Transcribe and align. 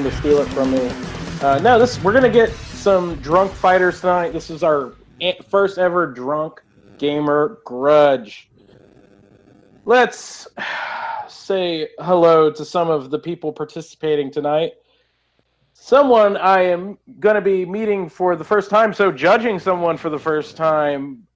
trying 0.00 0.10
to 0.10 0.18
steal 0.18 0.38
it 0.38 0.48
from 0.48 0.70
me. 0.70 0.90
Uh, 1.42 1.58
no, 1.58 1.78
this 1.78 2.02
we're 2.02 2.12
gonna 2.12 2.30
get 2.30 2.50
some 2.50 3.16
drunk 3.16 3.52
fighters 3.52 4.00
tonight. 4.00 4.32
This 4.32 4.48
is 4.48 4.62
our 4.62 4.94
first 5.48 5.76
ever 5.76 6.06
drunk 6.06 6.62
gamer 6.96 7.58
grudge. 7.66 8.50
Let's 9.84 10.48
say 11.28 11.88
hello 11.98 12.50
to 12.50 12.64
some 12.64 12.88
of 12.88 13.10
the 13.10 13.18
people 13.18 13.52
participating 13.52 14.30
tonight. 14.30 14.72
Someone 15.74 16.36
I 16.38 16.62
am 16.62 16.96
going 17.20 17.36
to 17.36 17.40
be 17.40 17.64
meeting 17.64 18.08
for 18.08 18.36
the 18.36 18.44
first 18.44 18.68
time, 18.68 18.92
so 18.92 19.10
judging 19.10 19.58
someone 19.58 19.96
for 19.96 20.10
the 20.10 20.18
first 20.18 20.56
time. 20.56 21.26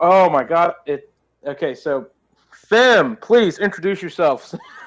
Oh 0.00 0.28
my 0.30 0.44
god! 0.44 0.74
It 0.86 1.12
okay. 1.46 1.74
So, 1.74 2.08
Fem, 2.52 3.16
please 3.16 3.58
introduce 3.58 4.02
yourself. 4.02 4.54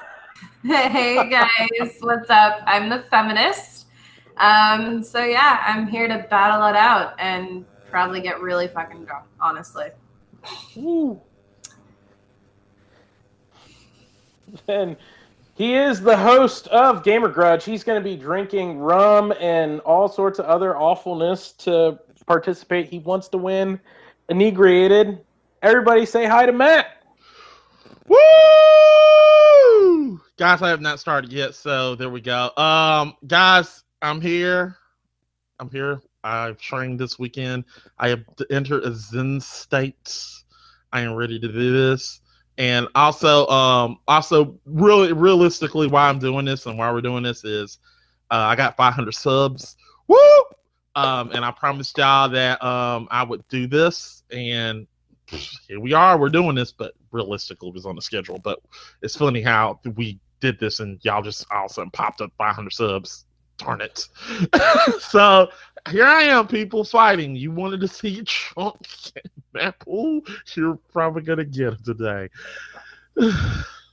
hey 0.66 1.28
guys, 1.28 1.98
what's 2.00 2.30
up? 2.30 2.62
I'm 2.64 2.88
the 2.88 3.00
feminist. 3.10 3.88
Um, 4.38 5.02
so 5.02 5.22
yeah, 5.22 5.62
I'm 5.66 5.86
here 5.86 6.08
to 6.08 6.26
battle 6.30 6.66
it 6.68 6.74
out 6.74 7.12
and 7.18 7.66
probably 7.90 8.22
get 8.22 8.40
really 8.40 8.68
fucking 8.68 9.04
drunk, 9.04 9.26
honestly. 9.38 9.88
Ooh. 10.78 11.20
And 14.66 14.96
he 15.54 15.74
is 15.74 16.00
the 16.00 16.16
host 16.16 16.68
of 16.68 17.04
Gamer 17.04 17.28
Grudge. 17.28 17.62
He's 17.62 17.84
going 17.84 18.02
to 18.02 18.04
be 18.04 18.16
drinking 18.16 18.78
rum 18.78 19.34
and 19.38 19.80
all 19.80 20.08
sorts 20.08 20.38
of 20.38 20.46
other 20.46 20.78
awfulness 20.78 21.52
to 21.52 22.00
participate. 22.24 22.88
He 22.88 23.00
wants 23.00 23.28
to 23.28 23.36
win 23.36 23.78
inebriated. 24.30 25.20
Everybody 25.60 26.06
say 26.06 26.24
hi 26.24 26.46
to 26.46 26.52
Matt. 26.52 27.03
Woo! 28.06 28.18
Guys, 30.36 30.62
I 30.62 30.68
have 30.68 30.80
not 30.80 31.00
started 31.00 31.32
yet, 31.32 31.54
so 31.54 31.94
there 31.94 32.10
we 32.10 32.20
go. 32.20 32.50
Um, 32.56 33.14
guys, 33.26 33.84
I'm 34.02 34.20
here. 34.20 34.76
I'm 35.58 35.70
here. 35.70 36.00
I've 36.22 36.58
trained 36.58 36.98
this 36.98 37.18
weekend. 37.18 37.64
I 37.98 38.08
have 38.08 38.24
entered 38.50 38.84
a 38.84 38.94
Zen 38.94 39.40
state. 39.40 40.16
I 40.92 41.00
am 41.00 41.14
ready 41.14 41.38
to 41.38 41.48
do 41.48 41.72
this. 41.72 42.20
And 42.56 42.88
also, 42.94 43.46
um, 43.48 43.98
also 44.06 44.58
really 44.64 45.12
realistically, 45.12 45.86
why 45.86 46.08
I'm 46.08 46.18
doing 46.18 46.44
this 46.44 46.66
and 46.66 46.78
why 46.78 46.90
we're 46.92 47.00
doing 47.00 47.22
this 47.22 47.44
is 47.44 47.78
uh, 48.30 48.36
I 48.36 48.56
got 48.56 48.76
500 48.76 49.12
subs. 49.14 49.76
Woo! 50.06 50.18
Um, 50.96 51.30
and 51.32 51.44
I 51.44 51.50
promised 51.50 51.98
y'all 51.98 52.28
that 52.28 52.62
um, 52.64 53.08
I 53.10 53.24
would 53.24 53.46
do 53.48 53.66
this, 53.66 54.22
and 54.30 54.86
here 55.26 55.80
we 55.80 55.92
are. 55.92 56.18
We're 56.18 56.28
doing 56.28 56.54
this, 56.54 56.72
but 56.72 56.94
realistically, 57.12 57.68
it 57.68 57.74
was 57.74 57.86
on 57.86 57.96
the 57.96 58.02
schedule. 58.02 58.38
But 58.38 58.60
it's 59.02 59.16
funny 59.16 59.42
how 59.42 59.80
we 59.96 60.18
did 60.40 60.58
this 60.58 60.80
and 60.80 60.98
y'all 61.02 61.22
just 61.22 61.46
all 61.50 61.64
of 61.64 61.70
a 61.70 61.74
sudden 61.74 61.90
popped 61.90 62.20
up 62.20 62.30
500 62.36 62.72
subs. 62.72 63.24
Darn 63.56 63.80
it. 63.80 64.08
so 65.00 65.48
here 65.88 66.06
I 66.06 66.22
am, 66.24 66.48
people 66.48 66.84
fighting. 66.84 67.36
You 67.36 67.52
wanted 67.52 67.80
to 67.80 67.88
see 67.88 68.22
Trump 68.22 68.84
Matt 69.52 69.78
Pool? 69.78 70.22
You're 70.54 70.78
probably 70.92 71.22
going 71.22 71.38
to 71.38 71.44
get 71.44 71.68
him 71.68 71.78
today. 71.84 72.28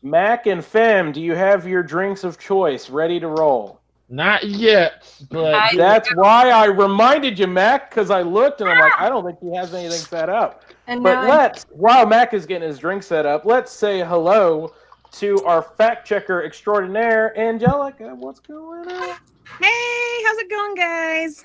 Mac 0.04 0.48
and 0.48 0.66
Fem, 0.66 1.12
do 1.12 1.22
you 1.22 1.36
have 1.36 1.68
your 1.68 1.84
drinks 1.84 2.24
of 2.24 2.40
choice 2.40 2.90
ready 2.90 3.20
to 3.20 3.28
roll? 3.28 3.81
Not 4.12 4.44
yet, 4.44 5.10
but 5.30 5.74
that's 5.78 6.14
why 6.16 6.50
I 6.50 6.66
reminded 6.66 7.40
you, 7.40 7.48
Mac, 7.48 7.90
because 7.90 8.10
I 8.10 8.24
looked 8.24 8.60
and 8.60 8.70
I'm 8.70 8.78
like, 8.78 8.92
I 9.00 9.08
don't 9.08 9.26
think 9.26 9.40
he 9.40 9.56
has 9.56 9.74
anything 9.74 10.00
set 10.00 10.28
up. 10.28 10.66
And 10.88 11.02
but 11.02 11.30
let's, 11.30 11.66
while 11.70 12.06
Mac 12.06 12.34
is 12.34 12.46
getting 12.46 12.68
his 12.68 12.78
drink 12.78 13.04
set 13.04 13.26
up, 13.26 13.46
let's 13.46 13.72
say 13.72 14.04
hello 14.04 14.74
to 15.14 15.42
our 15.46 15.62
fact 15.62 16.06
checker 16.06 16.44
extraordinaire, 16.44 17.40
Angelica. 17.40 18.14
What's 18.14 18.42
going 18.42 18.86
on? 18.86 19.18
Hey, 19.62 20.24
how's 20.26 20.38
it 20.40 20.50
going, 20.50 20.76
guys? 20.76 21.44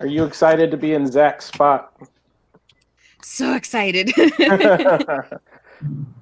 Are 0.00 0.06
you 0.06 0.24
excited 0.24 0.70
to 0.70 0.78
be 0.78 0.94
in 0.94 1.06
Zach's 1.06 1.44
spot? 1.44 1.92
So 3.20 3.54
excited. 3.54 4.12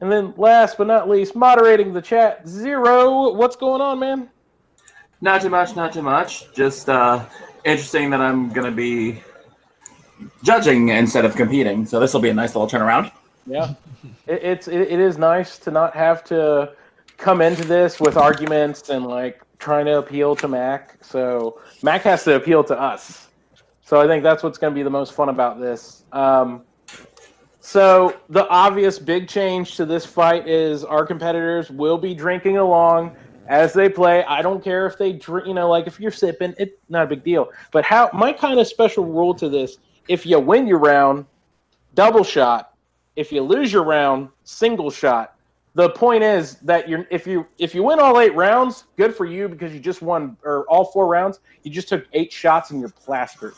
and 0.00 0.10
then 0.10 0.34
last 0.36 0.78
but 0.78 0.86
not 0.86 1.08
least, 1.08 1.34
moderating 1.34 1.92
the 1.92 2.02
chat, 2.02 2.46
Zero. 2.46 3.32
What's 3.32 3.56
going 3.56 3.80
on, 3.80 3.98
man? 3.98 4.30
Not 5.20 5.42
too 5.42 5.50
much, 5.50 5.74
not 5.74 5.92
too 5.92 6.02
much. 6.02 6.52
Just 6.54 6.88
uh, 6.88 7.24
interesting 7.64 8.10
that 8.10 8.20
I'm 8.20 8.50
going 8.50 8.66
to 8.66 8.76
be 8.76 9.20
judging 10.42 10.90
instead 10.90 11.24
of 11.24 11.34
competing. 11.34 11.84
So 11.86 11.98
this 11.98 12.14
will 12.14 12.20
be 12.20 12.28
a 12.28 12.34
nice 12.34 12.54
little 12.54 12.68
turnaround. 12.68 13.10
Yeah, 13.46 13.74
it, 14.26 14.42
it's 14.42 14.68
it, 14.68 14.82
it 14.82 15.00
is 15.00 15.18
nice 15.18 15.58
to 15.58 15.70
not 15.70 15.94
have 15.94 16.22
to 16.24 16.72
come 17.16 17.40
into 17.40 17.64
this 17.64 17.98
with 17.98 18.16
arguments 18.16 18.90
and 18.90 19.04
like 19.04 19.42
trying 19.58 19.86
to 19.86 19.98
appeal 19.98 20.36
to 20.36 20.46
Mac. 20.46 21.02
So 21.02 21.60
Mac 21.82 22.02
has 22.02 22.22
to 22.24 22.36
appeal 22.36 22.62
to 22.64 22.80
us. 22.80 23.28
So 23.82 24.00
I 24.00 24.06
think 24.06 24.22
that's 24.22 24.42
what's 24.42 24.58
going 24.58 24.72
to 24.72 24.74
be 24.74 24.82
the 24.82 24.90
most 24.90 25.14
fun 25.14 25.28
about 25.28 25.58
this. 25.60 26.04
Um, 26.12 26.62
so 27.68 28.18
the 28.30 28.48
obvious 28.48 28.98
big 28.98 29.28
change 29.28 29.76
to 29.76 29.84
this 29.84 30.06
fight 30.06 30.48
is 30.48 30.84
our 30.84 31.04
competitors 31.04 31.70
will 31.70 31.98
be 31.98 32.14
drinking 32.14 32.56
along 32.56 33.14
as 33.46 33.74
they 33.74 33.90
play. 33.90 34.24
I 34.24 34.40
don't 34.40 34.64
care 34.64 34.86
if 34.86 34.96
they 34.96 35.12
drink, 35.12 35.46
you 35.46 35.52
know, 35.52 35.68
like 35.68 35.86
if 35.86 36.00
you're 36.00 36.10
sipping, 36.10 36.54
it's 36.56 36.72
not 36.88 37.04
a 37.04 37.06
big 37.06 37.22
deal. 37.22 37.50
But 37.70 37.84
how 37.84 38.08
my 38.14 38.32
kind 38.32 38.58
of 38.58 38.66
special 38.66 39.04
rule 39.04 39.34
to 39.34 39.50
this: 39.50 39.76
if 40.08 40.24
you 40.24 40.40
win 40.40 40.66
your 40.66 40.78
round, 40.78 41.26
double 41.92 42.24
shot. 42.24 42.72
If 43.16 43.30
you 43.30 43.42
lose 43.42 43.70
your 43.70 43.84
round, 43.84 44.30
single 44.44 44.90
shot. 44.90 45.34
The 45.74 45.90
point 45.90 46.22
is 46.22 46.54
that 46.60 46.88
you're 46.88 47.06
if 47.10 47.26
you 47.26 47.46
if 47.58 47.74
you 47.74 47.82
win 47.82 48.00
all 48.00 48.18
eight 48.18 48.34
rounds, 48.34 48.84
good 48.96 49.14
for 49.14 49.26
you 49.26 49.46
because 49.46 49.74
you 49.74 49.80
just 49.80 50.00
won 50.00 50.38
or 50.42 50.64
all 50.70 50.86
four 50.86 51.06
rounds. 51.06 51.40
You 51.64 51.70
just 51.70 51.90
took 51.90 52.06
eight 52.14 52.32
shots 52.32 52.70
and 52.70 52.80
you're 52.80 52.88
plastered. 52.88 53.52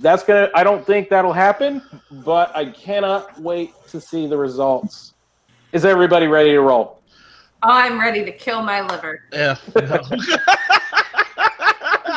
That's 0.00 0.22
gonna. 0.22 0.50
I 0.54 0.62
don't 0.62 0.84
think 0.84 1.08
that'll 1.08 1.32
happen, 1.32 1.82
but 2.10 2.54
I 2.54 2.66
cannot 2.66 3.40
wait 3.40 3.72
to 3.88 4.00
see 4.00 4.26
the 4.26 4.36
results. 4.36 5.14
Is 5.72 5.84
everybody 5.84 6.26
ready 6.26 6.50
to 6.50 6.60
roll? 6.60 7.00
I'm 7.62 7.98
ready 7.98 8.24
to 8.24 8.32
kill 8.32 8.62
my 8.62 8.82
liver. 8.82 9.22
Yeah. 9.32 9.56
No. 9.74 9.82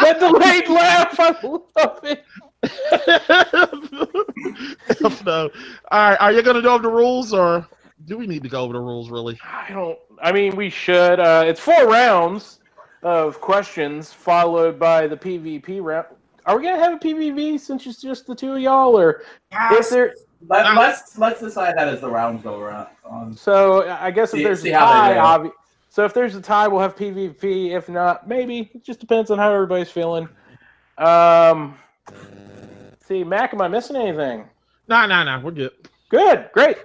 that 0.02 0.20
delayed 0.20 0.70
laugh. 0.70 1.16
I 1.20 1.36
love 1.44 2.00
it. 2.04 2.26
no. 5.26 5.50
All 5.92 6.10
right. 6.10 6.18
Are 6.20 6.32
you 6.32 6.42
going 6.42 6.58
to 6.58 6.62
go 6.62 6.74
over 6.74 6.84
the 6.84 6.90
rules, 6.90 7.34
or 7.34 7.68
do 8.06 8.18
we 8.18 8.28
need 8.28 8.44
to 8.44 8.50
go 8.50 8.62
over 8.62 8.74
the 8.74 8.80
rules? 8.80 9.10
Really? 9.10 9.40
I 9.44 9.72
don't. 9.72 9.98
I 10.22 10.32
mean, 10.32 10.56
we 10.56 10.70
should. 10.70 11.20
Uh, 11.20 11.44
it's 11.46 11.60
four 11.60 11.88
rounds 11.88 12.60
of 13.02 13.40
questions, 13.40 14.12
followed 14.12 14.78
by 14.78 15.08
the 15.08 15.16
PvP 15.16 15.82
round. 15.82 16.08
Are 16.50 16.58
we 16.58 16.64
gonna 16.64 16.80
have 16.84 16.94
a 16.94 16.98
PvP 16.98 17.60
since 17.60 17.86
it's 17.86 18.02
just 18.02 18.26
the 18.26 18.34
two 18.34 18.54
of 18.54 18.60
y'all, 18.60 18.98
or 18.98 19.22
yes. 19.52 19.86
if 19.86 19.90
there? 19.92 20.16
Let, 20.48 20.66
us 20.66 20.78
let's, 20.78 21.18
let's 21.20 21.42
decide 21.42 21.78
that 21.78 21.88
as 21.88 22.02
the 22.02 22.10
rounds 22.10 22.42
go 22.42 22.60
around. 22.60 23.38
So 23.38 23.88
I 23.88 24.10
guess 24.10 24.34
if 24.34 24.42
there's 24.42 24.66
a 24.66 24.72
tie, 24.72 25.14
obvi- 25.16 25.52
so 25.90 26.06
if 26.06 26.14
there's 26.16 26.34
a 26.34 26.42
tie, 26.42 26.68
we'll 26.68 26.82
have 26.82 26.96
PvP. 26.96 27.78
If 27.78 27.88
not, 27.88 28.28
maybe 28.28 28.72
it 28.74 28.84
just 28.84 29.00
depends 29.00 29.30
on 29.30 29.38
how 29.38 29.54
everybody's 29.54 29.92
feeling. 29.92 30.28
Um, 30.98 31.78
see, 33.06 33.24
Mac, 33.24 33.54
am 33.54 33.62
I 33.62 33.68
missing 33.68 33.96
anything? 33.96 34.46
No, 34.88 35.06
no, 35.06 35.24
no, 35.24 35.40
we're 35.42 35.52
good. 35.52 35.72
Good, 36.10 36.50
great. 36.52 36.78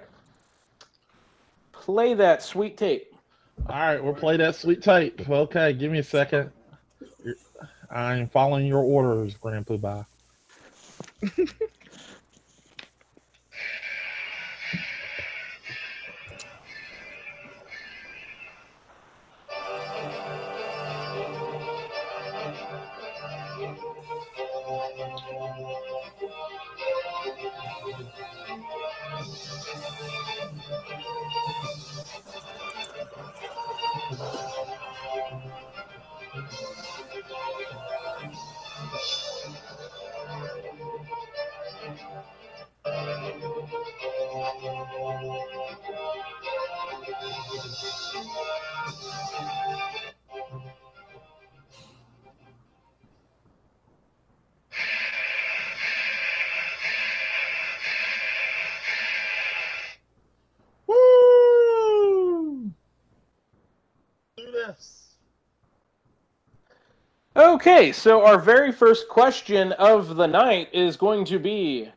Play 1.71 2.13
that 2.13 2.43
sweet 2.43 2.77
tape. 2.77 3.15
All 3.67 3.79
right, 3.79 4.03
we'll 4.03 4.13
play 4.13 4.37
that 4.37 4.53
sweet 4.53 4.83
tape. 4.83 5.27
Okay, 5.27 5.73
give 5.73 5.91
me 5.91 5.97
a 5.97 6.03
second. 6.03 6.51
I'm 7.89 8.27
following 8.29 8.65
your 8.65 8.83
orders, 8.83 9.35
Grandpa. 9.35 10.03
Okay, 67.67 67.91
so 67.91 68.23
our 68.23 68.37
very 68.37 68.71
first 68.71 69.09
question 69.09 69.71
of 69.71 70.17
the 70.17 70.27
night 70.27 70.69
is 70.71 70.95
going 70.95 71.25
to 71.25 71.39
be 71.39 71.89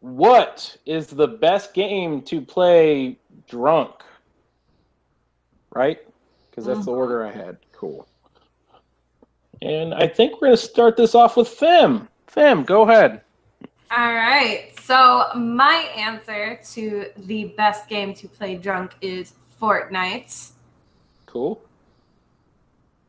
What 0.00 0.76
is 0.84 1.06
the 1.06 1.26
best 1.26 1.72
game 1.72 2.20
to 2.24 2.42
play 2.42 3.16
drunk? 3.48 3.94
Right? 5.74 6.00
Because 6.50 6.66
that's 6.66 6.84
the 6.84 6.90
mm-hmm. 6.90 7.00
order 7.00 7.24
I 7.24 7.32
had. 7.32 7.56
Cool. 7.72 8.06
And 9.62 9.94
I 9.94 10.06
think 10.06 10.34
we're 10.34 10.48
going 10.48 10.58
to 10.58 10.62
start 10.62 10.98
this 10.98 11.14
off 11.14 11.38
with 11.38 11.48
Fem. 11.48 12.06
Fem, 12.26 12.62
go 12.62 12.82
ahead. 12.82 13.22
All 13.90 14.12
right. 14.12 14.70
So 14.82 15.28
my 15.34 15.88
answer 15.96 16.60
to 16.72 17.06
the 17.16 17.54
best 17.56 17.88
game 17.88 18.12
to 18.12 18.28
play 18.28 18.56
drunk 18.56 18.96
is 19.00 19.32
Fortnite. 19.58 20.50
Cool. 21.24 21.58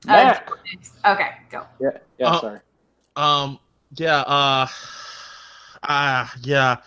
Uh, 0.08 0.36
Okay, 1.06 1.30
go. 1.50 1.66
yeah, 1.80 1.90
yeah, 2.18 2.30
Uh, 2.30 2.42
sorry. 2.42 2.60
Um, 3.16 3.60
yeah, 3.96 4.20
uh, 4.22 4.68
uh, 5.84 6.28
yeah, 6.42 6.78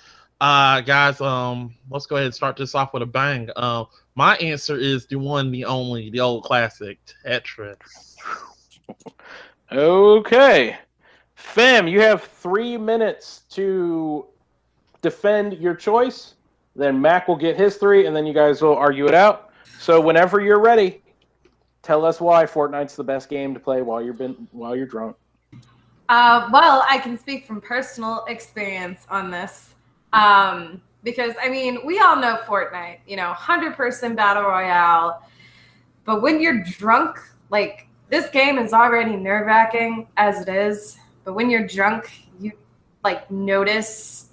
uh, 0.40 0.80
guys, 0.80 1.20
um, 1.20 1.74
let's 1.90 2.06
go 2.06 2.16
ahead 2.16 2.26
and 2.26 2.34
start 2.34 2.56
this 2.56 2.74
off 2.74 2.92
with 2.92 3.02
a 3.02 3.06
bang. 3.06 3.48
Uh, 3.56 3.84
my 4.14 4.36
answer 4.36 4.76
is 4.76 5.06
the 5.06 5.16
one, 5.16 5.50
the 5.50 5.64
only, 5.64 6.10
the 6.10 6.20
old 6.20 6.44
classic, 6.44 6.98
Tetris. 7.24 8.16
Okay. 9.72 10.76
fam, 11.34 11.86
you 11.88 12.00
have 12.00 12.22
three 12.24 12.76
minutes 12.76 13.42
to 13.50 14.26
defend 15.02 15.54
your 15.54 15.74
choice. 15.74 16.34
Then 16.74 17.00
Mac 17.00 17.28
will 17.28 17.36
get 17.36 17.56
his 17.56 17.76
three, 17.76 18.06
and 18.06 18.14
then 18.14 18.26
you 18.26 18.34
guys 18.34 18.60
will 18.62 18.76
argue 18.76 19.06
it 19.06 19.14
out. 19.14 19.50
So 19.78 20.00
whenever 20.00 20.40
you're 20.40 20.60
ready, 20.60 21.02
tell 21.86 22.04
us 22.04 22.20
why 22.20 22.44
Fortnite's 22.44 22.96
the 22.96 23.04
best 23.04 23.30
game 23.30 23.54
to 23.54 23.60
play 23.60 23.80
while 23.80 24.02
you're 24.02 24.12
been 24.12 24.48
while 24.50 24.74
you're 24.74 24.86
drunk. 24.86 25.16
Uh, 26.08 26.48
well, 26.52 26.84
I 26.88 26.98
can 26.98 27.16
speak 27.16 27.46
from 27.46 27.60
personal 27.60 28.24
experience 28.28 29.06
on 29.08 29.30
this. 29.30 29.74
Um, 30.12 30.82
because, 31.02 31.34
I 31.40 31.48
mean, 31.48 31.84
we 31.86 32.00
all 32.00 32.16
know 32.16 32.38
Fortnite, 32.44 32.98
you 33.06 33.16
know, 33.16 33.32
100% 33.36 34.16
battle 34.16 34.42
royale. 34.42 35.22
But 36.04 36.22
when 36.22 36.40
you're 36.40 36.62
drunk, 36.64 37.18
like, 37.50 37.88
this 38.08 38.28
game 38.30 38.58
is 38.58 38.72
already 38.72 39.16
nerve 39.16 39.46
wracking 39.46 40.08
as 40.16 40.40
it 40.40 40.48
is. 40.48 40.98
But 41.24 41.34
when 41.34 41.50
you're 41.50 41.66
drunk, 41.66 42.10
you, 42.40 42.52
like, 43.04 43.30
notice, 43.30 44.30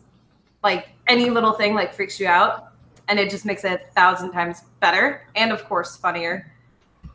like, 0.64 0.90
any 1.08 1.30
little 1.30 1.54
thing, 1.54 1.74
like, 1.76 1.94
freaks 1.94 2.20
you 2.20 2.28
out. 2.28 2.72
And 3.08 3.20
it 3.20 3.30
just 3.30 3.46
makes 3.46 3.64
it 3.64 3.82
a 3.90 3.94
thousand 3.94 4.32
times 4.32 4.64
better. 4.80 5.28
And, 5.36 5.52
of 5.52 5.66
course, 5.66 5.98
funnier. 5.98 6.53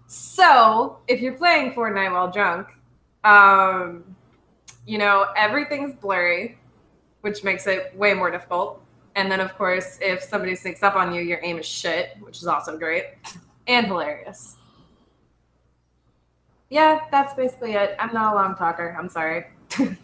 So, 0.08 1.00
if 1.06 1.20
you're 1.20 1.34
playing 1.34 1.72
Fortnite 1.74 2.10
while 2.12 2.30
drunk, 2.30 2.68
um, 3.24 4.16
you 4.86 4.96
know, 4.96 5.26
everything's 5.36 5.94
blurry, 5.94 6.56
which 7.20 7.44
makes 7.44 7.66
it 7.66 7.94
way 7.94 8.14
more 8.14 8.30
difficult. 8.30 8.82
And 9.16 9.30
then, 9.30 9.38
of 9.38 9.54
course, 9.58 9.98
if 10.00 10.22
somebody 10.22 10.54
sneaks 10.54 10.82
up 10.82 10.96
on 10.96 11.12
you, 11.12 11.20
your 11.20 11.40
aim 11.42 11.58
is 11.58 11.66
shit, 11.66 12.16
which 12.20 12.38
is 12.38 12.46
also 12.46 12.78
great 12.78 13.04
and 13.66 13.86
hilarious. 13.86 14.56
Yeah, 16.70 17.00
that's 17.10 17.34
basically 17.34 17.74
it. 17.74 17.94
I'm 17.98 18.14
not 18.14 18.32
a 18.32 18.36
long 18.36 18.54
talker. 18.56 18.96
I'm 18.98 19.10
sorry. 19.10 19.44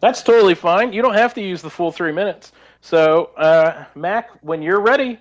That's 0.00 0.22
totally 0.22 0.54
fine. 0.54 0.92
You 0.92 1.02
don't 1.02 1.14
have 1.14 1.34
to 1.34 1.40
use 1.40 1.60
the 1.60 1.70
full 1.70 1.90
three 1.90 2.12
minutes. 2.12 2.52
So, 2.82 3.30
uh, 3.36 3.86
Mac, 3.96 4.30
when 4.42 4.62
you're 4.62 4.80
ready, 4.80 5.18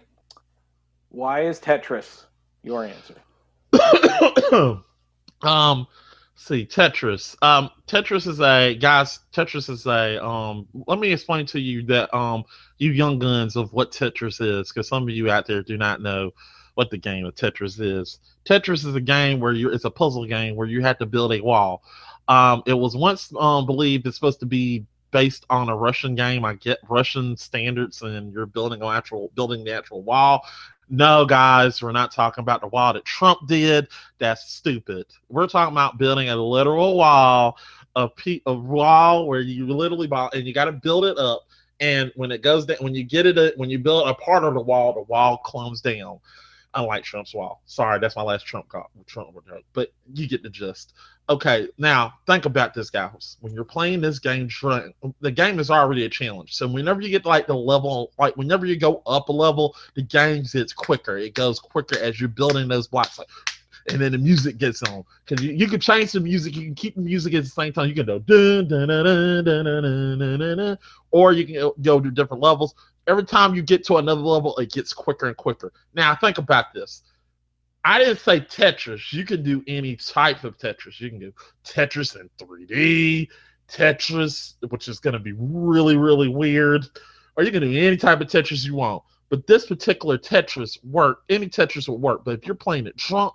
why 1.10 1.42
is 1.42 1.60
Tetris 1.60 2.27
your 2.68 2.86
answer? 2.86 3.16
um, 5.42 5.88
see, 6.36 6.66
Tetris. 6.66 7.36
Um, 7.42 7.70
Tetris 7.88 8.28
is 8.28 8.40
a 8.40 8.76
guys. 8.76 9.20
Tetris 9.34 9.70
is 9.70 9.86
a 9.86 10.24
um. 10.24 10.68
Let 10.86 11.00
me 11.00 11.12
explain 11.12 11.46
to 11.48 11.60
you 11.60 11.84
that 11.84 12.14
um, 12.16 12.44
you 12.78 12.92
young 12.92 13.20
guns 13.20 13.56
of 13.56 13.74
what 13.74 13.92
Tetris 13.92 14.42
is, 14.42 14.72
because 14.72 14.88
some 14.88 15.04
of 15.04 15.10
you 15.10 15.30
out 15.32 15.48
there 15.48 15.64
do 15.64 15.78
not 15.78 16.02
know 16.02 16.32
what 16.76 16.92
the 16.92 16.98
game 16.98 17.26
of 17.26 17.36
Tetris 17.36 17.80
is. 17.80 18.20
Tetris 18.46 18.86
is 18.86 18.96
a 18.96 19.02
game 19.02 19.40
where 19.40 19.54
you. 19.54 19.70
It's 19.72 19.86
a 19.86 19.92
puzzle 19.92 20.26
game 20.26 20.56
where 20.56 20.68
you 20.68 20.82
have 20.82 21.00
to 21.00 21.06
build 21.06 21.34
a 21.34 21.42
wall. 21.42 21.84
Um, 22.28 22.64
it 22.66 22.74
was 22.74 22.96
once 22.96 23.32
um 23.40 23.66
believed 23.66 24.06
it's 24.06 24.18
supposed 24.18 24.42
to 24.42 24.46
be 24.46 24.86
based 25.12 25.46
on 25.50 25.70
a 25.70 25.76
Russian 25.76 26.16
game. 26.16 26.46
I 26.46 26.56
get 26.56 26.80
Russian 26.90 27.38
standards, 27.38 28.02
and 28.02 28.34
you're 28.34 28.46
building 28.46 28.82
an 28.82 28.90
actual 28.90 29.32
building 29.36 29.64
the 29.64 29.74
actual 29.74 30.02
wall. 30.04 30.46
No, 30.90 31.26
guys, 31.26 31.82
we're 31.82 31.92
not 31.92 32.14
talking 32.14 32.42
about 32.42 32.62
the 32.62 32.68
wall 32.68 32.94
that 32.94 33.04
Trump 33.04 33.48
did. 33.48 33.88
That's 34.20 34.50
stupid. 34.52 35.06
We're 35.28 35.48
talking 35.48 35.74
about 35.74 35.98
building 35.98 36.30
a 36.30 36.36
literal 36.36 36.96
wall, 36.98 37.58
a, 37.96 38.08
pe- 38.08 38.42
a 38.46 38.54
wall 38.54 39.28
where 39.28 39.42
you 39.42 39.68
literally 39.68 40.08
buy, 40.08 40.30
and 40.34 40.48
you 40.48 40.54
got 40.54 40.66
to 40.66 40.72
build 40.72 41.04
it 41.04 41.18
up. 41.18 41.46
And 41.82 42.12
when 42.16 42.32
it 42.32 42.42
goes 42.42 42.66
down, 42.66 42.78
when 42.80 42.96
you 42.96 43.04
get 43.04 43.26
it, 43.26 43.38
uh, 43.38 43.52
when 43.58 43.70
you 43.70 43.80
build 43.80 44.08
a 44.08 44.14
part 44.14 44.46
of 44.46 44.54
the 44.54 44.62
wall, 44.62 44.94
the 44.94 45.02
wall 45.02 45.38
comes 45.40 45.82
down. 45.82 46.20
Unlike 46.78 47.06
Trump's 47.06 47.34
wall. 47.34 47.64
Sorry, 47.66 48.00
that's 48.00 48.16
my 48.16 48.22
last 48.22 48.46
Trump 48.46 48.70
call. 48.70 48.92
Trump, 49.08 49.36
but 49.74 49.92
you 50.14 50.28
get 50.28 50.44
the 50.44 50.50
gist. 50.50 50.94
Okay, 51.28 51.68
now 51.80 52.14
think 52.28 52.46
about 52.46 52.76
this, 52.76 52.92
guys. 52.92 53.36
When 53.42 53.52
you're 53.52 53.66
playing 53.66 54.00
this 54.00 54.20
game, 54.20 54.48
the 55.20 55.32
game 55.32 55.60
is 55.60 55.72
already 55.72 56.06
a 56.06 56.10
challenge. 56.10 56.54
So 56.54 56.68
whenever 56.68 57.02
you 57.02 57.10
get 57.10 57.26
like 57.26 57.48
the 57.48 57.56
level, 57.56 58.12
like 58.20 58.38
whenever 58.38 58.68
you 58.68 58.78
go 58.78 59.02
up 59.08 59.30
a 59.30 59.32
level, 59.32 59.76
the 59.96 60.04
game 60.04 60.44
gets 60.54 60.72
quicker. 60.72 61.18
It 61.18 61.34
goes 61.34 61.60
quicker 61.60 61.98
as 61.98 62.20
you're 62.20 62.30
building 62.30 62.68
those 62.68 62.88
blocks. 62.88 63.18
Like, 63.18 63.28
and 63.90 64.00
then 64.00 64.12
the 64.12 64.20
music 64.20 64.60
gets 64.60 64.84
on 64.84 65.04
because 65.26 65.44
you, 65.44 65.54
you 65.54 65.68
can 65.68 65.80
change 65.80 66.12
the 66.12 66.20
music. 66.20 66.56
You 66.56 66.66
can 66.66 66.76
keep 66.76 66.94
the 66.94 67.02
music 67.02 67.34
at 67.34 67.44
the 67.44 67.50
same 67.50 67.74
time. 67.74 67.88
You 67.90 67.96
can 67.96 68.06
go 68.06 68.20
dun 68.20 68.68
dun 68.68 68.88
dun 68.90 69.04
dun 69.04 69.44
dun 69.46 69.66
dun 69.66 70.20
dun, 70.20 70.40
dun, 70.40 70.58
dun, 70.58 70.78
or 71.10 71.34
you 71.34 71.46
can 71.46 71.72
go 71.82 72.00
to 72.00 72.12
different 72.12 72.44
levels. 72.44 72.76
Every 73.08 73.24
time 73.24 73.56
you 73.56 73.62
get 73.62 73.86
to 73.86 73.98
another 73.98 74.22
level, 74.22 74.58
it 74.58 74.72
gets 74.72 74.94
quicker 74.94 75.28
and 75.28 75.38
quicker. 75.38 75.72
Now 75.94 76.16
think 76.16 76.38
about 76.38 76.74
this. 76.74 77.04
I 77.86 78.00
didn't 78.00 78.20
say 78.20 78.42
Tetris. 78.42 79.14
You 79.14 79.24
can 79.24 79.44
do 79.44 79.64
any 79.66 79.96
type 79.96 80.44
of 80.44 80.58
Tetris. 80.58 81.00
You 81.00 81.10
can 81.10 81.20
do 81.20 81.34
Tetris 81.64 82.20
in 82.20 82.30
3D, 82.38 83.30
Tetris, 83.70 84.56
which 84.70 84.90
is 84.90 85.00
going 85.00 85.14
to 85.14 85.20
be 85.20 85.34
really, 85.38 85.96
really 85.96 86.28
weird, 86.28 86.86
or 87.38 87.44
you 87.44 87.52
can 87.52 87.62
do 87.62 87.78
any 87.78 87.96
type 87.96 88.20
of 88.20 88.28
Tetris 88.28 88.66
you 88.66 88.76
want. 88.76 89.04
But 89.30 89.48
this 89.48 89.68
particular 89.68 90.18
Tetris 90.18 90.84
work, 90.84 91.24
any 91.30 91.48
Tetris 91.48 91.88
will 91.88 91.98
work. 91.98 92.26
But 92.26 92.40
if 92.40 92.46
you're 92.46 92.56
playing 92.56 92.88
it 92.88 92.98
drunk, 92.98 93.34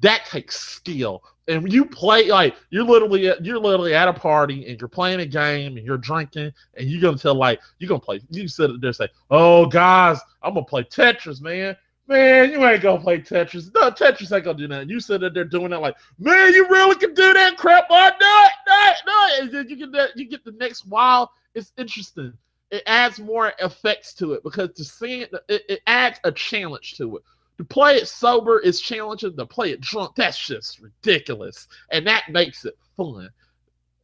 that 0.00 0.24
takes 0.26 0.58
skill. 0.58 1.22
And 1.48 1.72
you 1.72 1.84
play 1.84 2.28
like 2.28 2.54
you're 2.70 2.84
literally 2.84 3.22
you're 3.42 3.58
literally 3.58 3.94
at 3.94 4.08
a 4.08 4.12
party 4.12 4.68
and 4.68 4.80
you're 4.80 4.88
playing 4.88 5.20
a 5.20 5.26
game 5.26 5.76
and 5.76 5.84
you're 5.84 5.98
drinking 5.98 6.52
and 6.76 6.88
you're 6.88 7.00
gonna 7.02 7.18
tell 7.18 7.34
like 7.34 7.60
you're 7.78 7.88
gonna 7.88 8.00
play 8.00 8.20
you 8.30 8.46
sit 8.46 8.80
there 8.80 8.88
and 8.88 8.96
say, 8.96 9.08
Oh 9.30 9.66
guys, 9.66 10.20
I'm 10.42 10.54
gonna 10.54 10.66
play 10.66 10.84
Tetris, 10.84 11.40
man. 11.40 11.76
Man, 12.06 12.50
you 12.50 12.64
ain't 12.66 12.82
gonna 12.82 13.00
play 13.00 13.18
Tetris. 13.18 13.72
No, 13.74 13.90
Tetris 13.90 14.34
ain't 14.34 14.44
gonna 14.44 14.58
do 14.58 14.68
that. 14.68 14.88
You 14.88 15.00
sit 15.00 15.20
there 15.20 15.44
doing 15.44 15.70
that 15.70 15.80
like, 15.80 15.96
man, 16.18 16.52
you 16.52 16.68
really 16.68 16.96
can 16.96 17.14
do 17.14 17.32
that 17.32 17.56
crap. 17.56 17.86
I 17.90 18.12
no, 18.20 18.46
no, 18.66 19.46
no. 19.46 19.52
Then 19.52 19.68
you 19.68 19.76
get 19.76 19.92
that, 19.92 20.16
you 20.16 20.28
get 20.28 20.44
the 20.44 20.52
next 20.52 20.86
while. 20.86 21.32
It's 21.54 21.72
interesting. 21.78 22.32
It 22.70 22.82
adds 22.86 23.18
more 23.18 23.52
effects 23.58 24.14
to 24.14 24.32
it 24.34 24.44
because 24.44 24.70
to 24.76 24.84
see 24.84 25.22
it, 25.22 25.32
it, 25.48 25.62
it 25.68 25.80
adds 25.86 26.20
a 26.22 26.30
challenge 26.30 26.96
to 26.96 27.16
it. 27.16 27.22
To 27.60 27.64
play 27.64 27.96
it 27.96 28.08
sober 28.08 28.58
is 28.58 28.80
challenging. 28.80 29.36
To 29.36 29.44
play 29.44 29.70
it 29.70 29.82
drunk, 29.82 30.14
that's 30.16 30.46
just 30.46 30.80
ridiculous, 30.80 31.68
and 31.92 32.06
that 32.06 32.24
makes 32.30 32.64
it 32.64 32.74
fun. 32.96 33.28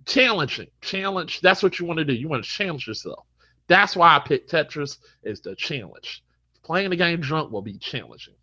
Challenging, 0.04 0.68
challenge. 0.82 1.40
That's 1.40 1.62
what 1.62 1.78
you 1.78 1.86
want 1.86 1.96
to 1.96 2.04
do. 2.04 2.12
You 2.12 2.28
want 2.28 2.44
to 2.44 2.50
challenge 2.50 2.86
yourself. 2.86 3.26
That's 3.66 3.96
why 3.96 4.14
I 4.14 4.18
picked 4.20 4.52
Tetris 4.52 4.98
is 5.22 5.40
the 5.40 5.56
challenge 5.56 6.22
playing 6.66 6.90
the 6.90 6.96
game 6.96 7.20
drunk 7.20 7.52
will 7.52 7.62
be 7.62 7.78
challenging. 7.78 8.34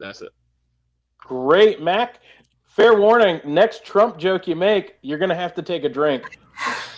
That's 0.00 0.22
it. 0.22 0.32
Great, 1.18 1.82
Mac. 1.82 2.20
Fair 2.64 2.98
warning: 2.98 3.40
next 3.44 3.84
Trump 3.84 4.16
joke 4.16 4.48
you 4.48 4.56
make, 4.56 4.96
you're 5.02 5.18
gonna 5.18 5.34
have 5.34 5.54
to 5.54 5.62
take 5.62 5.84
a 5.84 5.88
drink. 5.88 6.38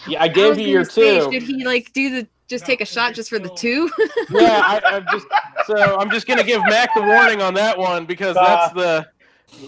Yeah, 0.08 0.22
I 0.22 0.28
gave 0.28 0.50
was 0.50 0.58
you 0.58 0.68
your 0.68 0.82
gonna 0.84 0.92
say, 0.92 1.20
two. 1.20 1.32
Should 1.32 1.42
he 1.42 1.64
like 1.64 1.92
do 1.92 2.08
the 2.08 2.28
just 2.50 2.66
take 2.66 2.80
a 2.80 2.84
shot 2.84 3.14
just 3.14 3.30
for 3.30 3.38
the 3.38 3.48
two? 3.50 3.88
yeah, 4.30 4.60
I, 4.62 4.80
I'm 4.84 5.06
just 5.10 5.26
so 5.66 5.98
I'm 5.98 6.10
just 6.10 6.26
gonna 6.26 6.44
give 6.44 6.60
Mac 6.64 6.92
the 6.94 7.02
warning 7.02 7.40
on 7.40 7.54
that 7.54 7.78
one 7.78 8.04
because 8.04 8.34
that's 8.34 8.74
the 8.74 9.06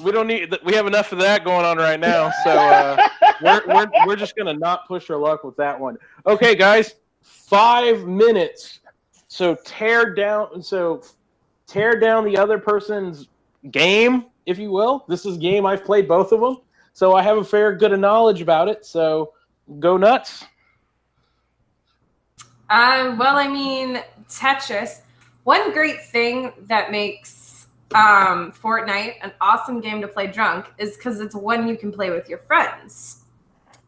we 0.02 0.12
don't 0.12 0.26
need 0.26 0.54
we 0.64 0.74
have 0.74 0.86
enough 0.86 1.12
of 1.12 1.18
that 1.20 1.44
going 1.44 1.64
on 1.64 1.78
right 1.78 1.98
now. 1.98 2.30
So 2.44 2.50
uh, 2.50 3.08
we're 3.40 3.62
we're 3.68 3.90
we're 4.06 4.16
just 4.16 4.36
gonna 4.36 4.54
not 4.54 4.86
push 4.86 5.08
our 5.08 5.16
luck 5.16 5.44
with 5.44 5.56
that 5.56 5.78
one. 5.78 5.96
Okay, 6.26 6.54
guys, 6.54 6.96
five 7.22 8.04
minutes. 8.04 8.80
So 9.28 9.56
tear 9.64 10.12
down. 10.14 10.62
So 10.62 11.02
tear 11.66 11.98
down 11.98 12.24
the 12.24 12.36
other 12.36 12.58
person's 12.58 13.28
game, 13.70 14.26
if 14.44 14.58
you 14.58 14.70
will. 14.70 15.04
This 15.08 15.24
is 15.24 15.36
a 15.36 15.40
game 15.40 15.64
I've 15.64 15.84
played 15.84 16.08
both 16.08 16.32
of 16.32 16.40
them, 16.40 16.58
so 16.92 17.14
I 17.14 17.22
have 17.22 17.38
a 17.38 17.44
fair 17.44 17.74
good 17.74 17.92
of 17.92 18.00
knowledge 18.00 18.40
about 18.40 18.68
it. 18.68 18.84
So 18.84 19.32
go 19.78 19.96
nuts. 19.96 20.44
Uh, 22.72 23.14
well, 23.18 23.36
I 23.36 23.48
mean, 23.48 24.02
Tetris. 24.30 25.00
One 25.44 25.74
great 25.74 26.02
thing 26.06 26.52
that 26.68 26.90
makes 26.90 27.66
um, 27.94 28.50
Fortnite 28.52 29.16
an 29.20 29.32
awesome 29.42 29.80
game 29.82 30.00
to 30.00 30.08
play 30.08 30.26
drunk 30.26 30.72
is 30.78 30.96
because 30.96 31.20
it's 31.20 31.34
one 31.34 31.68
you 31.68 31.76
can 31.76 31.92
play 31.92 32.08
with 32.08 32.30
your 32.30 32.38
friends. 32.38 33.24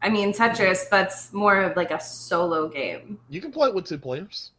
I 0.03 0.09
mean, 0.09 0.33
Tetris, 0.33 0.87
that's 0.87 1.33
more 1.33 1.61
of 1.63 1.75
like 1.75 1.89
a 1.89 1.99
solo 1.99 2.67
game. 2.67 3.17
You 3.27 3.41
can 3.41 3.51
play 3.51 3.69
it 3.69 3.73
with 3.73 3.85
two 3.85 3.97
players. 3.97 4.51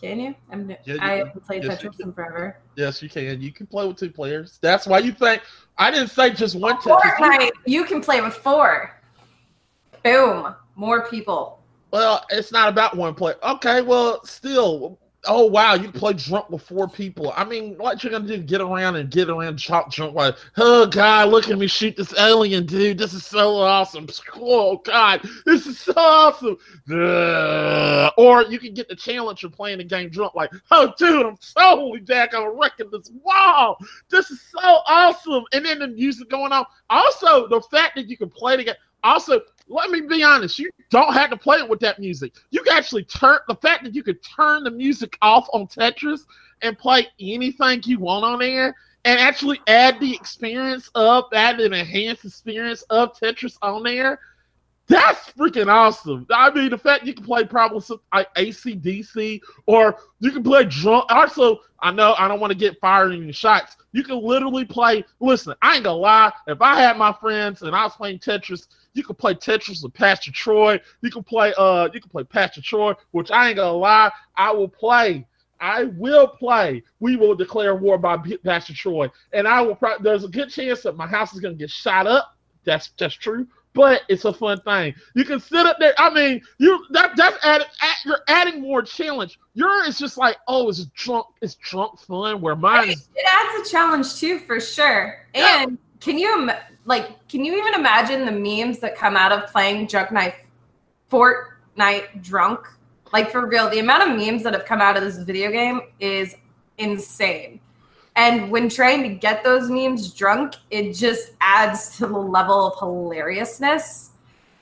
Can 0.00 0.18
you? 0.20 0.34
I'm, 0.50 0.70
Yeah, 0.70 0.76
you 0.86 0.94
I 0.94 0.98
can. 0.98 1.26
haven't 1.26 1.44
played 1.44 1.64
Yes, 1.64 1.82
Tetris 1.82 2.00
in 2.00 2.14
forever. 2.14 2.56
Yes, 2.76 3.02
you 3.02 3.10
can. 3.10 3.42
You 3.42 3.52
can 3.52 3.66
play 3.66 3.86
with 3.86 3.98
two 3.98 4.10
players. 4.10 4.58
That's 4.62 4.86
why 4.86 5.00
you 5.00 5.12
think 5.12 5.42
I 5.76 5.90
didn't 5.90 6.08
say 6.08 6.30
just 6.30 6.56
one 6.56 6.78
Tetris. 6.78 6.98
Fortnite, 6.98 7.50
you 7.66 7.84
can 7.84 8.00
play 8.00 8.22
with 8.22 8.32
four. 8.32 8.98
Boom. 10.02 10.54
More 10.76 11.06
people. 11.08 11.59
Well, 11.92 12.24
it's 12.30 12.52
not 12.52 12.68
about 12.68 12.96
one 12.96 13.14
player. 13.14 13.36
Okay, 13.42 13.82
well, 13.82 14.24
still. 14.24 14.98
Oh 15.26 15.44
wow, 15.44 15.74
you 15.74 15.92
play 15.92 16.14
drunk 16.14 16.48
with 16.48 16.62
four 16.62 16.88
people. 16.88 17.30
I 17.36 17.44
mean, 17.44 17.76
what 17.76 18.02
you're 18.02 18.10
gonna 18.10 18.26
do? 18.26 18.38
Get 18.38 18.62
around 18.62 18.96
and 18.96 19.10
get 19.10 19.28
around, 19.28 19.58
chop 19.58 19.92
drunk 19.92 20.14
like, 20.14 20.34
oh 20.56 20.86
god, 20.86 21.28
look 21.28 21.50
at 21.50 21.58
me 21.58 21.66
shoot 21.66 21.94
this 21.94 22.18
alien, 22.18 22.64
dude. 22.64 22.96
This 22.96 23.12
is 23.12 23.26
so 23.26 23.56
awesome. 23.56 24.06
Oh 24.36 24.78
god, 24.78 25.20
this 25.44 25.66
is 25.66 25.78
so 25.78 25.92
awesome. 25.94 26.56
Ugh. 26.90 28.12
Or 28.16 28.44
you 28.44 28.58
can 28.58 28.72
get 28.72 28.88
the 28.88 28.96
challenge 28.96 29.44
of 29.44 29.52
playing 29.52 29.76
the 29.76 29.84
game 29.84 30.08
drunk, 30.08 30.34
like, 30.34 30.52
oh 30.70 30.94
dude, 30.96 31.26
I'm 31.26 31.36
totally 31.54 32.00
back. 32.00 32.34
I'm 32.34 32.58
wrecking 32.58 32.90
this 32.90 33.10
wall. 33.22 33.76
This 34.08 34.30
is 34.30 34.40
so 34.40 34.78
awesome. 34.88 35.44
And 35.52 35.66
then 35.66 35.80
the 35.80 35.88
music 35.88 36.30
going 36.30 36.52
on. 36.52 36.64
Also, 36.88 37.46
the 37.46 37.60
fact 37.70 37.96
that 37.96 38.08
you 38.08 38.16
can 38.16 38.30
play 38.30 38.56
the 38.56 38.64
game. 38.64 38.74
Also, 39.02 39.40
let 39.70 39.90
me 39.90 40.00
be 40.00 40.22
honest, 40.22 40.58
you 40.58 40.68
don't 40.90 41.14
have 41.14 41.30
to 41.30 41.36
play 41.36 41.58
it 41.58 41.68
with 41.68 41.80
that 41.80 42.00
music. 42.00 42.34
You 42.50 42.62
can 42.62 42.76
actually 42.76 43.04
turn 43.04 43.38
the 43.48 43.54
fact 43.54 43.84
that 43.84 43.94
you 43.94 44.02
could 44.02 44.18
turn 44.22 44.64
the 44.64 44.70
music 44.70 45.16
off 45.22 45.48
on 45.52 45.66
Tetris 45.68 46.22
and 46.62 46.76
play 46.76 47.06
anything 47.20 47.80
you 47.84 48.00
want 48.00 48.24
on 48.24 48.40
there 48.40 48.74
and 49.04 49.18
actually 49.18 49.60
add 49.68 50.00
the 50.00 50.14
experience 50.14 50.90
of 50.94 51.24
add 51.32 51.60
an 51.60 51.72
enhanced 51.72 52.24
experience 52.24 52.82
of 52.90 53.14
Tetris 53.14 53.56
on 53.62 53.84
there. 53.84 54.18
That's 54.88 55.30
freaking 55.34 55.68
awesome. 55.68 56.26
I 56.32 56.50
mean, 56.52 56.70
the 56.70 56.78
fact 56.78 57.06
you 57.06 57.14
can 57.14 57.24
play 57.24 57.44
probably 57.44 57.80
some 57.80 58.00
like 58.12 58.34
ACDC 58.34 59.40
or 59.66 59.96
you 60.18 60.32
can 60.32 60.42
play 60.42 60.64
drunk. 60.64 61.04
Also, 61.10 61.60
I 61.78 61.92
know 61.92 62.16
I 62.18 62.26
don't 62.26 62.40
want 62.40 62.50
to 62.50 62.58
get 62.58 62.80
fired 62.80 63.12
in 63.12 63.30
shots. 63.30 63.76
You 63.92 64.02
can 64.02 64.20
literally 64.20 64.64
play. 64.64 65.04
Listen, 65.20 65.54
I 65.62 65.76
ain't 65.76 65.84
gonna 65.84 65.96
lie. 65.96 66.32
If 66.48 66.60
I 66.60 66.80
had 66.80 66.98
my 66.98 67.12
friends 67.12 67.62
and 67.62 67.74
I 67.74 67.84
was 67.84 67.94
playing 67.94 68.18
Tetris, 68.18 68.66
you 68.94 69.02
can 69.02 69.16
play 69.16 69.34
Tetris 69.34 69.82
with 69.82 69.94
Pastor 69.94 70.32
Troy. 70.32 70.80
You 71.00 71.10
can 71.10 71.22
play 71.22 71.52
uh 71.56 71.88
you 71.92 72.00
can 72.00 72.10
play 72.10 72.24
Pastor 72.24 72.60
Troy, 72.62 72.94
which 73.12 73.30
I 73.30 73.48
ain't 73.48 73.56
gonna 73.56 73.72
lie, 73.72 74.10
I 74.36 74.52
will 74.52 74.68
play. 74.68 75.26
I 75.60 75.84
will 75.84 76.26
play. 76.26 76.82
We 77.00 77.16
will 77.16 77.34
declare 77.34 77.74
war 77.74 77.98
by 77.98 78.16
Pastor 78.44 78.74
Troy, 78.74 79.10
and 79.32 79.46
I 79.46 79.60
will. 79.60 79.74
Pro- 79.74 79.98
there's 79.98 80.24
a 80.24 80.28
good 80.28 80.48
chance 80.48 80.82
that 80.82 80.96
my 80.96 81.06
house 81.06 81.34
is 81.34 81.40
gonna 81.40 81.54
get 81.54 81.70
shot 81.70 82.06
up. 82.06 82.36
That's 82.64 82.90
that's 82.98 83.14
true, 83.14 83.46
but 83.74 84.02
it's 84.08 84.24
a 84.24 84.32
fun 84.32 84.60
thing. 84.62 84.94
You 85.14 85.24
can 85.24 85.38
sit 85.38 85.66
up 85.66 85.76
there. 85.78 85.94
I 85.98 86.08
mean, 86.12 86.40
you 86.58 86.84
that 86.90 87.14
that's 87.14 87.44
added. 87.44 87.66
Add, 87.82 87.96
you're 88.06 88.20
adding 88.28 88.62
more 88.62 88.82
challenge. 88.82 89.38
Yours 89.54 89.88
is 89.88 89.98
just 89.98 90.16
like 90.16 90.38
oh, 90.48 90.68
it's 90.70 90.86
drunk. 90.86 91.26
It's 91.42 91.56
drunk 91.56 91.98
fun. 92.00 92.40
Where 92.40 92.56
mine 92.56 92.90
is 92.90 93.08
It 93.14 93.26
adds 93.30 93.68
a 93.68 93.70
challenge 93.70 94.14
too, 94.16 94.38
for 94.40 94.60
sure. 94.60 95.26
Yeah. 95.34 95.66
Can 96.00 96.18
you 96.18 96.50
like? 96.84 97.28
Can 97.28 97.44
you 97.44 97.56
even 97.56 97.74
imagine 97.74 98.24
the 98.24 98.32
memes 98.32 98.78
that 98.80 98.96
come 98.96 99.16
out 99.16 99.32
of 99.32 99.50
playing 99.50 99.88
Junk 99.88 100.12
Knife 100.12 100.36
Fortnite 101.10 102.22
drunk? 102.22 102.66
Like 103.12 103.30
for 103.30 103.46
real, 103.46 103.68
the 103.68 103.80
amount 103.80 104.08
of 104.08 104.16
memes 104.16 104.42
that 104.44 104.54
have 104.54 104.64
come 104.64 104.80
out 104.80 104.96
of 104.96 105.02
this 105.02 105.18
video 105.18 105.50
game 105.50 105.82
is 105.98 106.36
insane. 106.78 107.60
And 108.16 108.50
when 108.50 108.68
trying 108.68 109.02
to 109.02 109.08
get 109.08 109.44
those 109.44 109.70
memes 109.70 110.12
drunk, 110.12 110.54
it 110.70 110.92
just 110.92 111.32
adds 111.40 111.96
to 111.98 112.06
the 112.06 112.18
level 112.18 112.66
of 112.66 112.78
hilariousness 112.78 114.10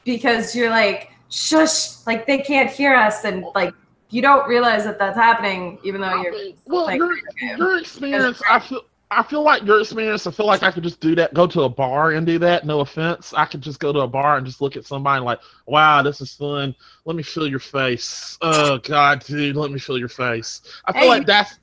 because 0.05 0.55
you're 0.55 0.71
like, 0.71 1.11
shush, 1.29 2.07
like 2.07 2.27
they 2.27 2.39
can't 2.39 2.71
hear 2.71 2.95
us, 2.95 3.25
and 3.25 3.45
like 3.55 3.75
you 4.11 4.23
don't 4.23 4.49
realize 4.49 4.85
that 4.85 4.99
that's 4.99 5.17
happening, 5.17 5.79
even 5.83 6.01
though 6.01 6.23
you're 6.23 6.35
well, 6.67 6.85
like, 6.85 6.99
your, 6.99 7.17
your 7.57 7.79
experience, 7.79 8.41
I 8.49 8.61
feel, 8.61 8.83
I 9.11 9.23
feel 9.23 9.43
like 9.43 9.65
your 9.65 9.81
experience. 9.81 10.27
I 10.27 10.31
feel 10.31 10.45
like 10.47 10.63
I 10.63 10.71
could 10.71 10.83
just 10.83 11.01
do 11.01 11.15
that. 11.15 11.33
Go 11.33 11.47
to 11.47 11.63
a 11.63 11.69
bar 11.69 12.13
and 12.13 12.27
do 12.27 12.39
that. 12.41 12.67
No 12.67 12.81
offense, 12.81 13.33
I 13.35 13.47
could 13.47 13.63
just 13.63 13.81
go 13.81 13.93
to 13.93 14.01
a 14.01 14.07
bar 14.09 14.37
and 14.37 14.45
just 14.47 14.61
look 14.61 14.77
at 14.77 14.85
somebody 14.85 15.23
like, 15.25 15.41
"Wow, 15.67 16.03
this 16.03 16.21
is 16.21 16.35
fun. 16.35 16.75
Let 17.07 17.17
me 17.17 17.23
feel 17.23 17.47
your 17.47 17.59
face. 17.59 18.37
Oh 18.43 18.79
God, 18.79 19.25
dude, 19.25 19.57
let 19.57 19.71
me 19.71 19.79
feel 19.79 19.99
your 19.99 20.09
face." 20.09 20.61
I 20.85 20.93
feel 20.93 21.03
Hey, 21.03 21.09
like 21.09 21.27
that's 21.27 21.59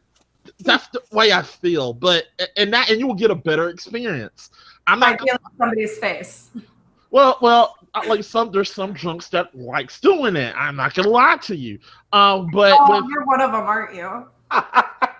that's 0.61 0.87
the 0.87 1.01
way 1.11 1.33
I 1.33 1.43
feel. 1.43 1.93
But 1.93 2.25
and 2.57 2.73
that 2.73 2.89
and 2.89 2.99
you 2.99 3.05
will 3.05 3.13
get 3.13 3.29
a 3.31 3.35
better 3.35 3.69
experience. 3.69 4.49
I'm 4.87 4.99
not 4.99 5.19
feeling 5.19 5.37
somebody's 5.57 5.97
face. 5.99 6.49
well, 7.11 7.37
well, 7.41 7.75
like 8.07 8.23
some 8.23 8.51
there's 8.51 8.71
some 8.71 8.93
drunks 8.93 9.27
that 9.29 9.53
likes 9.55 9.99
doing 9.99 10.35
it. 10.35 10.55
I'm 10.57 10.75
not 10.75 10.95
gonna 10.95 11.09
lie 11.09 11.37
to 11.43 11.55
you. 11.55 11.77
Um, 12.11 12.49
but 12.51 12.75
Oh, 12.79 13.01
with 13.01 13.09
you're 13.11 13.25
one 13.25 13.41
of 13.41 13.51
them, 13.51 13.61
aren't 13.61 13.95
you? 13.95 14.25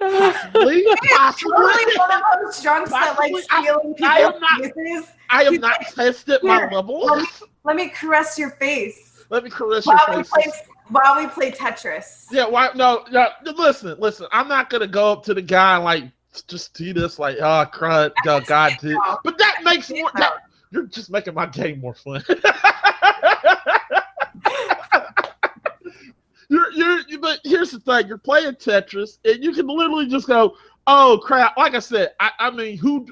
possibly, 0.00 0.84
possibly, 1.16 1.52
really 1.52 1.98
one 1.98 2.10
of 2.12 2.22
those 2.42 2.62
drunks 2.62 2.90
that 2.90 3.16
I- 3.20 4.18
am 4.20 4.40
not- 4.40 4.60
faces. 4.74 5.08
I 5.30 5.44
have 5.44 5.52
He's 5.52 5.60
not 5.60 5.78
like, 5.80 5.94
tested 5.94 6.40
my 6.42 6.56
"Here, 6.56 6.70
level. 6.72 7.04
Let 7.06 7.18
me, 7.22 7.28
let 7.64 7.76
me 7.76 7.88
caress 7.88 8.36
your 8.38 8.50
face 8.50 9.24
Let 9.30 9.44
me 9.44 9.50
caress 9.50 9.86
your 9.86 9.96
while 9.96 10.16
we 10.16 10.22
face. 10.24 10.30
play 10.30 10.52
while 10.88 11.16
we 11.22 11.28
play 11.28 11.52
Tetris. 11.52 12.26
Yeah, 12.32 12.48
why? 12.48 12.70
No, 12.74 13.04
no. 13.12 13.28
Listen, 13.56 13.94
listen. 14.00 14.26
I'm 14.32 14.48
not 14.48 14.70
gonna 14.70 14.88
go 14.88 15.12
up 15.12 15.22
to 15.26 15.34
the 15.34 15.42
guy 15.42 15.76
and 15.76 15.84
like 15.84 16.04
just 16.48 16.74
do 16.74 16.92
this, 16.92 17.18
like, 17.18 17.36
oh, 17.40 17.66
crud, 17.72 18.12
oh, 18.26 18.40
God, 18.40 18.72
dude. 18.80 18.98
But 19.24 19.38
that 19.38 19.58
makes 19.64 19.90
more. 19.90 20.10
That, 20.14 20.32
you're 20.72 20.86
just 20.86 21.10
making 21.10 21.34
my 21.34 21.46
game 21.46 21.80
more 21.80 21.94
fun. 21.94 22.24
you're, 26.50 26.72
you're, 26.72 27.00
you- 27.08 27.20
but 27.20 27.40
here's 27.44 27.70
the 27.70 27.80
thing: 27.80 28.08
you're 28.08 28.18
playing 28.18 28.54
Tetris, 28.54 29.18
and 29.24 29.42
you 29.42 29.52
can 29.52 29.66
literally 29.68 30.06
just 30.08 30.26
go, 30.28 30.56
"Oh 30.86 31.20
crap!" 31.22 31.56
Like 31.56 31.74
I 31.74 31.80
said, 31.80 32.10
I, 32.20 32.32
I 32.38 32.50
mean, 32.50 32.76
who? 32.76 33.06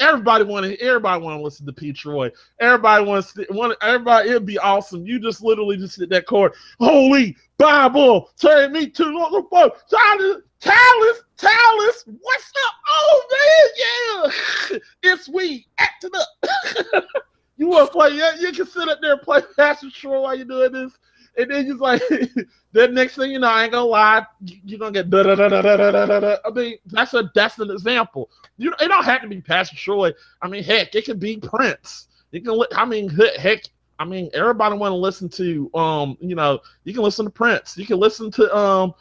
Everybody 0.00 0.44
want 0.44 0.66
to. 0.66 0.78
Everybody 0.80 1.22
want 1.24 1.38
to 1.38 1.42
listen 1.44 1.66
to 1.66 1.72
Pete 1.72 1.96
Troy. 1.96 2.30
Everybody 2.60 3.04
wants 3.04 3.32
to. 3.34 3.46
Want 3.50 3.76
everybody. 3.82 4.30
It'd 4.30 4.46
be 4.46 4.58
awesome. 4.58 5.06
You 5.06 5.18
just 5.18 5.42
literally 5.42 5.78
just 5.78 5.98
hit 5.98 6.10
that 6.10 6.26
chord. 6.26 6.52
Holy 6.80 7.36
Bible, 7.58 8.30
turn 8.40 8.72
me 8.72 8.90
to 8.90 9.04
the. 9.04 9.72
Tallis, 9.90 10.42
Tallis, 10.60 11.22
Tallis. 11.38 12.04
What's 12.20 12.52
up? 12.66 12.74
Oh 12.88 13.22
man, 13.32 14.32
yeah. 14.72 14.78
It's 15.02 15.28
we 15.30 15.66
acting 15.78 16.10
up. 16.14 17.04
you 17.56 17.68
want 17.68 17.86
to 17.88 17.92
play? 17.92 18.10
Yeah, 18.12 18.32
you 18.38 18.52
can 18.52 18.66
sit 18.66 18.88
up 18.90 18.98
there 19.02 19.12
and 19.14 19.22
play 19.22 19.40
Pastor 19.56 19.90
Troy 19.90 20.20
while 20.20 20.34
you're 20.36 20.44
doing 20.44 20.72
this. 20.72 20.92
And 21.38 21.50
then 21.50 21.66
you're 21.66 21.76
like, 21.76 22.02
then 22.72 22.94
next 22.94 23.16
thing 23.16 23.30
you 23.30 23.38
know, 23.38 23.48
I 23.48 23.64
ain't 23.64 23.72
gonna 23.72 23.86
lie, 23.86 24.26
you- 24.44 24.60
you're 24.64 24.78
gonna 24.78 24.92
get 24.92 25.10
da 25.10 25.22
da 25.22 25.34
da 25.34 25.48
da 25.48 25.62
da 25.62 25.76
da 25.76 26.06
da 26.06 26.20
da. 26.20 26.36
I 26.44 26.50
mean, 26.50 26.76
that's 26.86 27.14
a 27.14 27.30
that's 27.34 27.58
an 27.58 27.70
example. 27.70 28.30
You 28.58 28.72
it 28.80 28.88
don't 28.88 29.04
have 29.04 29.22
to 29.22 29.28
be 29.28 29.40
Pastor 29.40 29.76
Troy. 29.76 30.12
I 30.42 30.48
mean, 30.48 30.64
heck, 30.64 30.94
it 30.94 31.04
could 31.04 31.20
be 31.20 31.38
Prince. 31.38 32.08
You 32.32 32.40
can. 32.40 32.60
I 32.74 32.84
mean, 32.84 33.08
heck, 33.38 33.62
I 33.98 34.04
mean, 34.04 34.30
everybody 34.34 34.76
want 34.76 34.92
to 34.92 34.96
listen 34.96 35.28
to 35.30 35.70
um, 35.74 36.16
you 36.20 36.34
know, 36.34 36.60
you 36.84 36.94
can 36.94 37.02
listen 37.02 37.24
to 37.26 37.30
Prince. 37.30 37.76
You 37.76 37.86
can 37.86 37.98
listen 37.98 38.30
to 38.32 38.56
um, 38.56 38.94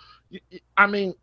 I 0.78 0.88
mean, 0.88 1.14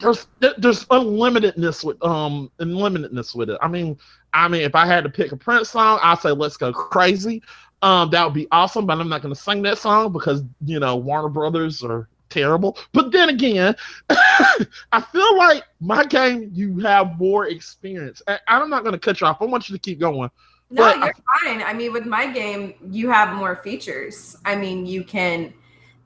there's 0.00 0.26
there's 0.40 0.84
unlimitedness 0.86 1.84
with 1.84 2.02
um, 2.04 2.50
unlimitedness 2.60 3.34
with 3.36 3.50
it. 3.50 3.58
I 3.62 3.68
mean, 3.68 3.98
I 4.32 4.48
mean, 4.48 4.62
if 4.62 4.74
I 4.74 4.86
had 4.86 5.04
to 5.04 5.10
pick 5.10 5.32
a 5.32 5.36
Prince 5.36 5.70
song, 5.70 5.98
I'd 6.02 6.18
say 6.18 6.30
"Let's 6.30 6.56
Go 6.56 6.72
Crazy." 6.72 7.42
Um, 7.82 8.10
that 8.10 8.24
would 8.24 8.34
be 8.34 8.46
awesome, 8.52 8.86
but 8.86 9.00
I'm 9.00 9.08
not 9.08 9.22
going 9.22 9.34
to 9.34 9.40
sing 9.40 9.62
that 9.62 9.78
song 9.78 10.12
because 10.12 10.42
you 10.64 10.80
know 10.80 10.96
Warner 10.96 11.28
Brothers 11.28 11.82
are 11.82 12.08
terrible. 12.28 12.78
But 12.92 13.10
then 13.10 13.28
again, 13.28 13.74
I 14.10 15.00
feel 15.12 15.36
like 15.36 15.64
my 15.80 16.04
game 16.04 16.50
you 16.52 16.78
have 16.80 17.18
more 17.18 17.48
experience. 17.48 18.22
I, 18.26 18.38
I'm 18.48 18.70
not 18.70 18.82
going 18.82 18.92
to 18.92 18.98
cut 18.98 19.20
you 19.20 19.26
off. 19.26 19.38
I 19.40 19.44
want 19.44 19.68
you 19.68 19.76
to 19.76 19.80
keep 19.80 19.98
going. 19.98 20.30
No, 20.70 20.82
But- 20.84 20.98
you're 20.98 21.14
fine. 21.42 21.62
I 21.62 21.72
mean, 21.72 21.92
with 21.92 22.06
my 22.06 22.26
game, 22.30 22.74
you 22.90 23.10
have 23.10 23.34
more 23.34 23.56
features. 23.56 24.36
I 24.44 24.56
mean, 24.56 24.86
you 24.86 25.02
can 25.02 25.52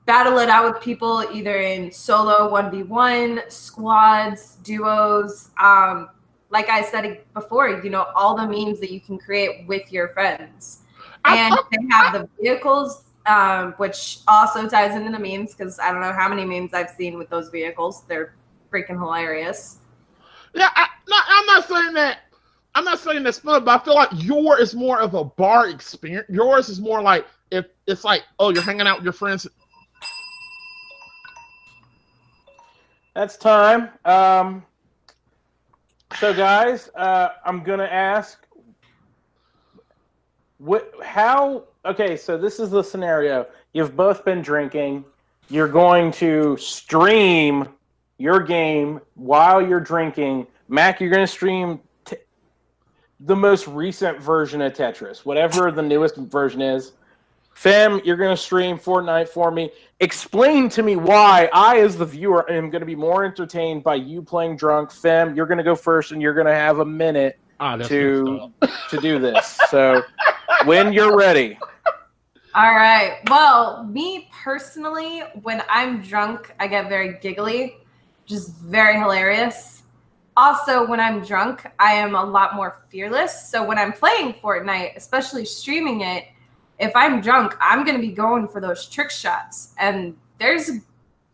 battle 0.05 0.37
it 0.39 0.49
out 0.49 0.71
with 0.71 0.81
people 0.83 1.25
either 1.31 1.59
in 1.59 1.91
solo 1.91 2.49
1v1, 2.51 3.51
squads, 3.51 4.57
duos. 4.63 5.49
Um, 5.59 6.09
like 6.49 6.69
I 6.69 6.83
said 6.83 7.21
before, 7.33 7.69
you 7.83 7.89
know, 7.89 8.07
all 8.15 8.35
the 8.35 8.47
memes 8.47 8.79
that 8.79 8.91
you 8.91 9.01
can 9.01 9.17
create 9.17 9.67
with 9.67 9.91
your 9.91 10.09
friends. 10.09 10.81
I- 11.25 11.35
And 11.37 11.57
they 11.71 11.87
have 11.89 12.13
the 12.13 12.29
vehicles, 12.39 13.03
um, 13.25 13.73
which 13.77 14.19
also 14.27 14.67
ties 14.69 14.95
into 14.95 15.11
the 15.11 15.19
memes 15.19 15.55
because 15.55 15.79
I 15.79 15.91
don't 15.91 16.01
know 16.01 16.13
how 16.13 16.29
many 16.29 16.45
memes 16.45 16.73
I've 16.73 16.91
seen 16.91 17.17
with 17.17 17.29
those 17.29 17.49
vehicles. 17.49 18.03
They're 18.07 18.35
freaking 18.71 18.99
hilarious. 18.99 19.79
Yeah, 20.53 20.69
I, 20.75 20.87
no, 21.09 21.17
I'm 21.27 21.45
not 21.47 21.67
saying 21.67 21.93
that. 21.93 22.19
I'm 22.75 22.83
not 22.83 22.99
saying 22.99 23.23
that's 23.23 23.39
fun, 23.39 23.63
but 23.63 23.81
I 23.81 23.83
feel 23.83 23.95
like 23.95 24.09
yours 24.13 24.59
is 24.59 24.75
more 24.75 24.99
of 24.99 25.13
a 25.13 25.23
bar 25.23 25.69
experience. 25.69 26.27
Yours 26.29 26.69
is 26.69 26.79
more 26.79 27.01
like 27.01 27.25
if 27.49 27.65
it's 27.87 28.03
like, 28.03 28.23
oh, 28.37 28.49
you're 28.51 28.61
hanging 28.63 28.85
out 28.85 28.97
with 28.97 29.05
your 29.05 29.13
friends. 29.13 29.47
That's 33.13 33.37
time. 33.37 33.89
Um, 34.03 34.65
So, 36.19 36.33
guys, 36.33 36.89
uh, 36.95 37.29
I'm 37.45 37.63
gonna 37.63 37.83
ask, 37.85 38.44
what? 40.57 40.91
How? 41.03 41.65
Okay, 41.85 42.17
so 42.17 42.37
this 42.37 42.59
is 42.59 42.69
the 42.69 42.83
scenario. 42.83 43.47
You've 43.73 43.95
both 43.95 44.25
been 44.25 44.41
drinking. 44.41 45.05
You're 45.49 45.67
going 45.67 46.11
to 46.13 46.57
stream 46.57 47.69
your 48.17 48.39
game 48.39 48.99
while 49.15 49.61
you're 49.61 49.79
drinking. 49.79 50.47
Mac, 50.67 50.99
you're 50.99 51.11
going 51.11 51.25
to 51.25 51.31
stream 51.31 51.79
t- 52.05 52.15
the 53.19 53.35
most 53.35 53.67
recent 53.67 54.19
version 54.19 54.61
of 54.61 54.73
Tetris, 54.73 55.19
whatever 55.19 55.71
the 55.71 55.83
newest 55.83 56.15
version 56.17 56.61
is. 56.61 56.93
Fem, 57.53 58.01
you're 58.03 58.17
going 58.17 58.35
to 58.35 58.41
stream 58.41 58.77
Fortnite 58.77 59.29
for 59.29 59.49
me. 59.49 59.71
Explain 60.01 60.67
to 60.69 60.83
me 60.83 60.97
why 60.97 61.49
I, 61.53 61.79
as 61.79 61.95
the 61.95 62.05
viewer, 62.05 62.49
am 62.51 62.69
going 62.69 62.81
to 62.81 62.85
be 62.85 62.95
more 62.95 63.23
entertained 63.23 63.83
by 63.83 63.95
you 63.95 64.21
playing 64.21 64.57
drunk. 64.57 64.91
Fem, 64.91 65.35
you're 65.35 65.45
going 65.45 65.59
to 65.59 65.63
go 65.63 65.75
first, 65.75 66.11
and 66.11 66.21
you're 66.21 66.33
going 66.33 66.47
to 66.47 66.55
have 66.55 66.79
a 66.79 66.85
minute 66.85 67.39
Ah, 67.59 67.77
to 67.77 68.51
to 68.89 68.97
do 68.99 69.19
this. 69.19 69.57
So, 69.69 70.03
when 70.65 70.93
you're 70.93 71.15
ready, 71.15 71.57
All 72.55 72.73
right. 72.73 73.19
Well, 73.29 73.83
me 73.83 74.29
personally, 74.31 75.23
when 75.41 75.61
I'm 75.69 76.01
drunk, 76.01 76.53
I 76.57 76.67
get 76.67 76.87
very 76.87 77.19
giggly, 77.19 77.75
just 78.25 78.55
very 78.55 78.97
hilarious. 78.97 79.83
Also, 80.37 80.87
when 80.87 81.01
I'm 81.01 81.21
drunk, 81.21 81.65
I 81.79 81.93
am 81.93 82.15
a 82.15 82.23
lot 82.23 82.55
more 82.55 82.83
fearless. 82.89 83.49
So 83.49 83.65
when 83.65 83.77
I'm 83.77 83.91
playing 83.91 84.35
Fortnite, 84.35 84.95
especially 84.95 85.43
streaming 85.43 86.01
it, 86.01 86.25
if 86.79 86.93
I'm 86.95 87.19
drunk, 87.19 87.55
I'm 87.59 87.83
going 87.83 87.97
to 87.97 88.01
be 88.01 88.13
going 88.13 88.47
for 88.47 88.61
those 88.61 88.87
trick 88.87 89.11
shots. 89.11 89.73
And 89.77 90.15
there's 90.39 90.69
a 90.69 90.79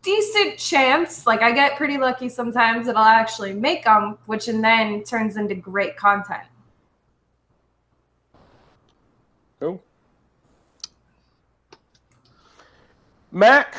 decent 0.02 0.58
chance, 0.58 1.24
like 1.24 1.42
I 1.42 1.52
get 1.52 1.76
pretty 1.76 1.98
lucky 1.98 2.28
sometimes, 2.28 2.86
that 2.86 2.96
I'll 2.96 3.04
actually 3.04 3.52
make 3.52 3.84
them, 3.84 4.18
which 4.26 4.48
and 4.48 4.62
then 4.62 5.04
turns 5.04 5.36
into 5.36 5.54
great 5.54 5.96
content. 5.96 6.48
Cool. 9.60 9.80
Mac, 13.32 13.74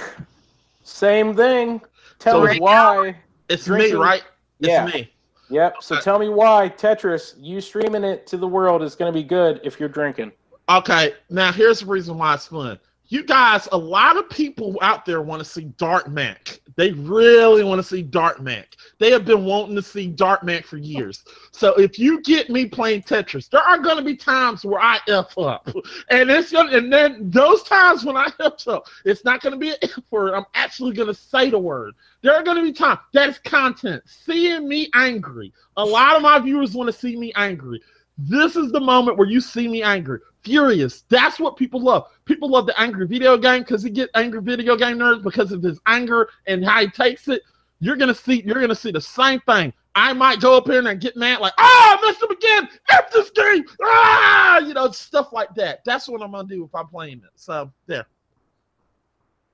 same 0.84 1.36
thing. 1.36 1.82
Tell 2.20 2.42
So 2.42 2.48
us 2.52 2.60
why. 2.60 3.16
It's 3.50 3.66
Drinking- 3.66 3.94
me, 3.94 3.98
right? 3.98 4.24
It's 4.60 4.70
Yeah. 4.70 4.86
me. 4.86 5.14
Yep. 5.50 5.76
So 5.82 6.00
tell 6.00 6.18
me 6.18 6.30
why 6.30 6.70
Tetris, 6.76 7.36
you 7.38 7.62
streaming 7.62 8.04
it 8.04 8.26
to 8.28 8.38
the 8.38 8.48
world 8.48 8.82
is 8.82 8.96
going 8.96 9.12
to 9.12 9.18
be 9.18 9.24
good 9.24 9.60
if 9.64 9.80
you're 9.80 9.90
drinking. 9.90 10.32
Okay, 10.70 11.14
now 11.30 11.52
here's 11.52 11.82
the 11.82 11.86
reason 11.86 12.18
why 12.18 12.34
it's 12.34 12.48
fun. 12.48 12.80
You 13.14 13.24
guys, 13.24 13.68
a 13.72 13.78
lot 13.78 14.18
of 14.18 14.28
people 14.32 14.76
out 14.82 15.06
there 15.06 15.22
want 15.22 15.40
to 15.40 15.46
see 15.46 15.66
Dart 15.78 16.10
Mac. 16.10 16.60
They 16.78 16.94
really 16.94 17.64
want 17.64 17.78
to 17.78 17.84
see 17.84 18.02
Dart 18.02 18.42
Mac. 18.42 18.76
They 18.98 19.12
have 19.12 19.24
been 19.24 19.46
wanting 19.46 19.76
to 19.76 19.84
see 19.84 20.08
Dart 20.08 20.44
Mac 20.44 20.66
for 20.66 20.78
years. 20.78 21.24
So 21.52 21.76
if 21.76 22.00
you 22.00 22.24
get 22.24 22.50
me 22.50 22.66
playing 22.66 23.04
Tetris, 23.04 23.52
there 23.52 23.62
are 23.62 23.78
going 23.78 23.98
to 23.98 24.04
be 24.04 24.16
times 24.16 24.66
where 24.66 24.82
I 24.82 24.98
f 25.08 25.38
up, 25.38 25.70
and 26.10 26.32
it's 26.32 26.52
gonna, 26.52 26.76
and 26.76 26.92
then 26.92 27.30
those 27.30 27.62
times 27.62 28.04
when 28.04 28.18
I 28.18 28.32
f 28.40 28.68
up, 28.68 28.88
it's 29.06 29.24
not 29.24 29.42
going 29.42 29.54
to 29.54 29.60
be 29.60 29.70
an 29.70 29.78
f 29.84 30.00
word. 30.10 30.34
I'm 30.34 30.46
actually 30.56 30.96
going 30.96 31.10
to 31.10 31.14
say 31.14 31.52
the 31.52 31.60
word. 31.60 31.94
There 32.24 32.34
are 32.34 32.42
going 32.42 32.58
to 32.58 32.64
be 32.64 32.74
times 32.74 33.02
that 33.14 33.30
is 33.30 33.38
content. 33.38 34.02
Seeing 34.08 34.68
me 34.68 34.90
angry. 34.96 35.54
A 35.78 35.86
lot 35.86 36.16
of 36.16 36.24
my 36.24 36.40
viewers 36.40 36.74
want 36.74 36.88
to 36.88 37.00
see 37.00 37.16
me 37.16 37.32
angry. 37.36 37.80
This 38.18 38.56
is 38.56 38.72
the 38.72 38.80
moment 38.80 39.18
where 39.18 39.28
you 39.28 39.40
see 39.40 39.68
me 39.68 39.82
angry, 39.84 40.20
furious. 40.44 41.04
That's 41.10 41.40
what 41.40 41.58
people 41.58 41.82
love. 41.82 42.10
People 42.26 42.50
love 42.50 42.66
the 42.66 42.80
angry 42.80 43.08
video 43.08 43.38
game 43.38 43.62
because 43.62 43.84
he 43.84 43.90
get 43.90 44.10
angry 44.16 44.42
video 44.42 44.76
game 44.76 44.98
nerds 44.98 45.24
because 45.24 45.52
of 45.52 45.62
his 45.64 45.80
anger 45.88 46.30
and 46.48 46.64
how 46.64 46.82
he 46.82 46.88
takes 46.88 47.28
it. 47.28 47.42
You're 47.80 47.98
gonna 47.98 48.16
see. 48.16 48.42
You're 48.46 48.62
gonna 48.62 48.76
see 48.76 48.92
the 48.92 49.02
same 49.02 49.40
thing. 49.42 49.74
I 49.96 50.14
might 50.14 50.40
go 50.40 50.58
up 50.58 50.68
here 50.68 50.86
and 50.86 51.00
get 51.00 51.16
mad, 51.16 51.40
like, 51.40 51.54
ah, 51.60 51.98
I 52.00 52.08
missed 52.08 52.24
again. 52.24 52.68
F 52.90 53.12
this 53.12 53.30
game. 53.30 53.64
Ah, 53.84 54.60
you 54.60 54.74
know, 54.74 54.90
stuff 54.92 55.32
like 55.34 55.54
that. 55.56 55.84
That's 55.86 56.08
what 56.08 56.22
I'm 56.22 56.32
gonna 56.32 56.48
do 56.48 56.64
if 56.64 56.74
I'm 56.74 56.88
playing 56.88 57.18
it. 57.18 57.32
So 57.36 57.72
there. 57.86 58.06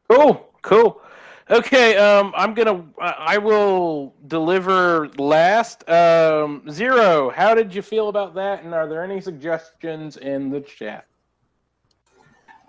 Cool. 0.10 0.50
Cool. 0.62 1.02
Okay. 1.50 1.98
Um, 1.98 2.34
I'm 2.36 2.54
gonna. 2.54 2.86
I 3.02 3.36
I 3.36 3.38
will 3.38 4.14
deliver 4.28 5.10
last. 5.18 5.88
Um, 5.90 6.70
Zero. 6.70 7.30
How 7.32 7.54
did 7.56 7.74
you 7.74 7.82
feel 7.82 8.10
about 8.10 8.36
that? 8.36 8.64
And 8.64 8.74
are 8.74 8.88
there 8.88 9.04
any 9.04 9.20
suggestions 9.22 10.18
in 10.18 10.50
the 10.50 10.62
chat? 10.62 11.06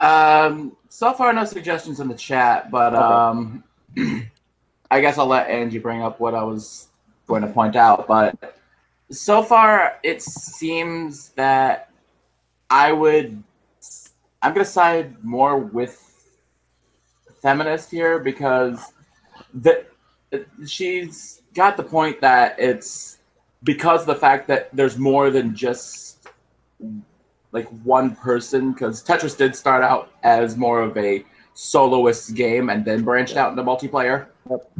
Um, 0.00 0.76
so 0.88 1.12
far, 1.12 1.32
no 1.32 1.44
suggestions 1.44 2.00
in 2.00 2.08
the 2.08 2.14
chat, 2.14 2.70
but 2.70 2.94
Okay. 2.94 3.02
um, 3.02 3.64
I 4.90 5.00
guess 5.00 5.18
I'll 5.18 5.26
let 5.26 5.48
Angie 5.48 5.78
bring 5.78 6.02
up 6.02 6.18
what 6.20 6.34
I 6.34 6.42
was 6.42 6.88
going 7.26 7.42
to 7.42 7.48
point 7.48 7.76
out. 7.76 8.08
But 8.08 8.56
so 9.10 9.42
far, 9.42 9.98
it 10.02 10.22
seems 10.22 11.30
that 11.30 11.90
I 12.70 12.92
would. 12.92 13.42
I'm 14.42 14.54
going 14.54 14.64
to 14.64 14.70
side 14.70 15.22
more 15.22 15.58
with 15.58 16.09
feminist 17.40 17.90
here 17.90 18.18
because 18.18 18.92
the 19.54 19.84
she's 20.66 21.42
got 21.54 21.76
the 21.76 21.82
point 21.82 22.20
that 22.20 22.58
it's 22.58 23.18
because 23.62 24.02
of 24.02 24.06
the 24.06 24.14
fact 24.14 24.46
that 24.48 24.68
there's 24.72 24.96
more 24.96 25.30
than 25.30 25.54
just 25.54 26.28
like 27.52 27.68
one 27.84 28.14
person 28.16 28.72
because 28.72 29.02
Tetris 29.02 29.36
did 29.36 29.56
start 29.56 29.82
out 29.82 30.12
as 30.22 30.56
more 30.56 30.80
of 30.80 30.96
a 30.96 31.24
soloist 31.54 32.34
game 32.34 32.70
and 32.70 32.84
then 32.84 33.02
branched 33.02 33.36
out 33.36 33.50
into 33.50 33.62
multiplayer. 33.62 34.26
Yep. 34.48 34.72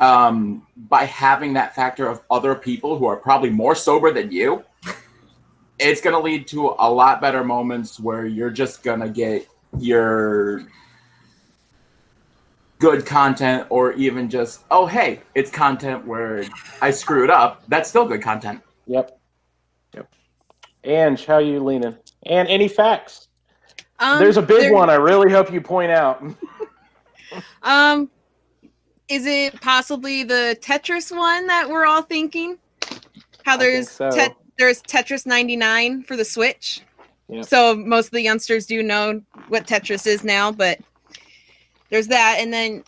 Um, 0.00 0.66
by 0.88 1.04
having 1.04 1.52
that 1.54 1.74
factor 1.74 2.08
of 2.08 2.20
other 2.30 2.54
people 2.54 2.96
who 2.96 3.06
are 3.06 3.16
probably 3.16 3.50
more 3.50 3.74
sober 3.74 4.12
than 4.12 4.30
you, 4.30 4.64
it's 5.80 6.00
going 6.00 6.14
to 6.14 6.20
lead 6.20 6.46
to 6.48 6.76
a 6.78 6.90
lot 6.90 7.20
better 7.20 7.42
moments 7.42 7.98
where 7.98 8.24
you're 8.24 8.50
just 8.50 8.84
going 8.84 9.00
to 9.00 9.08
get 9.08 9.48
your 9.78 10.66
good 12.78 13.04
content 13.04 13.66
or 13.70 13.92
even 13.92 14.28
just, 14.30 14.64
oh, 14.70 14.86
hey, 14.86 15.20
it's 15.34 15.50
content 15.50 16.06
where 16.06 16.44
I 16.80 16.90
screwed 16.90 17.30
up. 17.30 17.62
That's 17.68 17.88
still 17.88 18.06
good 18.06 18.22
content. 18.22 18.60
Yep. 18.86 19.18
Yep. 19.94 20.14
Ange, 20.84 21.26
how 21.26 21.34
are 21.34 21.40
you 21.40 21.62
leaning? 21.62 21.96
And 22.26 22.48
any 22.48 22.68
facts? 22.68 23.28
Um, 23.98 24.18
There's 24.18 24.36
a 24.36 24.42
big 24.42 24.60
there- 24.60 24.72
one. 24.74 24.90
I 24.90 24.94
really 24.94 25.30
hope 25.30 25.52
you 25.52 25.60
point 25.60 25.92
out. 25.92 26.22
Um, 27.62 28.10
is 29.08 29.26
it 29.26 29.60
possibly 29.60 30.24
the 30.24 30.56
Tetris 30.62 31.14
one 31.14 31.46
that 31.46 31.68
we're 31.68 31.84
all 31.84 32.00
thinking? 32.00 32.56
How 33.44 33.54
I 33.54 33.58
think 33.58 33.60
there's 33.60 33.90
so. 33.90 34.10
Tet- 34.10 34.36
there's 34.58 34.82
Tetris 34.82 35.26
99 35.26 36.04
for 36.04 36.16
the 36.16 36.24
Switch. 36.24 36.80
Yep. 37.28 37.44
So 37.44 37.74
most 37.74 38.06
of 38.06 38.12
the 38.12 38.22
youngsters 38.22 38.64
do 38.64 38.82
know 38.82 39.20
what 39.48 39.66
Tetris 39.66 40.06
is 40.06 40.24
now, 40.24 40.50
but 40.50 40.78
there's 41.90 42.08
that, 42.08 42.36
and 42.38 42.52
then 42.52 42.84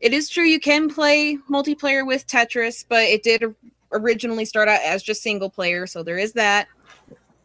it 0.00 0.12
is 0.12 0.28
true 0.28 0.44
you 0.44 0.60
can 0.60 0.88
play 0.88 1.36
multiplayer 1.50 2.06
with 2.06 2.26
Tetris, 2.26 2.84
but 2.88 3.02
it 3.02 3.22
did 3.22 3.44
originally 3.92 4.44
start 4.44 4.68
out 4.68 4.80
as 4.82 5.02
just 5.02 5.22
single 5.22 5.50
player, 5.50 5.86
so 5.86 6.02
there 6.02 6.18
is 6.18 6.32
that. 6.32 6.68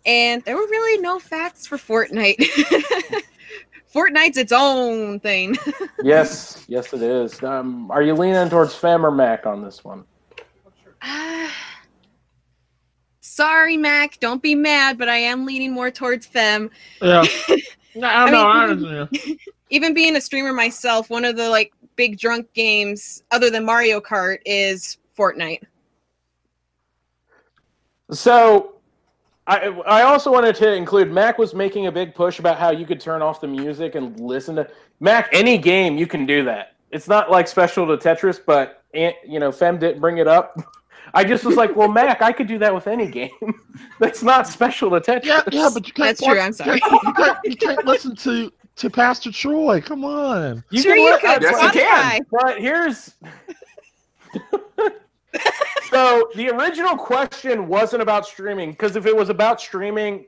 And 0.06 0.44
there 0.44 0.56
were 0.56 0.68
really 0.68 1.02
no 1.02 1.20
facts 1.20 1.66
for 1.66 1.78
Fortnite. 1.78 2.38
Fortnite's 3.94 4.38
its 4.38 4.52
own 4.52 5.20
thing. 5.20 5.58
yes, 6.04 6.64
yes, 6.68 6.94
it 6.94 7.02
is. 7.02 7.42
Um, 7.44 7.90
are 7.92 8.04
you 8.04 8.14
leaning 8.14 8.50
towards 8.50 8.76
Fem 8.76 9.06
or 9.06 9.12
Mac 9.12 9.46
on 9.46 9.64
this 9.64 9.84
one? 9.84 10.04
Ah. 11.02 11.52
Sorry, 13.22 13.78
Mac. 13.78 14.20
Don't 14.20 14.42
be 14.42 14.54
mad, 14.54 14.98
but 14.98 15.10
I 15.10 15.18
am 15.18 15.46
leaning 15.46 15.74
more 15.74 15.92
towards 15.92 16.26
Fem. 16.26 16.70
Yeah. 17.02 17.24
no, 17.96 18.08
I 18.08 18.26
I 18.26 18.30
know. 18.32 18.48
Mean- 18.48 18.96
understand. 19.02 19.40
Even 19.70 19.94
being 19.94 20.16
a 20.16 20.22
streamer 20.22 20.54
myself, 20.54 21.10
one 21.10 21.26
of 21.26 21.36
the 21.36 21.50
like 21.50 21.74
big 21.96 22.20
drunk 22.20 22.52
games 22.54 23.24
other 23.32 23.50
than 23.50 23.66
Mario 23.66 24.00
Kart 24.00 24.38
is 24.46 24.98
Fortnite. 25.18 25.64
So, 28.12 28.76
I 29.48 29.68
I 29.88 30.02
also 30.04 30.32
wanted 30.32 30.56
to 30.58 30.74
include 30.74 31.12
Mac 31.12 31.38
was 31.38 31.54
making 31.54 31.88
a 31.88 31.92
big 31.92 32.14
push 32.14 32.40
about 32.40 32.58
how 32.58 32.72
you 32.72 32.86
could 32.86 33.00
turn 33.00 33.22
off 33.22 33.42
the 33.42 33.48
music 33.48 33.96
and 33.96 34.20
listen 34.20 34.56
to 34.56 34.70
Mac. 35.00 35.30
Any 35.32 35.58
game 35.58 35.98
you 35.98 36.08
can 36.08 36.26
do 36.26 36.44
that. 36.46 36.76
It's 36.92 37.08
not 37.08 37.32
like 37.32 37.48
special 37.48 37.86
to 37.88 37.98
Tetris, 37.98 38.40
but 38.44 38.84
eh, 38.94 39.12
you 39.28 39.40
know, 39.40 39.52
Fem 39.52 39.80
didn't 39.80 40.02
bring 40.02 40.20
it 40.20 40.28
up. 40.28 40.58
I 41.14 41.24
just 41.24 41.46
was 41.46 41.56
like, 41.56 41.76
well, 41.76 41.88
Mac, 41.88 42.22
I 42.22 42.32
could 42.32 42.48
do 42.48 42.58
that 42.60 42.74
with 42.74 42.88
any 42.88 43.08
game. 43.08 43.30
That's 44.00 44.24
not 44.24 44.48
special 44.48 44.90
to 44.90 45.00
Tetris. 45.00 45.26
Yeah, 45.26 45.44
yeah, 45.52 45.70
but 45.74 45.88
you 45.88 45.94
can't. 45.94 46.18
That's 46.18 46.22
true, 46.22 46.40
I'm 46.40 46.54
sorry. 46.54 46.82
You 46.92 47.14
can't, 47.14 47.38
you 47.44 47.56
can't 47.56 47.86
listen 47.86 48.16
to 48.18 48.52
to 48.78 48.90
Pastor 48.90 49.32
Troy. 49.32 49.82
Come 49.82 50.04
on. 50.04 50.64
you 50.70 50.82
sure 50.82 50.96
can 50.96 51.04
you 51.04 51.12
let- 51.12 51.22
could. 51.22 51.42
Yes, 51.42 51.62
you 51.64 51.70
can. 51.82 52.26
But 52.32 52.60
here's 52.60 53.16
so 55.90 56.30
the 56.36 56.50
original 56.50 56.98
question 56.98 57.68
wasn't 57.68 58.02
about 58.02 58.26
streaming 58.26 58.72
because 58.72 58.96
if 58.96 59.06
it 59.06 59.16
was 59.16 59.30
about 59.30 59.62
streaming, 59.62 60.26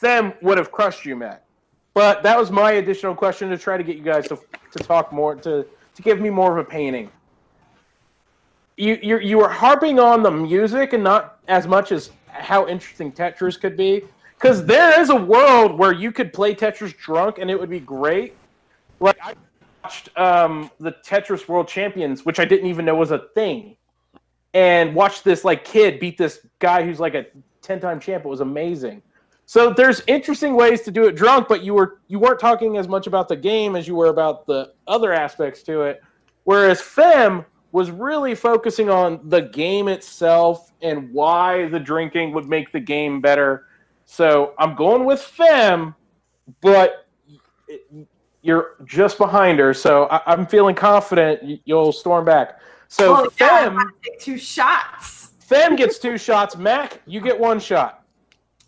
Them 0.00 0.32
would 0.42 0.58
have 0.58 0.70
crushed 0.72 1.04
you, 1.04 1.16
Matt. 1.16 1.44
But 1.92 2.22
that 2.22 2.38
was 2.38 2.50
my 2.50 2.72
additional 2.72 3.14
question 3.14 3.50
to 3.50 3.58
try 3.58 3.76
to 3.76 3.82
get 3.82 3.96
you 3.96 4.02
guys 4.04 4.28
to 4.28 4.36
to 4.72 4.78
talk 4.78 5.12
more 5.12 5.34
to 5.36 5.66
to 5.94 6.02
give 6.02 6.20
me 6.20 6.30
more 6.30 6.52
of 6.52 6.58
a 6.58 6.68
painting. 6.68 7.10
you 8.76 8.98
you 9.02 9.18
you 9.18 9.38
were 9.38 9.48
harping 9.48 9.98
on 9.98 10.22
the 10.22 10.30
music 10.30 10.92
and 10.92 11.02
not 11.02 11.38
as 11.48 11.66
much 11.66 11.90
as 11.92 12.10
how 12.28 12.68
interesting 12.68 13.10
Tetris 13.12 13.60
could 13.60 13.76
be. 13.76 14.04
Because 14.40 14.64
there 14.64 14.98
is 15.00 15.10
a 15.10 15.16
world 15.16 15.78
where 15.78 15.92
you 15.92 16.12
could 16.12 16.32
play 16.32 16.54
Tetris 16.54 16.96
drunk 16.96 17.38
and 17.38 17.50
it 17.50 17.60
would 17.60 17.68
be 17.68 17.80
great. 17.80 18.34
Like 18.98 19.18
I 19.22 19.34
watched 19.82 20.08
um, 20.16 20.70
the 20.80 20.92
Tetris 21.04 21.46
World 21.46 21.68
Champions, 21.68 22.24
which 22.24 22.40
I 22.40 22.46
didn't 22.46 22.66
even 22.66 22.84
know 22.86 22.94
was 22.94 23.10
a 23.10 23.26
thing, 23.34 23.76
and 24.54 24.94
watched 24.94 25.24
this 25.24 25.44
like 25.44 25.64
kid 25.64 26.00
beat 26.00 26.16
this 26.16 26.46
guy 26.58 26.82
who's 26.82 26.98
like 26.98 27.14
a 27.14 27.26
ten-time 27.60 28.00
champ. 28.00 28.24
It 28.24 28.28
was 28.28 28.40
amazing. 28.40 29.02
So 29.44 29.74
there's 29.74 30.00
interesting 30.06 30.54
ways 30.54 30.82
to 30.82 30.90
do 30.90 31.06
it 31.06 31.16
drunk, 31.16 31.48
but 31.48 31.62
you 31.62 31.74
were 31.74 31.98
you 32.08 32.18
weren't 32.18 32.40
talking 32.40 32.78
as 32.78 32.88
much 32.88 33.06
about 33.06 33.28
the 33.28 33.36
game 33.36 33.76
as 33.76 33.86
you 33.86 33.94
were 33.94 34.06
about 34.06 34.46
the 34.46 34.72
other 34.86 35.12
aspects 35.12 35.62
to 35.64 35.82
it. 35.82 36.02
Whereas 36.44 36.80
Fem 36.80 37.44
was 37.72 37.90
really 37.90 38.34
focusing 38.34 38.88
on 38.88 39.20
the 39.24 39.42
game 39.42 39.88
itself 39.88 40.72
and 40.80 41.12
why 41.12 41.68
the 41.68 41.78
drinking 41.78 42.32
would 42.32 42.48
make 42.48 42.72
the 42.72 42.80
game 42.80 43.20
better. 43.20 43.66
So 44.10 44.54
I'm 44.58 44.74
going 44.74 45.04
with 45.04 45.22
Fem, 45.22 45.94
but 46.60 47.06
you're 48.42 48.72
just 48.84 49.18
behind 49.18 49.60
her, 49.60 49.72
so 49.72 50.06
I, 50.06 50.32
am 50.32 50.48
feeling 50.48 50.74
confident 50.74 51.60
you'll 51.64 51.92
storm 51.92 52.24
back. 52.24 52.58
So 52.88 53.26
oh, 53.26 53.30
Fem, 53.30 53.78
I 53.78 53.84
take 54.02 54.18
two 54.18 54.36
shots. 54.36 55.30
Fem 55.38 55.76
gets 55.76 56.00
two 56.00 56.18
shots. 56.18 56.56
Mac, 56.56 57.00
you 57.06 57.20
get 57.20 57.38
one 57.38 57.60
shot. 57.60 58.04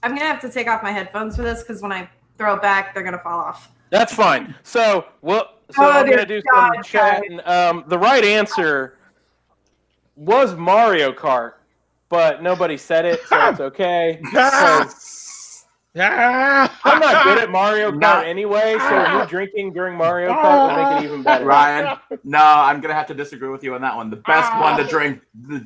I'm 0.05 0.15
gonna 0.15 0.27
have 0.27 0.41
to 0.43 0.49
take 0.49 0.69
off 0.69 0.81
my 0.81 0.93
headphones 0.93 1.35
for 1.35 1.43
this 1.43 1.65
because 1.65 1.83
when 1.83 1.91
I 1.91 2.09
throw 2.39 2.55
it 2.55 2.63
back, 2.63 2.95
they're 2.95 3.03
gonna 3.03 3.19
fall 3.19 3.41
off. 3.41 3.73
That's 3.91 4.15
fine. 4.15 4.55
So 4.63 5.07
well, 5.23 5.57
so 5.73 5.83
Oh, 5.83 5.91
I'm 5.91 6.09
gonna 6.09 6.25
do 6.25 6.41
God, 6.53 6.75
some 6.75 6.83
chatting. 6.85 7.41
Um, 7.47 7.83
the 7.89 7.99
right 7.99 8.25
answer 8.25 8.97
was 10.15 10.55
Mario 10.55 11.11
Kart, 11.11 11.55
but 12.09 12.45
nobody 12.45 12.77
said 12.77 13.05
it, 13.07 13.27
so 13.27 13.49
it's 13.49 13.61
okay. 13.73 14.21
'Cause 15.95 16.01
Yeah. 16.03 16.69
I'm 16.85 16.99
not 17.01 17.25
good 17.25 17.39
at 17.39 17.51
Mario 17.51 17.91
Kart 17.93 18.01
Not- 18.01 18.27
anyway, 18.27 18.77
so 18.79 19.19
you 19.21 19.27
drinking 19.27 19.73
during 19.73 19.97
Mario 19.97 20.33
Kart 20.33 20.67
would 20.69 20.83
make 20.95 21.03
it 21.03 21.05
even 21.07 21.23
better. 21.23 21.45
Ryan, 21.45 21.99
no, 22.25 22.39
I'm 22.43 22.81
gonna 22.81 22.95
have 22.95 23.07
to 23.09 23.15
disagree 23.15 23.49
with 23.51 23.63
you 23.63 23.75
on 23.75 23.83
that 23.83 23.95
one. 23.95 24.09
The 24.11 24.17
best 24.17 24.51
Ah. 24.53 24.61
one 24.61 24.77
to 24.79 24.85
drink 24.85 25.21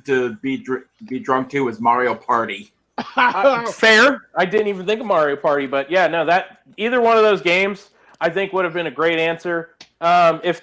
to 0.06 0.34
be 0.36 0.56
dr- 0.56 0.84
be 1.08 1.18
drunk 1.20 1.50
to 1.50 1.68
is 1.68 1.80
Mario 1.80 2.14
Party. 2.14 2.72
Uh, 3.16 3.66
fair. 3.66 4.22
I 4.36 4.44
didn't 4.46 4.68
even 4.68 4.86
think 4.86 5.00
of 5.00 5.06
Mario 5.06 5.36
Party, 5.36 5.66
but 5.66 5.90
yeah, 5.90 6.06
no, 6.06 6.24
that 6.24 6.58
either 6.76 7.00
one 7.00 7.16
of 7.16 7.22
those 7.22 7.42
games 7.42 7.90
I 8.20 8.30
think 8.30 8.52
would 8.52 8.64
have 8.64 8.72
been 8.74 8.86
a 8.86 8.90
great 8.90 9.18
answer. 9.18 9.74
Um, 10.00 10.40
if 10.42 10.62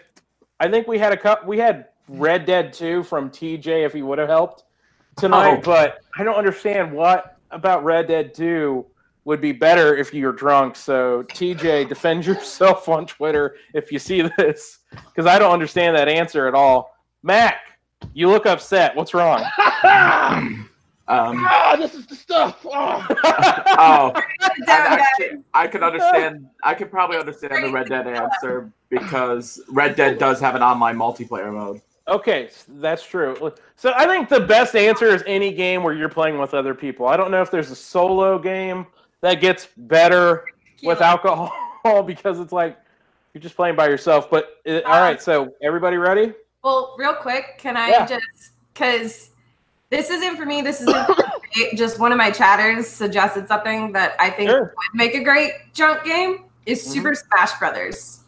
I 0.60 0.68
think 0.68 0.88
we 0.88 0.98
had 0.98 1.14
a 1.14 1.18
cup, 1.18 1.46
we 1.46 1.60
had 1.60 1.86
Red 2.10 2.46
Dead 2.46 2.74
2 2.74 3.04
from 3.04 3.30
TJ 3.30 3.86
if 3.86 3.94
he 3.94 4.02
would 4.02 4.18
have 4.18 4.28
helped 4.30 4.64
tonight, 5.16 5.60
Oh. 5.60 5.62
but 5.64 6.00
I 6.18 6.24
don't 6.24 6.36
understand 6.36 6.92
what 6.92 7.38
about 7.52 7.84
Red 7.84 8.08
Dead 8.08 8.34
2 8.34 8.84
would 9.26 9.42
be 9.42 9.52
better 9.52 9.96
if 9.96 10.14
you're 10.14 10.34
drunk. 10.34 10.76
So 10.76 11.24
TJ, 11.30 11.90
defend 11.90 12.26
yourself 12.28 12.90
on 12.90 13.06
Twitter 13.06 13.56
if 13.74 13.92
you 13.92 14.00
see 14.00 14.30
this, 14.38 14.80
because 14.92 15.26
I 15.26 15.40
don't 15.40 15.52
understand 15.52 15.96
that 15.96 16.08
answer 16.08 16.48
at 16.48 16.54
all. 16.54 16.96
Mac, 17.24 17.62
you 18.14 18.30
look 18.30 18.46
upset. 18.46 18.96
What's 18.96 19.14
wrong? 19.14 19.44
Um, 21.06 21.46
Ah, 21.46 21.76
this 21.78 21.96
is 21.96 22.06
the 22.08 22.16
stuff. 22.16 22.66
Oh. 22.66 23.06
oh, 23.14 24.14
Down, 24.14 24.14
I, 24.14 24.96
guys. 24.96 25.00
actually, 25.02 25.44
I 25.54 25.68
can 25.68 25.84
understand. 25.84 26.48
I 26.64 26.74
can 26.74 26.88
probably 26.88 27.18
understand 27.18 27.62
the 27.62 27.72
Red 27.72 27.90
Dead 27.90 28.08
answer 28.08 28.72
because 28.90 29.60
Red 29.70 29.98
Dead 29.98 30.18
does 30.18 30.40
have 30.40 30.56
an 30.56 30.62
online 30.64 30.96
multiplayer 30.96 31.54
mode. 31.54 31.82
Okay, 32.08 32.50
that's 32.68 33.06
true. 33.06 33.52
So 33.76 33.94
I 33.96 34.06
think 34.06 34.30
the 34.30 34.40
best 34.40 34.76
answer 34.76 35.08
is 35.08 35.24
any 35.28 35.54
game 35.54 35.84
where 35.84 35.94
you're 35.94 36.10
playing 36.10 36.38
with 36.38 36.54
other 36.54 36.74
people. 36.74 37.06
I 37.08 37.18
don't 37.18 37.32
know 37.32 37.42
if 37.42 37.52
there's 37.52 37.72
a 37.72 37.76
solo 37.76 38.40
game 38.40 38.86
that 39.24 39.36
gets 39.40 39.70
better 39.78 40.44
with 40.84 41.02
alcohol 41.02 42.04
because 42.06 42.40
it's 42.42 42.52
like 42.52 42.78
you're 43.34 43.42
just 43.42 43.56
playing 43.56 43.76
by 43.76 43.88
yourself. 43.88 44.30
But 44.30 44.62
uh, 44.68 44.82
all 44.86 45.02
right, 45.02 45.20
so 45.22 45.54
everybody 45.64 45.96
ready? 45.98 46.34
Well, 46.64 46.94
real 47.00 47.16
quick, 47.16 47.58
can 47.58 47.76
I 47.78 47.88
Yeah. 47.90 48.06
just 48.06 48.52
because 48.74 49.30
this 49.90 50.10
isn't 50.10 50.36
for 50.36 50.46
me. 50.46 50.62
This 50.62 50.82
isn't 50.82 51.08
just 51.76 52.00
one 52.00 52.12
of 52.12 52.18
my 52.18 52.32
chatters 52.32 52.86
suggested 52.88 53.48
something 53.48 53.94
that 53.94 54.16
I 54.20 54.30
think 54.30 54.50
Sure. 54.50 54.74
would 54.76 54.94
make 54.98 55.16
a 55.16 55.24
great 55.24 55.54
drunk 55.74 56.04
game 56.04 56.44
is 56.66 56.84
Mhm. 56.86 56.92
Super 56.92 57.16
Smash 57.16 57.58
Brothers. 57.60 58.20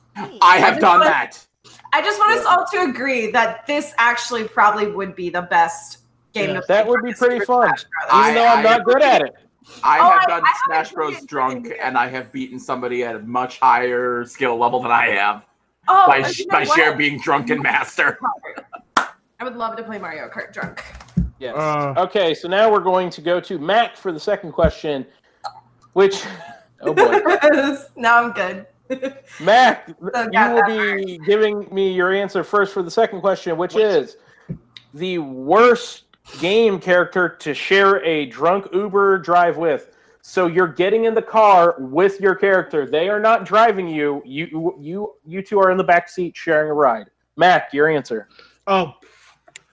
I 0.41 0.57
have 0.59 0.79
done 0.79 1.01
that. 1.01 1.45
I 1.91 2.01
just 2.01 2.19
want 2.19 2.39
us 2.39 2.45
all 2.45 2.65
to 2.71 2.89
agree 2.89 3.31
that 3.31 3.67
this 3.67 3.93
actually 3.97 4.45
probably 4.47 4.87
would 4.87 5.13
be 5.13 5.29
the 5.29 5.41
best 5.41 5.99
game 6.33 6.49
Yeah. 6.51 6.55
to 6.55 6.61
play. 6.61 6.75
That 6.77 6.87
would 6.87 7.03
be 7.03 7.13
pretty 7.13 7.39
Super 7.39 7.45
fun. 7.67 7.67
Smash 7.77 7.85
I- 8.09 8.29
Even 8.31 8.35
though 8.35 8.47
I'm 8.47 8.63
not 8.63 8.85
good 8.85 9.01
at 9.01 9.21
it. 9.23 9.35
I 9.83 9.99
Oh, 9.99 10.03
have 10.11 10.23
I- 10.23 10.27
done 10.27 10.43
I 10.43 10.47
haven't 10.47 10.55
Smash 10.65 10.91
Bros. 10.91 11.25
drunk, 11.25 11.73
and 11.81 11.97
I 11.97 12.07
have 12.07 12.31
beaten 12.31 12.59
somebody 12.59 13.03
at 13.03 13.15
a 13.15 13.19
much 13.19 13.59
higher 13.59 14.23
skill 14.25 14.57
level 14.57 14.81
than 14.81 14.91
I 14.91 15.07
have 15.09 15.45
oh, 15.87 16.07
by, 16.07 16.17
you 16.17 16.45
know 16.45 16.51
by 16.51 16.65
what? 16.65 16.75
sheer 16.75 16.95
being 16.95 17.19
drunken 17.19 17.61
master. 17.61 18.19
I 18.97 19.43
would 19.43 19.55
love 19.55 19.75
to 19.77 19.83
play 19.83 19.97
Mario 19.99 20.29
Kart 20.29 20.53
drunk. 20.53 20.83
Yes. 21.39 21.55
Uh. 21.57 21.93
okay, 21.97 22.33
so 22.33 22.47
now 22.47 22.71
we're 22.71 22.79
going 22.79 23.09
to 23.09 23.21
go 23.21 23.39
to 23.41 23.59
Mac 23.59 23.97
for 23.97 24.11
the 24.11 24.19
second 24.19 24.53
question, 24.53 25.05
which 25.93 26.23
oh 26.81 26.93
boy, 26.93 27.19
now 27.97 28.23
I'm 28.23 28.31
good. 28.31 28.65
Mac, 29.41 29.87
So 29.87 29.93
you 30.03 30.09
will 30.11 30.31
that 30.31 30.65
be 30.67 31.17
giving 31.25 31.67
me 31.73 31.91
your 31.91 32.13
answer 32.13 32.43
first 32.43 32.73
for 32.73 32.83
the 32.83 32.91
second 32.91 33.19
question, 33.21 33.57
which 33.57 33.75
is 33.75 34.17
the 34.93 35.17
worst 35.17 36.04
game 36.39 36.79
character 36.79 37.29
to 37.29 37.53
share 37.53 38.03
a 38.03 38.25
drunk 38.25 38.67
Uber 38.73 39.19
drive 39.19 39.57
with. 39.57 39.91
So 40.21 40.47
you're 40.47 40.67
getting 40.67 41.05
in 41.05 41.13
the 41.13 41.21
car 41.21 41.75
with 41.77 42.19
your 42.19 42.33
character. 42.33 42.85
They 42.87 43.09
are 43.09 43.19
not 43.19 43.45
driving 43.45 43.87
you. 43.87 44.23
You 44.25 44.75
you 44.79 45.13
you 45.25 45.41
two 45.43 45.59
are 45.59 45.69
in 45.69 45.77
the 45.77 45.83
back 45.83 46.09
seat 46.09 46.35
sharing 46.35 46.71
a 46.71 46.73
ride. 46.73 47.11
Mac, 47.37 47.73
your 47.73 47.89
answer. 47.89 48.27
Oh, 48.65 48.95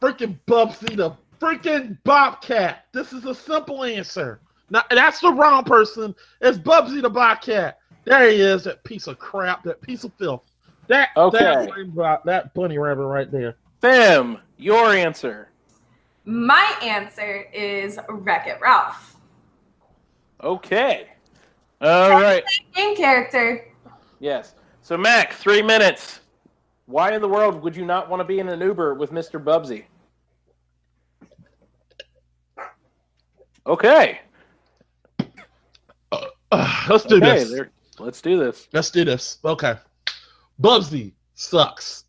freaking 0.01 0.39
Bubsy 0.47 0.95
the 0.97 1.17
freaking 1.41 1.97
Bobcat. 2.05 2.85
This 2.93 3.13
is 3.13 3.25
a 3.25 3.35
simple 3.35 3.85
answer. 3.85 4.41
Now, 4.71 4.83
that's 4.91 5.21
the 5.21 5.33
wrong 5.33 5.65
person. 5.65 6.15
It's 6.41 6.59
Bubsy 6.59 7.03
the 7.03 7.11
Bobcat. 7.11 7.79
There 8.05 8.29
he 8.31 8.41
is, 8.41 8.65
that 8.65 8.83
piece 8.85 9.07
of 9.07 9.19
crap, 9.19 9.63
that 9.65 9.81
piece 9.81 10.05
of 10.05 10.13
filth. 10.19 10.43
That, 10.89 11.11
Okay. 11.17 11.69
that, 11.97 12.25
that 12.25 12.55
bunny 12.55 12.79
rabbit 12.79 13.07
right 13.07 13.31
there. 13.31 13.57
Fem, 13.81 14.39
your 14.57 14.93
answer. 14.93 15.49
My 16.25 16.77
answer 16.83 17.47
is 17.53 17.99
Wreck 18.09 18.47
It 18.47 18.59
Ralph. 18.61 19.17
Okay. 20.43 21.09
All 21.81 22.11
right. 22.11 22.45
Game 22.75 22.97
character. 22.97 23.67
Yes. 24.21 24.55
So 24.83 24.97
Mac, 24.97 25.33
three 25.33 25.63
minutes. 25.63 26.21
Why 26.87 27.13
in 27.15 27.21
the 27.23 27.29
world 27.29 27.63
would 27.63 27.75
you 27.77 27.85
not 27.85 28.09
want 28.09 28.21
to 28.21 28.25
be 28.25 28.39
in 28.39 28.49
an 28.49 28.61
Uber 28.61 28.95
with 28.95 29.13
Mr. 29.13 29.43
Bubsy? 29.43 29.85
Okay. 33.67 34.21
Uh, 36.51 36.85
let's 36.89 37.05
do 37.05 37.17
Okay, 37.17 37.39
this. 37.39 37.51
there- 37.51 37.71
let's 37.99 38.21
do 38.21 38.39
this. 38.39 38.69
Let's 38.73 38.91
do 38.91 39.05
this. 39.05 39.39
Okay. 39.45 39.75
Bubsy 40.61 41.13
sucks. 41.35 42.02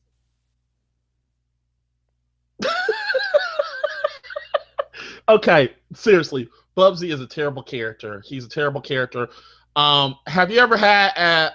Okay, 5.30 5.74
seriously. 5.94 6.50
Bubsy 6.76 7.14
is 7.14 7.22
a 7.22 7.28
terrible 7.28 7.64
character. 7.64 8.24
He's 8.26 8.46
a 8.46 8.50
terrible 8.50 8.82
character. 8.82 9.30
Um, 9.76 10.16
have 10.28 10.52
you 10.52 10.60
ever 10.60 10.78
had 10.78 11.10
a, 11.16 11.52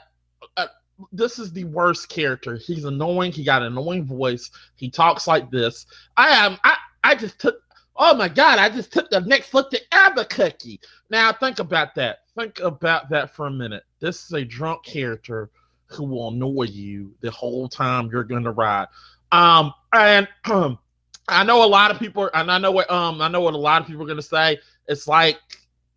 a 0.57 0.69
this 1.13 1.39
is 1.39 1.53
the 1.53 1.65
worst 1.65 2.09
character. 2.09 2.57
He's 2.57 2.85
annoying. 2.85 3.33
He 3.33 3.45
got 3.45 3.63
an 3.63 3.69
annoying 3.73 4.05
voice. 4.05 4.51
He 4.77 4.91
talks 4.91 5.27
like 5.27 5.51
this. 5.51 5.87
I 6.17 6.29
am 6.29 6.57
I 6.65 6.77
I 7.05 7.15
just 7.15 7.39
took 7.41 7.61
oh 7.97 8.15
my 8.15 8.29
god, 8.29 8.59
I 8.59 8.69
just 8.69 8.93
took 8.93 9.11
the 9.11 9.21
next 9.21 9.55
look 9.55 9.71
to 9.71 9.81
Albuquerque. 9.93 10.81
Now 11.11 11.33
think 11.33 11.59
about 11.59 11.95
that. 11.97 12.21
Think 12.37 12.61
about 12.61 13.11
that 13.11 13.35
for 13.35 13.47
a 13.47 13.51
minute. 13.51 13.85
This 14.01 14.25
is 14.25 14.33
a 14.33 14.45
drunk 14.45 14.85
character 14.85 15.51
who 15.87 16.05
will 16.05 16.29
annoy 16.29 16.65
you 16.65 17.13
the 17.21 17.31
whole 17.31 17.69
time 17.69 18.09
you're 18.13 18.25
going 18.25 18.45
to 18.45 18.51
ride. 18.51 18.89
Um, 19.33 19.73
and 19.93 20.29
um, 20.45 20.79
I 21.29 21.45
know 21.45 21.65
a 21.65 21.67
lot 21.67 21.91
of 21.91 21.99
people, 21.99 22.31
and 22.35 22.51
I 22.51 22.59
know 22.59 22.73
what 22.73 22.91
um, 22.91 23.21
I 23.21 23.29
know 23.29 23.41
what 23.41 23.55
a 23.55 23.59
lot 23.59 23.81
of 23.81 23.87
people 23.87 24.11
are 24.11 24.15
to 24.15 24.23
say. 24.23 24.59
It's 24.87 25.07
like 25.07 25.39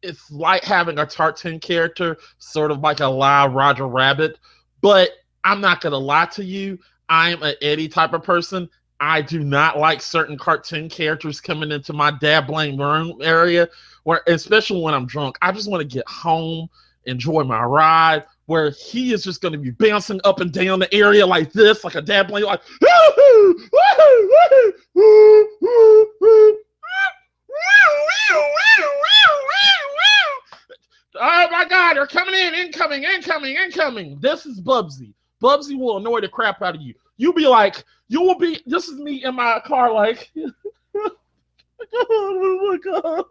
it's 0.04 0.32
like 0.32 0.64
having 0.64 1.00
a 1.00 1.06
cartoon 1.06 1.60
character, 1.60 2.18
sort 2.40 2.72
of 2.72 2.80
like 2.80 3.00
a 3.00 3.08
live 3.08 3.54
Roger 3.54 3.88
Rabbit. 3.88 4.38
But 4.82 5.12
I'm 5.44 5.62
not 5.62 5.82
to 5.82 5.90
lie 5.90 6.26
to 6.28 6.44
you. 6.44 6.80
I'm 7.10 7.42
an 7.44 7.56
Eddie 7.62 7.88
type 7.88 8.14
of 8.14 8.24
person. 8.24 8.70
I 9.00 9.22
do 9.22 9.44
not 9.44 9.80
like 9.80 10.02
certain 10.02 10.38
cartoon 10.38 10.88
characters 10.88 11.42
coming 11.42 11.72
into 11.72 11.94
my 11.94 12.12
dad 12.12 12.46
blame 12.48 12.80
room 12.80 13.18
area, 13.22 13.68
where 14.04 14.22
especially 14.28 14.82
when 14.82 14.94
I'm 14.94 15.08
drunk. 15.08 15.38
I 15.42 15.52
just 15.52 15.70
want 15.70 15.82
to 15.82 15.88
get 15.88 16.08
home, 16.08 16.70
enjoy 17.06 17.44
my 17.44 17.64
ride, 17.64 18.26
where 18.52 18.70
he 18.72 19.14
is 19.14 19.24
just 19.24 19.42
going 19.42 19.54
to 19.54 19.58
be 19.58 19.72
bouncing 19.72 20.20
up 20.26 20.42
and 20.42 20.52
down 20.52 20.78
the 20.78 20.94
area 20.94 21.26
like 21.26 21.54
this, 21.54 21.86
like 21.86 21.96
a 21.96 22.02
dad 22.02 22.28
playing, 22.28 22.46
like, 22.46 22.60
oh 31.16 31.48
my 31.50 31.66
God, 31.70 31.94
they're 31.96 32.06
coming 32.06 32.36
in, 32.36 32.54
incoming, 32.54 33.06
incoming, 33.06 33.56
incoming. 33.56 34.20
This 34.20 34.46
is 34.46 34.60
Bubsy. 34.60 35.14
Bubsy 35.42 35.80
will 35.80 35.96
annoy 35.96 36.20
the 36.20 36.28
crap 36.28 36.62
out 36.62 36.76
of 36.76 36.82
you. 36.82 36.94
You'll 37.16 37.32
be 37.32 37.48
like, 37.48 37.82
you 38.10 38.22
will 38.22 38.38
be, 38.38 38.60
this 38.66 38.90
is 38.90 39.00
me 39.00 39.24
in 39.24 39.34
my 39.34 39.62
car, 39.66 39.94
like, 39.94 40.30
oh 41.96 42.68
my 42.70 42.78
God 42.84 43.24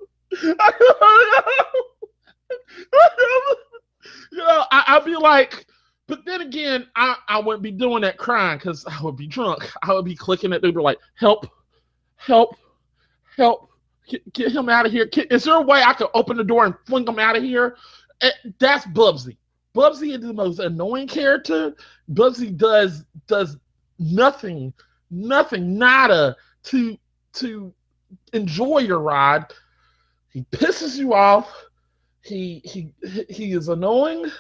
you 4.32 4.38
know, 4.38 4.64
I, 4.70 4.84
I'd 4.88 5.04
be 5.04 5.16
like, 5.16 5.66
but 6.06 6.24
then 6.24 6.40
again, 6.40 6.86
I, 6.96 7.16
I 7.28 7.38
wouldn't 7.38 7.62
be 7.62 7.70
doing 7.70 8.02
that 8.02 8.18
crying 8.18 8.58
because 8.58 8.84
I 8.86 9.00
would 9.02 9.16
be 9.16 9.26
drunk. 9.26 9.70
I 9.82 9.92
would 9.92 10.04
be 10.04 10.16
clicking 10.16 10.52
at 10.52 10.62
people 10.62 10.82
like, 10.82 10.98
help, 11.14 11.46
help, 12.16 12.56
help, 13.36 13.70
get, 14.08 14.32
get 14.32 14.52
him 14.52 14.68
out 14.68 14.86
of 14.86 14.92
here. 14.92 15.08
Is 15.30 15.44
there 15.44 15.54
a 15.54 15.60
way 15.62 15.82
I 15.82 15.94
could 15.94 16.08
open 16.14 16.36
the 16.36 16.44
door 16.44 16.64
and 16.64 16.74
fling 16.86 17.06
him 17.06 17.18
out 17.18 17.36
of 17.36 17.42
here? 17.42 17.76
Eh, 18.22 18.30
That's 18.58 18.86
Bubsy. 18.86 19.36
Bubsy 19.74 20.14
is 20.16 20.20
the 20.20 20.32
most 20.32 20.58
annoying 20.58 21.06
character. 21.06 21.74
Bubsy 22.12 22.56
does 22.56 23.04
does 23.28 23.56
nothing, 24.00 24.72
nothing, 25.10 25.78
nada 25.78 26.36
to 26.64 26.98
to 27.34 27.72
enjoy 28.32 28.78
your 28.78 28.98
ride. 28.98 29.44
He 30.30 30.42
pisses 30.50 30.96
you 30.96 31.14
off. 31.14 31.48
He 32.22 32.60
he 32.64 32.92
he 33.28 33.52
is 33.52 33.68
annoying. 33.68 34.30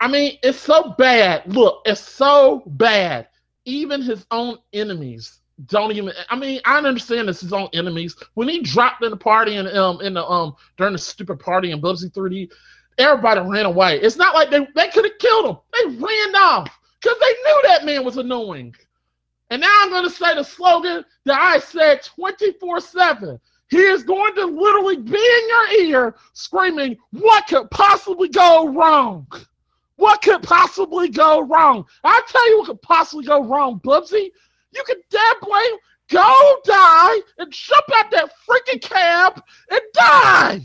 I 0.00 0.08
mean, 0.08 0.38
it's 0.42 0.58
so 0.58 0.94
bad. 0.98 1.42
Look, 1.46 1.82
it's 1.86 2.00
so 2.00 2.62
bad. 2.66 3.28
Even 3.64 4.02
his 4.02 4.26
own 4.30 4.58
enemies 4.72 5.40
don't 5.66 5.92
even. 5.92 6.12
I 6.28 6.36
mean, 6.36 6.60
I 6.64 6.78
understand 6.78 7.28
it's 7.28 7.40
his 7.40 7.52
own 7.52 7.68
enemies. 7.72 8.16
When 8.34 8.48
he 8.48 8.60
dropped 8.62 9.04
in 9.04 9.10
the 9.10 9.16
party 9.16 9.56
and 9.56 9.68
um 9.68 10.00
in 10.00 10.14
the 10.14 10.24
um 10.26 10.54
during 10.76 10.92
the 10.92 10.98
stupid 10.98 11.38
party 11.38 11.70
in 11.70 11.80
Bubsy 11.80 12.12
3D, 12.12 12.50
everybody 12.98 13.40
ran 13.40 13.66
away. 13.66 14.00
It's 14.00 14.16
not 14.16 14.34
like 14.34 14.50
they 14.50 14.66
they 14.74 14.88
could 14.88 15.04
have 15.04 15.18
killed 15.18 15.46
him. 15.46 15.56
They 15.72 15.96
ran 15.96 16.34
off 16.36 16.68
because 17.00 17.18
they 17.20 17.32
knew 17.44 17.62
that 17.68 17.84
man 17.84 18.04
was 18.04 18.16
annoying. 18.16 18.74
And 19.50 19.60
now 19.60 19.70
I'm 19.82 19.90
going 19.90 20.04
to 20.04 20.10
say 20.10 20.34
the 20.34 20.42
slogan 20.42 21.04
that 21.26 21.38
I 21.38 21.58
said 21.58 22.02
24 22.02 22.80
7. 22.80 23.38
He 23.72 23.78
is 23.78 24.02
going 24.02 24.34
to 24.34 24.44
literally 24.44 24.98
be 24.98 25.16
in 25.16 25.48
your 25.48 25.86
ear 25.86 26.14
screaming, 26.34 26.94
What 27.12 27.46
could 27.46 27.70
possibly 27.70 28.28
go 28.28 28.68
wrong? 28.68 29.26
What 29.96 30.20
could 30.20 30.42
possibly 30.42 31.08
go 31.08 31.40
wrong? 31.40 31.86
I 32.04 32.20
tell 32.28 32.50
you 32.50 32.58
what 32.58 32.66
could 32.66 32.82
possibly 32.82 33.24
go 33.24 33.42
wrong, 33.42 33.80
Bubsy. 33.80 34.28
You 34.74 34.82
could 34.84 34.98
damn 35.08 35.34
blame 35.40 35.76
go 36.10 36.60
die 36.64 37.18
and 37.38 37.50
jump 37.50 37.86
out 37.94 38.10
that 38.10 38.32
freaking 38.46 38.82
cab 38.82 39.42
and 39.70 39.80
die. 39.94 40.60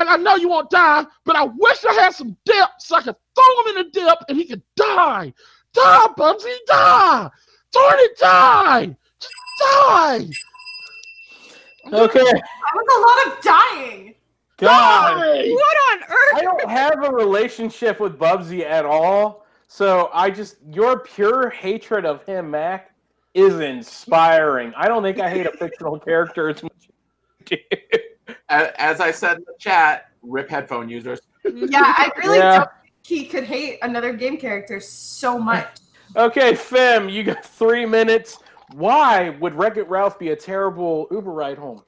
And 0.00 0.08
I 0.08 0.16
know 0.16 0.34
you 0.34 0.48
won't 0.48 0.68
die, 0.68 1.06
but 1.24 1.36
I 1.36 1.44
wish 1.44 1.84
I 1.84 1.92
had 1.92 2.12
some 2.12 2.36
dip 2.44 2.70
so 2.80 2.96
I 2.96 3.02
could 3.02 3.14
throw 3.36 3.62
him 3.70 3.76
in 3.78 3.84
the 3.84 3.90
dip 3.92 4.18
and 4.28 4.36
he 4.36 4.46
could 4.46 4.62
die. 4.74 5.32
Die, 5.74 6.06
Bubsy, 6.18 6.56
die. 6.66 7.30
It, 7.72 8.18
die. 8.18 8.96
Just 9.20 9.34
die. 9.60 10.28
Okay, 11.86 12.20
That 12.24 12.42
was 12.74 12.86
a 12.96 13.00
lot 13.00 13.36
of 13.38 13.42
dying. 13.44 14.14
God. 14.58 15.14
Die. 15.18 15.48
What 15.48 15.76
on 15.92 16.02
earth? 16.04 16.34
I 16.34 16.40
don't 16.42 16.70
have 16.70 17.04
a 17.04 17.10
relationship 17.10 17.98
with 17.98 18.18
Bubsy 18.18 18.64
at 18.64 18.84
all, 18.86 19.44
so 19.66 20.10
I 20.12 20.30
just 20.30 20.56
your 20.72 21.00
pure 21.00 21.50
hatred 21.50 22.04
of 22.06 22.24
him, 22.24 22.50
Mac, 22.50 22.92
is 23.34 23.58
inspiring. 23.60 24.72
I 24.76 24.86
don't 24.88 25.02
think 25.02 25.18
I 25.18 25.28
hate 25.28 25.46
a 25.46 25.52
fictional 25.52 25.98
character 25.98 26.48
as 26.50 26.62
much. 26.62 26.72
as 26.76 26.88
you 27.50 27.56
do. 28.28 28.34
As 28.48 29.00
I 29.00 29.10
said 29.10 29.38
in 29.38 29.44
the 29.46 29.54
chat, 29.58 30.10
rip 30.22 30.48
headphone 30.48 30.88
users. 30.88 31.20
Yeah, 31.44 31.80
I 31.82 32.10
really 32.18 32.38
Yeah. 32.38 32.58
don't 32.58 32.68
think 32.82 32.94
he 33.04 33.24
could 33.26 33.44
hate 33.44 33.78
another 33.82 34.12
game 34.12 34.36
character 34.36 34.78
so 34.78 35.38
much. 35.38 35.66
Okay, 36.14 36.54
Fem, 36.54 37.08
you 37.08 37.24
got 37.24 37.44
three 37.44 37.86
minutes. 37.86 38.38
Why 38.72 39.30
would 39.40 39.54
Wreck 39.54 39.76
It 39.76 39.88
Ralph 39.88 40.18
be 40.18 40.30
a 40.30 40.36
terrible 40.36 41.06
Uber 41.10 41.30
ride 41.30 41.58
home? 41.58 41.82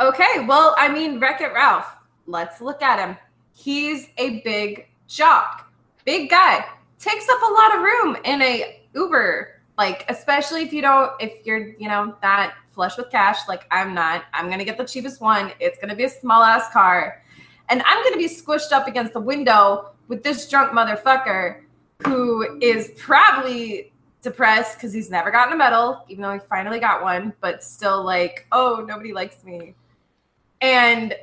Okay, 0.00 0.44
well, 0.46 0.74
I 0.78 0.88
mean, 0.88 1.18
Wreck 1.18 1.40
It 1.40 1.52
Ralph. 1.52 1.90
Let's 2.26 2.60
look 2.60 2.82
at 2.82 2.98
him. 2.98 3.16
He's 3.52 4.08
a 4.18 4.40
big 4.40 4.88
jock, 5.08 5.72
big 6.04 6.30
guy, 6.30 6.64
takes 6.98 7.28
up 7.28 7.42
a 7.42 7.52
lot 7.52 7.76
of 7.76 7.82
room 7.82 8.16
in 8.24 8.42
a 8.42 8.82
Uber. 8.94 9.60
Like, 9.76 10.04
especially 10.08 10.62
if 10.62 10.72
you 10.72 10.82
don't, 10.82 11.12
if 11.20 11.46
you're, 11.46 11.70
you 11.78 11.88
know, 11.88 12.14
not 12.22 12.52
flush 12.68 12.96
with 12.96 13.10
cash, 13.10 13.48
like 13.48 13.66
I'm 13.70 13.94
not. 13.94 14.24
I'm 14.34 14.50
gonna 14.50 14.64
get 14.64 14.76
the 14.76 14.84
cheapest 14.84 15.20
one. 15.20 15.52
It's 15.60 15.78
gonna 15.78 15.96
be 15.96 16.04
a 16.04 16.08
small 16.08 16.42
ass 16.42 16.72
car, 16.72 17.22
and 17.68 17.82
I'm 17.84 18.04
gonna 18.04 18.16
be 18.16 18.28
squished 18.28 18.72
up 18.72 18.86
against 18.86 19.12
the 19.12 19.20
window 19.20 19.92
with 20.08 20.22
this 20.22 20.48
drunk 20.48 20.72
motherfucker 20.72 21.62
who 22.04 22.60
is 22.60 22.92
probably 22.96 23.92
depressed 24.22 24.76
because 24.76 24.92
he's 24.92 25.10
never 25.10 25.30
gotten 25.30 25.54
a 25.54 25.56
medal, 25.56 26.04
even 26.08 26.22
though 26.22 26.32
he 26.32 26.40
finally 26.40 26.80
got 26.80 27.02
one, 27.02 27.32
but 27.40 27.62
still 27.62 28.04
like, 28.04 28.46
oh, 28.52 28.84
nobody 28.86 29.12
likes 29.12 29.44
me. 29.44 29.74
And 30.60 31.14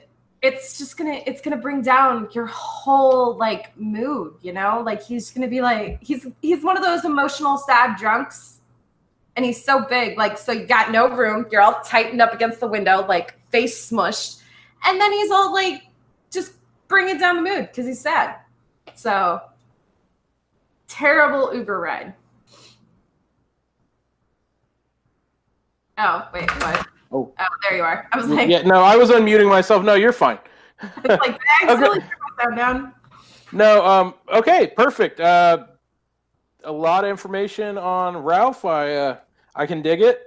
it's 0.42 0.78
just 0.78 0.98
gonna 0.98 1.22
it's 1.26 1.42
gonna 1.42 1.58
bring 1.58 1.82
down 1.82 2.30
your 2.32 2.46
whole 2.46 3.36
like 3.36 3.76
mood, 3.78 4.36
you 4.42 4.54
know? 4.54 4.82
Like 4.86 5.04
he's 5.04 5.32
gonna 5.32 5.48
be 5.48 5.62
like 5.62 6.02
he's 6.02 6.28
he's 6.42 6.64
one 6.64 6.78
of 6.78 6.84
those 6.84 7.04
emotional 7.04 7.58
sad 7.58 7.98
drunks. 7.98 8.60
And 9.36 9.44
he's 9.44 9.62
so 9.62 9.86
big, 9.86 10.18
like 10.18 10.38
so 10.38 10.54
you 10.54 10.66
got 10.66 10.92
no 10.92 11.10
room. 11.10 11.46
You're 11.52 11.62
all 11.62 11.82
tightened 11.84 12.22
up 12.22 12.34
against 12.34 12.62
the 12.62 12.68
window, 12.68 13.06
like 13.06 13.38
face 13.50 13.92
smushed. 13.92 14.42
And 14.86 15.02
then 15.02 15.12
he's 15.12 15.32
all 15.32 15.54
like 15.54 15.84
just 16.32 16.54
bringing 16.88 17.18
down 17.18 17.38
the 17.38 17.42
mood 17.42 17.68
because 17.68 17.86
he's 17.86 18.00
sad. 18.00 18.38
So 18.94 19.42
terrible 20.88 21.54
Uber 21.54 21.80
ride. 21.80 22.14
Oh, 25.98 26.28
wait, 26.34 26.50
what? 26.62 26.88
Oh. 27.12 27.34
Oh, 27.40 27.46
there 27.64 27.78
you 27.78 27.84
are. 27.84 28.08
I 28.12 28.18
was 28.18 28.28
like, 28.28 28.50
yeah, 28.50 28.62
no, 28.64 28.84
I 28.84 28.96
was 28.96 29.10
unmuting 29.10 29.48
myself. 29.48 29.84
No, 29.84 29.94
you're 29.94 30.12
fine. 30.12 30.40
it's 30.82 31.08
like 31.08 31.34
did 31.34 31.42
I 31.62 31.64
accidentally 31.64 32.00
turn 32.00 32.10
my 32.38 32.44
sound 32.44 32.56
down. 32.58 32.94
No, 33.52 33.86
um, 33.86 34.14
okay, 34.34 34.74
perfect. 34.76 35.20
Uh, 35.20 35.68
a 36.66 36.72
lot 36.72 37.04
of 37.04 37.10
information 37.10 37.78
on 37.78 38.18
Ralph. 38.18 38.66
I 38.66 38.94
uh, 38.94 39.18
I 39.56 39.66
can 39.66 39.82
dig 39.82 40.02
it. 40.02 40.22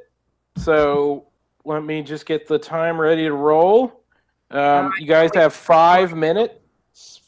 So 0.57 1.26
let 1.64 1.85
me 1.85 2.02
just 2.02 2.24
get 2.24 2.48
the 2.48 2.59
time 2.59 2.98
ready 2.98 3.24
to 3.24 3.35
roll. 3.35 4.04
Um, 4.50 4.92
you 4.98 5.07
guys 5.07 5.31
have 5.35 5.52
five 5.52 6.14
minutes. 6.14 6.54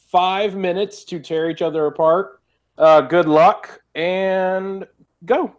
Five 0.09 0.55
minutes 0.55 1.05
to 1.05 1.19
tear 1.19 1.49
each 1.49 1.61
other 1.61 1.85
apart. 1.85 2.41
Uh, 2.77 3.01
good 3.01 3.27
luck 3.27 3.81
and 3.95 4.85
go. 5.25 5.55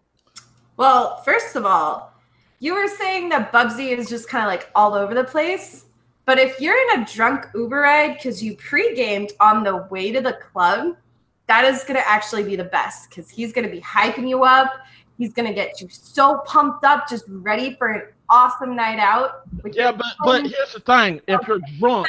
Well, 0.77 1.23
first 1.23 1.57
of 1.57 1.65
all, 1.65 2.12
you 2.63 2.75
were 2.75 2.87
saying 2.87 3.29
that 3.31 3.51
Bubsy 3.51 3.91
is 3.97 4.09
just 4.09 4.29
kind 4.29 4.45
of 4.45 4.49
like 4.49 4.71
all 4.77 4.95
over 4.95 5.15
the 5.15 5.25
place. 5.25 5.87
But 6.27 6.39
if 6.39 6.61
you're 6.61 6.77
in 6.91 7.01
a 7.01 7.05
drunk 7.05 7.47
Uber 7.57 7.81
ride 7.81 8.15
because 8.15 8.41
you 8.41 8.57
pre-gamed 8.57 9.33
on 9.41 9.65
the 9.65 9.79
way 9.91 10.13
to 10.13 10.21
the 10.21 10.35
club, 10.35 10.97
that 11.49 11.65
is 11.65 11.83
going 11.83 11.97
to 11.97 12.09
actually 12.09 12.45
be 12.45 12.55
the 12.55 12.65
best 12.65 13.11
because 13.11 13.29
he's 13.29 13.53
going 13.53 13.67
to 13.67 13.71
be 13.71 13.81
hyping 13.81 14.29
you 14.29 14.45
up. 14.45 14.75
He's 15.19 15.33
going 15.33 15.49
to 15.49 15.53
get 15.53 15.81
you 15.81 15.89
so 15.91 16.39
pumped 16.47 16.85
up, 16.85 17.09
just 17.09 17.25
ready 17.27 17.75
for 17.75 17.89
an 17.89 18.03
awesome 18.31 18.77
night 18.77 19.01
out. 19.01 19.43
Yeah, 19.73 19.91
but 19.91 20.07
but 20.25 20.47
here's 20.47 20.73
the 20.73 20.81
thing: 20.81 21.21
if 21.27 21.47
you're 21.49 21.61
drunk, 21.81 22.09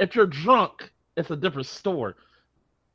if 0.00 0.16
you're 0.16 0.26
drunk, 0.26 0.90
it's 1.16 1.30
a 1.30 1.36
different 1.36 1.68
story, 1.68 2.14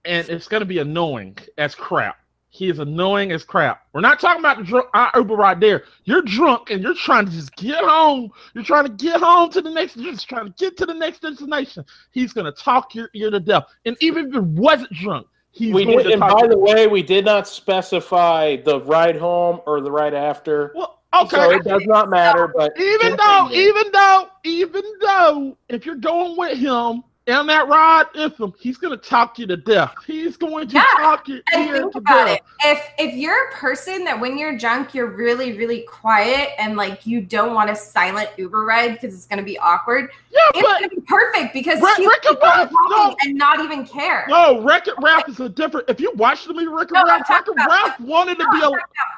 and 0.03 0.27
it's 0.29 0.47
gonna 0.47 0.65
be 0.65 0.79
annoying 0.79 1.37
as 1.57 1.75
crap. 1.75 2.20
He 2.53 2.69
is 2.69 2.79
annoying 2.79 3.31
as 3.31 3.45
crap. 3.45 3.87
We're 3.93 4.01
not 4.01 4.19
talking 4.19 4.41
about 4.41 4.57
the 4.57 4.65
drunk 4.65 4.87
uh, 4.93 5.09
Uber 5.15 5.35
right 5.35 5.57
there. 5.57 5.85
You're 6.03 6.21
drunk 6.21 6.69
and 6.69 6.83
you're 6.83 6.93
trying 6.93 7.25
to 7.25 7.31
just 7.31 7.55
get 7.55 7.81
home. 7.81 8.29
You're 8.53 8.65
trying 8.65 8.83
to 8.83 8.91
get 8.91 9.21
home 9.21 9.49
to 9.51 9.61
the 9.61 9.69
next. 9.69 9.95
You're 9.95 10.11
just 10.11 10.27
trying 10.27 10.47
to 10.47 10.53
get 10.59 10.75
to 10.77 10.85
the 10.85 10.93
next 10.93 11.21
destination. 11.21 11.85
He's 12.11 12.33
gonna 12.33 12.51
talk 12.51 12.93
your 12.93 13.09
ear 13.13 13.31
to 13.31 13.39
death. 13.39 13.63
And 13.85 13.95
even 14.01 14.27
if 14.27 14.35
it 14.35 14.43
wasn't 14.43 14.91
drunk, 14.91 15.27
he's 15.51 15.73
we 15.73 15.85
going 15.85 15.99
did, 15.99 16.11
and 16.11 16.19
by 16.19 16.45
the 16.45 16.57
way, 16.57 16.87
we 16.87 17.01
did 17.01 17.23
not 17.23 17.47
specify 17.47 18.57
the 18.57 18.81
ride 18.81 19.15
home 19.15 19.61
or 19.65 19.79
the 19.79 19.89
ride 19.89 20.13
after. 20.13 20.73
well, 20.75 20.99
okay. 21.13 21.37
So 21.37 21.51
it 21.51 21.63
does 21.63 21.85
not 21.85 22.09
matter. 22.09 22.49
But 22.53 22.73
even 22.77 23.15
though, 23.15 23.49
even 23.53 23.83
though, 23.93 24.29
even 24.43 24.83
though, 24.99 25.57
if 25.69 25.85
you're 25.85 25.95
going 25.95 26.35
with 26.35 26.57
him 26.57 27.03
on 27.27 27.45
that 27.47 27.67
Rod 27.67 28.07
him, 28.15 28.51
he's 28.59 28.77
gonna 28.77 28.97
talk 28.97 29.37
you 29.37 29.45
to 29.47 29.55
death. 29.55 29.93
He's 30.07 30.37
going 30.37 30.67
to 30.69 30.73
Yeah, 30.75 30.83
talk 30.97 31.27
your 31.27 31.39
And 31.53 31.71
think 31.71 31.91
to 31.93 31.97
about 31.99 32.25
death. 32.25 32.39
it. 32.63 32.67
If 32.97 33.09
if 33.09 33.15
you're 33.15 33.49
a 33.49 33.51
person 33.53 34.03
that 34.05 34.19
when 34.19 34.37
you're 34.39 34.57
drunk, 34.57 34.95
you're 34.95 35.05
really, 35.11 35.55
really 35.57 35.81
quiet 35.81 36.49
and 36.57 36.75
like 36.75 37.05
you 37.05 37.21
don't 37.21 37.53
want 37.53 37.69
a 37.69 37.75
silent 37.75 38.29
Uber 38.37 38.65
ride 38.65 38.93
because 38.93 39.13
it's 39.13 39.27
gonna 39.27 39.43
be 39.43 39.57
awkward, 39.59 40.09
Yeah, 40.31 40.39
it's 40.55 40.61
but 40.61 40.73
gonna 40.81 40.89
be 40.89 41.01
perfect 41.01 41.53
because 41.53 41.79
Rick- 41.79 41.97
he's 41.97 42.07
Rick 42.07 42.25
and 42.25 42.37
Ralph, 42.41 42.71
no. 42.89 43.15
and 43.21 43.35
not 43.35 43.59
even 43.59 43.85
care. 43.85 44.25
no, 44.27 44.61
Wreck 44.63 44.87
It 44.87 44.95
Ralph 45.01 45.29
is 45.29 45.39
a 45.39 45.47
different. 45.49 45.89
If 45.89 45.99
you 45.99 46.11
watch 46.15 46.45
the 46.45 46.53
movie 46.53 46.67
Wreck 46.67 46.87
It 46.89 46.93
No, 46.95 47.03
Ralph, 47.03 47.21
It 47.29 47.47
about- 47.47 47.69
Ralph 47.69 47.99
wanted 47.99 48.39
to 48.39 48.47
be 48.51 48.61
a 48.61 48.71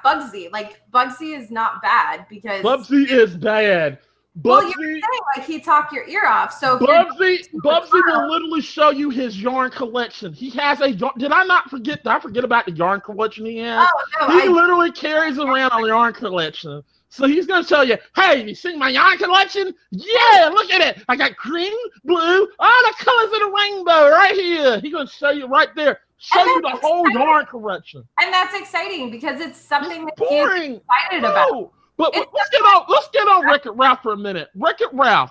Bugsy. 0.05 0.51
Like 0.51 0.81
Bugsy 0.93 1.37
is 1.37 1.49
not 1.49 1.81
bad 1.81 2.25
because 2.29 2.61
Bugsy 2.63 3.07
is 3.09 3.35
bad. 3.37 3.99
Well, 4.41 4.63
you 4.63 4.67
were 4.69 4.73
Bubsy, 4.85 4.91
saying 4.93 5.01
like 5.37 5.45
he 5.45 5.59
talked 5.59 5.93
your 5.93 6.07
ear 6.07 6.25
off. 6.25 6.51
So 6.53 6.79
you're 6.79 6.87
Bubsy, 7.05 7.47
Bubsy 7.63 7.91
will 8.05 8.29
literally 8.31 8.61
show 8.61 8.89
you 8.89 9.09
his 9.11 9.39
yarn 9.39 9.69
collection. 9.69 10.33
He 10.33 10.49
has 10.51 10.81
a 10.81 10.91
yarn. 10.91 11.13
Did 11.19 11.31
I 11.31 11.43
not 11.43 11.69
forget? 11.69 12.03
Did 12.03 12.09
I 12.09 12.19
forget 12.19 12.43
about 12.43 12.65
the 12.65 12.71
yarn 12.71 12.99
collection 13.01 13.45
he 13.45 13.57
has? 13.57 13.87
oh 13.87 14.27
no, 14.27 14.39
he 14.39 14.47
I, 14.47 14.51
literally 14.51 14.91
carries 14.91 15.37
around 15.37 15.71
a 15.73 15.87
yarn 15.87 16.13
collection. 16.13 16.83
So 17.09 17.27
he's 17.27 17.45
gonna 17.45 17.63
tell 17.63 17.83
you, 17.83 17.95
hey, 18.15 18.43
you 18.47 18.55
see 18.55 18.75
my 18.75 18.89
yarn 18.89 19.19
collection? 19.19 19.71
Yeah, 19.91 20.49
look 20.51 20.71
at 20.71 20.81
it. 20.81 21.03
I 21.07 21.15
got 21.15 21.35
green, 21.35 21.71
blue, 22.03 22.47
all 22.57 22.81
the 22.87 22.93
colors 22.97 23.25
of 23.25 23.39
the 23.39 23.53
rainbow 23.55 24.09
right 24.09 24.33
here. 24.33 24.79
He's 24.79 24.91
gonna 24.93 25.07
show 25.07 25.29
you 25.29 25.45
right 25.45 25.69
there. 25.75 25.99
Show 26.17 26.43
you 26.43 26.61
the 26.61 26.69
that's 26.69 26.81
whole 26.81 27.05
exciting. 27.05 27.21
yarn 27.27 27.45
collection. 27.45 28.03
and 28.19 28.33
that's 28.33 28.55
exciting 28.59 29.11
because 29.11 29.41
it's 29.41 29.59
something 29.59 30.07
It's 30.07 30.19
that 30.21 30.27
he's 30.27 30.39
boring. 30.39 30.81
excited 30.89 31.19
about. 31.23 31.71
But 31.97 32.11
It's 32.15 32.31
let's 32.33 32.49
get 32.49 32.61
on 32.61 32.85
let's 32.89 33.09
get 33.09 33.27
on 33.27 33.45
Wreck-It 33.45 33.71
Ralph 33.71 34.01
for 34.01 34.13
a 34.13 34.17
minute. 34.17 34.49
Wreck-It 34.55 34.89
Ralph. 34.93 35.29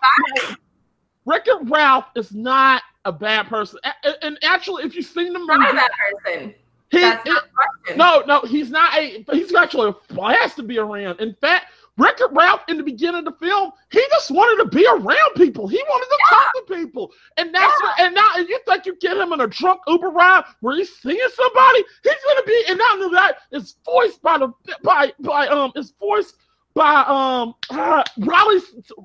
Wreck-It 1.24 1.58
Ralph 1.68 2.06
is 2.16 2.32
not 2.32 2.82
a 3.04 3.12
bad 3.12 3.46
person. 3.46 3.78
And 4.22 4.38
actually, 4.42 4.84
if 4.84 4.94
you've 4.94 5.06
seen 5.06 5.32
the 5.32 5.38
Not 5.40 5.56
a 5.56 5.58
movie, 5.60 5.72
bad 5.72 5.90
person. 6.24 6.54
he, 6.90 7.00
That's 7.00 7.26
not 7.26 7.44
question. 7.52 7.98
no, 7.98 8.22
no, 8.26 8.40
he's 8.42 8.70
not 8.70 8.94
a. 8.96 9.24
He's 9.32 9.54
actually 9.54 9.88
a 9.90 10.14
blast 10.14 10.56
to 10.56 10.62
be 10.62 10.78
around. 10.78 11.20
In 11.20 11.34
fact, 11.40 11.66
Wreck-It 11.98 12.30
Ralph 12.32 12.62
in 12.68 12.76
the 12.78 12.82
beginning 12.82 13.18
of 13.18 13.24
the 13.26 13.32
film, 13.46 13.70
he 13.90 14.00
just 14.10 14.30
wanted 14.30 14.62
to 14.64 14.68
be 14.76 14.86
around 14.86 15.34
people. 15.36 15.68
He 15.68 15.82
wanted 15.88 16.06
to 16.06 16.18
talk 16.30 16.52
to 16.54 16.74
people, 16.74 17.12
and 17.36 17.54
that's 17.54 17.82
what, 17.82 18.00
and 18.00 18.14
now 18.14 18.28
and 18.36 18.48
you 18.48 18.58
think 18.66 18.86
you 18.86 18.96
get 18.98 19.16
him 19.16 19.32
in 19.32 19.40
a 19.42 19.46
drunk 19.46 19.80
Uber 19.86 20.08
ride 20.08 20.44
where 20.60 20.76
he's 20.76 20.94
seeing 20.96 21.18
somebody, 21.34 21.84
he's 22.02 22.14
gonna 22.26 22.46
be. 22.46 22.64
And 22.68 22.78
not 22.78 22.92
only 22.98 23.14
that, 23.14 23.38
it's 23.50 23.76
voiced 23.84 24.22
by 24.22 24.38
the 24.38 24.52
by 24.82 25.12
by 25.20 25.48
um, 25.48 25.70
it's 25.76 25.92
voiced 26.00 26.36
by 26.74 27.04
um 27.06 27.54
uh, 27.70 28.02
Reilly 28.18 28.60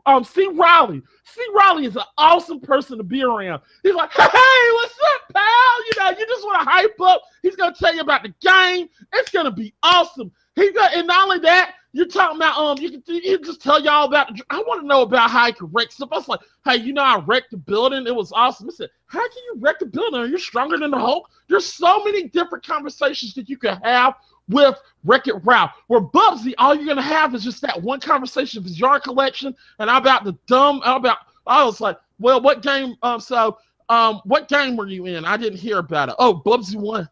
um 0.05 0.23
C 0.23 0.47
Reilly. 0.53 1.01
C 1.25 1.41
Reilly 1.53 1.85
is 1.85 1.95
an 1.95 2.03
awesome 2.17 2.59
person 2.59 2.97
to 2.97 3.03
be 3.03 3.23
around. 3.23 3.61
He's 3.83 3.95
like, 3.95 4.11
hey, 4.11 4.23
what's 4.23 4.95
up, 5.15 5.21
pal? 5.33 5.85
You 5.85 5.91
know, 5.99 6.09
you 6.17 6.25
just 6.27 6.45
want 6.45 6.61
to 6.61 6.69
hype 6.69 7.01
up. 7.01 7.21
He's 7.41 7.55
gonna 7.55 7.75
tell 7.77 7.93
you 7.93 8.01
about 8.01 8.23
the 8.23 8.33
game. 8.41 8.87
It's 9.13 9.31
gonna 9.31 9.51
be 9.51 9.73
awesome. 9.83 10.31
He 10.55 10.71
got, 10.71 10.95
and 10.95 11.07
not 11.07 11.23
only 11.25 11.39
that, 11.39 11.75
you're 11.93 12.07
talking 12.07 12.37
about 12.37 12.57
um, 12.57 12.77
you 12.79 12.91
can 12.91 13.01
you 13.07 13.39
just 13.39 13.61
tell 13.61 13.81
y'all 13.81 14.05
about. 14.05 14.29
I 14.49 14.59
want 14.59 14.81
to 14.81 14.87
know 14.87 15.01
about 15.01 15.31
how 15.31 15.47
he 15.47 15.53
can 15.53 15.67
wreck 15.67 15.91
stuff. 15.91 16.09
I 16.11 16.17
was 16.17 16.27
like, 16.27 16.41
hey, 16.65 16.77
you 16.77 16.93
know, 16.93 17.03
I 17.03 17.19
wrecked 17.25 17.51
the 17.51 17.57
building. 17.57 18.05
It 18.05 18.15
was 18.15 18.31
awesome. 18.33 18.69
I 18.69 18.73
said, 18.73 18.89
how 19.07 19.19
can 19.19 19.43
you 19.45 19.55
wreck 19.59 19.79
the 19.79 19.85
building? 19.85 20.19
Are 20.19 20.27
you 20.27 20.37
stronger 20.37 20.77
than 20.77 20.91
the 20.91 20.97
Hulk? 20.99 21.29
There's 21.47 21.65
so 21.65 22.03
many 22.03 22.27
different 22.27 22.65
conversations 22.65 23.33
that 23.35 23.49
you 23.49 23.57
can 23.57 23.79
have 23.83 24.15
with 24.49 24.75
Wreck 25.03 25.27
It 25.27 25.35
Ralph. 25.43 25.71
Where 25.87 26.01
Bubsy, 26.01 26.53
all 26.57 26.75
you're 26.75 26.85
gonna 26.85 27.01
have 27.01 27.35
is 27.35 27.43
just 27.43 27.61
that 27.61 27.81
one 27.81 27.99
conversation 27.99 28.59
of 28.59 28.65
his 28.65 28.79
yard 28.79 29.03
collection 29.03 29.55
and 29.79 29.89
I'm 29.89 30.01
about 30.01 30.23
the 30.23 30.37
dumb 30.47 30.81
about. 30.83 31.17
I 31.45 31.63
was 31.63 31.79
like, 31.79 31.97
well, 32.19 32.41
what 32.41 32.61
game? 32.61 32.95
Um, 33.03 33.19
so 33.21 33.57
um, 33.89 34.21
what 34.25 34.47
game 34.47 34.75
were 34.75 34.87
you 34.87 35.05
in? 35.05 35.23
I 35.23 35.37
didn't 35.37 35.59
hear 35.59 35.77
about 35.77 36.09
it. 36.09 36.15
Oh, 36.19 36.41
Bubsy 36.45 36.75
won. 36.75 37.07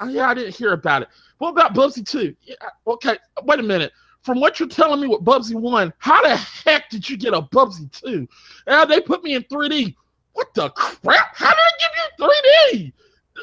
Oh, 0.00 0.08
yeah, 0.08 0.28
I 0.28 0.34
didn't 0.34 0.54
hear 0.54 0.72
about 0.72 1.02
it. 1.02 1.08
What 1.38 1.50
about 1.50 1.74
Bubsy 1.74 2.06
2? 2.06 2.34
Yeah, 2.42 2.54
okay, 2.86 3.16
wait 3.44 3.60
a 3.60 3.62
minute. 3.62 3.92
From 4.22 4.40
what 4.40 4.58
you're 4.58 4.68
telling 4.68 5.00
me 5.00 5.06
with 5.06 5.20
Bubsy 5.20 5.54
1, 5.54 5.92
how 5.98 6.22
the 6.22 6.36
heck 6.36 6.90
did 6.90 7.08
you 7.08 7.16
get 7.16 7.32
a 7.32 7.40
Bubsy 7.40 7.90
2? 8.02 8.28
Uh, 8.66 8.84
they 8.84 9.00
put 9.00 9.22
me 9.22 9.34
in 9.34 9.42
3D. 9.44 9.94
What 10.32 10.52
the 10.54 10.68
crap? 10.70 11.36
How 11.36 11.50
did 11.50 11.58
I 11.58 11.70
give 11.80 11.90
you 12.18 12.82
3D? 12.82 12.92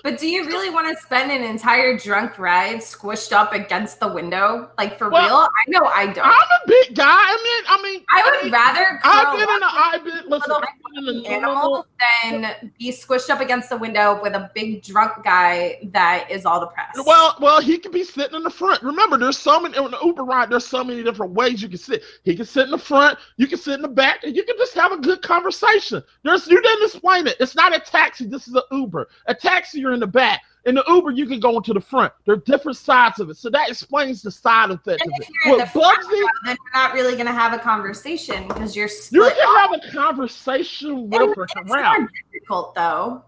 But 0.04 0.20
do 0.20 0.28
you 0.28 0.46
really 0.46 0.70
want 0.70 0.96
to 0.96 1.02
spend 1.02 1.32
an 1.32 1.44
entire 1.44 1.98
drunk 1.98 2.38
ride 2.38 2.78
squished 2.78 3.32
up 3.32 3.54
against 3.54 4.00
the 4.00 4.08
window? 4.08 4.70
Like 4.78 4.98
for 4.98 5.10
Well, 5.10 5.26
real? 5.26 5.36
I 5.38 5.64
know 5.68 5.86
I 5.86 6.08
don't. 6.08 6.26
I'm 6.26 6.34
a 6.34 6.68
big 6.68 6.96
guy. 6.96 7.06
I 7.08 7.36
mean, 7.44 7.64
I 7.68 7.82
mean, 7.82 8.06
I 8.10 8.40
would 8.44 8.52
rather 8.52 9.00
I've 9.04 9.38
been 9.38 9.56
in 9.56 9.64
a, 9.64 9.68
I've 9.72 10.04
been, 10.04 10.30
listen, 10.30 10.52
little 10.52 10.58
I've 10.58 11.06
been 11.06 11.16
in 11.16 11.26
animal 11.26 11.86
than 12.24 12.72
be 12.78 12.92
squished 12.92 13.30
up 13.30 13.42
against 13.42 13.70
the 13.70 13.78
window 13.78 14.22
with 14.22 14.34
a 14.34 14.52
big 14.54 14.84
drunk 14.84 15.24
guy 15.24 15.80
that 15.92 16.30
is 16.30 16.46
all 16.46 16.60
depressed. 16.60 17.00
Well, 17.06 17.36
well, 17.40 17.62
he 17.62 17.78
could 17.78 17.92
be 17.92 18.04
sitting 18.04 18.36
in 18.36 18.44
the 18.44 18.50
front. 18.50 18.82
Remember, 18.84 19.18
there's 19.18 19.38
so 19.38 19.60
many 19.60 19.78
in 19.78 19.92
the 19.92 20.00
Uber 20.04 20.24
ride. 20.24 20.50
There's 20.50 20.66
so 20.66 20.84
many 20.84 21.04
different 21.04 21.34
ways 21.34 21.62
you 21.62 21.70
can 21.70 21.78
sit. 21.78 22.04
He 22.24 22.36
can 22.36 22.46
sit 22.46 22.66
in 22.66 22.72
the 22.72 22.78
front. 22.78 23.18
You 23.38 23.48
can 23.48 23.58
sit 23.58 23.76
in 23.76 23.82
the 23.82 23.88
back, 23.88 24.24
and 24.24 24.36
you 24.36 24.44
can 24.44 24.58
just 24.58 24.74
have 24.74 24.92
a 24.92 24.98
good 24.98 25.22
conversation. 25.22 26.04
There's 26.24 26.48
you 26.48 26.62
didn't 26.62 26.86
explain 26.86 27.28
it. 27.28 27.38
It's 27.40 27.56
not 27.56 27.76
a 27.76 27.80
taxi. 27.80 28.26
This 28.26 28.48
is 28.48 28.56
an 28.56 28.64
Uber. 28.72 29.08
A 29.28 29.36
taxi, 29.36 29.85
you're 29.86 29.94
in 29.94 30.00
the 30.00 30.08
back. 30.08 30.42
In 30.66 30.74
the 30.74 30.84
Uber, 30.88 31.12
you 31.12 31.28
can 31.28 31.40
go 31.40 31.58
into 31.58 31.74
the 31.74 31.80
front. 31.80 32.12
There 32.26 32.34
are 32.34 32.40
different 32.40 32.76
sides 32.76 33.20
of 33.20 33.30
it, 33.30 33.38
so 33.38 33.52
that 33.52 33.70
explains 33.70 34.24
the 34.24 34.32
side 34.32 34.72
effect 34.72 35.00
of 35.06 35.12
if 35.20 35.22
it. 35.22 35.30
you're 35.46 35.54
in 35.54 35.60
With 35.60 35.68
the 35.68 35.80
front 35.80 36.00
Bugsy, 36.00 36.22
row, 36.22 36.28
then 36.46 36.58
you're 36.66 36.84
not 36.84 36.94
really 36.96 37.14
going 37.14 37.28
to 37.28 37.32
have 37.32 37.54
a 37.54 37.60
conversation 37.60 38.48
because 38.48 38.76
you're 38.76 38.90
you 39.12 39.30
can 39.30 39.58
have 39.58 39.74
a 39.74 39.92
conversation 39.92 41.08
with 41.08 41.38
Rick 41.38 41.50
it's 41.56 41.70
more 41.70 42.10
difficult 42.34 42.74
though. 42.74 43.24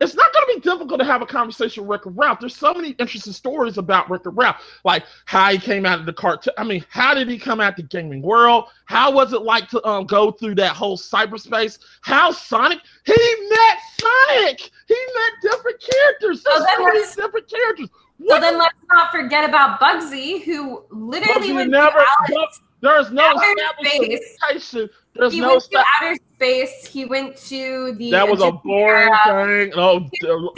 It's 0.00 0.14
not 0.14 0.32
going 0.32 0.46
to 0.46 0.54
be 0.54 0.60
difficult 0.60 1.00
to 1.00 1.04
have 1.04 1.22
a 1.22 1.26
conversation 1.26 1.84
with 1.84 1.90
Wreck-It 2.04 2.16
Ralph. 2.16 2.38
There's 2.40 2.56
so 2.56 2.72
many 2.72 2.90
interesting 2.90 3.32
stories 3.32 3.78
about 3.78 4.08
Wreck-It 4.08 4.30
Ralph, 4.30 4.62
like 4.84 5.04
how 5.24 5.50
he 5.50 5.58
came 5.58 5.84
out 5.84 5.98
of 5.98 6.06
the 6.06 6.12
cartoon. 6.12 6.52
I 6.56 6.64
mean, 6.64 6.84
how 6.88 7.14
did 7.14 7.28
he 7.28 7.38
come 7.38 7.60
out 7.60 7.76
the 7.76 7.82
gaming 7.82 8.22
world? 8.22 8.66
How 8.84 9.10
was 9.10 9.32
it 9.32 9.42
like 9.42 9.68
to 9.70 9.84
um, 9.86 10.06
go 10.06 10.30
through 10.30 10.54
that 10.56 10.76
whole 10.76 10.96
cyberspace? 10.96 11.80
How 12.02 12.30
Sonic? 12.30 12.78
He 13.04 13.12
met 13.12 13.78
Sonic. 14.00 14.70
He 14.86 14.94
met 14.94 15.32
different 15.52 15.80
characters. 15.80 16.42
So 16.42 16.50
There's 16.50 16.64
then 16.64 17.04
so 17.06 17.22
different 17.22 17.50
characters. 17.50 17.88
So 18.28 18.40
then 18.40 18.58
let's 18.58 18.74
not 18.90 19.10
forget 19.10 19.48
about 19.48 19.80
Bugsy, 19.80 20.42
who 20.42 20.84
literally 20.90 21.48
Bugsy 21.48 21.54
went 21.54 21.70
never- 21.70 21.98
outer, 21.98 22.34
there's 22.80 23.10
no 23.10 23.32
established. 24.12 24.94
There's 25.18 25.32
He 25.32 25.40
no 25.40 25.48
went 25.48 25.62
to 25.64 25.84
outer 26.00 26.16
space. 26.36 26.86
He 26.86 27.04
went 27.04 27.36
to 27.48 27.92
the. 27.94 28.10
That 28.12 28.28
uh, 28.28 28.30
was 28.30 28.40
a 28.40 28.52
boring 28.52 29.10
era. 29.26 29.68
thing. 29.68 29.72
Oh, 29.74 30.08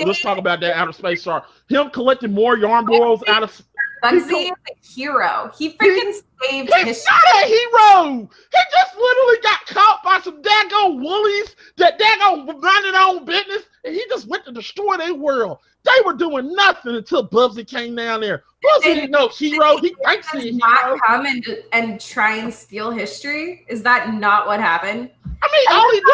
let's 0.04 0.20
talk 0.20 0.38
about 0.38 0.60
that 0.60 0.76
outer 0.76 0.92
space 0.92 1.22
star. 1.22 1.44
Him 1.68 1.90
collecting 1.90 2.32
more 2.32 2.58
yarn 2.58 2.84
boils 2.84 3.22
out 3.26 3.42
of 3.42 3.62
Bugsy 4.02 4.16
is 4.16 4.50
a 4.50 4.54
hero. 4.82 5.50
He 5.58 5.72
freaking 5.72 6.12
saved 6.42 6.72
his. 6.72 6.74
He's 6.74 6.84
history. 6.84 7.14
not 7.34 7.44
a 7.44 7.46
hero. 7.46 8.30
He 8.52 8.58
just 8.72 8.96
literally 8.96 9.38
got 9.42 9.66
caught 9.66 10.02
by 10.02 10.20
some 10.22 10.42
daggone 10.42 11.02
woolies 11.02 11.54
that 11.76 11.98
daggone 11.98 12.46
minding 12.60 12.92
their 12.92 13.02
own 13.02 13.24
business, 13.24 13.64
and 13.84 13.94
he 13.94 14.04
just 14.08 14.26
went 14.26 14.44
to 14.46 14.52
destroy 14.52 14.96
their 14.96 15.14
world. 15.14 15.58
They 15.84 16.04
were 16.04 16.14
doing 16.14 16.54
nothing 16.54 16.96
until 16.96 17.26
Bubsy 17.28 17.66
came 17.66 17.94
down 17.94 18.20
there. 18.20 18.44
Bubsy 18.64 18.86
ain't 18.86 19.10
no 19.10 19.28
hero. 19.28 19.78
He 19.78 19.94
thinks 20.04 20.30
he's 20.30 20.56
not 20.56 20.84
hero. 20.84 20.98
come 21.06 21.26
and 21.26 21.44
and 21.72 22.00
try 22.00 22.36
and 22.36 22.52
steal 22.52 22.90
history. 22.90 23.64
Is 23.68 23.82
that 23.82 24.12
not 24.14 24.46
what 24.46 24.60
happened? 24.60 25.10
I 25.42 25.48
mean, 25.52 25.66
all 25.70 25.90
he 25.90 25.98
did. 25.98 26.06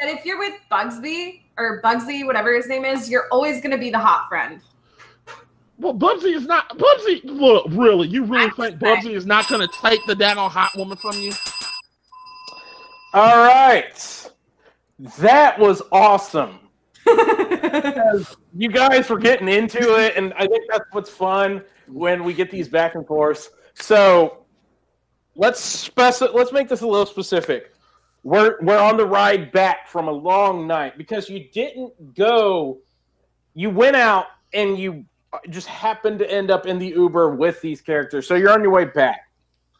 That 0.00 0.18
if 0.18 0.24
you're 0.24 0.38
with 0.38 0.54
Bugsby 0.70 1.40
or 1.56 1.82
Bugsy, 1.82 2.24
whatever 2.24 2.54
his 2.54 2.68
name 2.68 2.84
is, 2.84 3.10
you're 3.10 3.26
always 3.32 3.60
gonna 3.60 3.78
be 3.78 3.90
the 3.90 3.98
hot 3.98 4.28
friend. 4.28 4.60
well, 5.78 5.94
Bubsy 5.94 6.34
is 6.36 6.46
not. 6.46 6.68
Bubsy, 6.78 7.20
look, 7.24 7.66
really, 7.70 8.06
you 8.06 8.24
really 8.24 8.50
think 8.50 8.78
Bubsy 8.78 9.10
is 9.14 9.26
not 9.26 9.48
going 9.48 9.60
to 9.60 9.72
take 9.82 10.04
the 10.06 10.14
daggone 10.14 10.50
hot 10.50 10.70
woman 10.76 10.96
from 10.96 11.18
you? 11.18 11.32
All 13.12 13.38
right. 13.38 14.30
That 15.18 15.58
was 15.58 15.82
awesome. 15.90 16.60
You 18.56 18.68
guys 18.68 19.08
were 19.08 19.18
getting 19.18 19.48
into 19.48 19.96
it, 19.96 20.16
and 20.16 20.32
I 20.34 20.46
think 20.46 20.64
that's 20.70 20.84
what's 20.92 21.10
fun 21.10 21.64
when 21.88 22.22
we 22.22 22.32
get 22.32 22.50
these 22.50 22.68
back 22.68 22.94
and 22.94 23.04
forths. 23.04 23.50
So 23.74 24.44
let's 25.34 25.88
speci- 25.88 26.32
let's 26.32 26.52
make 26.52 26.68
this 26.68 26.82
a 26.82 26.86
little 26.86 27.06
specific. 27.06 27.72
We're 28.22 28.56
we're 28.62 28.78
on 28.78 28.96
the 28.96 29.06
ride 29.06 29.52
back 29.52 29.88
from 29.88 30.08
a 30.08 30.12
long 30.12 30.66
night 30.66 30.96
because 30.96 31.28
you 31.28 31.48
didn't 31.52 32.14
go. 32.14 32.78
You 33.54 33.70
went 33.70 33.96
out 33.96 34.26
and 34.52 34.78
you 34.78 35.04
just 35.50 35.66
happened 35.66 36.20
to 36.20 36.30
end 36.30 36.50
up 36.50 36.66
in 36.66 36.78
the 36.78 36.88
Uber 36.88 37.34
with 37.34 37.60
these 37.60 37.80
characters. 37.80 38.26
So 38.26 38.34
you're 38.34 38.50
on 38.50 38.62
your 38.62 38.70
way 38.70 38.84
back. 38.84 39.28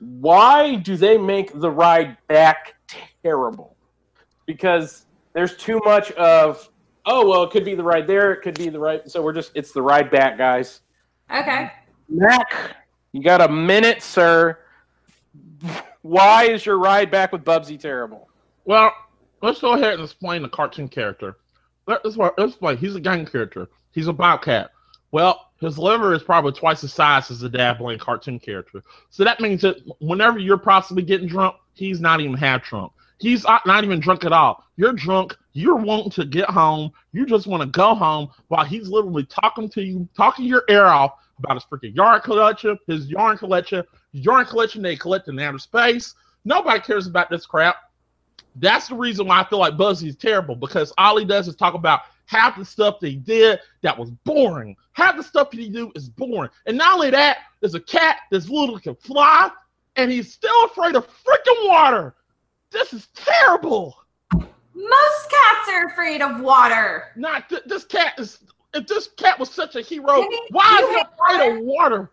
Why 0.00 0.76
do 0.76 0.96
they 0.96 1.16
make 1.16 1.58
the 1.58 1.70
ride 1.70 2.18
back 2.26 2.74
terrible? 3.22 3.76
Because 4.46 5.06
there's 5.32 5.56
too 5.56 5.80
much 5.84 6.10
of 6.12 6.68
oh 7.06 7.28
well, 7.28 7.42
it 7.42 7.50
could 7.50 7.64
be 7.64 7.74
the 7.74 7.82
ride 7.82 8.06
there, 8.06 8.32
it 8.32 8.42
could 8.42 8.56
be 8.56 8.68
the 8.68 8.78
ride. 8.78 9.10
So 9.10 9.22
we're 9.22 9.32
just 9.32 9.52
it's 9.54 9.72
the 9.72 9.82
ride 9.82 10.10
back, 10.10 10.38
guys. 10.38 10.80
okay. 11.30 11.70
Mac, 12.08 12.76
you 13.12 13.22
got 13.22 13.40
a 13.40 13.48
minute, 13.48 14.02
sir. 14.02 14.58
Why 16.02 16.44
is 16.44 16.66
your 16.66 16.78
ride 16.78 17.10
back 17.10 17.32
with 17.32 17.44
Bubsy 17.44 17.80
terrible? 17.80 18.28
Well, 18.64 18.92
let's 19.42 19.60
go 19.60 19.72
ahead 19.72 19.94
and 19.94 20.02
explain 20.02 20.42
the 20.42 20.48
cartoon 20.48 20.88
character. 20.88 21.38
Let's 21.86 22.16
let's 22.16 22.38
explain. 22.38 22.76
He's 22.76 22.94
a 22.94 23.00
gang 23.00 23.26
character. 23.26 23.68
He's 23.92 24.08
a 24.08 24.12
bobcat. 24.12 24.70
Well, 25.12 25.50
his 25.60 25.78
liver 25.78 26.12
is 26.12 26.22
probably 26.22 26.52
twice 26.52 26.80
the 26.80 26.88
size 26.88 27.30
as 27.30 27.40
the 27.40 27.48
dabbling 27.48 27.98
cartoon 27.98 28.38
character. 28.38 28.82
So 29.10 29.24
that 29.24 29.40
means 29.40 29.62
that 29.62 29.76
whenever 30.00 30.38
you're 30.38 30.58
possibly 30.58 31.02
getting 31.02 31.28
drunk, 31.28 31.56
he's 31.72 32.00
not 32.00 32.20
even 32.20 32.34
half 32.34 32.64
drunk. 32.64 32.92
He's 33.18 33.44
not 33.44 33.64
not 33.64 33.84
even 33.84 34.00
drunk 34.00 34.24
at 34.24 34.32
all. 34.32 34.64
You're 34.76 34.92
drunk. 34.92 35.36
You're 35.54 35.76
wanting 35.76 36.10
to 36.10 36.24
get 36.24 36.50
home. 36.50 36.92
You 37.12 37.24
just 37.24 37.46
want 37.46 37.62
to 37.62 37.68
go 37.68 37.94
home 37.94 38.28
while 38.48 38.64
he's 38.64 38.88
literally 38.88 39.24
talking 39.24 39.68
to 39.70 39.82
you, 39.82 40.08
talking 40.16 40.44
your 40.44 40.64
ear 40.68 40.84
off 40.84 41.12
about 41.38 41.54
his 41.54 41.64
freaking 41.64 41.94
yarn 41.94 42.20
collection, 42.20 42.78
his 42.88 43.06
yarn 43.08 43.38
collection, 43.38 43.84
yarn 44.12 44.46
collection 44.46 44.82
they 44.82 44.96
collect 44.96 45.28
in 45.28 45.38
outer 45.38 45.58
space. 45.58 46.14
Nobody 46.44 46.80
cares 46.80 47.06
about 47.06 47.30
this 47.30 47.46
crap. 47.46 47.76
That's 48.56 48.88
the 48.88 48.96
reason 48.96 49.26
why 49.26 49.40
I 49.40 49.48
feel 49.48 49.60
like 49.60 49.76
Bubsy's 49.76 50.16
terrible 50.16 50.56
because 50.56 50.92
all 50.98 51.16
he 51.16 51.24
does 51.24 51.48
is 51.48 51.56
talk 51.56 51.74
about 51.74 52.02
half 52.26 52.58
the 52.58 52.64
stuff 52.64 52.98
they 53.00 53.14
did 53.14 53.60
that 53.82 53.96
was 53.96 54.10
boring. 54.10 54.76
Half 54.92 55.16
the 55.16 55.22
stuff 55.22 55.52
he 55.52 55.68
do 55.68 55.92
is 55.94 56.08
boring. 56.08 56.50
And 56.66 56.76
not 56.76 56.94
only 56.94 57.10
that, 57.10 57.38
there's 57.60 57.74
a 57.74 57.80
cat 57.80 58.18
that's 58.30 58.48
little 58.48 58.78
can 58.78 58.96
fly, 58.96 59.50
and 59.96 60.10
he's 60.10 60.32
still 60.32 60.64
afraid 60.64 60.96
of 60.96 61.06
freaking 61.06 61.68
water. 61.68 62.14
This 62.70 62.92
is 62.92 63.08
terrible. 63.14 63.96
Most 64.74 65.30
cats 65.30 65.68
are 65.72 65.86
afraid 65.86 66.20
of 66.22 66.40
water. 66.40 67.04
Not 67.16 67.48
th- 67.48 67.62
this 67.66 67.84
cat 67.84 68.14
is. 68.18 68.38
If 68.74 68.88
this 68.88 69.08
cat 69.16 69.38
was 69.38 69.50
such 69.50 69.76
a 69.76 69.80
hero, 69.80 70.20
Maybe 70.22 70.36
why 70.50 70.80
is 70.82 70.88
he 70.88 70.94
hate 70.96 71.06
afraid 71.16 71.58
of 71.58 71.64
water? 71.64 72.10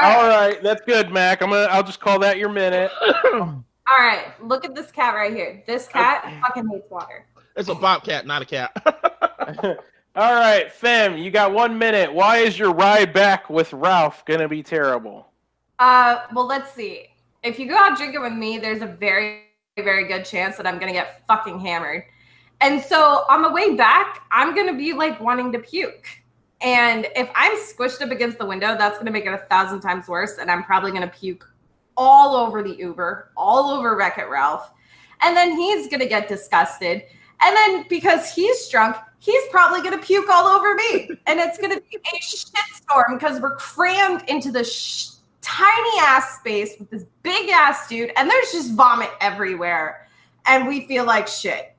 All 0.00 0.28
right, 0.28 0.62
that's 0.62 0.82
good, 0.82 1.10
Mac. 1.10 1.42
I'm 1.42 1.50
gonna. 1.50 1.66
I'll 1.70 1.82
just 1.82 1.98
call 2.00 2.20
that 2.20 2.38
your 2.38 2.48
minute. 2.48 2.92
All 3.34 3.64
right, 3.98 4.26
look 4.40 4.64
at 4.64 4.74
this 4.74 4.92
cat 4.92 5.14
right 5.14 5.32
here. 5.32 5.64
This 5.66 5.88
cat 5.88 6.22
fucking 6.42 6.68
hates 6.68 6.88
water. 6.90 7.26
it's 7.56 7.68
a 7.68 7.74
bobcat, 7.74 8.24
not 8.26 8.42
a 8.42 8.44
cat. 8.44 8.70
All 10.14 10.34
right, 10.34 10.70
Fem, 10.70 11.16
you 11.16 11.30
got 11.30 11.52
one 11.52 11.76
minute. 11.78 12.12
Why 12.12 12.38
is 12.38 12.58
your 12.58 12.72
ride 12.72 13.12
back 13.12 13.50
with 13.50 13.72
Ralph 13.72 14.24
gonna 14.24 14.48
be 14.48 14.62
terrible? 14.62 15.32
Uh, 15.80 16.20
well, 16.34 16.46
let's 16.46 16.72
see. 16.72 17.08
If 17.42 17.58
you 17.58 17.68
go 17.68 17.76
out 17.76 17.96
drinking 17.96 18.20
with 18.20 18.32
me, 18.32 18.58
there's 18.58 18.82
a 18.82 18.86
very, 18.86 19.42
very 19.76 20.08
good 20.08 20.24
chance 20.24 20.56
that 20.56 20.66
I'm 20.66 20.78
gonna 20.78 20.92
get 20.92 21.26
fucking 21.26 21.60
hammered. 21.60 22.04
And 22.60 22.82
so 22.82 23.24
on 23.28 23.42
the 23.42 23.50
way 23.50 23.76
back, 23.76 24.22
I'm 24.32 24.54
gonna 24.54 24.76
be 24.76 24.92
like 24.92 25.20
wanting 25.20 25.52
to 25.52 25.60
puke. 25.60 26.06
And 26.60 27.06
if 27.14 27.30
I'm 27.36 27.56
squished 27.58 28.02
up 28.02 28.10
against 28.10 28.38
the 28.38 28.46
window, 28.46 28.76
that's 28.76 28.98
gonna 28.98 29.12
make 29.12 29.26
it 29.26 29.32
a 29.32 29.38
thousand 29.48 29.80
times 29.80 30.08
worse. 30.08 30.38
And 30.38 30.50
I'm 30.50 30.64
probably 30.64 30.90
gonna 30.90 31.06
puke 31.06 31.48
all 31.96 32.34
over 32.34 32.62
the 32.62 32.74
Uber, 32.74 33.30
all 33.36 33.70
over 33.70 33.96
Wreck 33.96 34.18
It 34.18 34.28
Ralph. 34.28 34.72
And 35.20 35.36
then 35.36 35.52
he's 35.52 35.88
gonna 35.88 36.06
get 36.06 36.26
disgusted. 36.26 37.04
And 37.40 37.56
then 37.56 37.84
because 37.88 38.34
he's 38.34 38.68
drunk, 38.68 38.96
he's 39.20 39.42
probably 39.52 39.80
gonna 39.80 40.02
puke 40.02 40.28
all 40.28 40.46
over 40.48 40.74
me. 40.74 41.10
And 41.26 41.38
it's 41.38 41.58
gonna 41.58 41.80
be 41.80 41.98
a 41.98 42.18
shitstorm 42.18 43.18
because 43.18 43.40
we're 43.40 43.54
crammed 43.56 44.24
into 44.28 44.50
the 44.50 44.64
sh- 44.64 45.10
tiny 45.40 46.00
ass 46.00 46.38
space 46.38 46.74
with 46.78 46.90
this 46.90 47.04
big 47.22 47.48
ass 47.50 47.88
dude, 47.88 48.12
and 48.16 48.28
there's 48.28 48.52
just 48.52 48.74
vomit 48.74 49.10
everywhere. 49.20 50.08
And 50.46 50.66
we 50.66 50.86
feel 50.86 51.04
like 51.04 51.28
shit. 51.28 51.76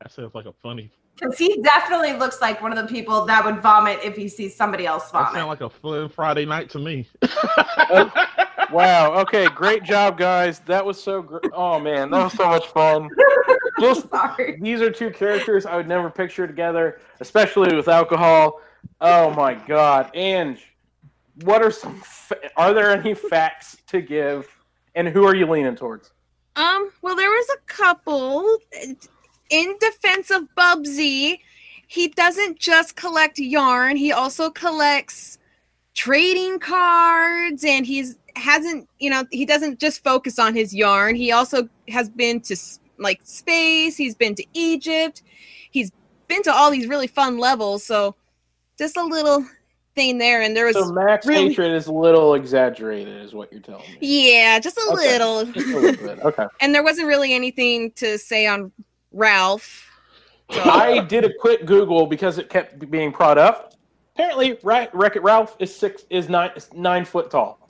that 0.00 0.12
sounds 0.12 0.34
like 0.34 0.46
a 0.46 0.52
funny. 0.62 0.90
Because 1.18 1.38
he 1.38 1.62
definitely 1.62 2.14
looks 2.14 2.40
like 2.40 2.60
one 2.60 2.76
of 2.76 2.78
the 2.78 2.92
people 2.92 3.24
that 3.26 3.44
would 3.44 3.62
vomit 3.62 4.00
if 4.02 4.16
he 4.16 4.28
sees 4.28 4.56
somebody 4.56 4.84
else 4.86 5.10
vomit. 5.10 5.32
That 5.32 5.40
vomit. 5.40 5.58
sounds 5.58 5.80
like 5.82 5.94
a 5.96 6.00
fun 6.02 6.08
Friday 6.08 6.44
night 6.44 6.70
to 6.70 6.78
me. 6.78 7.06
Oh, 7.22 8.10
wow. 8.72 9.12
Okay, 9.20 9.46
great 9.46 9.84
job, 9.84 10.18
guys. 10.18 10.58
That 10.60 10.84
was 10.84 11.00
so 11.00 11.22
great. 11.22 11.44
Oh 11.52 11.78
man, 11.78 12.10
that 12.10 12.24
was 12.24 12.32
so 12.32 12.48
much 12.48 12.66
fun. 12.66 13.08
Just 13.80 14.08
Sorry. 14.08 14.58
these 14.60 14.80
are 14.80 14.90
two 14.90 15.10
characters 15.10 15.66
I 15.66 15.76
would 15.76 15.88
never 15.88 16.08
picture 16.10 16.46
together, 16.46 17.00
especially 17.20 17.74
with 17.76 17.88
alcohol. 17.88 18.60
Oh 19.00 19.30
my 19.30 19.54
god. 19.54 20.10
Ange, 20.14 20.73
what 21.42 21.62
are 21.62 21.70
some? 21.70 22.00
Fa- 22.00 22.50
are 22.56 22.72
there 22.72 22.90
any 22.90 23.14
facts 23.14 23.76
to 23.88 24.00
give? 24.00 24.48
And 24.94 25.08
who 25.08 25.24
are 25.24 25.34
you 25.34 25.46
leaning 25.46 25.74
towards? 25.74 26.12
Um, 26.56 26.90
well, 27.02 27.16
there 27.16 27.30
was 27.30 27.48
a 27.54 27.58
couple. 27.66 28.58
In 29.50 29.76
defense 29.80 30.30
of 30.30 30.44
Bubsy, 30.56 31.38
he 31.86 32.08
doesn't 32.08 32.58
just 32.58 32.96
collect 32.96 33.38
yarn, 33.38 33.96
he 33.96 34.12
also 34.12 34.50
collects 34.50 35.38
trading 35.94 36.58
cards 36.58 37.64
and 37.64 37.86
he's 37.86 38.16
hasn't, 38.36 38.88
you 38.98 39.08
know, 39.10 39.24
he 39.30 39.46
doesn't 39.46 39.78
just 39.78 40.02
focus 40.02 40.40
on 40.40 40.54
his 40.56 40.74
yarn. 40.74 41.14
He 41.14 41.30
also 41.30 41.68
has 41.88 42.08
been 42.08 42.40
to 42.42 42.56
like 42.98 43.20
space, 43.22 43.96
he's 43.96 44.14
been 44.14 44.34
to 44.34 44.44
Egypt. 44.54 45.22
He's 45.70 45.92
been 46.28 46.42
to 46.44 46.52
all 46.52 46.70
these 46.70 46.86
really 46.86 47.06
fun 47.06 47.38
levels, 47.38 47.84
so 47.84 48.14
just 48.78 48.96
a 48.96 49.04
little 49.04 49.44
thing 49.94 50.18
there 50.18 50.42
and 50.42 50.56
there 50.56 50.66
was 50.66 50.76
So 50.76 50.92
Max 50.92 51.26
really- 51.26 51.48
hatred 51.48 51.72
is 51.72 51.86
a 51.86 51.92
little 51.92 52.34
exaggerated, 52.34 53.22
is 53.22 53.34
what 53.34 53.52
you're 53.52 53.60
telling 53.60 53.82
me. 53.92 53.98
yeah, 54.00 54.58
just 54.58 54.76
a 54.76 54.80
Okay. 54.92 54.94
little. 55.12 55.44
Just 55.46 55.66
a 55.68 55.78
little 55.78 56.06
bit. 56.06 56.18
Okay. 56.24 56.46
and 56.60 56.74
there 56.74 56.82
wasn't 56.82 57.06
really 57.06 57.32
anything 57.32 57.90
to 57.92 58.18
say 58.18 58.46
on 58.46 58.72
Ralph. 59.12 59.88
So- 60.50 60.60
I 60.64 60.98
did 61.00 61.24
a 61.24 61.32
quick 61.40 61.64
Google 61.66 62.06
because 62.06 62.38
it 62.38 62.48
kept 62.48 62.90
being 62.90 63.10
brought 63.10 63.38
up. 63.38 63.74
Apparently, 64.14 64.58
Ra- 64.62 64.86
Wreck 64.92 65.16
It 65.16 65.22
Ralph 65.22 65.56
is 65.58 65.74
six 65.74 66.04
is 66.10 66.28
nine 66.28 66.50
is 66.56 66.72
nine 66.72 67.04
foot 67.04 67.30
tall. 67.30 67.68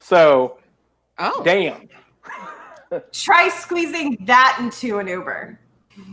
So 0.00 0.58
oh, 1.18 1.42
damn. 1.44 1.88
Try 3.12 3.48
squeezing 3.48 4.18
that 4.26 4.56
into 4.60 4.98
an 4.98 5.08
Uber. 5.08 5.58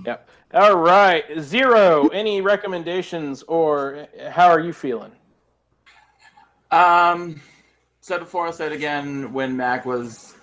Yep. 0.05 0.30
All 0.53 0.76
right, 0.78 1.24
zero. 1.39 2.07
Any 2.09 2.41
recommendations 2.41 3.41
or 3.43 4.07
how 4.30 4.47
are 4.49 4.59
you 4.59 4.74
feeling? 4.74 5.12
Um, 6.72 7.41
said 7.99 8.19
before, 8.19 8.47
I'll 8.47 8.53
say 8.53 8.67
it 8.67 8.72
again. 8.72 9.34
When 9.34 9.55
Mac 9.57 9.86
was 9.86 10.36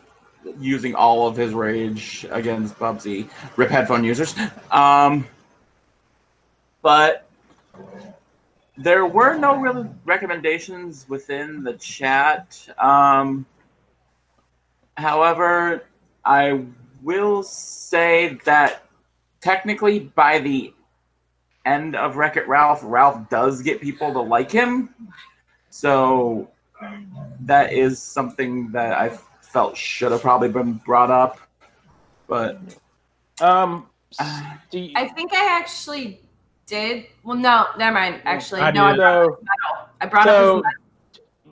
using 0.58 0.94
all 0.94 1.26
of 1.26 1.36
his 1.36 1.52
rage 1.52 2.26
against 2.30 2.78
Bubsy, 2.78 3.28
rip 3.56 3.70
headphone 3.70 4.04
users. 4.04 4.34
Um, 4.70 5.26
but 6.82 7.28
there 8.76 9.06
were 9.06 9.36
no 9.36 9.56
real 9.56 9.92
recommendations 10.04 11.06
within 11.08 11.64
the 11.64 11.72
chat. 11.74 12.68
Um, 12.78 13.44
however, 14.96 15.84
I 16.24 16.64
will 17.02 17.42
say 17.42 18.38
that 18.44 18.84
technically 19.40 20.00
by 20.00 20.38
the 20.38 20.72
end 21.64 21.96
of 21.96 22.16
Wreck 22.16 22.36
It 22.36 22.46
Ralph, 22.48 22.80
Ralph 22.82 23.28
does 23.28 23.62
get 23.62 23.80
people 23.80 24.12
to 24.12 24.20
like 24.20 24.50
him. 24.50 24.94
So 25.78 26.50
that 27.42 27.72
is 27.72 28.02
something 28.02 28.72
that 28.72 28.98
I 28.98 29.16
felt 29.40 29.76
should 29.76 30.10
have 30.10 30.22
probably 30.22 30.48
been 30.48 30.72
brought 30.72 31.12
up. 31.12 31.38
But 32.26 32.58
Um, 33.40 33.86
Uh, 34.18 34.54
do 34.72 34.80
you, 34.80 34.92
I 34.96 35.06
think 35.06 35.32
I 35.32 35.56
actually 35.56 36.20
did. 36.66 37.06
Well, 37.22 37.36
no, 37.36 37.66
never 37.78 37.94
mind. 37.94 38.22
Actually, 38.24 38.62
I 38.62 38.72
no, 38.72 38.86
I 38.86 38.96
brought, 38.96 39.22
so 39.22 39.38
I 40.00 40.06
brought 40.06 40.26
so 40.26 40.64
up 40.64 40.64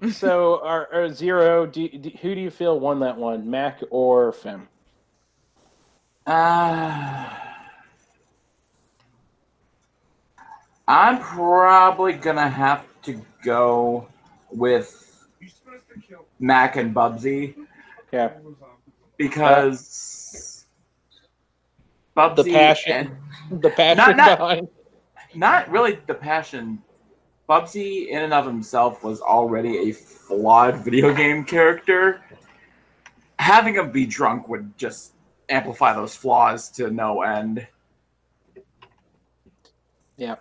his 0.03 0.17
so 0.19 0.61
our, 0.65 0.93
our 0.93 1.09
zero. 1.09 1.65
Do, 1.65 1.89
do, 1.89 2.11
who 2.21 2.35
do 2.35 2.41
you 2.41 2.51
feel 2.51 2.81
won 2.81 2.99
that 3.01 3.17
one, 3.17 3.49
Mac 3.49 3.81
or 3.91 4.33
Fem? 4.33 4.67
uh, 6.27 7.31
I'm 10.89 11.21
probably 11.21 12.15
gonna 12.15 12.49
have 12.49 12.83
to 13.03 13.25
go 13.45 14.09
with 14.57 15.29
Mac 16.41 16.77
and 16.77 16.95
Bubsy 16.95 17.55
Yeah, 18.13 18.33
because 19.17 20.67
Bubsy 22.17 22.45
The 22.45 22.53
passion. 22.53 23.19
and- 23.51 23.63
the 23.63 23.71
passion 23.71 23.97
Not- 23.97 24.17
not- 24.17 24.39
behind. 24.39 24.69
not 25.35 25.71
really 25.71 25.99
the 26.07 26.15
passion. 26.15 26.83
Bubsy, 27.49 28.09
in 28.09 28.23
and 28.23 28.33
of 28.33 28.45
himself, 28.47 29.05
was 29.05 29.21
already 29.21 29.91
a 29.91 29.93
flawed 29.93 30.77
video 30.85 31.15
game 31.15 31.45
character. 31.45 32.23
Having 33.39 33.75
him 33.75 33.93
be 33.93 34.07
drunk 34.07 34.49
would 34.49 34.77
just 34.79 35.13
amplify 35.49 35.93
those 35.93 36.17
flaws 36.17 36.69
to 36.71 36.91
no 36.91 37.23
end. 37.23 37.67
Yeah. 40.17 40.37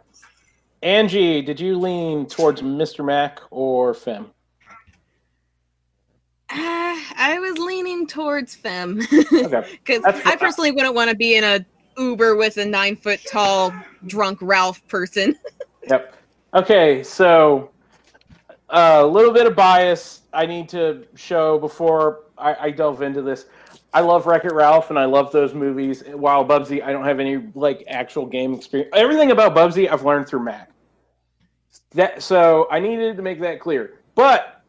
Angie, 0.85 1.41
did 1.41 1.59
you 1.59 1.79
lean 1.79 2.27
towards 2.27 2.61
Mr. 2.61 3.03
Mac 3.03 3.41
or 3.49 3.95
Fem? 3.95 4.27
Uh, 6.47 6.55
I 6.57 7.39
was 7.41 7.57
leaning 7.57 8.05
towards 8.05 8.53
Fem 8.53 8.97
because 9.09 9.49
That's 10.03 10.25
I 10.27 10.35
personally 10.35 10.71
wouldn't 10.71 10.93
want 10.93 11.09
to 11.09 11.15
be 11.15 11.37
in 11.37 11.43
a 11.43 11.65
Uber 11.97 12.35
with 12.35 12.57
a 12.57 12.65
nine 12.65 12.95
foot 12.95 13.19
tall 13.27 13.73
drunk 14.05 14.37
Ralph 14.41 14.87
person. 14.87 15.35
Yep. 15.87 16.15
Okay, 16.55 17.03
so 17.03 17.69
uh, 18.71 19.01
a 19.03 19.05
little 19.05 19.31
bit 19.31 19.45
of 19.45 19.55
bias 19.55 20.23
I 20.33 20.47
need 20.47 20.67
to 20.69 21.05
show 21.13 21.59
before 21.59 22.21
I, 22.39 22.55
I 22.55 22.71
delve 22.71 23.03
into 23.03 23.21
this. 23.21 23.45
I 23.93 23.99
love 23.99 24.25
Wreck 24.25 24.45
It 24.45 24.51
Ralph 24.51 24.89
and 24.89 24.97
I 24.97 25.05
love 25.05 25.31
those 25.31 25.53
movies. 25.53 26.03
While 26.07 26.43
Bubsy, 26.43 26.81
I 26.81 26.91
don't 26.91 27.05
have 27.05 27.19
any 27.19 27.37
like 27.53 27.83
actual 27.87 28.25
game 28.25 28.55
experience. 28.55 28.89
Everything 28.95 29.29
about 29.29 29.55
Bubsy 29.55 29.87
I've 29.87 30.03
learned 30.03 30.27
through 30.27 30.43
Mac. 30.43 30.71
That 31.91 32.21
so 32.21 32.67
I 32.71 32.79
needed 32.79 33.17
to 33.17 33.23
make 33.23 33.39
that 33.41 33.59
clear. 33.59 33.99
But 34.15 34.63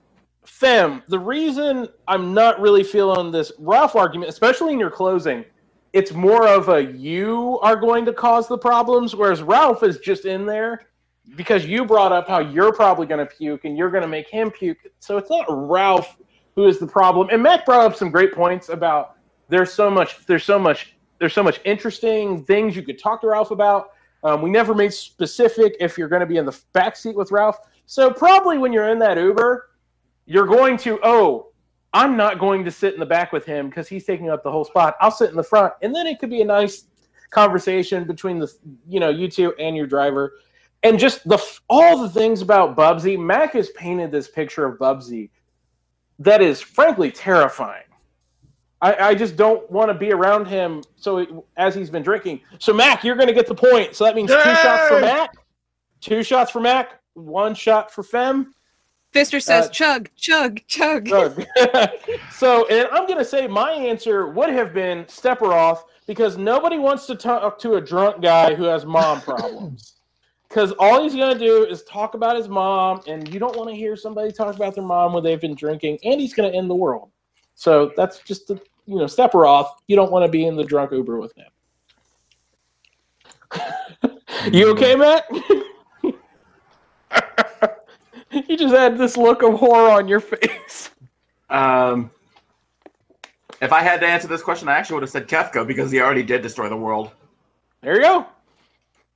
Fem, 0.45 1.03
the 1.09 1.19
reason 1.19 1.89
I'm 2.07 2.33
not 2.33 2.61
really 2.61 2.85
feeling 2.85 3.31
this 3.31 3.53
Ralph 3.59 3.97
argument, 3.97 4.31
especially 4.31 4.73
in 4.73 4.79
your 4.79 4.91
closing, 4.91 5.45
it's 5.93 6.13
more 6.13 6.47
of 6.47 6.69
a 6.69 6.85
you 6.85 7.59
are 7.63 7.77
going 7.77 8.05
to 8.05 8.13
cause 8.13 8.49
the 8.49 8.59
problems, 8.59 9.15
whereas 9.15 9.43
Ralph 9.43 9.83
is 9.83 9.99
just 9.99 10.25
in 10.25 10.47
there 10.47 10.87
because 11.35 11.67
you 11.67 11.85
brought 11.85 12.13
up 12.13 12.29
how 12.29 12.39
you're 12.39 12.73
probably 12.73 13.07
going 13.07 13.27
to 13.27 13.35
puke 13.35 13.65
and 13.65 13.77
you're 13.77 13.91
going 13.91 14.03
to 14.03 14.09
make 14.09 14.29
him 14.29 14.51
puke. 14.51 14.79
So 15.01 15.17
it's 15.17 15.31
not 15.31 15.47
Ralph 15.49 16.17
who 16.55 16.67
is 16.67 16.79
the 16.79 16.87
problem. 16.87 17.29
And 17.31 17.43
Mac 17.43 17.67
brought 17.67 17.85
up 17.85 17.97
some 17.97 18.11
great 18.11 18.33
points 18.33 18.69
about 18.69 19.17
there's 19.49 19.73
so 19.73 19.91
much 19.91 20.25
there's 20.27 20.45
so 20.45 20.59
much 20.59 20.97
there's 21.19 21.35
so 21.35 21.43
much 21.43 21.61
interesting 21.65 22.45
things 22.45 22.77
you 22.77 22.83
could 22.83 22.99
talk 22.99 23.21
to 23.23 23.29
Ralph 23.29 23.51
about. 23.51 23.91
Um, 24.27 24.43
we 24.43 24.51
never 24.51 24.75
made 24.75 24.93
specific 24.93 25.77
if 25.79 25.97
you're 25.97 26.09
going 26.09 26.21
to 26.21 26.27
be 26.27 26.37
in 26.37 26.45
the 26.45 26.59
back 26.73 26.97
seat 26.97 27.15
with 27.15 27.31
Ralph. 27.31 27.59
So 27.87 28.11
probably 28.11 28.59
when 28.59 28.73
you're 28.73 28.89
in 28.89 28.99
that 28.99 29.19
Uber, 29.19 29.71
you're 30.27 30.47
going 30.47 30.77
to 30.79 30.99
oh, 31.05 31.53
I'm 31.93 32.17
not 32.17 32.41
going 32.41 32.65
to 32.65 32.71
sit 32.73 32.93
in 32.93 32.99
the 32.99 33.07
back 33.07 33.33
with 33.33 33.47
him 33.47 33.69
because 33.69 33.87
he's 33.87 34.05
taking 34.05 34.29
up 34.29 34.43
the 34.43 34.51
whole 34.51 34.65
spot. 34.65 34.97
I'll 35.01 35.13
sit 35.13 35.31
in 35.31 35.37
the 35.37 35.45
front, 35.45 35.75
and 35.81 35.95
then 35.95 36.09
it 36.09 36.19
could 36.19 36.31
be 36.31 36.43
a 36.43 36.45
nice 36.45 36.87
conversation 37.31 38.03
between 38.03 38.41
the 38.41 38.53
you 38.89 38.99
know 38.99 39.11
you 39.11 39.31
two 39.31 39.55
and 39.61 39.77
your 39.77 39.87
driver, 39.87 40.33
and 40.83 40.99
just 40.99 41.27
the 41.29 41.39
all 41.71 41.97
the 41.97 42.11
things 42.11 42.43
about 42.43 42.77
Bubsy. 42.77 43.17
Mac 43.17 43.53
has 43.53 43.71
painted 43.71 44.11
this 44.11 44.27
picture 44.27 44.67
of 44.67 44.77
Bubsy 44.77 45.31
that 46.19 46.43
is 46.43 46.61
frankly 46.61 47.13
terrifying. 47.13 47.85
I, 48.83 48.95
I 48.95 49.15
just 49.15 49.37
don't 49.37 49.69
want 49.71 49.91
to 49.91 49.95
be 49.95 50.13
around 50.13 50.47
him. 50.47 50.83
So 50.97 51.47
as 51.57 51.75
he's 51.75 51.91
been 51.91 52.03
drinking, 52.03 52.41
so 52.59 52.73
Mac, 52.73 53.05
you're 53.05 53.17
going 53.17 53.29
to 53.29 53.35
get 53.35 53.47
the 53.47 53.55
point. 53.55 53.95
So 53.95 54.05
that 54.05 54.15
means 54.15 54.31
two 54.31 54.37
shots 54.37 54.89
for 54.89 55.01
Mac, 55.01 55.31
two 56.01 56.23
shots 56.23 56.51
for 56.51 56.61
Mac, 56.61 57.01
one 57.15 57.55
shot 57.55 57.91
for 57.91 58.03
Fem. 58.03 58.55
Fister 59.15 59.41
says, 59.41 59.67
Uh, 59.67 59.71
chug, 59.71 60.11
chug, 60.17 60.61
chug. 60.67 61.07
Doug. 61.07 61.47
so, 62.33 62.67
and 62.67 62.87
I'm 62.93 63.07
going 63.07 63.19
to 63.19 63.25
say 63.25 63.47
my 63.47 63.73
answer 63.73 64.29
would 64.29 64.51
have 64.51 64.75
been 64.75 65.05
Sephiroth 65.05 65.85
because 66.07 66.37
nobody 66.37 66.77
wants 66.77 67.07
to 67.07 67.15
talk 67.15 67.59
to 67.61 67.75
a 67.75 67.81
drunk 67.81 68.21
guy 68.21 68.55
who 68.55 68.65
has 68.65 68.85
mom 68.85 69.21
problems. 69.21 69.95
Because 70.49 70.71
all 70.79 71.03
he's 71.03 71.17
going 71.17 71.37
to 71.37 71.45
do 71.45 71.65
is 71.65 71.83
talk 71.83 72.15
about 72.15 72.37
his 72.37 72.49
mom, 72.49 73.03
and 73.09 73.27
you 73.35 73.41
don't 73.41 73.57
want 73.57 73.69
to 73.69 73.75
hear 73.75 73.97
somebody 73.97 74.31
talk 74.31 74.55
about 74.55 74.77
their 74.77 74.85
mom 74.85 75.13
when 75.13 75.25
they've 75.25 75.41
been 75.41 75.57
drinking, 75.57 75.99
and 76.05 76.21
he's 76.21 76.35
going 76.35 76.51
to 76.51 76.57
end 76.57 76.71
the 76.71 76.75
world. 76.75 77.11
So 77.57 77.93
that's 77.97 78.21
just 78.21 78.47
the 78.47 78.61
you 78.87 78.97
know 78.97 79.05
Sephiroth. 79.05 79.71
You 79.89 79.97
don't 79.97 80.13
want 80.13 80.25
to 80.25 80.31
be 80.31 80.47
in 80.47 80.57
the 80.57 80.65
drunk 80.65 80.93
Uber 80.93 81.19
with 81.19 81.35
him. 81.37 81.49
you 84.53 84.69
okay, 84.71 84.95
Matt? 84.95 85.25
you 88.31 88.57
just 88.57 88.75
had 88.75 88.97
this 88.99 89.17
look 89.17 89.43
of 89.43 89.55
horror 89.55 89.91
on 89.91 90.07
your 90.07 90.21
face. 90.21 90.91
Um, 91.49 92.11
if 93.61 93.73
I 93.73 93.83
had 93.83 94.01
to 94.01 94.07
answer 94.07 94.29
this 94.29 94.43
question, 94.43 94.69
I 94.69 94.75
actually 94.75 94.95
would 94.95 95.03
have 95.05 95.11
said 95.11 95.29
Kefka 95.29 95.67
because 95.67 95.91
he 95.91 96.01
already 96.01 96.23
did 96.23 96.43
destroy 96.43 96.69
the 96.69 96.77
world. 96.77 97.11
There 97.81 97.97
you 97.97 98.03
go. 98.03 98.27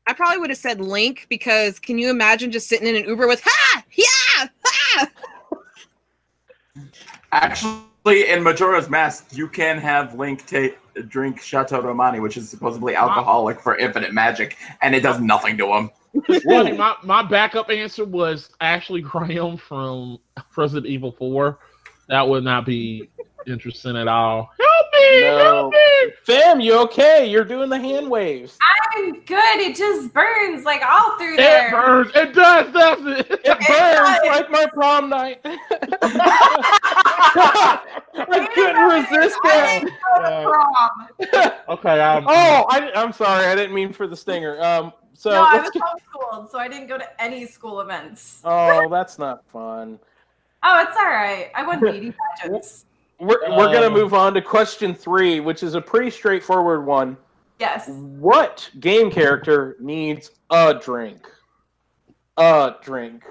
I 0.06 0.12
probably 0.12 0.38
would 0.38 0.50
have 0.50 0.58
said 0.58 0.80
Link 0.80 1.26
because 1.28 1.78
can 1.78 1.98
you 1.98 2.10
imagine 2.10 2.50
just 2.50 2.68
sitting 2.68 2.88
in 2.88 2.96
an 2.96 3.04
Uber 3.04 3.28
with 3.28 3.42
ha 3.44 3.84
yeah 3.92 4.48
ha? 4.64 5.08
Actually, 7.32 7.82
in 8.06 8.42
Majora's 8.42 8.88
Mask, 8.88 9.28
you 9.32 9.48
can 9.48 9.78
have 9.78 10.14
Link 10.14 10.46
take 10.46 10.78
drink 11.08 11.40
Chateau 11.40 11.80
Romani, 11.80 12.20
which 12.20 12.36
is 12.36 12.48
supposedly 12.48 12.94
alcoholic 12.94 13.60
for 13.60 13.76
infinite 13.76 14.12
magic, 14.12 14.56
and 14.82 14.94
it 14.94 15.00
does 15.00 15.20
nothing 15.20 15.56
to 15.58 15.66
him. 15.66 15.90
Funny, 16.44 16.72
my, 16.72 16.96
my 17.04 17.22
backup 17.22 17.70
answer 17.70 18.04
was 18.04 18.50
Ashley 18.60 19.00
Graham 19.00 19.56
from 19.56 20.18
Resident 20.56 20.86
Evil 20.86 21.12
4. 21.12 21.58
That 22.08 22.28
would 22.28 22.42
not 22.42 22.66
be 22.66 23.08
interesting 23.46 23.96
at 23.96 24.08
all. 24.08 24.50
Help 24.58 24.86
me! 24.92 25.20
No. 25.20 25.38
Help 25.38 25.72
me! 25.72 26.12
Fam, 26.24 26.60
you 26.60 26.76
okay? 26.80 27.24
You're 27.26 27.44
doing 27.44 27.70
the 27.70 27.78
hand 27.78 28.10
waves. 28.10 28.58
I'm 28.96 29.20
good. 29.24 29.60
It 29.60 29.76
just 29.76 30.12
burns 30.12 30.64
like 30.64 30.82
all 30.82 31.16
through 31.16 31.34
It 31.34 31.38
there. 31.38 31.68
It 31.68 31.70
burns. 31.70 32.10
It 32.16 32.34
does, 32.34 32.72
doesn't 32.72 33.08
it? 33.08 33.40
It 33.44 33.58
burns 33.68 34.18
like 34.26 34.50
my 34.50 34.66
prom 34.66 35.08
night. 35.08 35.40
I 37.22 38.48
couldn't 38.54 38.82
resist 38.88 39.38
I 39.44 39.48
that. 39.48 39.80
didn't 39.82 41.30
go 41.30 41.30
to 41.30 41.52
prom. 41.68 41.78
Okay, 41.78 42.00
I'm. 42.00 42.24
Oh, 42.26 42.66
I, 42.70 42.90
I'm 42.94 43.12
sorry. 43.12 43.46
I 43.46 43.54
didn't 43.54 43.74
mean 43.74 43.92
for 43.92 44.06
the 44.06 44.16
stinger. 44.16 44.60
Um, 44.62 44.92
so 45.12 45.30
no, 45.30 45.42
I 45.44 45.60
was 45.60 45.70
get- 45.70 45.82
homeschooled, 45.82 46.50
so 46.50 46.58
I 46.58 46.68
didn't 46.68 46.86
go 46.88 46.98
to 46.98 47.22
any 47.22 47.46
school 47.46 47.80
events. 47.80 48.40
oh, 48.44 48.88
that's 48.88 49.18
not 49.18 49.44
fun. 49.48 49.98
Oh, 50.62 50.82
it's 50.86 50.96
all 50.98 51.06
right. 51.06 51.50
I 51.54 51.66
won 51.66 51.80
beauty 51.92 52.14
pageants. 52.38 52.86
We're, 53.18 53.38
we're 53.50 53.72
gonna 53.72 53.86
Um, 53.88 53.92
move 53.92 54.14
on 54.14 54.32
to 54.34 54.40
question 54.42 54.94
three, 54.94 55.40
which 55.40 55.62
is 55.62 55.74
a 55.74 55.80
pretty 55.80 56.10
straightforward 56.10 56.86
one. 56.86 57.16
Yes. 57.58 57.88
What 57.88 58.70
game 58.80 59.10
character 59.10 59.76
needs 59.78 60.30
a 60.50 60.74
drink? 60.74 61.26
A 62.38 62.76
drink. 62.82 63.22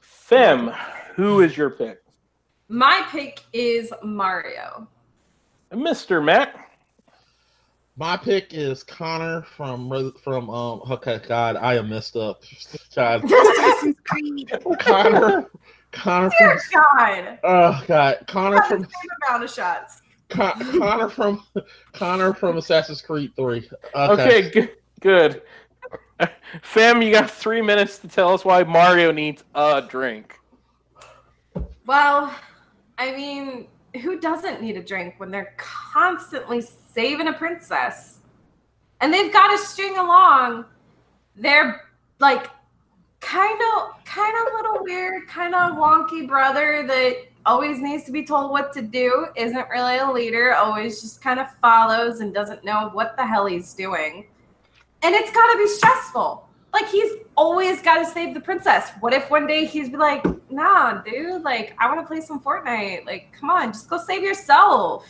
Fem, 0.00 0.68
who 1.14 1.40
is 1.40 1.56
your 1.56 1.70
pick? 1.70 1.99
My 2.70 3.04
pick 3.10 3.42
is 3.52 3.92
Mario. 4.04 4.86
Mr. 5.72 6.24
Matt. 6.24 6.54
My 7.96 8.16
pick 8.16 8.54
is 8.54 8.84
Connor 8.84 9.42
from 9.42 10.12
from 10.22 10.48
um. 10.48 10.80
Okay, 10.88 11.20
God, 11.26 11.56
I 11.56 11.74
am 11.74 11.88
messed 11.88 12.14
up. 12.14 12.44
God, 12.94 13.24
Assassin's 13.30 13.96
Creed. 14.04 14.52
Connor, 14.78 15.50
Connor 15.90 16.30
from. 16.30 16.58
God. 16.72 17.38
Oh 17.42 17.84
God, 17.88 18.18
Connor 18.28 18.62
from 18.62 18.84
same 18.84 19.10
amount 19.28 19.42
of 19.42 19.50
shots. 19.50 20.02
Con- 20.28 20.78
Connor 20.78 21.08
from 21.08 21.44
Connor 21.92 22.32
from 22.32 22.56
Assassin's 22.56 23.02
Creed 23.02 23.32
Three. 23.34 23.68
Okay, 23.96 24.48
good. 24.50 24.70
good. 25.00 25.42
Fem, 26.62 27.02
you 27.02 27.10
got 27.10 27.28
three 27.28 27.62
minutes 27.62 27.98
to 27.98 28.06
tell 28.06 28.32
us 28.32 28.44
why 28.44 28.62
Mario 28.62 29.10
needs 29.10 29.42
a 29.56 29.84
drink. 29.88 30.38
Well, 31.84 32.32
I 33.00 33.16
mean, 33.16 33.66
who 34.02 34.20
doesn't 34.20 34.60
need 34.60 34.76
a 34.76 34.82
drink 34.82 35.14
when 35.16 35.30
they're 35.30 35.54
constantly 35.56 36.60
saving 36.60 37.28
a 37.28 37.32
princess? 37.32 38.18
And 39.00 39.12
they've 39.12 39.32
got 39.32 39.48
to 39.48 39.58
string 39.58 39.96
along 39.96 40.66
their 41.34 41.88
like 42.18 42.50
kind 43.20 43.58
of 43.72 44.04
kind 44.04 44.34
of 44.36 44.52
little 44.52 44.84
weird, 44.84 45.26
kind 45.28 45.54
of 45.54 45.78
wonky 45.78 46.28
brother 46.28 46.86
that 46.86 47.14
always 47.46 47.80
needs 47.80 48.04
to 48.04 48.12
be 48.12 48.22
told 48.22 48.50
what 48.50 48.70
to 48.74 48.82
do, 48.82 49.28
isn't 49.34 49.68
really 49.70 49.96
a 49.96 50.10
leader, 50.10 50.54
always 50.54 51.00
just 51.00 51.22
kind 51.22 51.40
of 51.40 51.50
follows 51.56 52.20
and 52.20 52.34
doesn't 52.34 52.62
know 52.66 52.90
what 52.92 53.16
the 53.16 53.24
hell 53.24 53.46
he's 53.46 53.72
doing. 53.72 54.26
And 55.02 55.14
it's 55.14 55.32
got 55.32 55.50
to 55.52 55.56
be 55.56 55.66
stressful. 55.68 56.46
Like 56.72 56.88
he's 56.88 57.12
always 57.36 57.82
got 57.82 57.98
to 57.98 58.06
save 58.06 58.34
the 58.34 58.40
princess. 58.40 58.90
What 59.00 59.12
if 59.12 59.30
one 59.30 59.46
day 59.46 59.64
he's 59.64 59.90
like, 59.90 60.24
"Nah, 60.50 61.02
dude, 61.02 61.42
like 61.42 61.74
I 61.78 61.88
want 61.88 62.00
to 62.00 62.06
play 62.06 62.20
some 62.20 62.40
Fortnite. 62.40 63.06
Like, 63.06 63.32
come 63.32 63.50
on, 63.50 63.72
just 63.72 63.88
go 63.88 63.98
save 63.98 64.22
yourself. 64.22 65.08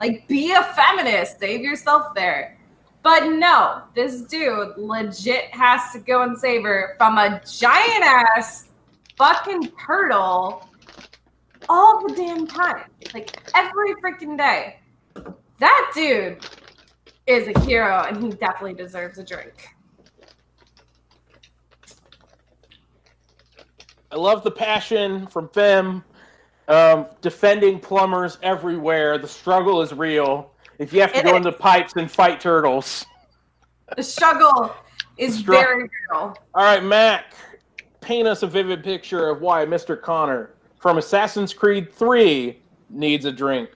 Like, 0.00 0.26
be 0.26 0.52
a 0.52 0.62
feminist. 0.62 1.38
Save 1.38 1.60
yourself 1.60 2.14
there." 2.14 2.58
But 3.02 3.30
no, 3.30 3.82
this 3.94 4.22
dude 4.22 4.78
legit 4.78 5.46
has 5.54 5.92
to 5.92 5.98
go 5.98 6.22
and 6.22 6.38
save 6.38 6.62
her 6.62 6.94
from 6.98 7.18
a 7.18 7.40
giant 7.44 8.04
ass 8.04 8.68
fucking 9.18 9.72
turtle 9.84 10.68
all 11.68 12.06
the 12.06 12.14
damn 12.14 12.46
time. 12.46 12.84
Like 13.12 13.36
every 13.54 13.94
freaking 13.96 14.38
day. 14.38 14.78
That 15.58 15.92
dude 15.94 16.38
is 17.26 17.48
a 17.48 17.60
hero 17.60 18.04
and 18.08 18.22
he 18.22 18.30
definitely 18.30 18.74
deserves 18.74 19.18
a 19.18 19.24
drink. 19.24 19.68
I 24.12 24.16
love 24.16 24.44
the 24.44 24.50
passion 24.50 25.26
from 25.26 25.48
Fem. 25.48 26.04
Um, 26.68 27.06
defending 27.22 27.80
plumbers 27.80 28.38
everywhere. 28.42 29.18
The 29.18 29.26
struggle 29.26 29.82
is 29.82 29.92
real. 29.92 30.52
If 30.78 30.92
you 30.92 31.00
have 31.00 31.12
to 31.12 31.18
It 31.18 31.24
go 31.24 31.30
is. 31.30 31.36
into 31.38 31.52
pipes 31.52 31.94
and 31.96 32.10
fight 32.10 32.40
turtles. 32.40 33.04
The 33.96 34.02
struggle 34.02 34.72
is 35.18 35.42
Strugg- 35.42 35.46
very 35.64 35.82
real. 35.82 36.36
All 36.54 36.64
right, 36.64 36.82
Mac, 36.82 37.34
paint 38.00 38.28
us 38.28 38.42
a 38.42 38.46
vivid 38.46 38.84
picture 38.84 39.28
of 39.28 39.40
why 39.40 39.64
Mr. 39.66 40.00
Connor 40.00 40.50
from 40.80 40.98
Assassin's 40.98 41.52
Creed 41.52 41.92
3 41.92 42.58
needs 42.90 43.24
a 43.24 43.32
drink. 43.32 43.70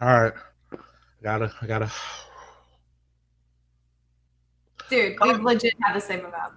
All 0.00 0.08
right, 0.08 0.32
I 0.72 0.76
gotta, 1.22 1.52
I 1.62 1.66
gotta. 1.66 1.90
Dude, 4.90 5.16
we 5.20 5.32
legit 5.34 5.74
have 5.82 5.94
the 5.94 6.00
same 6.00 6.20
amount. 6.20 6.54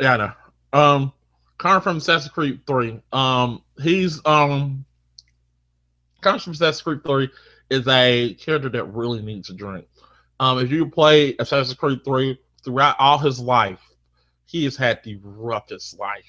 Yeah, 0.00 0.14
I 0.14 0.16
know. 0.16 0.32
Um, 0.78 1.12
Connor 1.62 1.80
from 1.80 1.98
Assassin's 1.98 2.32
Creed 2.32 2.60
Three. 2.66 3.00
Um, 3.12 3.62
he's 3.80 4.20
um, 4.26 4.84
Connor 6.20 6.40
from 6.40 6.54
Assassin's 6.54 6.82
Creed 6.82 7.04
Three 7.04 7.30
is 7.70 7.86
a 7.86 8.34
character 8.34 8.68
that 8.70 8.84
really 8.86 9.22
needs 9.22 9.48
a 9.48 9.54
drink. 9.54 9.86
Um, 10.40 10.58
if 10.58 10.72
you 10.72 10.90
play 10.90 11.36
Assassin's 11.38 11.78
Creed 11.78 12.00
Three 12.04 12.40
throughout 12.64 12.96
all 12.98 13.16
his 13.16 13.38
life, 13.38 13.78
he 14.44 14.64
has 14.64 14.76
had 14.76 15.04
the 15.04 15.20
roughest 15.22 16.00
life. 16.00 16.24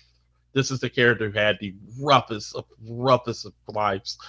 This 0.53 0.69
is 0.69 0.79
the 0.79 0.89
character 0.89 1.31
who 1.31 1.39
had 1.39 1.57
the 1.59 1.73
roughest 1.99 2.55
of 2.55 2.65
roughest 2.87 3.47
of 3.47 3.53
lives. 3.69 4.19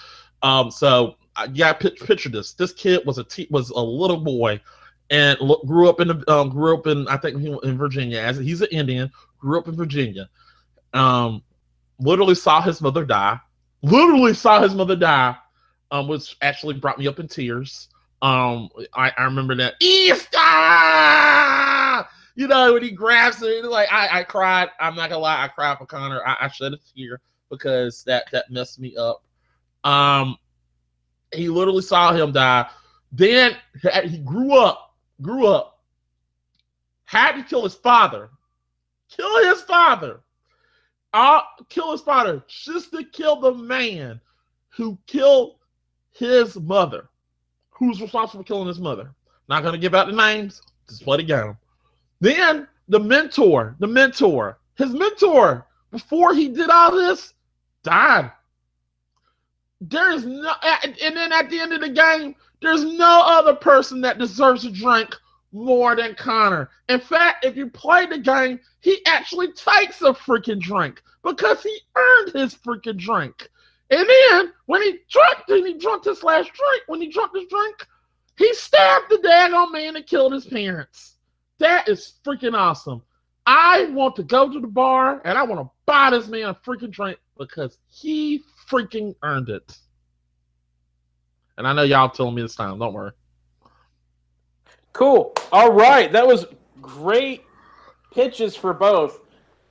Um, 0.41 0.71
so 0.71 1.17
yeah, 1.53 1.73
pic- 1.73 1.99
picture 1.99 2.29
this. 2.29 2.53
This 2.53 2.73
kid 2.73 3.05
was 3.05 3.19
a 3.19 3.23
t- 3.23 3.47
was 3.51 3.69
a 3.69 3.79
little 3.79 4.21
boy, 4.21 4.59
and 5.11 5.37
grew 5.67 5.87
up 5.87 5.99
in 5.99 6.07
the 6.07 6.23
um, 6.33 6.49
grew 6.49 6.75
up 6.75 6.87
in 6.87 7.07
I 7.09 7.17
think 7.17 7.37
in 7.63 7.77
Virginia. 7.77 8.17
As 8.17 8.37
he's 8.39 8.61
an 8.61 8.69
Indian, 8.71 9.11
grew 9.37 9.59
up 9.59 9.67
in 9.67 9.75
Virginia. 9.75 10.27
Um, 10.95 11.43
literally 11.99 12.35
saw 12.35 12.61
his 12.61 12.81
mother 12.81 13.05
die 13.05 13.39
literally 13.85 14.33
saw 14.33 14.61
his 14.61 14.73
mother 14.73 14.95
die, 14.95 15.35
um, 15.91 16.07
which 16.07 16.35
actually 16.41 16.73
brought 16.75 16.97
me 16.97 17.07
up 17.07 17.19
in 17.19 17.27
tears. 17.27 17.89
Um, 18.21 18.69
I, 18.93 19.11
I 19.17 19.23
remember 19.23 19.55
that 19.55 19.75
Easter, 19.79 20.39
you 22.35 22.47
know, 22.47 22.73
when 22.73 22.83
he 22.83 22.91
grabs 22.91 23.41
it, 23.41 23.65
like 23.65 23.91
I, 23.91 24.19
I 24.19 24.23
cried. 24.23 24.69
I'm 24.79 24.95
not 24.95 25.09
gonna 25.09 25.21
lie, 25.21 25.43
I 25.43 25.47
cried 25.47 25.77
for 25.77 25.85
Connor. 25.85 26.25
I, 26.25 26.37
I 26.41 26.47
shed 26.47 26.73
a 26.73 26.77
tear 26.95 27.21
because 27.49 28.03
that 28.05 28.25
that 28.31 28.49
messed 28.49 28.79
me 28.79 28.95
up. 28.97 29.23
Um, 29.83 30.37
he 31.33 31.49
literally 31.49 31.83
saw 31.83 32.13
him 32.13 32.31
die. 32.31 32.67
Then 33.11 33.55
he 34.03 34.17
grew 34.19 34.55
up, 34.55 34.95
grew 35.21 35.45
up, 35.47 35.83
had 37.05 37.33
to 37.33 37.43
kill 37.43 37.63
his 37.63 37.75
father, 37.75 38.29
kill 39.09 39.49
his 39.49 39.61
father, 39.61 40.21
kill 41.69 41.91
his 41.91 42.01
father 42.01 42.43
just 42.47 42.91
to 42.91 43.03
kill 43.03 43.39
the 43.39 43.53
man 43.53 44.19
who 44.69 44.97
killed 45.07 45.55
his 46.11 46.57
mother. 46.57 47.09
Who's 47.71 48.01
responsible 48.01 48.43
for 48.43 48.47
killing 48.47 48.67
his 48.67 48.79
mother? 48.79 49.13
Not 49.47 49.63
gonna 49.63 49.77
give 49.77 49.95
out 49.95 50.07
the 50.07 50.13
names. 50.13 50.61
Just 50.87 51.03
play 51.03 51.17
the 51.17 51.23
game. 51.23 51.57
Then 52.21 52.67
the 52.87 52.99
mentor, 52.99 53.75
the 53.79 53.87
mentor, 53.87 54.59
his 54.75 54.91
mentor, 54.91 55.67
before 55.91 56.33
he 56.33 56.49
did 56.49 56.69
all 56.69 56.91
this, 56.91 57.33
died. 57.83 58.31
There 59.81 60.11
is 60.11 60.25
no, 60.25 60.53
and 60.63 61.15
then 61.15 61.31
at 61.31 61.49
the 61.49 61.59
end 61.59 61.73
of 61.73 61.81
the 61.81 61.89
game, 61.89 62.35
there's 62.61 62.83
no 62.83 63.23
other 63.25 63.53
person 63.53 64.01
that 64.01 64.17
deserves 64.17 64.65
a 64.65 64.71
drink 64.71 65.15
more 65.55 65.95
than 65.95 66.13
Connor. 66.15 66.69
In 66.89 66.99
fact, 66.99 67.45
if 67.45 67.55
you 67.55 67.69
play 67.69 68.05
the 68.05 68.17
game, 68.17 68.59
he 68.81 69.03
actually 69.05 69.53
takes 69.53 70.01
a 70.01 70.13
freaking 70.13 70.59
drink 70.59 71.01
because 71.23 71.63
he 71.63 71.79
earned 71.95 72.33
his 72.33 72.53
freaking 72.53 72.97
drink. 72.97 73.49
And 73.89 74.07
then 74.07 74.51
when 74.65 74.81
he 74.81 74.99
drank, 75.09 75.47
when 75.47 75.65
he 75.65 75.77
drank 75.77 76.03
his 76.03 76.23
last 76.23 76.51
drink, 76.51 76.83
when 76.87 77.01
he 77.01 77.09
drank 77.09 77.31
his 77.33 77.47
drink, 77.47 77.87
he 78.37 78.53
stabbed 78.53 79.05
the 79.09 79.17
daggone 79.17 79.71
man 79.71 79.95
and 79.95 80.05
killed 80.05 80.33
his 80.33 80.45
parents. 80.45 81.15
That 81.59 81.87
is 81.87 82.15
freaking 82.25 82.53
awesome. 82.53 83.01
I 83.45 83.85
want 83.91 84.15
to 84.17 84.23
go 84.23 84.51
to 84.51 84.59
the 84.59 84.67
bar 84.67 85.21
and 85.23 85.37
I 85.37 85.43
want 85.43 85.61
to 85.61 85.71
buy 85.85 86.09
this 86.09 86.27
man 86.27 86.49
a 86.49 86.55
freaking 86.55 86.91
drink 86.91 87.17
because 87.37 87.77
he 87.87 88.43
freaking 88.69 89.15
earned 89.23 89.49
it. 89.49 89.77
And 91.57 91.65
I 91.65 91.71
know 91.71 91.83
y'all 91.83 92.09
telling 92.09 92.35
me 92.35 92.41
this 92.41 92.55
time. 92.55 92.79
Don't 92.79 92.93
worry. 92.93 93.11
Cool. 94.95 95.33
All 95.51 95.73
right. 95.73 96.09
That 96.09 96.25
was 96.25 96.45
great 96.81 97.43
pitches 98.13 98.55
for 98.55 98.73
both. 98.73 99.19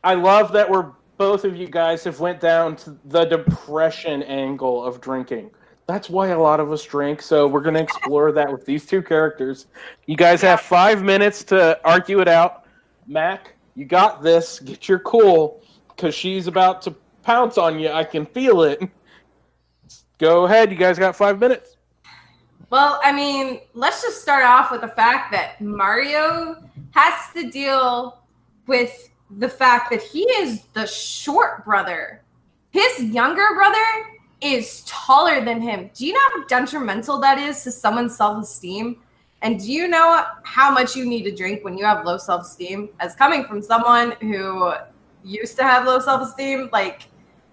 I 0.05 0.13
love 0.13 0.53
that 0.53 0.71
we're 0.71 0.93
both 1.17 1.47
of 1.47 1.57
you 1.57 1.67
guys 1.67 2.05
have 2.05 2.21
went 2.21 2.41
down 2.41 2.77
to 2.77 2.99
the 3.07 3.25
depression 3.25 4.23
angle 4.25 4.85
of 4.85 5.01
drinking. 5.01 5.51
That's 5.87 6.11
why 6.11 6.29
a 6.29 6.39
lot 6.39 6.61
of 6.61 6.71
us 6.71 6.85
drink. 6.85 7.23
So 7.23 7.47
we're 7.47 7.63
going 7.63 7.75
to 7.75 7.81
explore 7.81 8.33
that 8.33 8.53
with 8.53 8.67
these 8.67 8.85
two 8.85 9.01
characters. 9.01 9.67
You 10.05 10.15
guys 10.15 10.43
have 10.43 10.61
five 10.61 11.03
minutes 11.03 11.43
to 11.45 11.81
argue 11.87 12.21
it 12.21 12.29
out. 12.29 12.67
Mac, 13.07 13.55
you 13.77 13.87
got 13.87 14.23
this. 14.23 14.61
Get 14.61 14.91
your 14.91 14.99
cool 14.99 15.63
because 15.89 16.15
she's 16.15 16.49
about 16.49 16.83
to 16.83 16.91
pounce 17.23 17.57
on 17.57 17.79
you. 17.79 17.89
I 17.89 18.05
can 18.05 18.27
feel 18.27 18.63
it. 18.63 18.83
Go 20.19 20.45
ahead. 20.45 20.71
You 20.71 20.77
guys 20.77 20.99
got 20.99 21.17
five 21.17 21.39
minutes. 21.39 21.74
Well, 22.75 22.99
I 23.05 23.13
mean, 23.13 23.61
let's 23.75 24.03
just 24.03 24.21
start 24.21 24.43
off 24.43 24.73
with 24.73 24.81
the 24.81 24.89
fact 24.89 25.31
that 25.31 25.61
Mario 25.61 26.57
has 26.91 27.33
to 27.33 27.49
deal 27.49 28.19
with 28.67 29.13
the 29.39 29.49
fact 29.49 29.93
that 29.93 30.03
he 30.03 30.23
is 30.23 30.65
the 30.73 30.85
short 30.85 31.65
brother. 31.65 32.25
His 32.73 33.01
younger 33.01 33.47
brother 33.55 34.19
is 34.41 34.83
taller 34.89 35.45
than 35.45 35.61
him. 35.61 35.89
Do 35.95 36.05
you 36.05 36.15
know 36.15 36.21
how 36.33 36.47
detrimental 36.49 37.21
that 37.21 37.39
is 37.39 37.63
to 37.63 37.71
someone's 37.71 38.17
self 38.17 38.43
esteem? 38.43 38.97
And 39.43 39.61
do 39.61 39.71
you 39.71 39.87
know 39.87 40.25
how 40.43 40.73
much 40.73 40.97
you 40.97 41.07
need 41.07 41.23
to 41.27 41.33
drink 41.33 41.63
when 41.63 41.79
you 41.79 41.85
have 41.85 42.05
low 42.05 42.17
self 42.17 42.43
esteem? 42.43 42.89
As 42.99 43.15
coming 43.15 43.45
from 43.45 43.63
someone 43.63 44.17
who 44.21 44.73
used 45.23 45.57
to 45.59 45.63
have 45.63 45.87
low 45.87 46.01
self 46.01 46.29
esteem, 46.29 46.71
like 46.73 47.03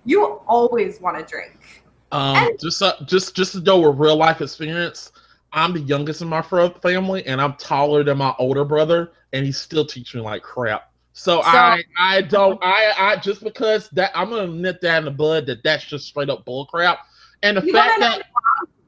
you 0.03 0.41
always 0.47 0.99
want 0.99 1.19
to 1.19 1.23
drink. 1.23 1.80
Um, 2.11 2.35
and- 2.37 2.59
just 2.59 2.81
uh, 2.81 2.93
just 3.05 3.35
just 3.35 3.53
to 3.53 3.61
go 3.61 3.87
with 3.87 3.99
real 3.99 4.15
life 4.15 4.41
experience, 4.41 5.11
I'm 5.53 5.73
the 5.73 5.81
youngest 5.81 6.21
in 6.21 6.27
my 6.27 6.41
family, 6.41 7.25
and 7.25 7.41
I'm 7.41 7.53
taller 7.53 8.03
than 8.03 8.17
my 8.17 8.33
older 8.39 8.65
brother, 8.65 9.13
and 9.33 9.45
he 9.45 9.51
still 9.51 9.85
teaching 9.85 10.21
me 10.21 10.25
like 10.25 10.43
crap. 10.43 10.91
So, 11.13 11.41
so, 11.41 11.47
I 11.47 11.83
I 11.99 12.21
don't 12.21 12.59
I 12.63 12.93
I 12.97 13.15
just 13.17 13.43
because 13.43 13.89
that 13.89 14.11
I'm 14.15 14.29
gonna 14.29 14.47
nip 14.47 14.79
that 14.81 14.99
in 14.99 15.05
the 15.05 15.11
bud 15.11 15.45
that 15.47 15.63
that's 15.63 15.85
just 15.85 16.07
straight 16.07 16.29
up 16.29 16.45
bull 16.45 16.65
crap. 16.65 16.99
And 17.43 17.57
the 17.57 17.61
fact 17.61 17.99
that 17.99 18.21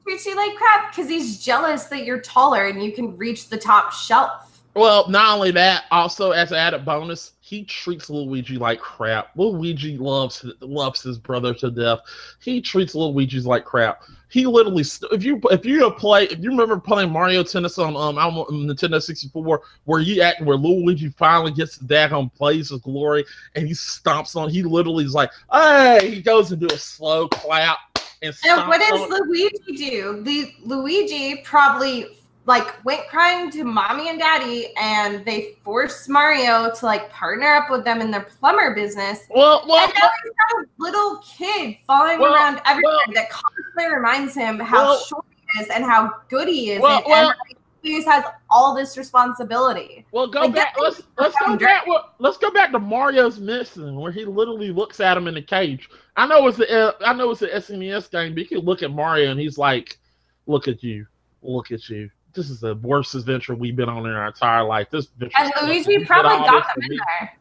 treats 0.04 0.26
you 0.26 0.36
like 0.36 0.54
crap 0.56 0.90
because 0.90 1.08
he's 1.08 1.42
jealous 1.42 1.84
that 1.84 2.04
you're 2.04 2.20
taller 2.20 2.66
and 2.66 2.82
you 2.82 2.92
can 2.92 3.16
reach 3.16 3.48
the 3.48 3.58
top 3.58 3.92
shelf. 3.92 4.62
Well, 4.74 5.08
not 5.08 5.34
only 5.34 5.50
that, 5.52 5.84
also 5.90 6.32
as 6.32 6.50
an 6.50 6.58
added 6.58 6.84
bonus, 6.84 7.32
he 7.44 7.62
treats 7.62 8.08
Luigi 8.08 8.56
like 8.56 8.80
crap. 8.80 9.28
Luigi 9.36 9.98
loves 9.98 10.46
loves 10.60 11.02
his 11.02 11.18
brother 11.18 11.52
to 11.52 11.70
death. 11.70 11.98
He 12.40 12.62
treats 12.62 12.94
Luigi's 12.94 13.44
like 13.44 13.66
crap. 13.66 14.02
He 14.30 14.46
literally, 14.46 14.82
if 15.12 15.22
you 15.22 15.38
if 15.50 15.66
you 15.66 15.90
play, 15.90 16.24
if 16.24 16.38
you 16.38 16.48
remember 16.48 16.78
playing 16.78 17.10
Mario 17.10 17.42
Tennis 17.42 17.78
on 17.78 17.96
um 17.96 18.16
Nintendo 18.16 19.00
64, 19.00 19.60
where 19.84 20.00
you 20.00 20.22
act 20.22 20.40
where 20.40 20.56
Luigi 20.56 21.10
finally 21.10 21.52
gets 21.52 21.76
the 21.76 21.84
daggone 21.84 22.32
plays 22.32 22.70
of 22.70 22.82
glory 22.82 23.26
and 23.54 23.66
he 23.66 23.74
stomps 23.74 24.36
on, 24.36 24.48
he 24.48 24.62
literally 24.62 25.04
is 25.04 25.12
like, 25.12 25.30
hey, 25.52 26.14
he 26.14 26.22
goes 26.22 26.50
and 26.50 26.66
do 26.66 26.74
a 26.74 26.78
slow 26.78 27.28
clap 27.28 27.76
and. 28.22 28.34
And 28.46 28.66
what 28.68 28.80
does 28.80 29.02
on. 29.02 29.28
Luigi 29.28 29.76
do? 29.76 30.22
The 30.22 30.54
Luigi 30.64 31.42
probably 31.44 32.06
like 32.46 32.84
went 32.84 33.06
crying 33.08 33.50
to 33.50 33.64
mommy 33.64 34.10
and 34.10 34.18
daddy 34.18 34.68
and 34.80 35.24
they 35.24 35.56
forced 35.62 36.08
Mario 36.08 36.70
to 36.74 36.84
like 36.84 37.10
partner 37.10 37.54
up 37.54 37.70
with 37.70 37.84
them 37.84 38.00
in 38.00 38.10
their 38.10 38.22
plumber 38.22 38.74
business. 38.74 39.20
Well, 39.30 39.64
well, 39.66 39.84
and 39.84 39.92
now 39.94 40.08
he's 40.22 40.32
got 40.32 40.62
a 40.62 40.66
little 40.78 41.22
kid 41.24 41.76
following 41.86 42.20
well, 42.20 42.34
around 42.34 42.60
everywhere 42.66 42.98
well, 43.06 43.14
that 43.14 43.30
constantly 43.30 43.94
reminds 43.94 44.34
him 44.34 44.58
how 44.58 44.84
well, 44.84 44.98
short 45.00 45.24
he 45.52 45.62
is 45.62 45.68
and 45.68 45.84
how 45.84 46.12
good 46.28 46.48
he 46.48 46.72
is 46.72 46.82
well, 46.82 46.98
and, 46.98 47.06
well, 47.06 47.30
and 47.30 47.58
he 47.82 48.02
has 48.02 48.24
all 48.50 48.74
this 48.74 48.96
responsibility. 48.96 50.04
Well, 50.10 50.26
go 50.26 50.40
like, 50.40 50.54
back. 50.54 50.76
Let's 50.78 51.02
let's 51.18 51.36
go 51.38 51.56
back. 51.56 51.86
Well, 51.86 52.12
let's 52.18 52.38
go 52.38 52.50
back 52.50 52.72
to 52.72 52.78
Mario's 52.78 53.38
mission, 53.38 53.96
where 53.96 54.12
he 54.12 54.24
literally 54.24 54.70
looks 54.70 55.00
at 55.00 55.16
him 55.16 55.28
in 55.28 55.34
the 55.34 55.42
cage. 55.42 55.88
I 56.16 56.26
know 56.26 56.46
it's 56.46 56.58
the 56.58 56.96
I 57.04 57.12
know 57.14 57.30
it's 57.30 57.40
the 57.40 57.48
SNES 57.48 58.10
game, 58.10 58.34
but 58.34 58.42
you 58.42 58.48
can 58.48 58.58
look 58.60 58.82
at 58.82 58.90
Mario 58.90 59.30
and 59.30 59.40
he's 59.40 59.58
like, 59.58 59.98
"Look 60.46 60.68
at 60.68 60.82
you, 60.82 61.06
look 61.42 61.72
at 61.72 61.88
you." 61.88 62.10
This 62.34 62.50
is 62.50 62.60
the 62.60 62.74
worst 62.76 63.14
adventure 63.14 63.54
we've 63.54 63.76
been 63.76 63.88
on 63.88 64.06
in 64.06 64.12
our 64.12 64.26
entire 64.26 64.64
life. 64.64 64.88
This 64.90 65.08
and 65.20 65.52
Luigi 65.62 66.04
probably 66.04 66.38
got 66.38 66.74
them 66.74 66.84
in 66.90 66.96
there. 66.96 67.32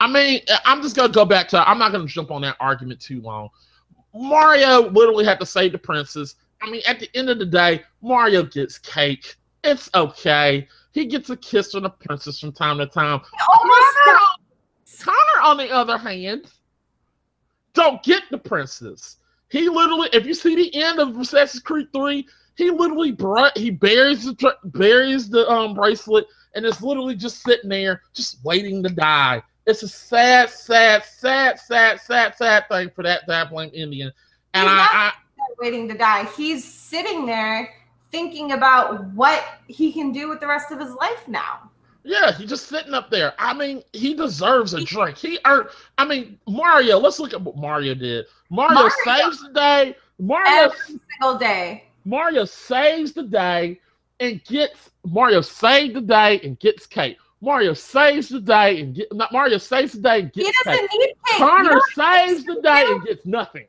I 0.00 0.08
mean, 0.08 0.40
I'm 0.64 0.82
just 0.82 0.96
gonna 0.96 1.12
go 1.12 1.24
back 1.24 1.48
to. 1.48 1.68
I'm 1.68 1.78
not 1.78 1.92
gonna 1.92 2.06
jump 2.06 2.30
on 2.30 2.42
that 2.42 2.56
argument 2.60 3.00
too 3.00 3.20
long. 3.20 3.48
Mario 4.14 4.90
literally 4.90 5.24
had 5.24 5.40
to 5.40 5.46
save 5.46 5.72
the 5.72 5.78
princess. 5.78 6.34
I 6.60 6.70
mean, 6.70 6.82
at 6.86 7.00
the 7.00 7.08
end 7.14 7.30
of 7.30 7.38
the 7.38 7.46
day, 7.46 7.82
Mario 8.02 8.42
gets 8.42 8.78
cake. 8.78 9.36
It's 9.64 9.88
okay. 9.94 10.68
He 10.92 11.06
gets 11.06 11.30
a 11.30 11.36
kiss 11.36 11.72
from 11.72 11.84
the 11.84 11.90
princess 11.90 12.38
from 12.38 12.52
time 12.52 12.78
to 12.78 12.86
time. 12.86 13.20
Connor, 13.20 14.18
Connor, 15.00 15.42
on 15.42 15.56
the 15.56 15.70
other 15.70 15.96
hand, 15.96 16.46
don't 17.72 18.02
get 18.02 18.24
the 18.30 18.38
princess. 18.38 19.16
He 19.48 19.68
literally, 19.68 20.08
if 20.12 20.26
you 20.26 20.34
see 20.34 20.54
the 20.54 20.74
end 20.74 20.98
of 20.98 21.16
Assassin's 21.18 21.62
Creed 21.62 21.88
3, 21.92 22.26
he 22.56 22.70
literally 22.70 23.12
brought 23.12 23.56
he 23.56 23.70
buries 23.70 24.24
the 24.24 24.56
buries 24.64 25.28
the 25.28 25.48
um 25.48 25.74
bracelet 25.74 26.26
and 26.54 26.66
it's 26.66 26.82
literally 26.82 27.14
just 27.14 27.42
sitting 27.42 27.70
there, 27.70 28.02
just 28.12 28.44
waiting 28.44 28.82
to 28.82 28.88
die. 28.88 29.42
It's 29.66 29.82
a 29.82 29.88
sad, 29.88 30.50
sad, 30.50 31.04
sad, 31.04 31.58
sad, 31.58 32.00
sad, 32.00 32.36
sad 32.36 32.68
thing 32.68 32.90
for 32.90 33.02
that 33.04 33.26
dabbling 33.26 33.70
Indian. 33.70 34.12
And 34.54 34.68
I, 34.68 34.86
I 34.92 35.12
waiting 35.58 35.88
to 35.88 35.96
die. 35.96 36.24
He's 36.36 36.64
sitting 36.64 37.26
there 37.26 37.72
thinking 38.10 38.52
about 38.52 39.04
what 39.12 39.44
he 39.68 39.92
can 39.92 40.12
do 40.12 40.28
with 40.28 40.40
the 40.40 40.46
rest 40.46 40.72
of 40.72 40.80
his 40.80 40.92
life 40.94 41.26
now. 41.28 41.70
Yeah, 42.04 42.32
he's 42.32 42.48
just 42.48 42.66
sitting 42.66 42.94
up 42.94 43.10
there. 43.10 43.32
I 43.38 43.54
mean, 43.54 43.82
he 43.92 44.14
deserves 44.14 44.74
a 44.74 44.84
drink. 44.84 45.16
He 45.16 45.38
earned. 45.46 45.68
I 45.98 46.04
mean, 46.04 46.38
Mario. 46.48 46.98
Let's 46.98 47.20
look 47.20 47.32
at 47.32 47.40
what 47.40 47.56
Mario 47.56 47.94
did. 47.94 48.26
Mario, 48.50 48.74
Mario 48.74 48.92
saves 49.04 49.40
the 49.40 49.50
day. 49.50 49.96
Mario 50.18 50.64
every 50.64 51.00
single 51.08 51.38
day. 51.38 51.84
Mario 52.04 52.44
saves 52.44 53.12
the 53.12 53.22
day 53.22 53.80
and 54.20 54.42
gets 54.44 54.90
Mario 55.04 55.40
saves 55.40 55.94
the 55.94 56.00
day 56.00 56.40
and 56.42 56.58
gets 56.58 56.86
Kate. 56.86 57.16
Mario 57.40 57.74
saves 57.74 58.28
the 58.28 58.40
day 58.40 58.80
and 58.80 58.94
get 58.94 59.12
not 59.12 59.32
Mario 59.32 59.58
saves 59.58 59.92
the 59.92 60.00
day 60.00 60.20
and 60.20 60.32
gets 60.32 60.46
he 60.46 60.52
doesn't 60.70 60.88
cake. 60.88 60.98
Need 61.00 61.14
cake. 61.26 61.38
Connor 61.38 61.70
you 61.70 61.74
know 61.74 61.82
saves 61.94 62.44
the 62.44 62.60
day 62.62 62.84
and 62.88 63.04
gets 63.04 63.26
nothing. 63.26 63.66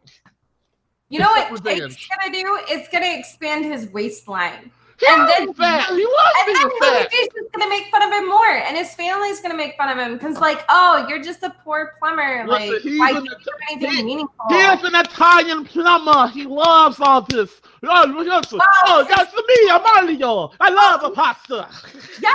You 1.09 1.19
know 1.19 1.29
what 1.29 1.63
cake's 1.63 2.07
gonna 2.07 2.31
do? 2.33 2.59
It's 2.69 2.87
gonna 2.89 3.17
expand 3.17 3.65
his 3.65 3.89
waistline. 3.91 4.71
And 5.07 5.27
then- 5.27 5.53
fat. 5.53 5.89
He 5.89 6.05
loves 6.05 6.33
And 6.47 6.55
then 6.55 6.69
fat. 6.79 7.11
Babyface 7.11 7.37
is 7.41 7.47
gonna 7.53 7.69
make 7.69 7.87
fun 7.91 8.03
of 8.03 8.11
him 8.11 8.29
more, 8.29 8.47
and 8.49 8.77
his 8.77 8.93
family's 8.93 9.41
gonna 9.41 9.55
make 9.55 9.75
fun 9.75 9.89
of 9.89 9.97
him 9.97 10.13
because, 10.13 10.37
like, 10.39 10.63
oh, 10.69 11.05
you're 11.09 11.21
just 11.21 11.43
a 11.43 11.49
poor 11.63 11.93
plumber. 11.99 12.45
Like, 12.47 12.69
Listen, 12.69 12.89
he's 12.91 12.99
why 12.99 13.09
an 13.09 13.15
can't 13.15 13.25
you 13.27 13.35
do 13.45 13.51
anything 13.71 13.91
he- 13.97 14.03
meaningful? 14.03 14.45
He 14.49 14.55
is 14.55 14.83
an 14.83 14.95
Italian 14.95 15.65
plumber. 15.65 16.27
He 16.29 16.45
loves 16.45 16.99
all 16.99 17.21
this. 17.21 17.59
Oh, 17.85 18.59
oh 18.87 19.05
that's 19.09 19.33
me, 19.33 19.69
I'm 19.69 19.81
Mario. 19.83 20.51
I 20.59 20.69
love 20.69 21.03
a 21.03 21.11
pasta. 21.11 21.67
Yeah, 22.21 22.33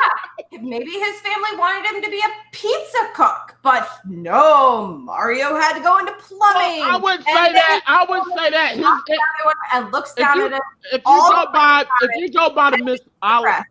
maybe 0.60 0.90
his 0.90 1.20
family 1.20 1.56
wanted 1.56 1.88
him 1.88 2.02
to 2.02 2.10
be 2.10 2.18
a 2.18 2.28
pizza 2.52 2.98
cook, 3.14 3.56
but 3.62 3.88
no, 4.06 4.98
Mario 5.02 5.54
had 5.56 5.74
to 5.74 5.80
go 5.80 5.98
into 5.98 6.12
plumbing. 6.14 6.82
I 6.82 6.98
wouldn't 7.02 7.24
say 7.24 7.52
that. 7.52 7.82
I 7.86 8.04
wouldn't 8.08 8.36
say 8.36 8.50
that. 8.50 8.76
His, 8.76 8.80
Looks 8.84 9.04
down 9.08 9.16
at 9.52 9.82
and 9.82 9.92
looks 9.92 10.14
down 10.14 10.36
you- 10.36 10.46
at 10.46 10.52
him. 10.52 10.60
if 10.92 11.02
you 11.06 11.30
go 11.30 11.46
by, 11.52 11.84
if 12.02 12.10
you 12.20 12.30
go 12.30 12.50
by 12.50 12.70
the 12.70 12.78
myth, 12.84 13.00
Right. 13.22 13.64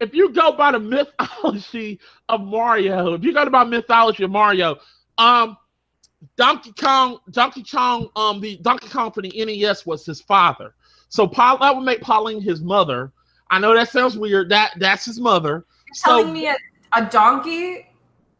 if 0.00 0.14
you 0.14 0.30
go 0.30 0.52
by 0.52 0.72
the 0.72 0.80
mythology 0.80 1.98
of 2.28 2.40
Mario, 2.42 3.14
if 3.14 3.22
you 3.24 3.32
go 3.32 3.48
by 3.48 3.64
mythology 3.64 4.24
of 4.24 4.30
Mario, 4.30 4.76
um, 5.16 5.56
Donkey 6.36 6.72
Kong, 6.78 7.18
Donkey 7.30 7.62
Kong, 7.64 8.08
um, 8.16 8.40
the 8.40 8.56
Donkey 8.58 8.88
Kong 8.88 9.10
for 9.12 9.22
the 9.22 9.32
NES 9.44 9.86
was 9.86 10.04
his 10.04 10.20
father. 10.20 10.74
So 11.12 11.28
Paul, 11.28 11.58
that 11.58 11.76
would 11.76 11.84
make 11.84 12.00
Pauline 12.00 12.40
his 12.40 12.62
mother. 12.62 13.12
I 13.50 13.58
know 13.58 13.74
that 13.74 13.90
sounds 13.90 14.16
weird. 14.16 14.48
That 14.48 14.72
that's 14.78 15.04
his 15.04 15.20
mother. 15.20 15.66
You're 15.86 15.94
So 15.94 16.08
telling 16.16 16.32
me 16.32 16.46
a, 16.46 16.56
a 16.94 17.04
donkey, 17.04 17.86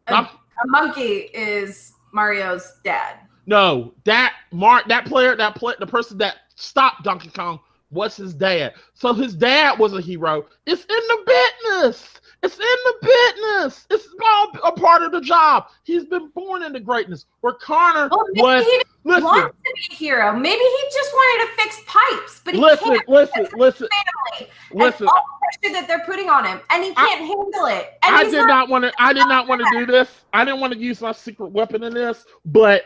a, 0.07 0.13
a 0.15 0.29
monkey 0.65 1.29
is 1.35 1.93
Mario's 2.13 2.73
dad. 2.83 3.17
no, 3.45 3.93
that 4.05 4.33
Mark, 4.51 4.87
that 4.87 5.05
player, 5.05 5.35
that 5.35 5.53
play, 5.53 5.75
the 5.79 5.85
person 5.85 6.17
that 6.17 6.37
stopped 6.55 7.03
Donkey 7.03 7.29
Kong 7.29 7.59
was 7.91 8.15
his 8.15 8.33
dad. 8.33 8.73
So 8.95 9.13
his 9.13 9.35
dad 9.35 9.77
was 9.77 9.93
a 9.93 10.01
hero. 10.01 10.47
It's 10.65 10.83
in 10.85 10.87
the 10.87 11.45
business. 11.61 12.09
It's 12.43 12.55
in 12.55 12.59
the 12.59 12.95
business. 13.01 13.87
It's 13.89 14.07
all 14.21 14.51
a 14.65 14.71
part 14.73 15.01
of 15.01 15.13
the 15.13 15.21
job. 15.21 15.67
He's 15.83 16.03
been 16.03 16.29
born 16.29 16.61
into 16.61 16.81
greatness. 16.81 17.25
Where 17.39 17.53
Connor 17.53 18.09
Well, 18.11 18.25
maybe 18.33 18.41
was. 18.41 18.65
he 18.65 18.81
Listen, 19.05 19.23
want 19.23 19.51
to 19.51 19.57
be 19.63 19.93
a 19.93 19.95
hero. 19.95 20.33
Maybe 20.33 20.59
he 20.59 20.83
just 20.93 21.11
wanted 21.13 21.45
to 21.45 21.61
fix 21.61 21.81
pipes, 21.85 22.41
but 22.45 22.53
he 22.53 22.61
listen, 22.61 22.89
can't. 22.89 23.09
listen, 23.09 23.47
listen, 23.55 23.87
family. 23.89 24.49
listen. 24.73 25.07
all 25.07 25.13
the 25.13 25.67
pressure 25.69 25.73
that 25.73 25.87
they're 25.87 26.05
putting 26.05 26.29
on 26.29 26.45
him, 26.45 26.61
and 26.69 26.83
he 26.83 26.93
can't 26.93 27.19
handle 27.19 27.65
it. 27.65 27.97
And 28.03 28.15
I 28.15 28.23
did 28.23 28.33
not, 28.33 28.47
not 28.47 28.69
want 28.69 28.85
to. 28.85 28.93
I 28.97 29.11
did 29.11 29.27
not 29.27 29.47
want 29.47 29.61
to 29.61 29.79
do 29.79 29.85
this. 29.85 30.09
I 30.31 30.45
didn't 30.45 30.61
want 30.61 30.73
to 30.73 30.79
use 30.79 31.01
my 31.01 31.11
secret 31.11 31.51
weapon 31.51 31.83
in 31.83 31.93
this. 31.93 32.25
But 32.45 32.85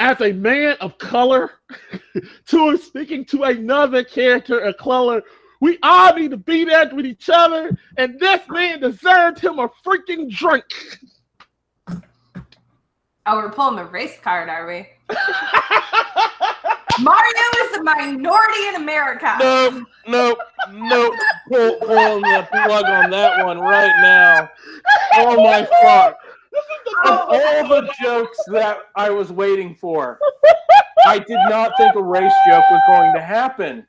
as 0.00 0.20
a 0.20 0.32
man 0.32 0.76
of 0.80 0.98
color, 0.98 1.52
to 2.46 2.76
speaking 2.76 3.24
to 3.26 3.44
another 3.44 4.02
character 4.02 4.58
of 4.58 4.76
color, 4.78 5.22
we 5.60 5.78
all 5.82 6.14
need 6.14 6.30
to 6.30 6.36
be 6.36 6.64
there 6.64 6.88
with 6.94 7.06
each 7.06 7.30
other. 7.32 7.76
And 7.96 8.18
this 8.20 8.40
man 8.48 8.80
deserved 8.80 9.40
him 9.40 9.58
a 9.58 9.68
freaking 9.84 10.30
drink. 10.30 10.64
Oh, 13.28 13.36
we're 13.36 13.50
pulling 13.50 13.76
the 13.76 13.84
race 13.84 14.18
card, 14.22 14.48
are 14.48 14.66
we? 14.66 14.88
Mario 17.00 17.42
is 17.64 17.76
a 17.76 17.82
minority 17.82 18.68
in 18.68 18.76
America. 18.76 19.36
No, 19.40 19.84
no, 20.06 20.36
no. 20.72 21.12
Pull, 21.50 21.78
pulling 21.80 22.22
the 22.22 22.48
plug 22.50 22.84
on 22.84 23.10
that 23.10 23.44
one 23.44 23.58
right 23.58 23.92
now. 24.00 24.48
Oh 25.14 25.42
my 25.42 25.66
fuck. 25.82 26.18
Of 27.04 27.18
all 27.28 27.68
the 27.68 27.92
jokes 28.00 28.38
that 28.52 28.78
I 28.94 29.10
was 29.10 29.30
waiting 29.30 29.74
for, 29.74 30.18
I 31.06 31.18
did 31.18 31.38
not 31.48 31.72
think 31.76 31.94
a 31.96 32.02
race 32.02 32.32
joke 32.46 32.64
was 32.70 32.82
going 32.88 33.12
to 33.14 33.20
happen. 33.20 33.86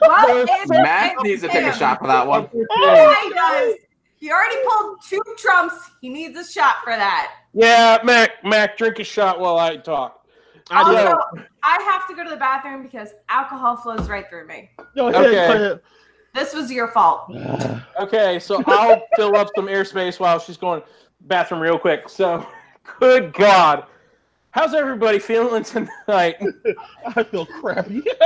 Well, 0.00 0.46
Matt 0.68 1.16
needs 1.22 1.42
to 1.42 1.48
take 1.48 1.66
a 1.66 1.76
shot 1.76 1.98
for 2.00 2.06
that 2.06 2.26
one. 2.26 2.48
Yeah, 2.54 3.14
he 3.22 3.30
does. 3.30 3.74
He 4.16 4.30
already 4.30 4.56
pulled 4.68 4.98
two 5.08 5.22
trumps. 5.38 5.90
He 6.00 6.08
needs 6.08 6.38
a 6.38 6.44
shot 6.44 6.76
for 6.84 6.90
that. 6.90 7.32
Yeah, 7.54 7.98
Mac, 8.04 8.44
Mac, 8.44 8.76
drink 8.76 8.98
a 8.98 9.04
shot 9.04 9.40
while 9.40 9.58
I 9.58 9.76
talk. 9.76 10.26
I 10.70 10.82
Also, 10.82 11.04
know. 11.04 11.22
I 11.62 11.82
have 11.82 12.06
to 12.08 12.14
go 12.14 12.22
to 12.22 12.30
the 12.30 12.36
bathroom 12.36 12.82
because 12.82 13.10
alcohol 13.28 13.76
flows 13.76 14.08
right 14.08 14.28
through 14.28 14.46
me. 14.46 14.70
Go. 14.94 15.08
Okay. 15.08 15.78
This 16.34 16.54
was 16.54 16.70
your 16.70 16.88
fault. 16.88 17.32
Okay, 18.00 18.38
so 18.38 18.62
I'll 18.66 19.02
fill 19.14 19.36
up 19.36 19.48
some 19.54 19.66
airspace 19.66 20.18
while 20.18 20.38
she's 20.38 20.56
going 20.56 20.82
bathroom 21.22 21.60
real 21.60 21.78
quick. 21.78 22.08
So, 22.08 22.46
good 22.98 23.34
God. 23.34 23.84
How's 24.52 24.74
everybody 24.74 25.18
feeling 25.20 25.62
tonight? 25.62 26.36
I 27.06 27.22
feel 27.22 27.46
crappy. 27.46 28.02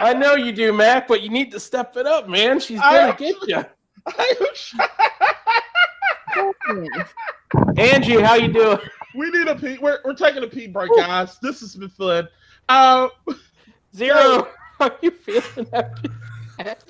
I 0.00 0.12
know 0.14 0.34
you 0.34 0.50
do, 0.52 0.72
Mac, 0.72 1.06
but 1.06 1.22
you 1.22 1.28
need 1.28 1.52
to 1.52 1.60
step 1.60 1.96
it 1.96 2.06
up, 2.06 2.28
man. 2.28 2.58
She's 2.58 2.80
gonna 2.80 3.14
get 3.16 3.36
you. 3.46 3.64
I- 4.04 4.04
Angie, 7.76 8.20
how 8.20 8.34
you 8.34 8.48
doing? 8.52 8.78
we 9.14 9.30
need 9.30 9.46
a 9.46 9.54
pee. 9.54 9.78
We're, 9.80 10.00
we're 10.04 10.14
taking 10.14 10.42
a 10.42 10.46
pee 10.46 10.66
break, 10.66 10.90
guys. 10.96 11.38
This 11.40 11.60
has 11.60 11.76
been 11.76 11.88
fun. 11.90 12.26
Uh, 12.68 13.08
Zero. 13.94 14.48
How 14.78 14.90
you 15.02 15.10
feeling 15.12 15.68
after 15.72 16.08
that? 16.58 16.84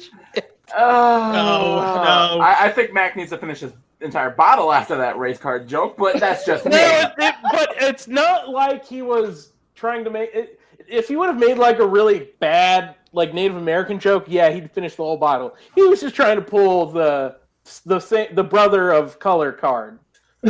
Oh, 0.75 1.33
no. 1.33 2.41
I, 2.41 2.67
I 2.67 2.69
think 2.71 2.95
Mac 2.95 3.17
needs 3.17 3.31
to 3.31 3.39
finish 3.39 3.61
his 3.61 3.73
entire 4.03 4.31
bottle 4.31 4.73
after 4.73 4.97
that 4.97 5.19
race 5.19 5.39
card 5.39 5.69
joke, 5.69 5.97
but 5.97 6.19
that's 6.21 6.45
just 6.45 6.65
No, 6.65 6.71
me. 6.71 6.77
it, 6.79 7.13
it- 7.19 7.35
but 7.51 7.69
it's 7.79 8.09
not 8.09 8.49
like 8.51 8.85
he 8.85 9.03
was 9.03 9.53
trying 9.75 10.05
to 10.05 10.11
make 10.11 10.35
it. 10.35 10.59
If 10.89 11.09
he 11.09 11.17
would 11.17 11.29
have 11.29 11.39
made 11.39 11.59
like 11.59 11.79
a 11.79 11.87
really 11.87 12.31
bad, 12.41 12.97
like 13.13 13.33
Native 13.35 13.57
American 13.57 13.99
joke, 13.99 14.25
yeah, 14.27 14.51
he'd 14.51 14.71
finish 14.71 14.97
the 14.97 15.03
whole 15.05 15.17
bottle. 15.17 15.55
He 15.75 15.83
was 15.83 16.01
just 16.01 16.15
trying 16.15 16.37
to 16.37 16.43
pull 16.43 16.87
the 16.87 17.37
the 17.87 18.01
same 18.01 18.35
the 18.35 18.43
brother 18.45 18.91
of 18.91 19.19
color 19.19 19.53
card. 19.53 19.99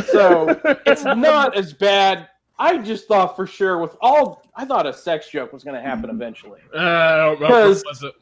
So 0.07 0.59
it's 0.85 1.03
not 1.03 1.55
as 1.55 1.71
bad. 1.73 2.27
I 2.57 2.77
just 2.79 3.07
thought 3.07 3.35
for 3.35 3.45
sure 3.45 3.77
with 3.77 3.95
all 4.01 4.43
I 4.55 4.65
thought 4.65 4.85
a 4.87 4.93
sex 4.93 5.29
joke 5.29 5.53
was 5.53 5.63
going 5.63 5.75
to 5.75 5.81
happen 5.81 6.09
eventually 6.09 6.59
uh, 6.75 7.35
Because- 7.35 7.83
was 7.85 8.03
it? 8.03 8.13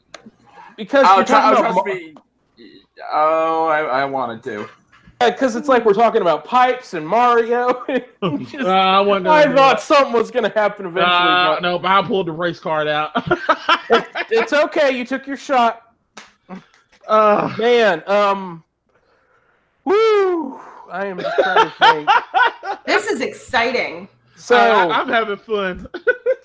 because 0.76 1.04
I'll 1.06 1.16
you're 1.16 1.24
try, 1.26 1.40
I'll 1.40 1.54
talking 1.56 1.62
trust 1.64 1.78
about 1.78 1.86
me. 1.86 2.14
Oh, 3.12 3.66
I, 3.66 3.80
I 3.80 4.04
wanted 4.04 4.42
to. 4.44 4.68
Because 5.30 5.56
it's 5.56 5.68
like 5.68 5.84
we're 5.84 5.92
talking 5.94 6.20
about 6.22 6.44
pipes 6.44 6.94
and 6.94 7.06
Mario. 7.06 7.84
Just- 7.88 8.54
Uh, 8.66 9.02
I. 9.26 9.28
I 9.28 9.52
thought 9.54 9.80
something 9.80 10.12
was 10.12 10.30
going 10.30 10.44
to 10.50 10.58
happen 10.58 10.86
eventually. 10.86 11.12
Uh, 11.12 11.54
but 11.54 11.62
no, 11.62 11.78
but 11.78 11.90
I 11.90 12.02
pulled 12.06 12.26
the 12.28 12.32
race 12.32 12.60
card 12.60 12.88
out. 12.88 13.10
it's 14.30 14.52
okay. 14.52 14.96
You 14.96 15.04
took 15.04 15.26
your 15.26 15.36
shot. 15.36 15.82
uh, 17.08 17.54
Man, 17.58 18.02
um, 18.06 18.62
woo! 19.84 20.60
I 20.90 21.06
am 21.06 21.18
just 21.20 21.36
trying 21.38 21.70
to 21.70 21.74
think. 21.78 22.08
This 22.84 23.06
is 23.06 23.20
exciting. 23.20 24.08
So, 24.36 24.56
I, 24.56 25.00
am 25.00 25.08
having 25.08 25.36
fun. 25.36 25.86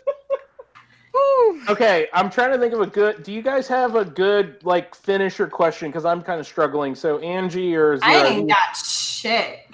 Whew. 1.18 1.62
okay, 1.70 2.08
I'm 2.14 2.30
trying 2.30 2.52
to 2.52 2.58
think 2.60 2.74
of 2.74 2.82
a 2.82 2.88
good. 2.88 3.24
Do 3.24 3.32
you 3.32 3.42
guys 3.42 3.68
have 3.68 3.96
a 3.96 4.06
good 4.06 4.64
like 4.64 4.94
finisher 4.96 5.48
question? 5.48 5.90
Because 5.90 6.06
I'm 6.06 6.22
kind 6.22 6.40
of 6.40 6.46
struggling. 6.46 6.96
So, 6.96 7.20
Angie 7.20 7.76
or 7.76 7.98
I 8.02 8.14
Zero? 8.14 8.28
ain't 8.28 8.50
got 8.50 8.76
shit. 8.76 9.60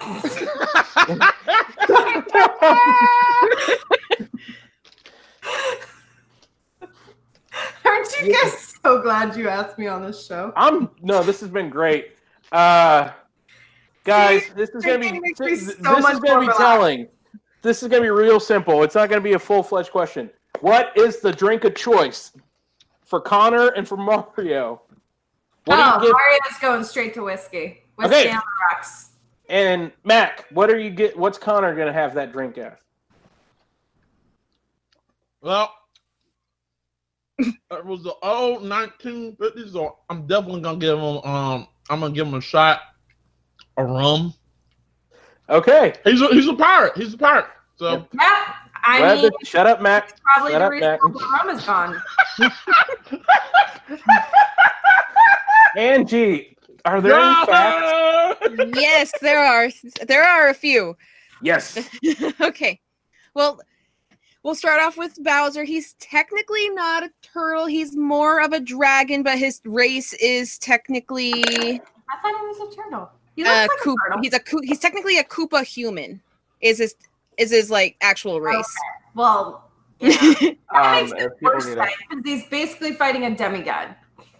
Aren't 7.84 8.20
you 8.20 8.32
guys 8.32 8.74
so 8.82 9.02
glad 9.02 9.36
you 9.36 9.48
asked 9.48 9.78
me 9.78 9.86
on 9.86 10.02
this 10.02 10.26
show? 10.26 10.52
I'm 10.56 10.90
no. 11.02 11.22
This 11.22 11.40
has 11.40 11.50
been 11.50 11.68
great. 11.70 12.12
Uh, 12.50 13.10
guys, 14.04 14.42
this 14.56 14.70
is 14.70 14.84
gonna 14.84 14.98
be 14.98 15.08
drinking 15.08 15.22
makes 15.22 15.40
me 15.40 15.50
this 15.50 15.66
so 15.66 15.96
is 15.98 16.04
gonna 16.04 16.20
be 16.20 16.28
relaxed. 16.30 16.58
telling. 16.58 17.08
This 17.62 17.82
is 17.82 17.88
gonna 17.88 18.02
be 18.02 18.10
real 18.10 18.40
simple. 18.40 18.82
It's 18.82 18.94
not 18.94 19.08
gonna 19.08 19.20
be 19.20 19.34
a 19.34 19.38
full 19.38 19.62
fledged 19.62 19.90
question. 19.90 20.30
What 20.60 20.96
is 20.96 21.20
the 21.20 21.32
drink 21.32 21.64
of 21.64 21.74
choice 21.74 22.32
for 23.04 23.20
Connor 23.20 23.68
and 23.68 23.86
for 23.86 23.96
Mario? 23.96 24.82
What 25.64 25.78
oh, 25.78 26.00
do 26.00 26.06
give 26.06 26.12
Mario's 26.12 26.58
going 26.60 26.84
straight 26.84 27.14
to 27.14 27.22
whiskey. 27.24 27.82
Whiskey 27.96 28.14
Okay. 28.14 28.30
on 28.30 28.36
the 28.36 28.74
rocks. 28.74 29.10
And 29.48 29.92
Mac, 30.04 30.46
what 30.50 30.70
are 30.70 30.78
you 30.78 30.90
get? 30.90 31.16
What's 31.18 31.38
Connor 31.38 31.74
gonna 31.74 31.92
have 31.92 32.14
that 32.14 32.32
drink 32.32 32.58
as? 32.58 32.78
well, 35.44 35.70
it 37.38 37.84
was 37.84 38.02
the 38.02 38.14
old 38.22 38.62
1950s. 38.62 39.72
So 39.72 39.98
I'm 40.08 40.26
definitely 40.26 40.62
gonna 40.62 40.78
give 40.78 40.98
him. 40.98 41.18
Um, 41.18 41.68
I'm 41.90 42.00
gonna 42.00 42.14
give 42.14 42.26
him 42.26 42.34
a 42.34 42.40
shot 42.40 42.80
of 43.76 43.90
rum. 43.90 44.32
Okay. 45.50 45.92
He's 46.04 46.22
a, 46.22 46.28
he's 46.28 46.48
a 46.48 46.54
pirate. 46.54 46.96
He's 46.96 47.12
a 47.12 47.18
pirate. 47.18 47.46
So 47.76 48.08
Yeah, 48.18 48.54
I 48.86 49.00
Well, 49.00 49.22
mean, 49.22 49.30
shut 49.44 49.66
up, 49.66 49.80
Mac. 49.80 50.20
probably 50.22 50.52
shut 50.52 50.58
the 50.60 50.64
up, 50.66 50.70
reason 50.72 50.88
Mac. 50.90 51.02
all 51.04 51.10
the 51.10 51.52
is 51.52 51.64
gone. 51.64 52.02
Angie, 55.76 56.56
are 56.84 57.00
there 57.00 57.14
any 57.18 57.46
facts? 57.46 58.46
yes, 58.76 59.12
there 59.20 59.40
are. 59.40 59.68
There 60.06 60.22
are 60.22 60.48
a 60.48 60.54
few. 60.54 60.96
Yes. 61.42 61.88
okay. 62.40 62.80
Well, 63.34 63.60
We'll 64.42 64.54
start 64.54 64.82
off 64.82 64.98
with 64.98 65.16
Bowser. 65.24 65.64
He's 65.64 65.94
technically 65.94 66.68
not 66.68 67.02
a 67.02 67.10
turtle. 67.22 67.64
He's 67.64 67.96
more 67.96 68.42
of 68.42 68.52
a 68.52 68.60
dragon, 68.60 69.22
but 69.22 69.38
his 69.38 69.62
race 69.64 70.12
is 70.12 70.58
technically 70.58 71.32
I 71.32 71.80
thought 72.20 72.38
he 72.38 72.46
was 72.46 72.70
a 72.70 72.76
turtle. 72.76 73.10
He 73.36 73.42
looks 73.42 73.54
uh, 73.54 73.66
like 73.70 73.80
Koop- 73.82 73.96
a 74.06 74.10
turtle. 74.10 74.22
he's 74.22 74.34
a 74.34 74.40
he's 74.64 74.78
technically 74.80 75.16
a 75.16 75.24
Koopa 75.24 75.64
human. 75.64 76.20
Is 76.60 76.76
his 76.76 76.94
is 77.38 77.50
his 77.50 77.70
like 77.70 77.96
actual 78.00 78.40
race? 78.40 78.66
Well, 79.14 79.70
yeah. 80.00 80.10
that 80.18 80.56
Um, 80.72 81.10
makes 81.10 81.12
if 81.12 81.32
it 81.32 81.42
worse 81.42 81.66
need 81.66 81.78
then, 81.78 81.88
'cause 82.10 82.20
he's 82.24 82.46
basically 82.48 82.92
fighting 82.94 83.24
a 83.24 83.34
demigod. 83.34 83.94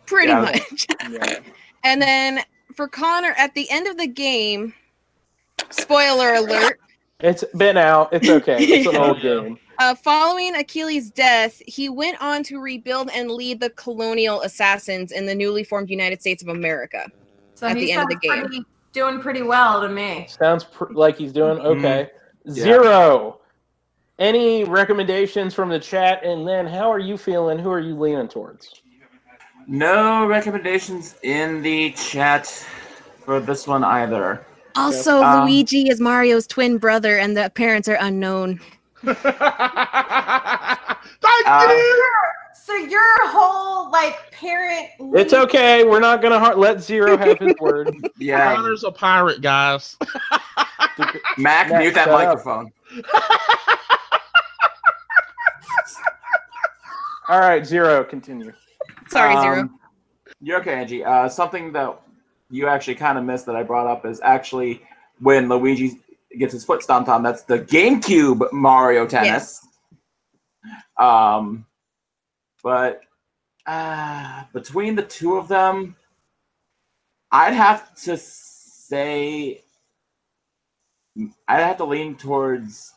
Pretty 0.07 0.29
Yeah. 0.29 0.41
much. 0.41 0.87
Yeah. 1.11 1.39
And 1.85 2.01
then 2.01 2.41
for 2.75 2.89
Connor 2.89 3.35
at 3.39 3.55
the 3.55 3.71
end 3.71 3.87
of 3.87 3.97
the 3.97 4.07
game, 4.07 4.75
spoiler 5.71 6.35
alert, 6.35 6.81
It's 7.21 7.45
been 7.57 7.77
out. 7.77 8.13
It's 8.13 8.29
okay. 8.29 8.57
It's 8.59 8.87
an 8.87 8.95
Yeah. 8.95 9.05
old 9.07 9.21
game. 9.23 9.59
uh, 9.79 9.95
following 9.95 10.57
Achilles' 10.57 11.11
death, 11.11 11.61
he 11.67 11.89
went 11.89 12.21
on 12.21 12.43
to 12.45 12.61
rebuild 12.61 13.11
and 13.15 13.31
lead 13.31 13.61
the 13.61 13.71
colonial 13.71 14.43
assassins 14.43 15.13
in 15.13 15.25
the 15.27 15.35
newly 15.35 15.63
formed 15.65 15.89
United 15.91 16.21
States 16.21 16.43
of 16.43 16.49
America. 16.49 17.07
So 17.55 17.67
At 17.69 17.77
he 17.77 17.87
the 17.87 17.93
end 17.93 18.03
of 18.03 18.09
the 18.09 18.17
game. 18.17 18.41
pretty- 18.41 18.65
doing 18.93 19.21
pretty 19.21 19.43
well 19.43 19.81
to 19.81 19.89
me. 19.89 20.27
Sounds 20.29 20.65
pr- 20.65 20.93
like 20.93 21.17
he's 21.17 21.33
doing 21.33 21.59
Mhm. 21.59 21.79
okay. 21.79 22.01
Yeah. 22.13 22.19
Zero. 22.51 23.41
Any 24.19 24.65
recommendations 24.65 25.55
from 25.55 25.69
the 25.71 25.79
chat? 25.79 26.25
And 26.25 26.47
then, 26.47 26.67
how 26.67 26.91
are 26.91 26.99
you 26.99 27.17
feeling? 27.17 27.59
Who 27.59 27.71
are 27.71 27.81
you 27.81 27.95
leaning 27.97 28.29
towards? 28.29 28.83
No 29.67 30.27
recommendations 30.27 31.17
in 31.23 31.63
the 31.63 31.91
chat 31.93 32.47
for 33.25 33.41
this 33.41 33.67
one 33.67 33.83
either. 33.83 34.47
Also, 34.77 35.23
Um, 35.23 35.45
Luigi 35.45 35.89
is 35.89 36.01
Mario's 36.01 36.47
twin 36.47 36.79
brother, 36.79 37.19
and 37.19 37.37
the 37.37 37.51
parents 37.55 37.89
are 37.89 37.97
unknown. 38.01 38.61
Thank 39.03 39.25
Uh, 41.47 41.67
you. 41.71 42.11
So 42.65 42.75
your 42.77 43.29
whole 43.29 43.91
like 43.91 44.31
parent. 44.33 44.89
It's 44.99 45.35
okay. 45.35 45.85
We're 45.85 46.01
not 46.01 46.23
gonna 46.23 46.39
har- 46.39 46.57
let 46.57 46.81
Zero 46.81 47.15
have 47.19 47.39
his 47.39 47.53
word. 47.61 47.95
Yeah, 48.19 48.55
Connor's 48.55 48.85
a 48.85 48.91
pirate, 48.91 49.43
guys. 49.43 49.99
Mac, 51.37 51.69
Mac, 51.69 51.71
mute 51.79 51.93
that 51.93 52.09
up. 52.09 52.19
microphone. 52.19 52.73
All 57.29 57.39
right, 57.41 57.67
Zero. 57.67 58.03
Continue. 58.03 58.53
Sorry, 59.09 59.35
Um, 59.35 59.43
Zero. 59.43 59.69
You're 60.41 60.61
okay, 60.61 60.73
Angie. 60.73 61.05
Uh, 61.05 61.29
something 61.29 61.71
that 61.73 62.01
you 62.51 62.67
actually 62.67 62.95
kind 62.95 63.19
of 63.19 63.25
missed 63.25 63.45
that 63.45 63.57
I 63.57 63.63
brought 63.63 63.87
up 63.87 64.07
is 64.07 64.23
actually 64.23 64.81
when 65.21 65.51
Luigi 65.51 66.01
gets 66.39 66.55
his 66.55 66.65
foot 66.65 66.83
stomped 66.83 67.11
on. 67.11 67.23
That's 67.23 67.43
the 67.43 67.59
GameCube 67.61 68.51
Mario 68.53 69.07
Tennis. 69.07 69.67
Um, 70.99 71.67
but 72.65 73.03
uh, 73.67 74.45
between 74.55 74.97
the 74.97 75.03
two 75.03 75.37
of 75.37 75.47
them, 75.47 75.95
I'd 77.31 77.53
have 77.53 77.95
to 78.05 78.17
say 78.17 79.63
I'd 81.47 81.61
have 81.61 81.77
to 81.77 81.85
lean 81.85 82.17
towards 82.17 82.95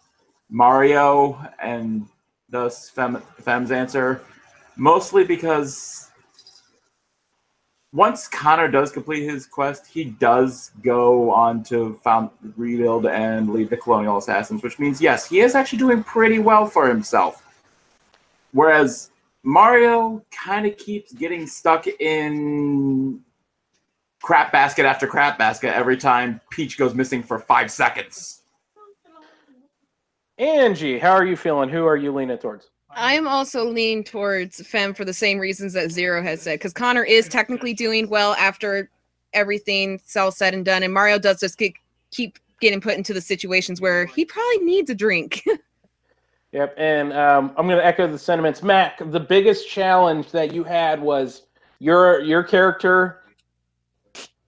Mario 0.49 1.37
and 1.61 2.07
thus 2.49 2.89
Fem, 2.89 3.21
Fem's 3.41 3.71
answer, 3.71 4.21
mostly 4.77 5.25
because 5.25 6.09
once 7.93 8.27
Connor 8.27 8.69
does 8.69 8.91
complete 8.91 9.23
his 9.23 9.45
quest, 9.45 9.85
he 9.87 10.05
does 10.05 10.71
go 10.81 11.29
on 11.29 11.63
to 11.65 11.99
found 12.03 12.29
rebuild 12.55 13.05
and 13.05 13.51
lead 13.51 13.69
the 13.69 13.77
Colonial 13.77 14.17
Assassins, 14.17 14.63
which 14.63 14.79
means 14.79 15.01
yes, 15.01 15.27
he 15.27 15.41
is 15.41 15.55
actually 15.55 15.79
doing 15.79 16.03
pretty 16.03 16.39
well 16.39 16.65
for 16.65 16.87
himself. 16.87 17.43
Whereas 18.53 19.09
Mario 19.47 20.21
kind 20.29 20.65
of 20.65 20.75
keeps 20.75 21.13
getting 21.13 21.47
stuck 21.47 21.87
in 21.87 23.21
crap 24.21 24.51
basket 24.51 24.85
after 24.85 25.07
crap 25.07 25.37
basket 25.37 25.73
every 25.73 25.95
time 25.95 26.41
Peach 26.51 26.77
goes 26.77 26.93
missing 26.93 27.23
for 27.23 27.39
five 27.39 27.71
seconds. 27.71 28.41
Angie, 30.37 30.99
how 30.99 31.11
are 31.11 31.25
you 31.25 31.37
feeling? 31.37 31.69
Who 31.69 31.85
are 31.85 31.95
you 31.95 32.11
leaning 32.11 32.37
towards? 32.37 32.71
I'm 32.89 33.25
also 33.25 33.63
leaning 33.63 34.03
towards 34.03 34.59
Fem 34.67 34.93
for 34.93 35.05
the 35.05 35.13
same 35.13 35.39
reasons 35.39 35.71
that 35.73 35.91
Zero 35.91 36.21
has 36.21 36.41
said, 36.41 36.59
because 36.59 36.73
Connor 36.73 37.05
is 37.05 37.29
technically 37.29 37.73
doing 37.73 38.09
well 38.09 38.33
after 38.33 38.89
everything's 39.31 40.13
all 40.17 40.31
said 40.31 40.53
and 40.55 40.65
done, 40.65 40.83
and 40.83 40.93
Mario 40.93 41.19
does 41.19 41.39
just 41.39 41.57
get, 41.57 41.71
keep 42.11 42.37
getting 42.59 42.81
put 42.81 42.97
into 42.97 43.13
the 43.13 43.21
situations 43.21 43.79
where 43.79 44.07
he 44.07 44.25
probably 44.25 44.65
needs 44.65 44.89
a 44.89 44.95
drink. 44.95 45.45
Yep, 46.57 46.73
and 46.77 47.13
um, 47.13 47.53
I'm 47.55 47.67
going 47.67 47.77
to 47.77 47.85
echo 47.85 48.07
the 48.07 48.17
sentiments. 48.17 48.63
Mac, 48.63 48.97
the 49.11 49.19
biggest 49.19 49.69
challenge 49.69 50.31
that 50.31 50.55
you 50.55 50.63
had 50.63 50.99
was 50.99 51.43
your 51.77 52.21
your 52.21 52.41
character 52.41 53.21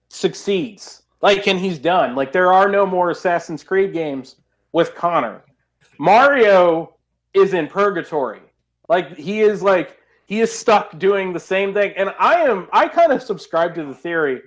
succeeds, 0.08 1.04
like, 1.22 1.46
and 1.46 1.56
he's 1.56 1.78
done. 1.78 2.16
Like, 2.16 2.32
there 2.32 2.52
are 2.52 2.68
no 2.68 2.84
more 2.84 3.12
Assassin's 3.12 3.62
Creed 3.62 3.92
games 3.92 4.34
with 4.72 4.96
Connor. 4.96 5.44
Mario 6.00 6.96
is 7.32 7.54
in 7.54 7.68
purgatory. 7.68 8.42
Like, 8.88 9.16
he 9.16 9.42
is 9.42 9.62
like 9.62 9.96
he 10.26 10.40
is 10.40 10.50
stuck 10.50 10.98
doing 10.98 11.32
the 11.32 11.38
same 11.38 11.72
thing, 11.72 11.92
and 11.96 12.12
I 12.18 12.40
am. 12.40 12.66
I 12.72 12.88
kind 12.88 13.12
of 13.12 13.22
subscribe 13.22 13.72
to 13.76 13.84
the 13.84 13.94
theory 13.94 14.40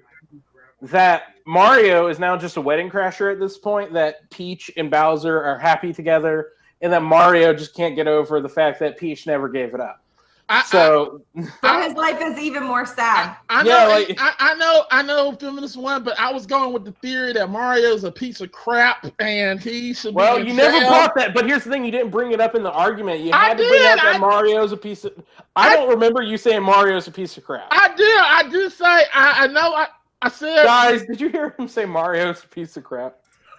that 0.82 1.28
Mario 1.48 2.08
is 2.08 2.20
now 2.20 2.36
just 2.36 2.58
a 2.58 2.62
wedding 2.62 2.90
crasher 2.90 3.32
at 3.32 3.40
this 3.40 3.58
point. 3.58 3.94
That 3.94 4.30
Peach 4.32 4.70
and 4.76 4.92
Bowser 4.92 5.42
are 5.42 5.58
happy 5.58 5.94
together 5.94 6.50
and 6.84 6.94
that 6.94 7.02
Mario 7.02 7.54
just 7.54 7.74
can't 7.74 7.96
get 7.96 8.08
over 8.08 8.40
the 8.42 8.50
fact 8.50 8.80
that 8.82 8.98
Peach 8.98 9.26
never 9.26 9.50
gave 9.50 9.74
it 9.74 9.80
up. 9.80 10.02
I, 10.50 10.62
So 10.64 11.22
So 11.36 11.82
his 11.82 11.94
life 11.94 12.22
is 12.22 12.38
even 12.38 12.64
more 12.64 12.86
sad. 12.86 13.38
I, 13.50 13.62
I 13.62 13.64
know, 13.64 13.70
Yeah, 13.70 13.86
like- 13.88 14.18
I, 14.20 14.34
I 14.40 14.54
know, 14.56 14.84
I 14.92 15.02
know, 15.02 15.32
feminist 15.40 15.78
one, 15.78 16.04
but 16.04 16.20
I 16.20 16.34
was 16.34 16.46
going 16.46 16.74
with 16.74 16.84
the 16.84 16.92
theory 16.92 17.32
that 17.32 17.50
Mario's 17.50 18.04
a 18.04 18.12
piece 18.12 18.42
of 18.42 18.52
crap 18.52 19.06
and 19.20 19.62
he 19.62 19.94
should. 19.94 20.14
well, 20.14 20.36
be 20.36 20.42
in 20.42 20.48
you 20.50 20.54
never 20.54 20.78
jail. 20.80 20.90
brought 20.90 21.16
that. 21.16 21.34
But 21.34 21.46
here's 21.48 21.64
the 21.64 21.70
thing: 21.72 21.86
you 21.86 21.92
didn't 21.92 22.12
bring 22.12 22.34
it 22.34 22.42
up 22.42 22.56
in 22.56 22.62
the 22.64 22.72
argument. 22.72 23.22
You 23.22 23.32
I 23.32 23.46
had 23.46 23.58
to 23.58 23.64
bring 23.68 23.86
up 23.88 23.96
that 24.02 24.16
I- 24.16 24.18
Mario's 24.20 24.74
a 24.74 24.78
piece 24.78 25.06
of. 25.06 25.14
I, 25.56 25.70
I- 25.70 25.76
don't 25.78 25.90
remember 25.90 26.22
you 26.22 26.38
saying 26.38 26.62
Mario's 26.62 27.08
a 27.08 27.12
piece 27.12 27.38
of 27.38 27.46
crap. 27.46 27.68
I 27.72 27.96
did, 27.96 28.18
I 28.20 28.44
did 28.50 28.72
say, 28.74 28.86
I, 28.86 29.06
I 29.14 29.48
know, 29.48 29.74
I, 29.74 29.88
I 30.22 30.28
said, 30.30 30.66
Guys, 30.66 31.06
did 31.06 31.22
you 31.22 31.30
hear 31.30 31.56
him 31.58 31.70
say 31.70 31.86
Mario's 31.86 32.44
a 32.44 32.48
piece 32.48 32.76
of 32.76 32.84
crap? 32.84 33.16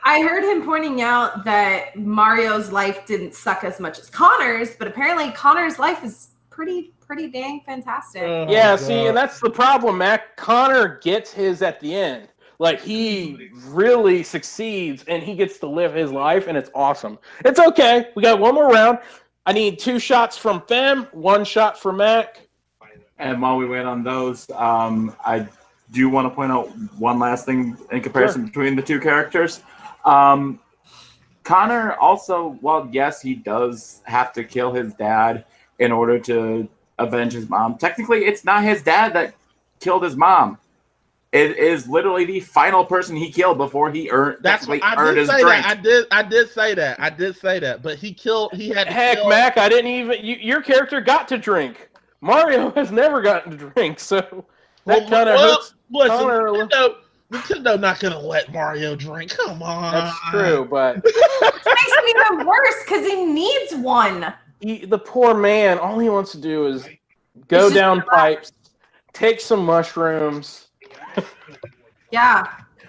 I 0.07 0.21
heard 0.21 0.45
him 0.45 0.63
pointing 0.65 1.01
out 1.01 1.45
that 1.45 1.97
Mario's 1.97 2.71
life 2.71 3.07
didn't 3.07 3.35
suck 3.35 3.65
as 3.65 3.81
much 3.81 3.99
as 3.99 4.11
Connor's, 4.11 4.77
but 4.77 4.87
apparently 4.87 5.31
Connor's 5.31 5.79
life 5.79 6.05
is 6.05 6.29
pretty, 6.51 6.93
pretty 7.01 7.29
dang 7.29 7.63
fantastic. 7.65 8.23
Oh, 8.23 8.47
yeah, 8.49 8.77
God. 8.77 8.81
see, 8.81 9.07
and 9.07 9.17
that's 9.17 9.41
the 9.41 9.49
problem, 9.49 9.99
Mac. 9.99 10.37
Connor 10.37 10.99
gets 10.99 11.33
his 11.33 11.63
at 11.63 11.81
the 11.81 11.95
end. 11.95 12.29
Like 12.59 12.81
he 12.81 13.51
really 13.67 14.23
succeeds, 14.23 15.05
and 15.09 15.23
he 15.23 15.35
gets 15.35 15.59
to 15.59 15.67
live 15.67 15.95
his 15.95 16.13
life, 16.13 16.47
and 16.47 16.57
it's 16.57 16.71
awesome. 16.75 17.19
It's 17.45 17.59
okay. 17.59 18.11
We 18.15 18.23
got 18.23 18.39
one 18.39 18.55
more 18.55 18.69
round. 18.69 18.99
I 19.47 19.53
need 19.53 19.79
two 19.79 19.99
shots 19.99 20.37
from 20.37 20.63
Fem, 20.63 21.09
one 21.13 21.45
shot 21.45 21.79
for 21.79 21.93
Mac. 21.93 22.47
And 23.19 23.41
while 23.41 23.57
we 23.57 23.67
wait 23.67 23.85
on 23.85 24.03
those, 24.05 24.49
um, 24.53 25.17
I 25.25 25.49
do 25.91 26.09
want 26.09 26.27
to 26.27 26.35
point 26.35 26.53
out 26.53 26.69
one 26.99 27.19
last 27.19 27.45
thing 27.45 27.77
in 27.91 28.01
comparison 28.01 28.45
between 28.45 28.77
the 28.77 28.83
two 28.83 29.01
characters. 29.01 29.61
Um, 30.05 30.61
Connor 31.43 31.93
also, 31.95 32.59
well, 32.63 32.89
yes, 32.91 33.21
he 33.21 33.35
does 33.35 34.01
have 34.05 34.33
to 34.35 34.45
kill 34.45 34.73
his 34.73 34.95
dad 34.95 35.45
in 35.79 35.93
order 35.93 36.19
to 36.21 36.69
avenge 36.99 37.33
his 37.35 37.49
mom. 37.49 37.77
Technically, 37.77 38.25
it's 38.25 38.45
not 38.45 38.63
his 38.65 38.83
dad 38.83 39.13
that 39.15 39.35
killed 39.81 40.03
his 40.05 40.17
mom. 40.17 40.59
It 41.33 41.59
is 41.59 41.89
literally 41.89 42.25
the 42.25 42.39
final 42.41 42.85
person 42.85 43.17
he 43.17 43.31
killed 43.31 43.59
before 43.59 43.91
he 43.91 44.09
earned 44.09 44.39
That's 44.41 44.69
what 44.69 44.81
technically 44.81 45.03
I 45.03 45.03
earned 45.09 45.15
did 45.17 45.21
his 45.23 45.31
say 45.31 45.43
drink. 45.43 45.63
that. 45.65 45.79
I 45.79 45.81
did, 45.83 46.07
I 46.13 46.23
did 46.23 46.49
say 46.51 46.75
that. 46.75 47.01
I 47.01 47.11
did 47.11 47.37
say 47.37 47.59
that. 47.59 47.83
But 47.83 47.99
he 47.99 48.15
killed. 48.15 48.53
He 48.55 48.69
had 48.69 48.87
to 48.87 48.93
Heck, 48.93 49.19
kill. 49.19 49.29
Mac, 49.29 49.59
I 49.59 49.69
didn't 49.69 49.91
even. 49.91 50.25
You, 50.25 50.37
your 50.37 50.63
character 50.63 51.01
got 51.01 51.27
to 51.29 51.37
drink. 51.39 51.91
Mario 52.21 52.71
has 52.77 52.93
never 52.93 53.21
gotten 53.21 53.51
to 53.59 53.71
drink, 53.71 53.99
so 53.99 54.21
that 54.21 55.01
Well, 55.01 55.11
kind 55.11 55.29
of 55.29 55.35
well, 55.35 55.55
hurts. 55.57 55.75
Listen, 55.91 56.19
Connor- 56.19 56.49
Nintendo, 56.51 56.95
Nintendo 57.35 57.79
not 57.79 58.01
gonna 58.01 58.19
let 58.19 58.53
Mario 58.53 58.95
drink. 58.97 59.37
Come 59.37 59.63
on. 59.63 59.93
That's 59.93 60.19
true, 60.31 60.67
but 60.71 60.97
It 61.05 61.05
makes 61.05 61.93
it 61.97 62.17
even 62.17 62.47
worse 62.47 62.85
because 62.85 63.07
he 63.07 63.25
needs 63.25 63.75
one. 63.75 64.33
he, 64.61 64.85
the 64.85 64.99
poor 64.99 65.35
man, 65.35 65.79
all 65.79 65.99
he 65.99 66.09
wants 66.09 66.33
to 66.33 66.39
do 66.41 66.67
is 66.67 66.85
go 67.49 67.67
It's 67.67 67.75
just 67.75 67.75
down 67.75 68.03
pipes, 68.03 68.53
take 69.13 69.41
some 69.41 69.65
mushrooms. 69.65 70.69
Yeah. 72.11 72.47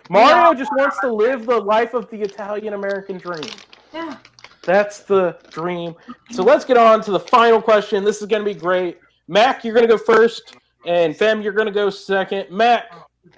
Mario 0.09 0.53
just 0.53 0.71
wants 0.77 0.99
to 0.99 1.11
live 1.11 1.47
the 1.47 1.57
life 1.57 1.95
of 1.95 2.07
the 2.11 2.21
Italian 2.21 2.73
American 2.73 3.17
dream. 3.17 3.49
Yeah. 3.91 4.17
That's 4.63 4.99
the 4.99 5.37
dream. 5.49 5.95
So 6.31 6.43
let's 6.43 6.63
get 6.63 6.77
on 6.77 7.01
to 7.03 7.11
the 7.11 7.19
final 7.19 7.59
question. 7.61 8.03
This 8.03 8.21
is 8.21 8.27
going 8.27 8.45
to 8.45 8.53
be 8.53 8.59
great. 8.59 8.99
Mac, 9.27 9.63
you're 9.63 9.73
going 9.73 9.87
to 9.87 9.91
go 9.91 9.97
first, 9.97 10.57
and 10.85 11.15
Fem, 11.17 11.41
you're 11.41 11.53
going 11.53 11.65
to 11.65 11.73
go 11.73 11.89
second. 11.89 12.51
Mac, 12.51 12.91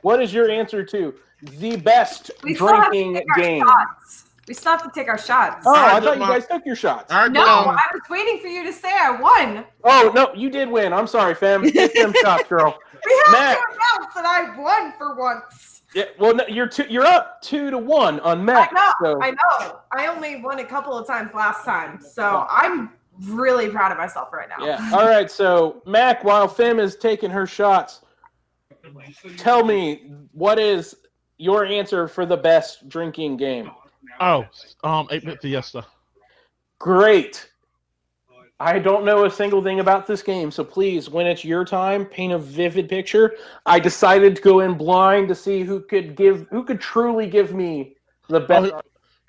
what 0.07 0.21
is 0.21 0.33
your 0.33 0.49
answer 0.49 0.83
to 0.85 1.13
the 1.59 1.75
best 1.75 2.31
We 2.43 2.55
still 2.55 2.67
have 2.67 2.85
to 2.85 2.89
drinking 2.89 3.17
our 3.35 3.41
game? 3.43 3.63
shots. 3.65 4.23
We 4.47 4.53
still 4.53 4.71
have 4.71 4.83
to 4.83 4.91
take 4.97 5.09
our 5.09 5.17
shots. 5.17 5.65
Oh, 5.67 5.75
I 5.75 5.77
Alright, 5.89 6.03
thought 6.03 6.13
you 6.13 6.19
Mark. 6.21 6.31
guys 6.31 6.47
took 6.47 6.65
your 6.65 6.77
shots. 6.77 7.11
All 7.11 7.23
right, 7.23 7.31
no, 7.31 7.41
I 7.43 7.85
was 7.91 8.01
waiting 8.09 8.39
for 8.39 8.47
you 8.47 8.63
to 8.63 8.71
say 8.71 8.89
I 8.89 9.11
won. 9.11 9.65
Oh 9.83 10.09
no, 10.15 10.33
you 10.33 10.49
did 10.49 10.69
win. 10.69 10.93
I'm 10.93 11.05
sorry, 11.07 11.35
fam. 11.35 11.63
Take 11.69 11.93
them 12.01 12.13
shots, 12.21 12.47
girl. 12.47 12.77
We 13.05 13.23
have 13.25 13.33
Matt. 13.33 13.57
to 13.57 13.63
announce 13.75 14.13
that 14.15 14.25
I 14.25 14.57
won 14.57 14.93
for 14.97 15.15
once. 15.15 15.81
Yeah, 15.93 16.05
well, 16.19 16.33
no, 16.33 16.45
you're 16.47 16.67
two, 16.67 16.85
you're 16.89 17.05
up 17.05 17.41
two 17.41 17.69
to 17.71 17.77
one 17.77 18.19
on 18.21 18.39
I 18.39 18.43
Mac. 18.43 18.73
know, 18.73 18.91
So 19.03 19.21
I 19.21 19.31
know. 19.31 19.79
I 19.91 20.07
only 20.07 20.41
won 20.41 20.59
a 20.59 20.65
couple 20.65 20.97
of 20.97 21.05
times 21.07 21.31
last 21.33 21.65
time, 21.65 21.99
so 22.01 22.45
I'm 22.49 22.91
really 23.25 23.67
proud 23.69 23.91
of 23.91 23.97
myself 23.97 24.31
right 24.31 24.47
now. 24.47 24.65
yeah. 24.65 24.91
All 24.93 25.05
right. 25.07 25.29
So 25.29 25.81
Mac, 25.85 26.23
while 26.23 26.47
Fem 26.47 26.79
is 26.79 26.95
taking 26.95 27.29
her 27.31 27.45
shots, 27.47 28.01
tell 29.37 29.63
me 29.63 30.11
what 30.31 30.59
is 30.59 30.95
your 31.37 31.65
answer 31.65 32.07
for 32.07 32.25
the 32.25 32.37
best 32.37 32.87
drinking 32.89 33.37
game? 33.37 33.71
Oh, 34.19 34.45
um, 34.83 35.07
8-bit 35.07 35.41
Fiesta. 35.41 35.85
Great. 36.79 37.49
I 38.59 38.79
don't 38.79 39.05
know 39.05 39.25
a 39.25 39.29
single 39.31 39.61
thing 39.61 39.79
about 39.81 40.07
this 40.07 40.23
game, 40.23 40.49
so 40.49 40.63
please, 40.63 41.09
when 41.09 41.27
it's 41.27 41.45
your 41.45 41.63
time, 41.63 42.05
paint 42.05 42.33
a 42.33 42.39
vivid 42.39 42.89
picture. 42.89 43.35
I 43.67 43.79
decided 43.79 44.35
to 44.35 44.41
go 44.41 44.61
in 44.61 44.75
blind 44.75 45.27
to 45.27 45.35
see 45.35 45.61
who 45.61 45.81
could 45.81 46.15
give, 46.15 46.47
who 46.49 46.63
could 46.63 46.81
truly 46.81 47.27
give 47.27 47.53
me 47.53 47.95
the 48.29 48.39
best. 48.39 48.71
Oh, 48.73 48.81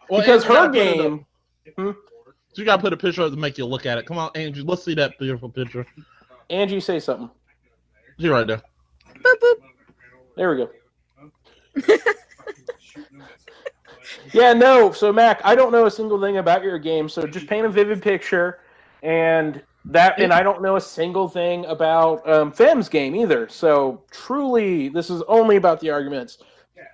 Well, 0.08 0.20
because 0.20 0.44
Andrew, 0.44 0.56
her 0.56 0.66
gotta 0.66 0.72
put 0.72 0.78
it 0.78 1.00
up. 1.00 1.76
game, 1.76 1.96
So 2.54 2.62
you 2.62 2.64
gotta 2.64 2.80
put 2.82 2.92
a 2.94 2.96
picture 2.96 3.22
up 3.22 3.30
to 3.30 3.36
make 3.36 3.58
you 3.58 3.66
look 3.66 3.84
at 3.84 3.98
it. 3.98 4.06
Come 4.06 4.16
on, 4.16 4.30
Andrew. 4.34 4.64
Let's 4.64 4.82
see 4.82 4.94
that 4.94 5.18
beautiful 5.18 5.50
picture. 5.50 5.84
Angie, 6.48 6.80
say 6.80 6.98
something. 6.98 7.30
You 8.16 8.32
right 8.32 8.46
there. 8.46 8.62
Boop, 9.22 9.34
boop. 9.42 9.54
There 10.36 10.50
we 10.50 10.56
go. 10.56 10.70
Yeah, 14.32 14.52
no. 14.52 14.92
So 14.92 15.12
Mac, 15.12 15.40
I 15.44 15.54
don't 15.54 15.72
know 15.72 15.86
a 15.86 15.90
single 15.90 16.20
thing 16.20 16.38
about 16.38 16.62
your 16.62 16.78
game, 16.78 17.08
so 17.08 17.26
just 17.26 17.46
paint 17.46 17.66
a 17.66 17.68
vivid 17.68 18.02
picture, 18.02 18.60
and 19.02 19.62
that, 19.86 20.20
and 20.20 20.32
I 20.32 20.42
don't 20.42 20.62
know 20.62 20.76
a 20.76 20.80
single 20.80 21.28
thing 21.28 21.64
about 21.66 22.28
um, 22.28 22.52
Fem's 22.52 22.88
game 22.88 23.14
either. 23.14 23.48
So 23.48 24.02
truly, 24.10 24.88
this 24.88 25.10
is 25.10 25.22
only 25.28 25.56
about 25.56 25.80
the 25.80 25.90
arguments. 25.90 26.38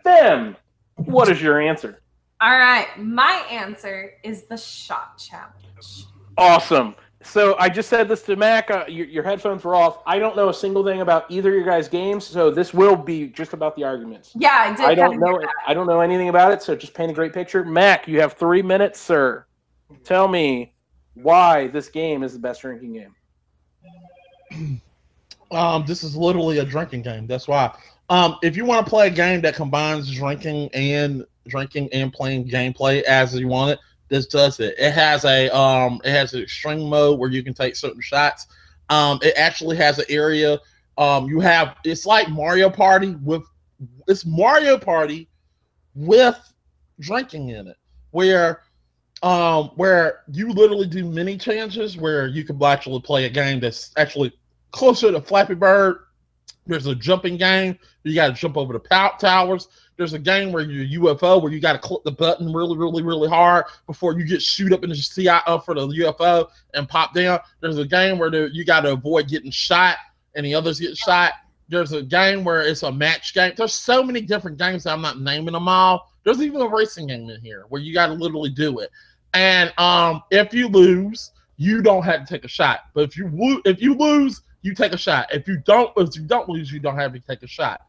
Fem, 0.04 0.56
what 0.96 1.28
is 1.28 1.42
your 1.42 1.60
answer? 1.60 2.00
All 2.40 2.56
right, 2.56 2.88
my 2.98 3.44
answer 3.50 4.12
is 4.22 4.44
the 4.44 4.56
shot 4.56 5.18
challenge. 5.18 6.06
Awesome. 6.36 6.94
So 7.24 7.56
I 7.58 7.68
just 7.68 7.88
said 7.88 8.08
this 8.08 8.22
to 8.22 8.36
Mac. 8.36 8.70
Uh, 8.70 8.84
your, 8.86 9.06
your 9.06 9.22
headphones 9.22 9.64
were 9.64 9.74
off. 9.74 9.98
I 10.06 10.18
don't 10.18 10.36
know 10.36 10.50
a 10.50 10.54
single 10.54 10.84
thing 10.84 11.00
about 11.00 11.24
either 11.30 11.48
of 11.48 11.54
your 11.54 11.64
guys' 11.64 11.88
games, 11.88 12.26
so 12.26 12.50
this 12.50 12.74
will 12.74 12.96
be 12.96 13.28
just 13.28 13.54
about 13.54 13.74
the 13.76 13.84
arguments. 13.84 14.32
Yeah, 14.34 14.52
I 14.52 14.74
did. 14.74 14.86
I 14.86 14.94
don't 14.94 15.18
know. 15.18 15.40
that. 15.40 15.48
I 15.66 15.74
don't 15.74 15.86
know 15.86 16.00
anything 16.00 16.28
about 16.28 16.52
it. 16.52 16.62
So 16.62 16.76
just 16.76 16.94
paint 16.94 17.10
a 17.10 17.14
great 17.14 17.32
picture. 17.32 17.64
Mac, 17.64 18.06
you 18.06 18.20
have 18.20 18.34
three 18.34 18.62
minutes, 18.62 19.00
sir. 19.00 19.46
Tell 20.04 20.28
me 20.28 20.74
why 21.14 21.68
this 21.68 21.88
game 21.88 22.22
is 22.22 22.34
the 22.34 22.38
best 22.38 22.60
drinking 22.60 22.92
game. 24.52 24.80
Um, 25.50 25.84
this 25.86 26.02
is 26.02 26.16
literally 26.16 26.58
a 26.58 26.64
drinking 26.64 27.02
game. 27.02 27.28
That's 27.28 27.46
why. 27.46 27.72
Um, 28.10 28.36
if 28.42 28.56
you 28.56 28.64
want 28.64 28.84
to 28.84 28.90
play 28.90 29.06
a 29.06 29.10
game 29.10 29.40
that 29.42 29.54
combines 29.54 30.10
drinking 30.10 30.70
and 30.74 31.24
drinking 31.46 31.90
and 31.92 32.12
playing 32.12 32.48
gameplay 32.48 33.02
as 33.02 33.38
you 33.38 33.46
want 33.46 33.72
it, 33.72 33.78
this 34.08 34.26
does 34.26 34.60
it. 34.60 34.74
It 34.78 34.92
has 34.92 35.24
a 35.24 35.48
um, 35.56 36.00
it 36.04 36.10
has 36.10 36.34
an 36.34 36.42
extreme 36.42 36.88
mode 36.88 37.18
where 37.18 37.30
you 37.30 37.42
can 37.42 37.54
take 37.54 37.76
certain 37.76 38.00
shots. 38.00 38.46
Um, 38.90 39.18
it 39.22 39.34
actually 39.36 39.76
has 39.76 39.98
an 39.98 40.04
area. 40.08 40.58
Um, 40.98 41.26
you 41.26 41.40
have 41.40 41.76
it's 41.84 42.06
like 42.06 42.28
Mario 42.28 42.70
Party 42.70 43.16
with 43.22 43.42
it's 44.06 44.24
Mario 44.24 44.78
Party 44.78 45.28
with 45.94 46.38
drinking 47.00 47.50
in 47.50 47.68
it, 47.68 47.76
where 48.10 48.62
um, 49.22 49.70
where 49.76 50.22
you 50.30 50.50
literally 50.50 50.86
do 50.86 51.04
mini 51.04 51.38
challenges 51.38 51.96
where 51.96 52.26
you 52.26 52.44
can 52.44 52.62
actually 52.62 53.00
play 53.00 53.24
a 53.24 53.30
game 53.30 53.58
that's 53.58 53.90
actually 53.96 54.32
closer 54.70 55.10
to 55.10 55.20
Flappy 55.20 55.54
Bird. 55.54 55.98
There's 56.66 56.86
a 56.86 56.94
jumping 56.94 57.36
game. 57.36 57.78
You 58.02 58.14
got 58.14 58.28
to 58.28 58.32
jump 58.34 58.56
over 58.56 58.72
the 58.74 58.80
pout 58.80 59.18
towers. 59.18 59.68
There's 59.96 60.12
a 60.12 60.18
game 60.18 60.52
where 60.52 60.64
you're 60.64 61.00
UFO 61.02 61.40
where 61.40 61.52
you 61.52 61.60
got 61.60 61.74
to 61.74 61.78
click 61.78 62.02
the 62.04 62.10
button 62.10 62.52
really, 62.52 62.76
really, 62.76 63.02
really 63.02 63.28
hard 63.28 63.64
before 63.86 64.18
you 64.18 64.24
get 64.24 64.42
shoot 64.42 64.72
up 64.72 64.82
in 64.82 64.90
the 64.90 64.96
CI 64.96 65.28
up 65.28 65.64
for 65.64 65.74
the 65.74 65.86
UFO 65.86 66.48
and 66.74 66.88
pop 66.88 67.14
down. 67.14 67.38
There's 67.60 67.78
a 67.78 67.86
game 67.86 68.18
where 68.18 68.48
you 68.48 68.64
got 68.64 68.80
to 68.80 68.92
avoid 68.92 69.28
getting 69.28 69.50
shot 69.50 69.98
and 70.34 70.44
the 70.44 70.54
others 70.54 70.80
get 70.80 70.96
shot. 70.96 71.32
There's 71.68 71.92
a 71.92 72.02
game 72.02 72.44
where 72.44 72.62
it's 72.62 72.82
a 72.82 72.92
match 72.92 73.34
game. 73.34 73.52
There's 73.56 73.72
so 73.72 74.02
many 74.02 74.20
different 74.20 74.58
games. 74.58 74.84
I'm 74.86 75.00
not 75.00 75.20
naming 75.20 75.54
them 75.54 75.68
all. 75.68 76.10
There's 76.24 76.42
even 76.42 76.60
a 76.60 76.68
racing 76.68 77.06
game 77.06 77.28
in 77.30 77.40
here 77.40 77.64
where 77.68 77.80
you 77.80 77.94
got 77.94 78.08
to 78.08 78.14
literally 78.14 78.50
do 78.50 78.80
it. 78.80 78.90
And 79.32 79.72
um, 79.78 80.22
if 80.30 80.52
you 80.52 80.68
lose, 80.68 81.32
you 81.56 81.82
don't 81.82 82.02
have 82.02 82.26
to 82.26 82.26
take 82.26 82.44
a 82.44 82.48
shot. 82.48 82.80
But 82.94 83.04
if 83.04 83.16
you 83.16 83.62
if 83.64 83.80
you 83.80 83.94
lose, 83.94 84.42
you 84.62 84.74
take 84.74 84.92
a 84.92 84.98
shot. 84.98 85.32
If 85.32 85.46
you 85.46 85.58
don't, 85.58 85.92
if 85.96 86.16
you 86.16 86.22
don't 86.22 86.48
lose, 86.48 86.72
you 86.72 86.80
don't 86.80 86.96
have 86.96 87.12
to 87.12 87.20
take 87.20 87.42
a 87.42 87.46
shot. 87.46 87.82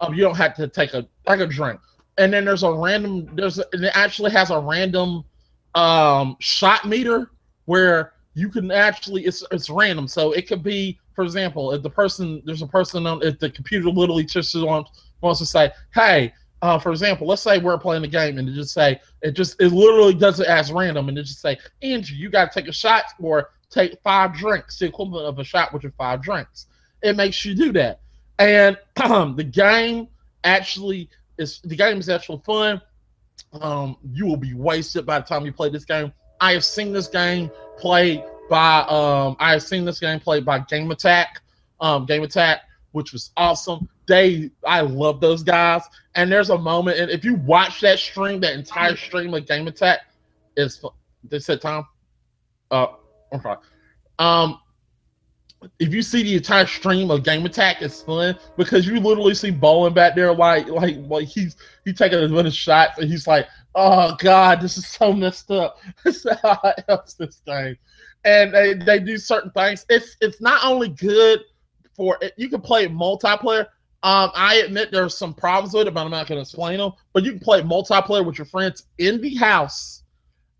Um, 0.00 0.14
you 0.14 0.22
don't 0.22 0.36
have 0.36 0.54
to 0.56 0.68
take 0.68 0.94
a 0.94 1.06
like 1.26 1.40
a 1.40 1.46
drink. 1.46 1.80
And 2.18 2.32
then 2.32 2.44
there's 2.44 2.62
a 2.62 2.72
random. 2.72 3.30
There's 3.34 3.58
a, 3.58 3.64
and 3.72 3.84
it 3.84 3.92
actually 3.94 4.30
has 4.32 4.50
a 4.50 4.58
random 4.58 5.24
um 5.74 6.36
shot 6.40 6.84
meter 6.86 7.30
where 7.66 8.14
you 8.34 8.48
can 8.48 8.70
actually 8.70 9.24
it's 9.24 9.44
it's 9.50 9.70
random. 9.70 10.08
So 10.08 10.32
it 10.32 10.48
could 10.48 10.62
be, 10.62 10.98
for 11.14 11.22
example, 11.22 11.72
if 11.72 11.82
the 11.82 11.90
person 11.90 12.42
there's 12.44 12.62
a 12.62 12.66
person 12.66 13.06
on 13.06 13.22
if 13.22 13.38
the 13.38 13.50
computer 13.50 13.88
literally 13.88 14.24
just 14.24 14.54
wants 14.56 14.90
wants 15.20 15.40
to 15.40 15.46
say, 15.46 15.70
hey. 15.94 16.32
Uh, 16.62 16.78
for 16.78 16.90
example, 16.90 17.26
let's 17.26 17.40
say 17.40 17.56
we're 17.56 17.78
playing 17.78 18.04
a 18.04 18.06
game 18.06 18.36
and 18.36 18.46
it 18.46 18.52
just 18.52 18.74
say 18.74 19.00
it 19.22 19.30
just 19.30 19.58
it 19.62 19.72
literally 19.72 20.12
does 20.12 20.40
it 20.40 20.46
as 20.46 20.70
random 20.70 21.08
and 21.08 21.16
it 21.16 21.22
just 21.22 21.40
say, 21.40 21.56
Andrew, 21.82 22.14
you 22.14 22.28
got 22.28 22.52
to 22.52 22.60
take 22.60 22.68
a 22.68 22.72
shot 22.72 23.04
or 23.18 23.52
take 23.70 23.98
five 24.02 24.34
drinks, 24.34 24.78
the 24.78 24.84
equivalent 24.84 25.26
of 25.26 25.38
a 25.38 25.44
shot, 25.44 25.72
which 25.72 25.86
is 25.86 25.92
five 25.96 26.20
drinks. 26.20 26.66
It 27.02 27.16
makes 27.16 27.46
you 27.46 27.54
do 27.54 27.72
that, 27.72 28.00
and 28.40 28.76
the 29.36 29.44
game 29.44 30.08
actually 30.42 31.08
is 31.38 31.60
the 31.60 31.76
game 31.76 31.98
is 31.98 32.08
actually 32.08 32.40
fun. 32.44 32.80
Um, 33.52 33.96
you 34.12 34.26
will 34.26 34.36
be 34.36 34.54
wasted 34.54 35.06
by 35.06 35.20
the 35.20 35.26
time 35.26 35.44
you 35.44 35.52
play 35.52 35.68
this 35.68 35.84
game. 35.84 36.12
I 36.40 36.52
have 36.52 36.64
seen 36.64 36.92
this 36.92 37.06
game 37.06 37.50
played 37.78 38.24
by 38.48 38.80
um, 38.82 39.36
I 39.38 39.52
have 39.52 39.62
seen 39.62 39.84
this 39.84 40.00
game 40.00 40.18
played 40.18 40.44
by 40.44 40.60
Game 40.60 40.90
Attack, 40.90 41.42
um, 41.80 42.06
Game 42.06 42.22
Attack, 42.22 42.62
which 42.92 43.12
was 43.12 43.30
awesome. 43.36 43.88
They, 44.06 44.50
I 44.66 44.80
love 44.80 45.20
those 45.20 45.42
guys. 45.42 45.82
And 46.16 46.32
there's 46.32 46.50
a 46.50 46.58
moment, 46.58 46.98
and 46.98 47.10
if 47.10 47.24
you 47.24 47.36
watch 47.36 47.80
that 47.82 47.98
stream, 47.98 48.40
that 48.40 48.54
entire 48.54 48.96
stream 48.96 49.32
of 49.34 49.46
Game 49.46 49.68
Attack, 49.68 50.00
is 50.56 50.82
they 51.24 51.38
said 51.38 51.60
Tom. 51.60 51.86
Uh, 52.70 52.86
okay. 53.32 53.54
Um, 54.18 54.58
if 55.78 55.92
you 55.92 56.02
see 56.02 56.22
the 56.22 56.36
entire 56.36 56.66
stream 56.66 57.10
of 57.10 57.24
Game 57.24 57.44
Attack, 57.44 57.82
it's 57.82 58.02
fun 58.02 58.38
because 58.56 58.86
you 58.86 58.98
literally 58.98 59.34
see 59.34 59.50
Bowen 59.50 59.92
back 59.92 60.14
there, 60.14 60.32
like 60.32 60.68
like 60.68 60.96
like 61.00 61.28
he's 61.28 61.56
he's 61.84 61.96
taking 61.96 62.22
a 62.22 62.28
bunch 62.28 62.48
of 62.48 62.54
shots, 62.54 62.98
and 62.98 63.10
he's 63.10 63.26
like, 63.26 63.46
"Oh 63.74 64.16
God, 64.18 64.60
this 64.60 64.78
is 64.78 64.86
so 64.86 65.12
messed 65.12 65.50
up." 65.50 65.78
How 66.42 66.74
helps 66.88 67.14
this 67.14 67.42
game, 67.46 67.76
and 68.24 68.54
they, 68.54 68.74
they 68.74 68.98
do 69.00 69.18
certain 69.18 69.50
things. 69.50 69.84
It's 69.88 70.16
it's 70.20 70.40
not 70.40 70.64
only 70.64 70.88
good 70.88 71.40
for 71.94 72.18
you 72.36 72.48
can 72.48 72.60
play 72.60 72.86
multiplayer. 72.86 73.66
Um, 74.02 74.30
I 74.34 74.62
admit 74.64 74.90
there's 74.90 75.16
some 75.16 75.34
problems 75.34 75.74
with 75.74 75.86
it, 75.86 75.92
but 75.92 76.02
I'm 76.02 76.10
not 76.10 76.26
going 76.26 76.38
to 76.38 76.42
explain 76.42 76.78
them. 76.78 76.92
But 77.12 77.22
you 77.22 77.32
can 77.32 77.40
play 77.40 77.60
multiplayer 77.60 78.24
with 78.24 78.38
your 78.38 78.46
friends 78.46 78.86
in 78.96 79.20
the 79.20 79.34
house, 79.34 79.99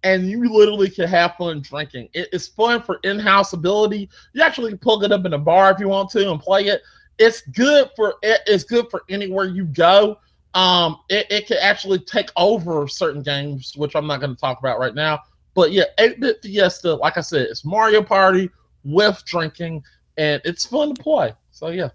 and 0.02 0.28
you 0.28 0.48
literally 0.52 0.88
can 0.90 1.08
have 1.08 1.34
fun 1.36 1.60
drinking. 1.60 2.08
It- 2.14 2.28
it's 2.32 2.48
fun 2.48 2.82
for 2.82 2.98
in-house 3.04 3.52
ability. 3.52 4.08
You 4.32 4.42
actually 4.42 4.76
plug 4.76 5.04
it 5.04 5.12
up 5.12 5.24
in 5.26 5.34
a 5.34 5.38
bar 5.38 5.70
if 5.70 5.78
you 5.78 5.88
want 5.88 6.10
to 6.10 6.30
and 6.30 6.40
play 6.40 6.66
it. 6.66 6.82
It's 7.18 7.42
good 7.42 7.90
for 7.96 8.14
it- 8.22 8.40
it's 8.46 8.64
good 8.64 8.90
for 8.90 9.02
anywhere 9.08 9.44
you 9.46 9.64
go. 9.64 10.18
Um, 10.54 10.98
it, 11.08 11.26
it 11.30 11.46
can 11.46 11.58
actually 11.60 11.98
take 12.00 12.30
over 12.36 12.88
certain 12.88 13.22
games, 13.22 13.74
which 13.76 13.94
I'm 13.94 14.06
not 14.06 14.20
going 14.20 14.34
to 14.34 14.40
talk 14.40 14.58
about 14.58 14.80
right 14.80 14.94
now. 14.94 15.20
But 15.54 15.72
yeah, 15.72 15.84
8-bit 15.98 16.42
Fiesta, 16.42 16.94
like 16.94 17.16
I 17.18 17.20
said, 17.20 17.42
it's 17.42 17.64
Mario 17.64 18.02
Party 18.02 18.50
with 18.84 19.22
drinking, 19.26 19.84
and 20.16 20.40
it's 20.44 20.64
fun 20.66 20.94
to 20.94 21.02
play. 21.02 21.34
So 21.50 21.68
yeah. 21.68 21.90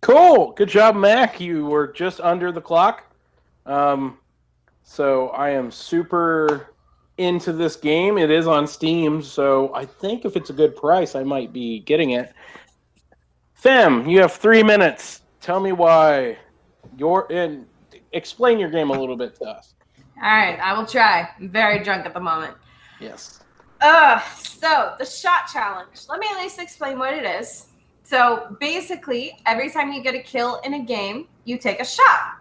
Cool. 0.00 0.52
Good 0.52 0.68
job, 0.68 0.96
Mac. 0.96 1.40
You 1.40 1.64
were 1.64 1.86
just 1.86 2.20
under 2.20 2.52
the 2.52 2.60
clock. 2.60 3.04
Um, 3.64 4.18
so 4.82 5.28
I 5.30 5.48
am 5.50 5.70
super 5.70 6.73
into 7.18 7.52
this 7.52 7.76
game. 7.76 8.18
It 8.18 8.30
is 8.30 8.46
on 8.46 8.66
Steam, 8.66 9.22
so 9.22 9.72
I 9.74 9.84
think 9.84 10.24
if 10.24 10.36
it's 10.36 10.50
a 10.50 10.52
good 10.52 10.76
price, 10.76 11.14
I 11.14 11.22
might 11.22 11.52
be 11.52 11.80
getting 11.80 12.10
it. 12.10 12.32
Fem, 13.54 14.08
you 14.08 14.20
have 14.20 14.32
three 14.32 14.62
minutes. 14.62 15.22
Tell 15.40 15.60
me 15.60 15.72
why 15.72 16.38
your 16.96 17.30
and 17.32 17.66
explain 18.12 18.58
your 18.58 18.70
game 18.70 18.90
a 18.90 18.98
little 18.98 19.16
bit 19.16 19.36
to 19.36 19.44
us. 19.44 19.74
All 20.22 20.30
right, 20.30 20.58
I 20.60 20.76
will 20.76 20.86
try. 20.86 21.28
I'm 21.38 21.48
very 21.48 21.82
drunk 21.82 22.06
at 22.06 22.14
the 22.14 22.20
moment. 22.20 22.54
Yes. 23.00 23.40
Uh, 23.80 24.20
so 24.36 24.94
the 24.98 25.04
shot 25.04 25.46
challenge. 25.52 26.06
Let 26.08 26.20
me 26.20 26.26
at 26.30 26.38
least 26.38 26.58
explain 26.58 26.98
what 26.98 27.12
it 27.12 27.24
is. 27.24 27.66
So 28.02 28.56
basically, 28.60 29.38
every 29.46 29.70
time 29.70 29.92
you 29.92 30.02
get 30.02 30.14
a 30.14 30.22
kill 30.22 30.60
in 30.64 30.74
a 30.74 30.84
game, 30.84 31.26
you 31.44 31.58
take 31.58 31.80
a 31.80 31.84
shot. 31.84 32.38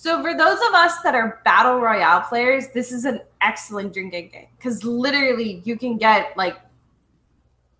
So 0.00 0.22
for 0.22 0.34
those 0.34 0.56
of 0.66 0.72
us 0.72 1.02
that 1.02 1.14
are 1.14 1.42
battle 1.44 1.78
royale 1.78 2.22
players, 2.22 2.68
this 2.68 2.90
is 2.90 3.04
an 3.04 3.20
excellent 3.42 3.92
drinking 3.92 4.30
game 4.30 4.46
because 4.56 4.82
literally 4.82 5.60
you 5.66 5.76
can 5.76 5.98
get 5.98 6.34
like, 6.38 6.56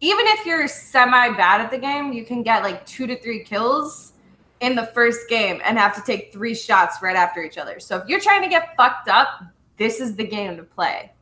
even 0.01 0.27
if 0.27 0.45
you're 0.45 0.69
semi 0.69 1.31
bad 1.31 1.63
at 1.63 1.71
the 1.71 1.79
game, 1.79 2.13
you 2.13 2.27
can 2.27 2.43
get 2.43 2.63
like 2.63 2.85
two 2.85 3.07
to 3.07 3.19
three 3.23 3.43
kills 3.43 4.13
in 4.61 4.75
the 4.75 4.85
first 4.89 5.31
game 5.31 5.63
and 5.65 5.79
have 5.79 5.95
to 5.95 6.03
take 6.03 6.31
three 6.31 6.55
shots 6.55 6.99
right 7.01 7.17
after 7.17 7.43
each 7.43 7.57
other. 7.57 7.81
So 7.81 7.97
if 7.97 8.07
you're 8.07 8.21
trying 8.21 8.43
to 8.43 8.51
get 8.51 8.77
fucked 8.77 9.09
up, 9.09 9.43
this 9.79 9.99
is 9.99 10.15
the 10.15 10.27
game 10.27 10.59
to 10.59 10.63
play. 10.63 11.13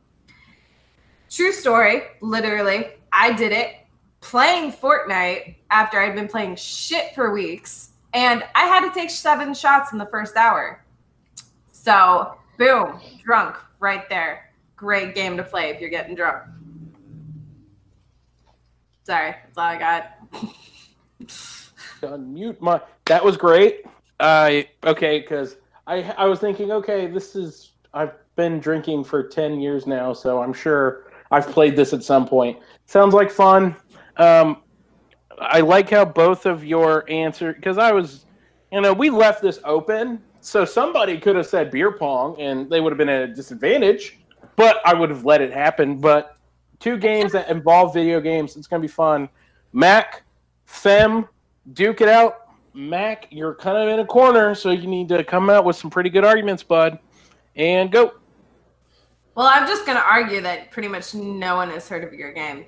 True 1.29 1.53
story, 1.53 2.01
literally, 2.19 2.87
I 3.13 3.31
did 3.31 3.53
it 3.53 3.75
playing 4.19 4.73
Fortnite 4.73 5.55
after 5.71 5.97
I'd 5.97 6.13
been 6.13 6.27
playing 6.27 6.57
shit 6.57 7.15
for 7.15 7.31
weeks, 7.31 7.91
and 8.13 8.43
I 8.53 8.65
had 8.65 8.85
to 8.85 8.93
take 8.93 9.09
seven 9.09 9.53
shots 9.53 9.93
in 9.93 9.97
the 9.97 10.07
first 10.07 10.35
hour. 10.35 10.83
So, 11.89 12.35
boom, 12.59 12.99
drunk 13.23 13.55
right 13.79 14.07
there. 14.09 14.51
Great 14.75 15.15
game 15.15 15.35
to 15.37 15.43
play 15.43 15.71
if 15.71 15.81
you're 15.81 15.89
getting 15.89 16.13
drunk. 16.13 16.43
Sorry, 19.01 19.31
that's 19.31 19.57
all 19.57 19.63
I 19.63 19.79
got. 19.79 20.19
unmute 22.03 22.61
my. 22.61 22.79
That 23.05 23.25
was 23.25 23.37
great. 23.37 23.85
I 24.19 24.69
okay 24.85 25.21
because 25.21 25.57
I 25.87 26.03
I 26.15 26.25
was 26.25 26.37
thinking 26.37 26.71
okay 26.73 27.07
this 27.07 27.35
is 27.35 27.71
I've 27.91 28.13
been 28.35 28.59
drinking 28.59 29.05
for 29.05 29.23
ten 29.23 29.59
years 29.59 29.87
now 29.87 30.13
so 30.13 30.43
I'm 30.43 30.53
sure 30.53 31.11
I've 31.31 31.47
played 31.47 31.75
this 31.75 31.91
at 31.91 32.03
some 32.03 32.27
point. 32.27 32.59
Sounds 32.85 33.15
like 33.15 33.31
fun. 33.31 33.75
Um, 34.17 34.61
I 35.39 35.61
like 35.61 35.89
how 35.89 36.05
both 36.05 36.45
of 36.45 36.63
your 36.63 37.09
answer 37.09 37.51
because 37.51 37.79
I 37.79 37.91
was, 37.93 38.25
you 38.71 38.79
know, 38.79 38.93
we 38.93 39.09
left 39.09 39.41
this 39.41 39.59
open 39.63 40.21
so 40.41 40.65
somebody 40.65 41.17
could 41.17 41.35
have 41.35 41.47
said 41.47 41.71
beer 41.71 41.91
pong 41.91 42.39
and 42.39 42.69
they 42.69 42.81
would 42.81 42.91
have 42.91 42.97
been 42.97 43.09
at 43.09 43.29
a 43.29 43.33
disadvantage, 43.33 44.19
but 44.55 44.77
I 44.85 44.93
would 44.93 45.09
have 45.09 45.25
let 45.25 45.41
it 45.41 45.51
happen. 45.51 45.97
But 45.97 46.37
two 46.79 46.97
games 46.97 47.31
that 47.33 47.49
involve 47.49 47.93
video 47.93 48.19
games, 48.21 48.55
it's 48.55 48.67
gonna 48.67 48.81
be 48.81 48.87
fun. 48.87 49.29
Mac, 49.73 50.23
Fem, 50.65 51.27
duke 51.73 52.01
it 52.01 52.09
out. 52.09 52.49
Mac, 52.73 53.27
you're 53.31 53.55
kind 53.55 53.77
of 53.77 53.89
in 53.89 53.99
a 53.99 54.05
corner, 54.05 54.53
so 54.55 54.69
you 54.69 54.87
need 54.87 55.09
to 55.09 55.23
come 55.23 55.49
out 55.49 55.65
with 55.65 55.75
some 55.75 55.89
pretty 55.89 56.09
good 56.09 56.23
arguments, 56.23 56.63
bud. 56.63 56.99
And 57.55 57.91
go. 57.91 58.13
Well, 59.35 59.47
I'm 59.47 59.67
just 59.67 59.85
going 59.85 59.97
to 59.97 60.03
argue 60.03 60.41
that 60.41 60.71
pretty 60.71 60.87
much 60.87 61.13
no 61.13 61.55
one 61.55 61.69
has 61.71 61.89
heard 61.89 62.03
of 62.03 62.13
your 62.13 62.31
game. 62.31 62.65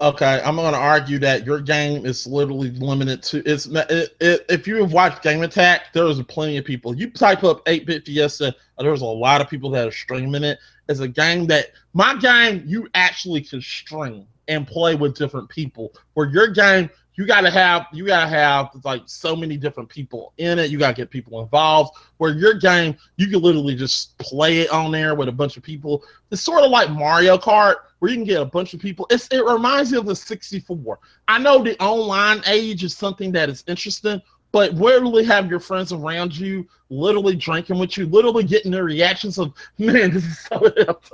Okay, 0.00 0.40
I'm 0.44 0.54
going 0.54 0.74
to 0.74 0.78
argue 0.78 1.18
that 1.18 1.44
your 1.44 1.60
game 1.60 2.06
is 2.06 2.24
literally 2.24 2.70
limited 2.70 3.20
to 3.24 3.42
it's. 3.44 3.66
It, 3.66 4.16
it, 4.20 4.46
if 4.48 4.68
you 4.68 4.76
have 4.76 4.92
watched 4.92 5.22
Game 5.22 5.42
Attack, 5.42 5.92
there's 5.92 6.22
plenty 6.22 6.56
of 6.56 6.64
people. 6.64 6.94
You 6.94 7.10
type 7.10 7.42
up 7.42 7.64
8-bit 7.64 8.06
Fiesta, 8.06 8.54
uh, 8.78 8.82
there's 8.82 9.00
a 9.00 9.06
lot 9.06 9.40
of 9.40 9.50
people 9.50 9.70
that 9.70 9.88
are 9.88 9.92
streaming 9.92 10.44
it. 10.44 10.60
It's 10.88 11.00
a 11.00 11.08
game 11.08 11.48
that 11.48 11.72
my 11.94 12.14
game 12.14 12.62
you 12.64 12.88
actually 12.94 13.40
can 13.40 13.60
stream 13.60 14.24
and 14.46 14.68
play 14.68 14.94
with 14.94 15.16
different 15.16 15.48
people. 15.48 15.92
Where 16.14 16.30
your 16.30 16.46
game 16.46 16.90
you 17.18 17.26
gotta 17.26 17.50
have 17.50 17.88
you 17.92 18.06
gotta 18.06 18.28
have 18.28 18.70
like 18.84 19.02
so 19.06 19.34
many 19.34 19.56
different 19.56 19.88
people 19.88 20.32
in 20.38 20.60
it. 20.60 20.70
You 20.70 20.78
gotta 20.78 20.94
get 20.94 21.10
people 21.10 21.42
involved. 21.42 21.96
Where 22.18 22.32
your 22.32 22.54
game, 22.54 22.96
you 23.16 23.26
can 23.26 23.42
literally 23.42 23.74
just 23.74 24.16
play 24.18 24.60
it 24.60 24.70
on 24.70 24.92
there 24.92 25.16
with 25.16 25.28
a 25.28 25.32
bunch 25.32 25.56
of 25.56 25.64
people. 25.64 26.04
It's 26.30 26.42
sort 26.42 26.62
of 26.62 26.70
like 26.70 26.90
Mario 26.90 27.36
Kart, 27.36 27.74
where 27.98 28.12
you 28.12 28.16
can 28.16 28.24
get 28.24 28.40
a 28.40 28.44
bunch 28.44 28.72
of 28.72 28.78
people. 28.78 29.04
It's 29.10 29.26
it 29.32 29.44
reminds 29.44 29.90
me 29.90 29.98
of 29.98 30.06
the 30.06 30.14
64. 30.14 31.00
I 31.26 31.38
know 31.40 31.60
the 31.60 31.76
online 31.82 32.40
age 32.46 32.84
is 32.84 32.96
something 32.96 33.32
that 33.32 33.48
is 33.48 33.64
interesting, 33.66 34.22
but 34.52 34.74
literally 34.74 35.24
have 35.24 35.50
your 35.50 35.60
friends 35.60 35.92
around 35.92 36.36
you, 36.36 36.68
literally 36.88 37.34
drinking 37.34 37.80
with 37.80 37.98
you, 37.98 38.06
literally 38.06 38.44
getting 38.44 38.70
the 38.70 38.84
reactions 38.84 39.38
of, 39.38 39.52
man, 39.78 40.12
this 40.12 40.24
is 40.24 40.38
so 40.38 40.56
up. 40.88 41.04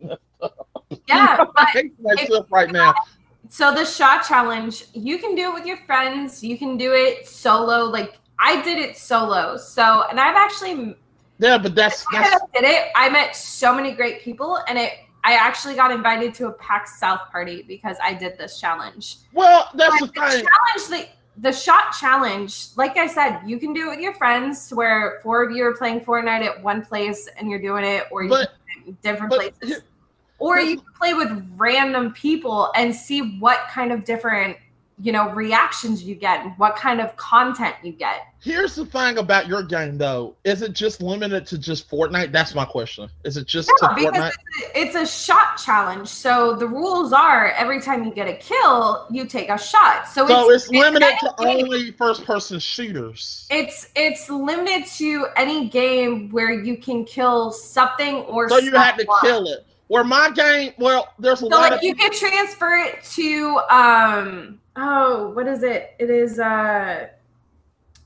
Yeah, 0.00 0.16
I 1.08 1.46
but 1.54 1.68
hate 1.68 2.00
myself 2.00 2.46
right 2.50 2.72
now. 2.72 2.94
So 3.48 3.74
the 3.74 3.84
shot 3.84 4.24
challenge, 4.26 4.84
you 4.92 5.18
can 5.18 5.34
do 5.34 5.50
it 5.50 5.54
with 5.54 5.66
your 5.66 5.78
friends. 5.78 6.42
You 6.42 6.56
can 6.58 6.76
do 6.76 6.92
it 6.92 7.26
solo. 7.26 7.84
Like 7.84 8.18
I 8.38 8.62
did 8.62 8.78
it 8.78 8.96
solo. 8.96 9.56
So, 9.56 10.04
and 10.10 10.18
I've 10.20 10.36
actually 10.36 10.96
Yeah, 11.38 11.58
but 11.58 11.74
that's 11.74 12.04
that's 12.12 12.34
I 12.34 12.60
did 12.60 12.64
it. 12.68 12.88
I 12.94 13.08
met 13.08 13.36
so 13.36 13.74
many 13.74 13.92
great 13.92 14.22
people, 14.22 14.58
and 14.68 14.78
it. 14.78 14.92
I 15.24 15.32
actually 15.32 15.74
got 15.74 15.90
invited 15.90 16.34
to 16.34 16.46
a 16.46 16.52
PAX 16.52 17.00
South 17.00 17.20
party 17.32 17.64
because 17.66 17.96
I 18.00 18.14
did 18.14 18.38
this 18.38 18.60
challenge. 18.60 19.16
well, 19.32 19.68
that's 19.74 19.98
the 20.00 20.06
But 20.06 20.14
the 20.14 20.20
thing. 20.20 20.46
challenge, 20.46 21.08
the, 21.34 21.42
the 21.42 21.52
shot 21.52 21.90
challenge, 21.98 22.68
like 22.76 22.96
I 22.96 23.08
said, 23.08 23.40
you 23.44 23.58
can 23.58 23.72
do 23.72 23.88
it 23.88 23.90
with 23.96 24.00
your 24.00 24.14
friends, 24.14 24.70
where 24.70 25.18
four 25.24 25.42
of 25.42 25.50
you 25.50 25.64
are 25.64 25.74
playing 25.74 26.02
Fortnite 26.02 26.44
at 26.46 26.62
one 26.62 26.84
place 26.84 27.28
and 27.36 27.50
you're 27.50 27.60
doing 27.60 27.84
it, 27.84 28.04
or 28.12 28.22
you 28.22 28.28
But 28.28 28.52
can 28.72 28.84
do 28.84 28.88
it 28.88 28.88
in 28.90 28.98
different 29.02 29.30
but 29.30 29.58
places. 29.60 29.82
Or 30.38 30.58
you 30.60 30.76
can 30.76 30.86
play 30.98 31.14
with 31.14 31.46
random 31.56 32.12
people 32.12 32.70
and 32.74 32.94
see 32.94 33.38
what 33.38 33.68
kind 33.70 33.90
of 33.90 34.04
different, 34.04 34.56
you 35.00 35.12
know, 35.12 35.30
reactions 35.30 36.02
you 36.02 36.14
get 36.14 36.44
and 36.44 36.52
what 36.58 36.76
kind 36.76 37.00
of 37.00 37.16
content 37.16 37.74
you 37.82 37.92
get. 37.92 38.22
here's 38.40 38.76
the 38.76 38.86
thing 38.86 39.18
about 39.18 39.48
your 39.48 39.62
game 39.62 39.98
though. 39.98 40.36
Is 40.44 40.62
it 40.62 40.72
just 40.72 41.02
limited 41.02 41.46
to 41.48 41.58
just 41.58 41.90
Fortnite? 41.90 42.30
That's 42.32 42.54
my 42.54 42.64
question. 42.64 43.08
Is 43.24 43.36
it 43.36 43.46
just 43.46 43.68
No, 43.82 43.88
because 43.94 44.32
it's 44.32 44.36
a, 44.36 44.80
it's 44.80 44.94
a 44.94 45.06
shot 45.06 45.56
challenge. 45.56 46.08
So 46.08 46.54
the 46.54 46.68
rules 46.68 47.12
are 47.12 47.50
every 47.52 47.80
time 47.80 48.04
you 48.04 48.12
get 48.12 48.28
a 48.28 48.34
kill, 48.36 49.06
you 49.10 49.26
take 49.26 49.48
a 49.48 49.58
shot. 49.58 50.06
So, 50.06 50.28
So 50.28 50.50
it's 50.50 50.68
limited 50.68 51.14
to 51.20 51.34
any- 51.40 51.62
only 51.64 51.90
first 51.92 52.24
person 52.24 52.58
shooters. 52.60 53.46
It's 53.50 53.88
it's 53.96 54.30
limited 54.30 54.86
to 54.98 55.26
any 55.36 55.68
game 55.68 56.28
where 56.30 56.52
you 56.52 56.76
can 56.76 57.04
kill 57.04 57.50
something 57.52 58.16
or 58.26 58.48
So 58.48 58.58
you 58.58 58.72
have 58.76 58.96
to 58.98 59.06
kill 59.22 59.46
it. 59.48 59.66
Where 59.88 60.04
my 60.04 60.30
game, 60.30 60.72
well, 60.78 61.14
there's 61.18 61.42
a 61.42 61.46
So 61.46 61.48
lot 61.48 61.70
like 61.70 61.72
of 61.74 61.82
you 61.82 61.94
can 61.94 62.12
transfer 62.12 62.74
it 62.76 63.04
to 63.14 63.60
um 63.70 64.60
oh 64.76 65.30
what 65.30 65.46
is 65.46 65.62
it? 65.62 65.94
It 65.98 66.10
is 66.10 66.38
uh 66.38 67.08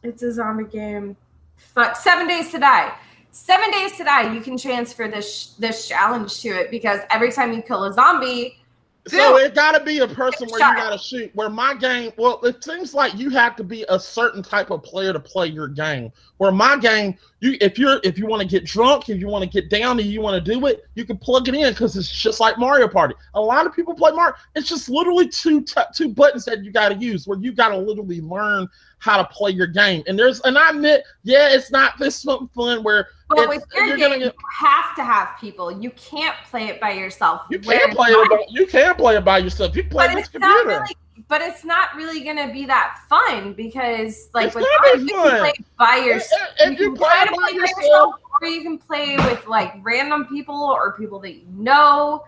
it's 0.02 0.22
a 0.22 0.32
zombie 0.32 0.64
game. 0.64 1.16
Fuck 1.56 1.96
seven 1.96 2.26
days 2.26 2.50
to 2.50 2.58
die. 2.58 2.94
Seven 3.32 3.70
days 3.70 3.96
to 3.96 4.04
die. 4.04 4.32
You 4.34 4.40
can 4.40 4.58
transfer 4.58 5.08
this 5.08 5.54
this 5.58 5.88
challenge 5.88 6.40
to 6.40 6.48
it 6.48 6.70
because 6.70 7.00
every 7.10 7.32
time 7.32 7.52
you 7.52 7.62
kill 7.62 7.84
a 7.84 7.92
zombie, 7.92 8.58
So 9.06 9.36
it 9.38 9.54
got 9.54 9.72
to 9.72 9.84
be 9.84 10.00
a 10.00 10.08
person 10.08 10.48
where 10.48 10.60
you 10.60 10.76
got 10.76 10.90
to 10.90 10.98
shoot. 10.98 11.30
Where 11.34 11.48
my 11.48 11.74
game, 11.74 12.12
well, 12.18 12.40
it 12.44 12.62
seems 12.62 12.92
like 12.92 13.14
you 13.16 13.30
have 13.30 13.56
to 13.56 13.64
be 13.64 13.84
a 13.88 13.98
certain 13.98 14.42
type 14.42 14.70
of 14.70 14.82
player 14.82 15.12
to 15.12 15.20
play 15.20 15.46
your 15.46 15.68
game. 15.68 16.12
Where 16.36 16.52
my 16.52 16.76
game, 16.76 17.16
you 17.40 17.56
if 17.60 17.78
you're 17.78 18.00
if 18.04 18.18
you 18.18 18.26
want 18.26 18.42
to 18.42 18.46
get 18.48 18.64
drunk, 18.64 19.08
if 19.08 19.18
you 19.18 19.26
want 19.26 19.42
to 19.44 19.48
get 19.50 19.68
down 19.70 19.98
and 19.98 20.08
you 20.08 20.20
want 20.20 20.42
to 20.42 20.52
do 20.52 20.66
it, 20.66 20.86
you 20.94 21.04
can 21.04 21.16
plug 21.16 21.48
it 21.48 21.54
in 21.54 21.72
because 21.72 21.96
it's 21.96 22.10
just 22.10 22.38
like 22.40 22.58
Mario 22.58 22.86
Party. 22.86 23.14
A 23.34 23.40
lot 23.40 23.66
of 23.66 23.74
people 23.74 23.94
play 23.94 24.12
Mario. 24.12 24.34
It's 24.54 24.68
just 24.68 24.88
literally 24.88 25.28
two 25.28 25.62
t- 25.62 25.80
two 25.94 26.10
buttons 26.10 26.44
that 26.44 26.62
you 26.64 26.70
got 26.70 26.90
to 26.90 26.96
use. 26.96 27.26
Where 27.26 27.38
you 27.38 27.52
got 27.52 27.70
to 27.70 27.78
literally 27.78 28.20
learn 28.20 28.68
how 28.98 29.16
to 29.16 29.24
play 29.24 29.50
your 29.52 29.66
game. 29.66 30.02
And 30.06 30.18
there's 30.18 30.40
and 30.42 30.58
I 30.58 30.70
admit, 30.70 31.02
yeah, 31.22 31.48
it's 31.50 31.70
not 31.70 31.98
this 31.98 32.16
something 32.16 32.48
fun 32.48 32.82
where 32.84 33.08
but 33.30 33.48
with 33.48 33.64
your 33.74 33.86
you're 33.86 33.96
game, 33.96 34.08
gonna 34.08 34.18
get- 34.18 34.34
you 34.34 34.40
have 34.58 34.94
to 34.96 35.04
have 35.04 35.30
people. 35.40 35.70
You 35.72 35.90
can't 35.92 36.36
play 36.50 36.64
it 36.66 36.80
by 36.80 36.92
yourself. 36.92 37.42
you 37.50 37.58
Where 37.60 37.86
can 37.86 37.96
play 37.96 38.08
it. 38.10 38.30
By, 38.30 38.44
you 38.50 38.66
can 38.66 38.94
play 38.96 39.16
it 39.16 39.24
by 39.24 39.38
yourself. 39.38 39.74
You 39.74 39.84
play 39.84 40.08
but 40.08 40.14
with 40.16 40.24
it's 40.26 40.34
not 40.34 40.58
computer. 40.58 40.80
really 40.82 40.96
but 41.30 41.40
it's 41.40 41.64
not 41.64 41.94
really 41.96 42.22
gonna 42.22 42.52
be 42.52 42.66
that 42.66 42.98
fun 43.08 43.54
because 43.54 44.28
like 44.34 44.48
It's 44.48 44.56
with 44.56 44.64
gonna 44.82 44.98
be 45.06 45.12
Mario, 45.14 45.24
you 45.24 45.30
fun. 45.30 45.30
can 45.30 45.40
play 45.40 45.52
by 45.78 45.96
yourself 46.04 46.48
If, 46.58 46.72
if 46.72 46.80
you 46.80 46.94
play 46.96 47.24
to 47.24 47.30
by 47.30 47.36
play 47.36 47.52
by 47.52 47.58
yourself, 47.58 48.14
or 48.42 48.48
you 48.48 48.62
can 48.62 48.78
play 48.78 49.16
with 49.16 49.46
like 49.46 49.74
random 49.82 50.26
people 50.26 50.56
or 50.56 50.92
people 50.98 51.20
that 51.20 51.34
you 51.34 51.46
know 51.50 52.24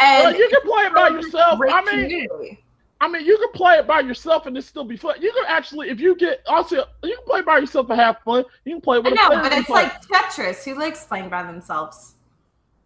and 0.00 0.24
well, 0.24 0.36
you 0.36 0.48
can 0.50 0.62
play 0.62 0.84
it 0.84 0.94
by 0.94 1.08
yourself. 1.08 1.60
I 1.62 1.84
mean, 1.84 2.08
community. 2.08 2.64
I 3.02 3.08
mean, 3.08 3.24
you 3.24 3.36
can 3.36 3.52
play 3.52 3.76
it 3.76 3.86
by 3.86 4.00
yourself 4.00 4.46
and 4.46 4.56
it 4.56 4.62
still 4.62 4.84
be 4.84 4.96
fun. 4.96 5.14
You 5.20 5.30
can 5.32 5.44
actually, 5.46 5.88
if 5.90 6.00
you 6.00 6.16
get 6.16 6.40
also, 6.46 6.84
you 7.02 7.16
can 7.16 7.24
play 7.26 7.42
by 7.42 7.58
yourself 7.58 7.88
and 7.90 8.00
have 8.00 8.18
fun. 8.24 8.44
You 8.64 8.74
can 8.74 8.80
play 8.80 8.96
I 8.96 9.00
with 9.00 9.12
a 9.12 9.16
know, 9.16 9.28
but 9.28 9.52
it's 9.52 9.68
like 9.68 10.02
Tetris. 10.06 10.64
Who 10.64 10.78
likes 10.78 11.04
playing 11.04 11.28
by 11.28 11.42
themselves? 11.42 12.14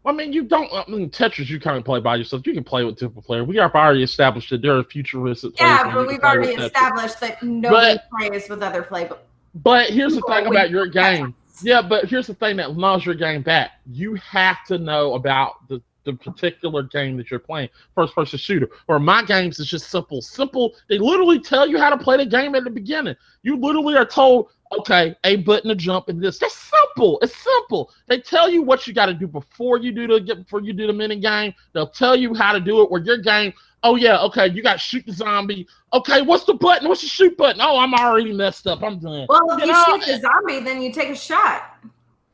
I 0.07 0.13
mean, 0.13 0.33
you 0.33 0.45
don't. 0.45 0.71
I 0.73 0.85
mean, 0.89 1.09
Tetris, 1.09 1.49
you 1.49 1.59
can't 1.59 1.85
play 1.85 2.01
by 2.01 2.17
yourself. 2.17 2.47
You 2.47 2.53
can 2.53 2.65
play 2.65 2.85
with 2.85 2.97
different 2.97 3.25
players. 3.25 3.47
We 3.47 3.57
have 3.57 3.75
already 3.75 4.03
established 4.03 4.51
that 4.51 4.61
there 4.61 4.77
are 4.77 4.85
futuristic 4.85 5.57
players. 5.57 5.81
Yeah, 5.85 5.95
but 5.95 6.07
we've 6.07 6.21
already 6.21 6.53
established 6.53 7.21
that 7.21 7.43
nobody 7.43 7.99
plays 8.11 8.49
with 8.49 8.63
other 8.63 8.83
play. 8.83 9.09
But 9.55 9.91
here's 9.91 10.15
the 10.15 10.23
thing 10.29 10.47
about 10.47 10.71
your 10.71 10.87
game. 10.87 11.35
Yeah, 11.63 11.81
but 11.81 12.07
here's 12.07 12.27
the 12.27 12.35
thing 12.35 12.57
that 12.57 12.77
knows 12.77 13.07
your 13.07 13.15
game 13.15 13.43
back. 13.43 13.73
You 13.91 14.15
have 14.17 14.65
to 14.67 14.77
know 14.77 15.15
about 15.15 15.67
the, 15.69 15.81
the 16.03 16.15
particular 16.15 16.83
game 16.83 17.17
that 17.17 17.31
you're 17.31 17.39
playing, 17.39 17.69
first 17.95 18.15
person 18.15 18.39
shooter. 18.39 18.69
Or 18.89 18.99
my 18.99 19.23
games 19.23 19.61
is 19.61 19.69
just 19.69 19.89
simple. 19.89 20.21
Simple. 20.21 20.75
They 20.89 20.99
literally 20.99 21.39
tell 21.39 21.67
you 21.67 21.79
how 21.79 21.91
to 21.91 21.97
play 21.97 22.17
the 22.17 22.27
game 22.27 22.55
at 22.57 22.65
the 22.65 22.71
beginning. 22.71 23.15
You 23.43 23.57
literally 23.57 23.97
are 23.97 24.05
told, 24.05 24.49
okay, 24.81 25.15
a 25.25 25.37
button 25.37 25.69
to 25.69 25.75
jump 25.75 26.09
and 26.09 26.23
this. 26.23 26.39
That's 26.39 26.55
simple. 26.57 27.19
It's 27.23 27.37
simple. 27.37 27.91
They 28.07 28.21
tell 28.21 28.49
you 28.49 28.63
what 28.63 28.87
you 28.87 28.93
got 28.95 29.07
to 29.07 29.15
do 29.15 29.27
before 29.27 29.79
you 29.79 29.93
do 29.93 30.07
the 30.07 30.21
get 30.21 30.39
before 30.39 30.61
you 30.61 30.73
do 30.73 30.87
the 30.87 30.93
mini 30.93 31.19
game. 31.21 31.55
They'll 31.73 31.87
tell 31.89 32.17
you 32.17 32.35
how 32.35 32.53
to 32.53 32.61
do 32.61 32.83
it. 32.83 32.91
Where 32.91 33.01
your 33.03 33.19
game, 33.19 33.53
oh 33.83 33.97
yeah, 33.97 34.21
okay, 34.23 34.49
you 34.49 34.63
got 34.63 34.81
shoot 34.81 35.05
the 35.07 35.13
zombie. 35.13 35.67
Okay, 35.93 36.23
what's 36.23 36.45
the 36.45 36.55
button? 36.55 36.89
What's 36.89 37.03
the 37.03 37.09
shoot 37.09 37.37
button? 37.37 37.61
Oh, 37.61 37.79
I'm 37.79 37.95
already 37.95 38.33
messed 38.33 38.67
up. 38.67 38.83
I'm 38.83 38.99
done. 38.99 39.27
Well, 39.29 39.51
if 39.53 39.61
You 39.61 39.67
you, 39.67 39.73
know, 39.73 39.85
shoot 39.87 40.07
the 40.07 40.21
zombie, 40.21 40.61
then 40.61 40.83
you 40.83 40.93
take 40.93 41.11
a 41.11 41.17
shot. 41.17 41.77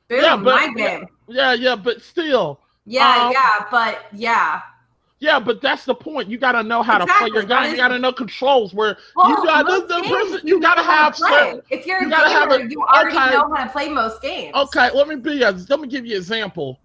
Boom, 0.08 0.20
Yeah, 0.22 0.36
but- 0.36 0.44
my 0.44 0.72
game. 0.74 1.06
Yeah, 1.28 1.52
yeah, 1.52 1.76
but 1.76 2.02
still. 2.02 2.60
Yeah, 2.86 3.26
Um, 3.26 3.32
yeah, 3.32 3.66
but 3.70 4.06
yeah. 4.12 4.62
Yeah, 5.20 5.38
but 5.38 5.60
that's 5.60 5.84
the 5.84 5.94
point. 5.94 6.28
You 6.30 6.38
got 6.38 6.52
to 6.52 6.62
know 6.62 6.82
how 6.82 6.97
to 6.97 7.05
play 7.05 7.28
your 7.28 7.42
Exactly, 7.42 7.47
that 7.48 7.62
game. 7.64 7.70
You 7.72 7.76
got 7.76 7.88
to 7.88 7.98
know 7.98 8.12
controls. 8.12 8.72
Where 8.72 8.97
Well, 9.14 9.28
you 9.28 9.36
got 9.44 9.66
the, 9.66 9.86
the 9.86 10.02
person, 10.09 10.40
you 10.47 10.60
got 10.60 10.76
to 10.76 10.82
have 10.82 11.14
certain. 11.14 11.60
If 11.70 11.86
you're 11.86 12.01
you 12.01 12.06
a 12.06 12.10
gotta 12.10 12.30
have 12.30 12.51
a- 12.52 12.66
you 12.70 12.82
already 12.82 13.16
okay. 13.18 13.30
know 13.32 13.52
how 13.55 13.64
to 13.64 13.70
play 13.70 13.88
most 13.90 14.22
games. 14.22 14.55
Okay, 14.56 14.90
let 14.92 15.09
me 15.09 15.16
be. 15.16 15.42
A, 15.42 15.51
let 15.52 15.78
me 15.78 15.88
give 15.88 16.06
you 16.06 16.12
an 16.12 16.18
example. 16.18 16.80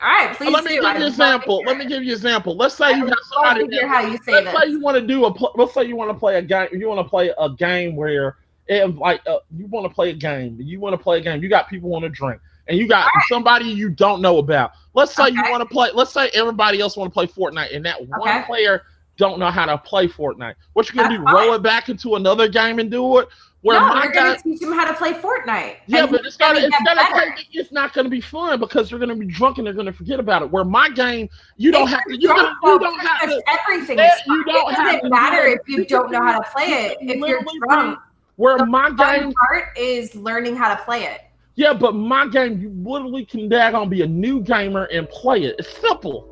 All 0.00 0.08
right, 0.08 0.34
please 0.36 0.50
let 0.52 0.64
me 0.64 0.70
do. 0.70 0.80
give 0.80 0.82
you 0.82 0.96
an 0.96 1.02
example. 1.02 1.62
Let 1.66 1.76
me 1.76 1.84
give 1.86 2.02
you 2.02 2.10
an 2.12 2.16
example. 2.16 2.56
Let's 2.56 2.74
say 2.74 2.86
I 2.86 2.90
you 2.90 3.06
got 3.06 3.18
somebody. 3.32 3.68
to 3.68 3.72
hear 3.72 3.86
how 3.88 4.00
you 4.00 4.16
say 4.18 4.32
let's 4.32 4.46
this. 4.50 4.62
say 4.62 4.68
you 4.70 4.80
want 4.80 4.96
to 4.96 5.06
do 5.06 5.26
a. 5.26 5.34
Let's 5.54 5.74
say 5.74 5.84
you 5.84 5.94
want 5.96 6.10
to 6.10 6.14
play 6.18 6.36
a 6.38 6.42
game. 6.42 6.68
You 6.72 6.88
want 6.88 7.04
to 7.04 7.08
play 7.08 7.32
a 7.38 7.50
game 7.50 7.96
where 7.96 8.36
it 8.66 8.96
like 8.96 9.20
uh, 9.26 9.38
you 9.54 9.66
want 9.66 9.84
to 9.86 9.94
play 9.94 10.08
a 10.10 10.14
game. 10.14 10.56
You 10.58 10.80
want 10.80 10.94
to 10.94 10.98
play 10.98 11.18
a 11.18 11.20
game. 11.20 11.42
You 11.42 11.50
got 11.50 11.68
people 11.68 11.90
want 11.90 12.02
to 12.04 12.08
drink, 12.08 12.40
and 12.68 12.78
you 12.78 12.88
got 12.88 13.10
somebody 13.28 13.66
you 13.66 13.90
don't 13.90 14.20
know 14.20 14.38
about. 14.38 14.72
Let's 14.94 15.14
say 15.14 15.28
you 15.28 15.42
want 15.50 15.62
to 15.62 15.68
play. 15.68 15.90
Let's 15.92 16.12
say 16.12 16.30
everybody 16.34 16.80
else 16.80 16.96
want 16.96 17.12
to 17.12 17.14
play 17.14 17.26
Fortnite, 17.26 17.74
and 17.74 17.84
that 17.84 18.06
one 18.06 18.44
player 18.44 18.82
don't 19.16 19.38
know 19.38 19.50
how 19.50 19.66
to 19.66 19.78
play 19.78 20.08
Fortnite. 20.08 20.54
What 20.72 20.88
you 20.88 20.94
gonna 20.96 21.16
That's 21.16 21.32
do? 21.32 21.36
Roll 21.36 21.54
it 21.54 21.62
back 21.62 21.88
into 21.88 22.16
another 22.16 22.48
game 22.48 22.78
and 22.78 22.90
do 22.90 23.18
it? 23.18 23.28
Where 23.64 23.80
no, 23.80 24.02
you're 24.02 24.12
gonna 24.12 24.36
teach 24.42 24.60
them 24.60 24.72
how 24.72 24.84
to 24.86 24.92
play 24.92 25.14
Fortnite. 25.14 25.76
yeah, 25.86 26.04
but 26.04 26.26
it's 26.26 26.36
gonna, 26.36 26.60
it's 26.60 26.76
gonna 26.84 27.34
take, 27.34 27.46
it's 27.50 27.72
not 27.72 27.94
gonna 27.94 28.10
be 28.10 28.20
fun 28.20 28.60
because 28.60 28.90
they're 28.90 28.98
gonna 28.98 29.16
be 29.16 29.24
drunk 29.24 29.56
and 29.56 29.66
they're 29.66 29.72
gonna 29.72 29.92
forget 29.92 30.20
about 30.20 30.42
it. 30.42 30.50
Where 30.50 30.64
my 30.64 30.90
game, 30.90 31.30
you 31.56 31.72
don't 31.72 31.86
have 31.86 32.02
to, 32.08 32.14
you 32.14 32.28
don't, 32.28 32.54
you 32.62 32.78
don't 32.78 33.00
have 33.00 33.30
to. 33.30 33.42
Everything 33.48 33.98
is 33.98 34.12
you 34.26 34.44
don't 34.44 34.70
It 34.70 34.76
doesn't 34.76 35.10
matter 35.10 35.46
if 35.46 35.60
you 35.66 35.86
don't 35.86 36.10
know 36.10 36.20
how 36.20 36.40
to 36.40 36.50
play 36.50 36.66
it. 36.66 36.98
If 37.00 37.16
you're 37.16 37.42
drunk, 37.66 37.98
Where 38.36 38.58
the 38.58 38.66
my 38.66 38.90
fun 38.90 38.96
game, 38.96 39.32
part 39.32 39.68
is 39.78 40.14
learning 40.14 40.56
how 40.56 40.74
to 40.74 40.82
play 40.82 41.04
it. 41.04 41.22
Yeah, 41.56 41.72
but 41.72 41.94
my 41.94 42.26
game, 42.28 42.60
you 42.60 42.70
literally 42.70 43.24
can 43.24 43.48
daggone 43.48 43.88
be 43.88 44.02
a 44.02 44.06
new 44.06 44.40
gamer 44.40 44.84
and 44.86 45.08
play 45.08 45.44
it. 45.44 45.56
It's 45.58 45.76
simple. 45.78 46.30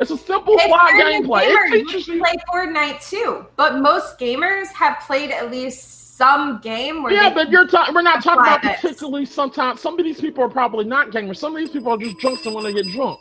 It's 0.00 0.10
a 0.10 0.16
simple 0.18 0.54
If 0.56 0.66
fly 0.68 0.90
gameplay. 1.02 1.46
gamer, 1.46 1.64
It 1.76 1.86
teaches 1.86 2.08
you 2.08 2.14
you. 2.14 2.20
play 2.22 2.34
Fortnite 2.52 3.08
too. 3.08 3.46
But 3.56 3.78
most 3.78 4.18
gamers 4.18 4.66
have 4.72 4.98
played 5.06 5.30
at 5.30 5.50
least 5.50 6.16
some 6.16 6.60
game 6.60 7.02
where 7.02 7.12
Yeah, 7.12 7.32
but 7.32 7.50
you're 7.50 7.66
talking. 7.66 7.94
We're 7.94 8.02
not 8.02 8.22
talking 8.22 8.42
about 8.42 8.62
this. 8.62 8.80
particularly. 8.80 9.24
Sometimes 9.24 9.80
some 9.80 9.98
of 9.98 10.04
these 10.04 10.20
people 10.20 10.42
are 10.44 10.48
probably 10.48 10.84
not 10.84 11.10
gamers. 11.10 11.36
Some 11.36 11.54
of 11.54 11.58
these 11.58 11.70
people 11.70 11.92
are 11.92 11.98
just 11.98 12.18
drunks 12.18 12.44
and 12.46 12.54
when 12.54 12.64
they 12.64 12.72
get 12.72 12.86
drunk. 12.92 13.18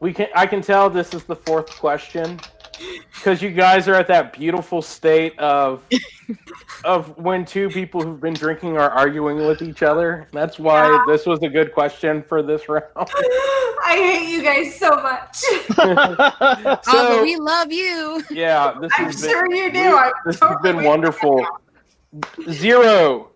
We 0.00 0.12
can. 0.12 0.28
I 0.34 0.46
can 0.46 0.62
tell 0.62 0.88
this 0.88 1.12
is 1.14 1.24
the 1.24 1.36
fourth 1.36 1.70
question 1.78 2.40
because 3.14 3.42
you 3.42 3.50
guys 3.50 3.88
are 3.88 3.94
at 3.94 4.06
that 4.08 4.32
beautiful 4.32 4.82
state 4.82 5.38
of 5.38 5.82
of 6.84 7.16
when 7.18 7.44
two 7.44 7.68
people 7.68 8.00
who've 8.02 8.20
been 8.20 8.34
drinking 8.34 8.76
are 8.78 8.90
arguing 8.90 9.38
with 9.46 9.62
each 9.62 9.82
other. 9.82 10.28
That's 10.32 10.58
why 10.58 10.86
Yeah. 10.88 11.04
this 11.06 11.26
was 11.26 11.40
a 11.42 11.48
good 11.48 11.72
question 11.74 12.22
for 12.22 12.42
this 12.42 12.68
round. 12.68 12.84
I 12.96 13.96
hate 13.96 14.28
you 14.30 14.42
guys 14.42 14.74
so 14.78 14.90
much. 14.96 15.42
oh, 15.78 16.76
but 16.86 17.22
we 17.22 17.36
love 17.36 17.72
you. 17.72 18.22
yeah, 18.30 18.74
this 18.80 18.92
I'm 18.96 19.06
has 19.06 19.20
been, 19.20 19.30
sure 19.30 19.52
you 19.52 19.72
do. 19.72 19.80
we- 19.80 19.86
I'm 19.88 20.12
this 20.26 20.38
totally 20.38 20.56
has 20.68 20.76
been 20.76 20.84
wonderful. 20.84 21.46
Zero, 22.50 23.30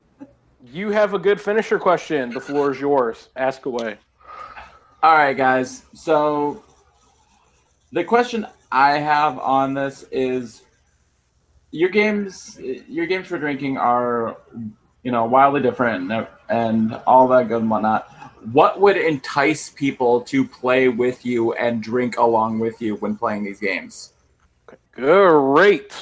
you 0.72 0.90
have 0.90 1.14
a 1.14 1.18
good 1.18 1.40
finisher 1.40 1.78
question. 1.78 2.30
The 2.30 2.40
floor 2.40 2.72
is 2.72 2.80
yours. 2.80 3.28
Ask 3.36 3.66
away. 3.66 3.96
All 5.02 5.14
right, 5.16 5.36
guys. 5.36 5.82
So 5.94 6.62
the 7.92 8.02
question 8.04 8.46
I 8.74 8.98
have 8.98 9.38
on 9.38 9.72
this 9.72 10.04
is 10.10 10.64
your 11.70 11.90
games 11.90 12.58
your 12.88 13.06
games 13.06 13.28
for 13.28 13.38
drinking 13.38 13.78
are 13.78 14.36
you 15.04 15.12
know 15.12 15.26
wildly 15.26 15.62
different 15.62 16.10
and, 16.10 16.26
and 16.48 17.00
all 17.06 17.28
that 17.28 17.46
good 17.46 17.60
and 17.62 17.70
whatnot. 17.70 18.10
What 18.50 18.80
would 18.80 18.96
entice 18.96 19.70
people 19.70 20.22
to 20.22 20.44
play 20.44 20.88
with 20.88 21.24
you 21.24 21.52
and 21.52 21.80
drink 21.80 22.16
along 22.16 22.58
with 22.58 22.82
you 22.82 22.96
when 22.96 23.14
playing 23.14 23.44
these 23.44 23.60
games? 23.60 24.12
Great. 24.90 25.92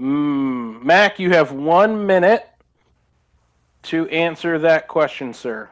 Mm, 0.00 0.82
Mac, 0.82 1.20
you 1.20 1.30
have 1.30 1.52
one 1.52 2.08
minute 2.08 2.50
to 3.84 4.08
answer 4.08 4.58
that 4.58 4.88
question, 4.88 5.32
sir. 5.32 5.70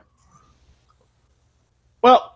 Well, 2.01 2.31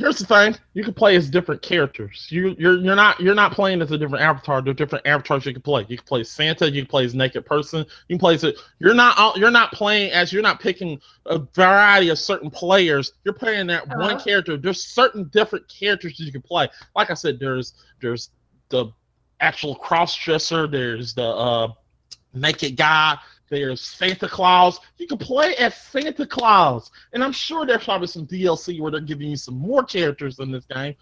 here's 0.00 0.18
the 0.18 0.26
thing: 0.26 0.56
you 0.74 0.82
can 0.82 0.94
play 0.94 1.14
as 1.14 1.30
different 1.30 1.62
characters. 1.62 2.26
You 2.30 2.56
you're 2.58 2.78
you're 2.78 2.96
not 2.96 3.20
you're 3.20 3.34
not 3.34 3.52
playing 3.52 3.80
as 3.82 3.92
a 3.92 3.98
different 3.98 4.24
avatar. 4.24 4.60
There 4.62 4.72
are 4.72 4.74
different 4.74 5.06
avatars 5.06 5.46
you 5.46 5.52
can 5.52 5.62
play. 5.62 5.86
You 5.88 5.96
can 5.96 6.06
play 6.06 6.24
Santa. 6.24 6.68
You 6.70 6.82
can 6.82 6.88
play 6.90 7.04
as 7.04 7.14
naked 7.14 7.46
person. 7.46 7.80
You 8.08 8.16
can 8.16 8.18
play 8.18 8.34
as 8.34 8.44
a, 8.44 8.52
you're 8.80 8.94
not 8.94 9.16
all- 9.18 9.38
you're 9.38 9.50
not 9.50 9.70
playing 9.72 10.10
as 10.12 10.32
you're 10.32 10.42
not 10.42 10.58
picking 10.60 11.00
a 11.26 11.38
variety 11.54 12.08
of 12.08 12.18
certain 12.18 12.50
players. 12.50 13.12
You're 13.24 13.34
playing 13.34 13.68
that 13.68 13.86
one 13.88 14.14
Uh-huh. 14.16 14.24
character. 14.24 14.56
There's 14.56 14.82
certain 14.82 15.28
different 15.28 15.68
characters 15.68 16.18
you 16.18 16.32
can 16.32 16.42
play. 16.42 16.68
Like 16.96 17.10
I 17.10 17.14
said, 17.14 17.38
there's 17.38 17.74
there's 18.00 18.30
the 18.70 18.86
actual 19.40 19.74
cross 19.76 20.16
dresser. 20.16 20.66
There's 20.66 21.14
the 21.14 21.24
uh, 21.28 21.68
naked 22.34 22.76
guy. 22.76 23.18
There's 23.50 23.80
Santa 23.80 24.28
Claus. 24.28 24.78
You 24.98 25.08
can 25.08 25.18
play 25.18 25.56
as 25.56 25.74
Santa 25.74 26.24
Claus, 26.24 26.92
and 27.12 27.22
I'm 27.22 27.32
sure 27.32 27.66
there's 27.66 27.82
probably 27.82 28.06
some 28.06 28.24
DLC 28.24 28.80
where 28.80 28.92
they're 28.92 29.00
giving 29.00 29.28
you 29.28 29.36
some 29.36 29.56
more 29.56 29.82
characters 29.82 30.38
in 30.38 30.52
this 30.52 30.64
game. 30.66 30.94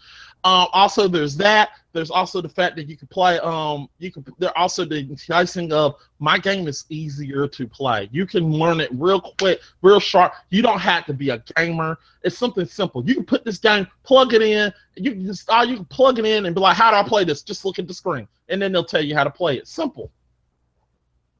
Um, 0.43 0.65
also, 0.73 1.07
there's 1.07 1.37
that. 1.37 1.69
There's 1.93 2.09
also 2.09 2.41
the 2.41 2.49
fact 2.49 2.75
that 2.77 2.89
you 2.89 2.97
can 2.97 3.07
play. 3.07 3.37
Um, 3.39 3.87
you 3.99 4.11
can. 4.11 4.25
There 4.39 4.57
also 4.57 4.83
the 4.83 4.97
enticing 4.97 5.71
of 5.71 5.97
my 6.17 6.39
game 6.39 6.67
is 6.67 6.85
easier 6.89 7.47
to 7.47 7.67
play. 7.67 8.09
You 8.11 8.25
can 8.25 8.51
learn 8.51 8.79
it 8.79 8.89
real 8.93 9.21
quick, 9.21 9.61
real 9.83 9.99
sharp. 9.99 10.33
You 10.49 10.63
don't 10.63 10.79
have 10.79 11.05
to 11.05 11.13
be 11.13 11.29
a 11.29 11.43
gamer. 11.55 11.99
It's 12.23 12.37
something 12.37 12.65
simple. 12.65 13.07
You 13.07 13.13
can 13.13 13.25
put 13.25 13.45
this 13.45 13.59
game, 13.59 13.85
plug 14.03 14.33
it 14.33 14.41
in. 14.41 14.73
You 14.95 15.11
can 15.11 15.25
just, 15.27 15.47
uh, 15.51 15.65
you 15.67 15.75
can 15.75 15.85
plug 15.85 16.17
it 16.17 16.25
in 16.25 16.47
and 16.47 16.55
be 16.55 16.61
like, 16.61 16.75
"How 16.75 16.89
do 16.89 16.97
I 16.97 17.07
play 17.07 17.25
this?" 17.25 17.43
Just 17.43 17.63
look 17.63 17.77
at 17.77 17.87
the 17.87 17.93
screen, 17.93 18.27
and 18.47 18.59
then 18.59 18.71
they'll 18.71 18.83
tell 18.83 19.03
you 19.03 19.13
how 19.13 19.23
to 19.23 19.29
play 19.29 19.57
it. 19.57 19.67
Simple. 19.67 20.11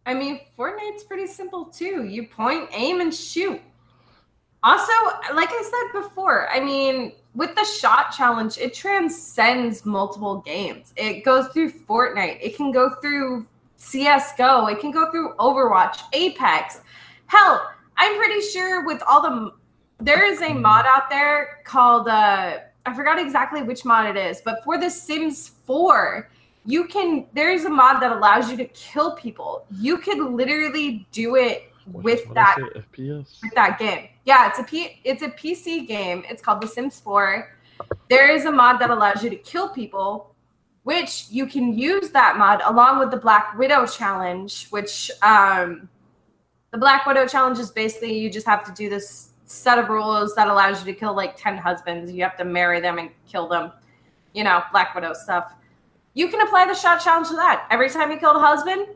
I 0.10 0.16
mean, 0.16 0.40
Fortnite's 0.58 1.04
pretty 1.04 1.28
simple 1.28 1.66
too. 1.66 2.04
You 2.04 2.26
point, 2.26 2.68
aim, 2.74 3.00
and 3.00 3.14
shoot. 3.14 3.62
Also, 4.64 4.92
like 5.36 5.50
I 5.52 5.62
said 5.62 6.02
before, 6.02 6.50
I 6.50 6.60
mean, 6.60 7.14
with 7.36 7.54
the 7.54 7.64
shot 7.64 8.10
challenge, 8.10 8.58
it 8.58 8.74
transcends 8.74 9.86
multiple 9.86 10.42
games. 10.42 10.94
It 10.98 11.24
goes 11.24 11.50
through 11.50 11.74
Fortnite, 11.74 12.40
it 12.42 12.58
can 12.58 12.72
go 12.72 12.96
through 12.96 13.46
CSGO, 13.78 14.72
it 14.72 14.80
can 14.80 14.90
go 14.90 15.12
through 15.12 15.36
Overwatch, 15.36 16.00
Apex. 16.14 16.82
Hell, 17.28 17.70
I'm 17.96 18.18
pretty 18.18 18.42
sure 18.42 18.88
with 18.88 19.04
all 19.08 19.22
the. 19.22 19.54
There 20.00 20.26
is 20.26 20.42
a 20.42 20.52
mod 20.52 20.88
out 20.88 21.12
there 21.12 21.60
called. 21.66 22.08
Uh, 22.08 22.58
I 22.84 22.96
forgot 22.96 23.20
exactly 23.20 23.62
which 23.62 23.86
mod 23.86 24.08
it 24.08 24.18
is, 24.18 24.42
but 24.44 24.64
for 24.64 24.80
The 24.80 24.90
Sims 24.90 25.50
4, 25.68 26.28
you 26.70 26.86
can 26.86 27.26
there's 27.34 27.66
a 27.66 27.70
mod 27.70 28.02
that 28.02 28.12
allows 28.12 28.50
you 28.52 28.58
to 28.58 28.66
kill 28.66 29.16
people. 29.16 29.66
You 29.72 29.98
could 29.98 30.20
literally 30.20 31.08
do 31.12 31.36
it 31.36 31.72
with 31.92 32.26
What 32.28 32.36
that 32.36 32.58
I 32.60 32.62
say, 32.62 32.80
FPS. 32.80 33.42
with 33.42 33.56
that 33.56 33.80
game. 33.80 34.10
Yeah 34.26 34.48
it's 34.50 34.60
a 34.60 34.64
P, 34.64 35.00
it's 35.04 35.24
a 35.24 35.30
pc 35.30 35.88
game. 35.88 36.24
It's 36.30 36.42
called 36.42 36.62
the 36.62 36.68
sims 36.68 37.00
4 37.00 37.56
there 38.10 38.30
is 38.30 38.46
a 38.46 38.52
mod 38.52 38.80
that 38.82 38.90
allows 38.90 39.24
you 39.24 39.30
to 39.30 39.36
kill 39.38 39.70
people 39.70 40.36
which 40.84 41.26
you 41.30 41.46
can 41.48 41.78
use 41.78 42.10
that 42.12 42.38
mod 42.38 42.62
along 42.66 43.00
with 43.00 43.10
the 43.10 43.18
black 43.18 43.58
widow 43.58 43.86
challenge 43.86 44.68
which 44.70 45.10
um 45.24 45.90
the 46.72 46.78
black 46.78 47.08
widow 47.08 47.26
challenge 47.26 47.58
is 47.58 47.72
basically 47.72 48.16
you 48.20 48.30
just 48.30 48.46
have 48.46 48.64
to 48.64 48.72
do 48.74 48.90
this 48.90 49.32
set 49.46 49.80
of 49.80 49.90
rules 49.90 50.36
that 50.36 50.48
allows 50.48 50.86
you 50.86 50.94
to 50.94 51.00
kill 51.00 51.16
like 51.16 51.36
10 51.36 51.58
husbands. 51.58 52.12
You 52.12 52.22
have 52.22 52.38
to 52.38 52.46
marry 52.46 52.80
them 52.80 53.00
and 53.00 53.10
kill 53.28 53.48
them. 53.48 53.72
You 54.34 54.44
know 54.44 54.62
black 54.72 54.94
widow 54.94 55.14
stuff 55.14 55.56
you 56.20 56.28
can 56.28 56.42
apply 56.42 56.66
the 56.66 56.74
shot 56.76 57.00
challenge 57.02 57.30
to 57.30 57.36
that. 57.38 57.66
Every 57.72 57.90
time 57.90 58.12
you 58.12 58.18
killed 58.18 58.36
a 58.36 58.40
husband, 58.40 58.88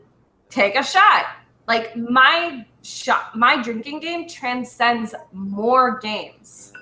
take 0.50 0.74
a 0.76 0.82
shot. 0.84 1.24
Like 1.66 1.96
my 1.96 2.66
shot, 2.82 3.34
my 3.34 3.62
drinking 3.62 4.00
game 4.00 4.28
transcends 4.28 5.14
more 5.32 5.98
games. 6.00 6.74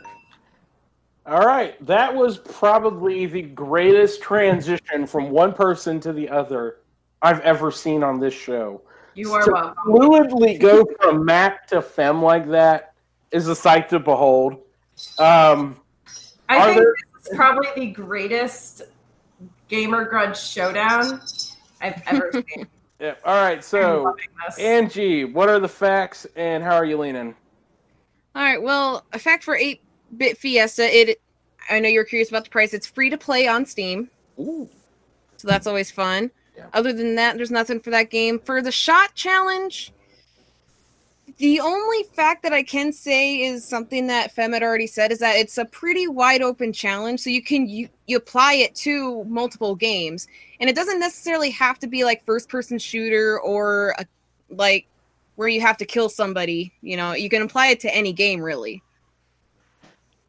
All 1.24 1.46
right, 1.46 1.74
that 1.86 2.12
was 2.12 2.38
probably 2.38 3.26
the 3.26 3.42
greatest 3.42 4.20
transition 4.20 5.06
from 5.06 5.30
one 5.30 5.52
person 5.52 6.00
to 6.00 6.12
the 6.12 6.28
other 6.28 6.78
I've 7.22 7.38
ever 7.42 7.70
seen 7.70 8.02
on 8.02 8.18
this 8.18 8.34
show. 8.34 8.82
You 9.14 9.32
are 9.34 9.42
To 9.44 9.52
welcome. 9.52 9.74
fluidly 9.86 10.58
go 10.60 10.84
from 11.00 11.24
Mac 11.24 11.68
to 11.68 11.80
Fem 11.80 12.20
like 12.20 12.48
that 12.48 12.94
is 13.30 13.46
a 13.46 13.54
sight 13.54 13.88
to 13.90 14.00
behold. 14.00 14.54
Um, 15.20 15.76
I 16.48 16.64
think 16.64 16.78
there- 16.78 16.94
this 17.14 17.28
is 17.30 17.36
probably 17.36 17.68
the 17.76 17.86
greatest 17.92 18.82
gamer 19.72 20.04
grudge 20.04 20.38
showdown 20.38 21.20
I've 21.80 22.00
ever 22.06 22.30
seen. 22.54 22.66
yeah. 23.00 23.14
All 23.24 23.42
right, 23.42 23.64
so. 23.64 24.14
Angie, 24.60 25.24
what 25.24 25.48
are 25.48 25.58
the 25.58 25.68
facts 25.68 26.26
and 26.36 26.62
how 26.62 26.74
are 26.74 26.84
you 26.84 26.98
leaning? 26.98 27.34
All 28.34 28.42
right. 28.42 28.62
Well, 28.62 29.04
a 29.12 29.18
fact 29.18 29.42
for 29.44 29.56
8 29.56 29.80
bit 30.16 30.36
Fiesta, 30.36 30.84
it 30.84 31.20
I 31.70 31.80
know 31.80 31.88
you're 31.88 32.04
curious 32.04 32.28
about 32.28 32.44
the 32.44 32.50
price. 32.50 32.74
It's 32.74 32.86
free 32.86 33.08
to 33.08 33.16
play 33.16 33.46
on 33.46 33.64
Steam. 33.64 34.10
Ooh. 34.38 34.68
So 35.36 35.48
that's 35.48 35.66
always 35.66 35.90
fun. 35.90 36.30
Yeah. 36.56 36.66
Other 36.74 36.92
than 36.92 37.14
that, 37.14 37.36
there's 37.36 37.50
nothing 37.50 37.80
for 37.80 37.90
that 37.90 38.10
game. 38.10 38.38
For 38.40 38.60
the 38.60 38.72
shot 38.72 39.14
challenge, 39.14 39.92
the 41.42 41.58
only 41.58 42.04
fact 42.04 42.44
that 42.44 42.52
I 42.52 42.62
can 42.62 42.92
say 42.92 43.40
is 43.40 43.64
something 43.64 44.06
that 44.06 44.30
Fem 44.30 44.52
had 44.52 44.62
already 44.62 44.86
said 44.86 45.10
is 45.10 45.18
that 45.18 45.34
it's 45.34 45.58
a 45.58 45.64
pretty 45.64 46.06
wide 46.06 46.40
open 46.40 46.72
challenge. 46.72 47.18
So 47.18 47.30
you 47.30 47.42
can 47.42 47.68
you, 47.68 47.88
you 48.06 48.16
apply 48.16 48.54
it 48.54 48.76
to 48.76 49.24
multiple 49.24 49.74
games, 49.74 50.28
and 50.60 50.70
it 50.70 50.76
doesn't 50.76 51.00
necessarily 51.00 51.50
have 51.50 51.80
to 51.80 51.88
be 51.88 52.04
like 52.04 52.24
first 52.24 52.48
person 52.48 52.78
shooter 52.78 53.40
or 53.40 53.92
a, 53.98 54.06
like 54.50 54.86
where 55.34 55.48
you 55.48 55.60
have 55.60 55.76
to 55.78 55.84
kill 55.84 56.08
somebody. 56.08 56.72
You 56.80 56.96
know, 56.96 57.12
you 57.14 57.28
can 57.28 57.42
apply 57.42 57.68
it 57.68 57.80
to 57.80 57.92
any 57.92 58.12
game 58.12 58.40
really. 58.40 58.80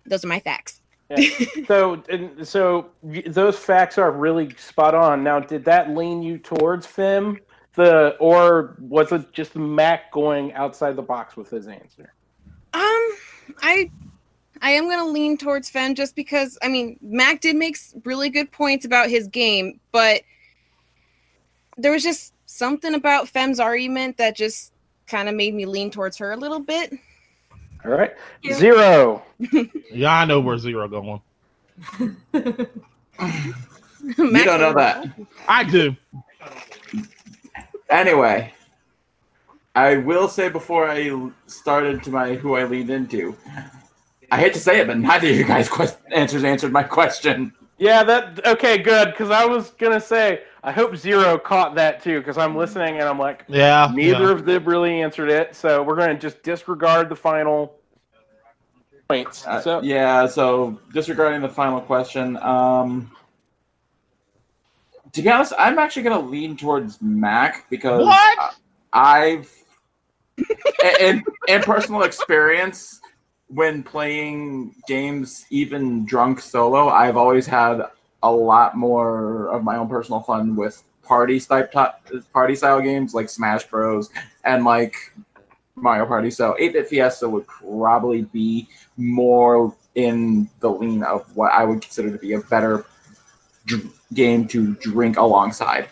Those 0.07 0.25
are 0.25 0.29
my 0.29 0.39
facts. 0.39 0.79
So, 1.67 2.03
and 2.09 2.45
so 2.45 2.87
those 3.03 3.59
facts 3.59 3.99
are 3.99 4.11
really 4.11 4.55
spot 4.55 4.95
on. 4.95 5.23
Now, 5.23 5.39
did 5.39 5.63
that 5.65 5.91
lean 5.91 6.23
you 6.23 6.39
towards 6.39 6.87
Fem, 6.87 7.37
the 7.75 8.15
or 8.19 8.75
was 8.79 9.11
it 9.11 9.31
just 9.33 9.55
Mac 9.55 10.11
going 10.11 10.53
outside 10.53 10.95
the 10.95 11.01
box 11.01 11.35
with 11.35 11.49
his 11.49 11.67
answer? 11.67 12.13
Um, 12.73 12.81
I 13.61 13.89
I 14.61 14.71
am 14.71 14.89
gonna 14.89 15.07
lean 15.07 15.37
towards 15.37 15.69
Fem 15.69 15.95
just 15.95 16.15
because 16.15 16.57
I 16.61 16.67
mean 16.67 16.97
Mac 17.01 17.41
did 17.41 17.55
make 17.55 17.77
really 18.05 18.29
good 18.29 18.51
points 18.51 18.85
about 18.85 19.09
his 19.09 19.27
game, 19.27 19.79
but 19.91 20.21
there 21.77 21.91
was 21.91 22.03
just 22.03 22.33
something 22.45 22.93
about 22.93 23.27
Fem's 23.27 23.59
argument 23.59 24.17
that 24.17 24.35
just 24.35 24.71
kind 25.07 25.27
of 25.27 25.35
made 25.35 25.53
me 25.55 25.65
lean 25.65 25.89
towards 25.91 26.17
her 26.17 26.31
a 26.31 26.37
little 26.37 26.59
bit. 26.59 26.93
All 27.83 27.91
right, 27.91 28.11
Yeah. 28.43 28.53
zero. 28.55 29.23
Yeah, 29.91 30.13
I 30.13 30.25
know 30.25 30.39
where 30.39 30.57
zero 30.57 30.87
going. 30.87 31.21
You 34.05 34.43
don't 34.43 34.59
know 34.59 34.73
that. 34.73 35.05
I 35.47 35.63
do. 35.63 35.95
Anyway, 37.93 38.51
I 39.75 39.97
will 39.97 40.27
say 40.27 40.49
before 40.49 40.89
I 40.89 41.29
started 41.45 42.01
to 42.03 42.09
my 42.09 42.33
who 42.33 42.55
I 42.55 42.63
leaned 42.63 42.89
into, 42.89 43.37
I 44.31 44.39
hate 44.39 44.53
to 44.55 44.59
say 44.59 44.79
it, 44.79 44.87
but 44.87 44.97
neither 44.97 45.29
of 45.29 45.35
you 45.35 45.43
guys' 45.43 45.69
quest- 45.69 45.99
answers 46.11 46.43
answered 46.43 46.71
my 46.73 46.81
question. 46.81 47.53
Yeah, 47.77 48.03
that 48.03 48.45
okay, 48.47 48.79
good. 48.79 49.11
Because 49.11 49.29
I 49.29 49.45
was 49.45 49.71
gonna 49.71 50.01
say, 50.01 50.41
I 50.63 50.71
hope 50.71 50.95
zero 50.95 51.37
caught 51.37 51.75
that 51.75 52.01
too. 52.01 52.17
Because 52.19 52.39
I'm 52.39 52.55
listening 52.55 52.97
and 52.97 53.03
I'm 53.03 53.19
like, 53.19 53.45
Yeah. 53.47 53.91
neither 53.93 54.23
yeah. 54.23 54.31
of 54.31 54.45
them 54.45 54.65
really 54.65 54.99
answered 55.01 55.29
it. 55.29 55.55
So 55.55 55.83
we're 55.83 55.95
gonna 55.95 56.17
just 56.17 56.41
disregard 56.41 57.09
the 57.09 57.15
final 57.15 57.75
points. 59.07 59.45
Uh, 59.45 59.81
yeah, 59.83 60.25
so 60.25 60.79
disregarding 60.93 61.41
the 61.41 61.49
final 61.49 61.79
question, 61.79 62.37
um, 62.37 63.11
to 65.13 65.21
be 65.21 65.29
honest, 65.29 65.53
I'm 65.57 65.79
actually 65.79 66.03
going 66.03 66.19
to 66.19 66.27
lean 66.27 66.57
towards 66.57 67.01
Mac 67.01 67.69
because 67.69 68.05
What? 68.05 68.55
I've, 68.91 69.51
in, 70.99 71.23
in 71.47 71.61
personal 71.61 72.03
experience, 72.03 72.99
when 73.47 73.83
playing 73.83 74.73
games, 74.87 75.45
even 75.51 76.05
drunk 76.05 76.39
solo, 76.39 76.89
I've 76.89 77.17
always 77.17 77.45
had 77.45 77.81
a 78.23 78.31
lot 78.31 78.75
more 78.75 79.47
of 79.49 79.63
my 79.63 79.77
own 79.77 79.87
personal 79.87 80.21
fun 80.21 80.55
with 80.55 80.83
party 81.03 81.39
type 81.39 81.73
party 82.31 82.55
style 82.55 82.81
games 82.81 83.13
like 83.13 83.29
Smash 83.29 83.65
Bros. 83.65 84.09
and 84.45 84.63
like 84.63 84.95
Mario 85.75 86.05
Party. 86.05 86.31
So 86.31 86.55
8-bit 86.59 86.87
Fiesta 86.87 87.29
would 87.29 87.45
probably 87.45 88.23
be 88.23 88.67
more 88.97 89.75
in 89.95 90.49
the 90.59 90.69
lean 90.69 91.03
of 91.03 91.35
what 91.35 91.51
I 91.51 91.65
would 91.65 91.81
consider 91.81 92.11
to 92.11 92.17
be 92.17 92.33
a 92.33 92.39
better 92.41 92.85
game 94.13 94.47
to 94.49 94.75
drink 94.75 95.17
alongside. 95.17 95.89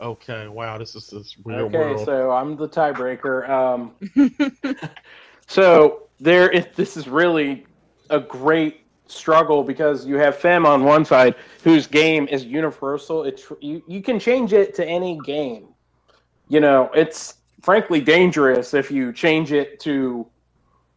Okay. 0.00 0.48
Wow. 0.48 0.78
This 0.78 0.94
is 0.94 1.08
this 1.08 1.36
real 1.44 1.66
okay, 1.66 1.78
world. 1.78 2.06
so 2.06 2.30
I'm 2.30 2.56
the 2.56 2.68
tiebreaker. 2.68 3.48
Um, 3.48 3.92
so 5.46 6.08
there, 6.18 6.50
if 6.50 6.74
this 6.74 6.96
is 6.96 7.06
really 7.08 7.66
a 8.08 8.20
great 8.20 8.80
struggle 9.06 9.62
because 9.62 10.06
you 10.06 10.16
have 10.16 10.36
Fem 10.36 10.64
on 10.64 10.84
one 10.84 11.04
side, 11.04 11.34
whose 11.64 11.86
game 11.86 12.28
is 12.28 12.44
universal. 12.44 13.24
It's 13.24 13.50
you, 13.60 13.82
you 13.86 14.02
can 14.02 14.18
change 14.18 14.52
it 14.52 14.74
to 14.76 14.86
any 14.86 15.18
game. 15.24 15.68
You 16.48 16.60
know, 16.60 16.90
it's 16.94 17.34
frankly 17.62 18.00
dangerous 18.00 18.74
if 18.74 18.90
you 18.90 19.12
change 19.12 19.52
it 19.52 19.80
to 19.80 20.26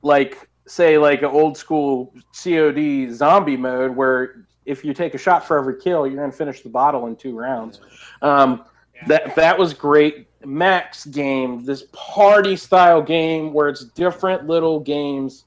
like 0.02 0.50
say 0.66 0.98
like 0.98 1.20
an 1.20 1.30
old 1.30 1.58
school 1.58 2.14
COD 2.34 3.12
zombie 3.12 3.58
mode 3.58 3.96
where 3.96 4.46
if 4.66 4.86
you 4.86 4.94
take 4.94 5.14
a 5.14 5.18
shot 5.18 5.46
for 5.46 5.58
every 5.58 5.80
kill, 5.80 6.08
you're 6.08 6.18
going 6.18 6.32
to 6.32 6.38
finish 6.38 6.62
the 6.62 6.70
bottle 6.70 7.08
in 7.08 7.16
two 7.16 7.38
rounds. 7.38 7.82
Um, 8.22 8.66
that 9.08 9.36
that 9.36 9.58
was 9.58 9.74
great. 9.74 10.28
Mac's 10.46 11.06
game, 11.06 11.66
this 11.66 11.86
party 11.92 12.56
style 12.56 13.02
game 13.02 13.54
where 13.54 13.70
it's 13.70 13.86
different 13.86 14.48
little 14.48 14.80
games. 14.80 15.46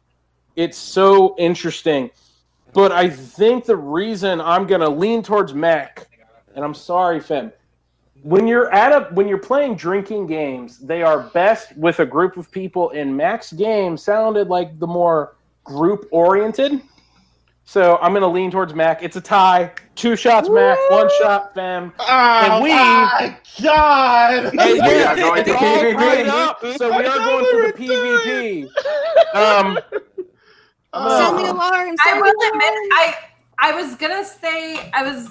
It's 0.56 0.78
so 0.78 1.34
interesting. 1.38 2.10
But 2.72 2.92
I 2.92 3.08
think 3.08 3.64
the 3.64 3.76
reason 3.76 4.40
I'm 4.40 4.66
gonna 4.66 4.88
lean 4.88 5.22
towards 5.22 5.54
Mac, 5.54 6.08
and 6.54 6.64
I'm 6.64 6.74
sorry, 6.74 7.20
Fem, 7.20 7.52
when 8.22 8.46
you're 8.46 8.72
at 8.72 8.92
a 8.92 9.14
when 9.14 9.28
you're 9.28 9.38
playing 9.38 9.76
drinking 9.76 10.26
games, 10.26 10.78
they 10.78 11.02
are 11.02 11.30
best 11.32 11.76
with 11.76 12.00
a 12.00 12.06
group 12.06 12.36
of 12.36 12.50
people. 12.50 12.90
And 12.90 13.16
Mac's 13.16 13.52
game 13.52 13.96
sounded 13.96 14.48
like 14.48 14.78
the 14.78 14.86
more 14.86 15.36
group 15.64 16.08
oriented. 16.10 16.82
So 17.68 17.98
I'm 18.00 18.14
gonna 18.14 18.28
lean 18.28 18.50
towards 18.52 18.74
Mac. 18.74 19.02
It's 19.02 19.16
a 19.16 19.20
tie. 19.20 19.72
Two 19.96 20.14
shots 20.14 20.48
Mac, 20.48 20.78
one 20.88 21.10
shot 21.20 21.52
Fem. 21.52 21.92
Oh 21.98 22.04
And 22.08 22.62
we- 22.62 22.70
my 22.70 23.36
God. 23.60 24.54
Hey, 24.58 24.72
We 24.74 24.78
yeah, 24.78 25.12
are 25.12 25.16
going 25.16 25.40
it's 25.40 25.48
to 25.50 25.56
all 25.56 25.82
PvP. 25.82 25.94
tied 25.96 26.28
up, 26.44 26.60
so 26.76 26.96
we 26.96 27.04
are 27.06 27.18
going 27.18 27.72
for 27.72 27.78
the 27.78 27.84
PvP. 27.84 28.68
Um, 29.34 29.78
Oh. 30.98 31.18
Sound 31.18 31.38
the 31.44 31.52
alarm! 31.52 31.94
I 32.06 32.14
will 32.14 32.22
the 32.24 32.50
admit. 32.54 32.72
I 32.92 33.14
I 33.58 33.72
was 33.74 33.96
gonna 33.96 34.24
say 34.24 34.88
I 34.94 35.02
was 35.02 35.28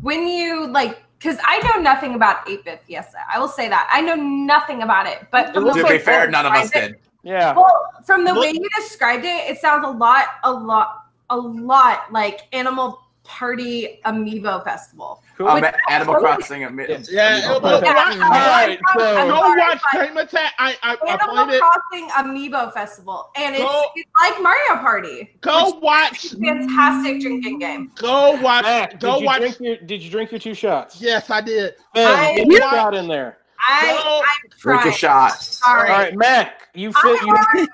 when 0.00 0.26
you 0.26 0.66
like 0.66 0.98
because 1.18 1.38
I 1.44 1.58
know 1.60 1.80
nothing 1.80 2.14
about 2.16 2.44
8-bit 2.46 2.82
Fiesta. 2.84 3.18
I 3.32 3.38
will 3.38 3.46
say 3.46 3.68
that 3.68 3.88
I 3.92 4.00
know 4.00 4.16
nothing 4.16 4.82
about 4.82 5.06
it, 5.06 5.28
but 5.30 5.54
from 5.54 5.64
the 5.66 5.74
To 5.74 5.84
be 5.86 5.98
fair, 5.98 6.28
none 6.28 6.44
of 6.44 6.52
us 6.52 6.62
described 6.62 6.94
it- 6.94 7.02
did. 7.22 7.30
yeah. 7.30 7.54
Well, 7.54 7.72
from 8.04 8.24
the 8.24 8.32
Look- 8.32 8.42
way 8.42 8.52
you 8.54 8.68
described 8.74 9.24
it, 9.24 9.48
it 9.48 9.58
sounds 9.60 9.84
a 9.86 9.90
lot, 9.90 10.24
a 10.42 10.52
lot, 10.52 11.03
a 11.30 11.36
lot 11.36 12.12
like 12.12 12.42
Animal 12.52 13.00
Party 13.24 14.00
Amiibo 14.04 14.62
Festival. 14.64 15.22
Cool. 15.38 15.48
Um, 15.48 15.64
Animal 15.88 16.16
Crossing. 16.16 16.62
am- 16.62 16.78
Yeah, 16.78 16.86
Amiibo. 16.86 17.62
but- 17.62 17.82
Yeah, 17.82 17.92
Alright, 18.22 18.78
so- 18.96 19.16
I'm 19.16 19.28
Go 19.28 19.40
watch 19.56 19.80
but 20.14 20.24
Attack. 20.24 20.52
I 20.58 20.76
I, 20.82 20.96
I 21.02 21.12
Animal 21.14 21.46
played 21.46 21.56
it. 21.56 21.62
Crossing 21.62 22.08
Amiibo 22.10 22.72
Festival, 22.74 23.30
and 23.36 23.54
it's, 23.56 23.64
Go- 23.64 23.82
it's 23.96 24.10
like 24.20 24.42
Mario 24.42 24.76
Party. 24.82 25.34
Go 25.40 25.78
watch. 25.82 26.32
fantastic 26.32 27.20
drinking 27.22 27.58
game. 27.58 27.90
Go 27.96 28.38
watch. 28.42 28.64
Mac, 28.64 29.00
go 29.00 29.14
did 29.14 29.20
you 29.20 29.26
watch. 29.26 29.38
drink 29.40 29.56
your 29.60 29.76
Did 29.78 30.02
you 30.02 30.10
drink 30.10 30.30
your 30.30 30.38
two 30.40 30.54
shots? 30.54 31.00
Yes, 31.00 31.30
I 31.30 31.40
did. 31.40 31.74
Ben, 31.94 32.06
I- 32.06 32.34
get 32.36 32.46
your 32.46 32.60
Yeah. 32.60 32.70
shot 32.70 32.94
in 32.94 33.08
there. 33.08 33.38
I, 33.66 34.22
I'm 34.44 34.50
Drink 34.60 34.84
a 34.84 34.92
shot. 34.92 35.32
Sorry. 35.42 35.88
All 35.90 35.96
right, 35.96 36.14
Mac, 36.14 36.68
you 36.74 36.92
fit. 36.92 37.18
You, 37.22 37.66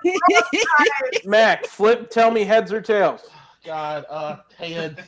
Mac, 1.24 1.66
flip. 1.66 2.10
Tell 2.10 2.30
me 2.30 2.44
heads 2.44 2.72
or 2.72 2.80
tails. 2.80 3.28
God, 3.64 4.04
uh, 4.08 4.36
head. 4.58 5.04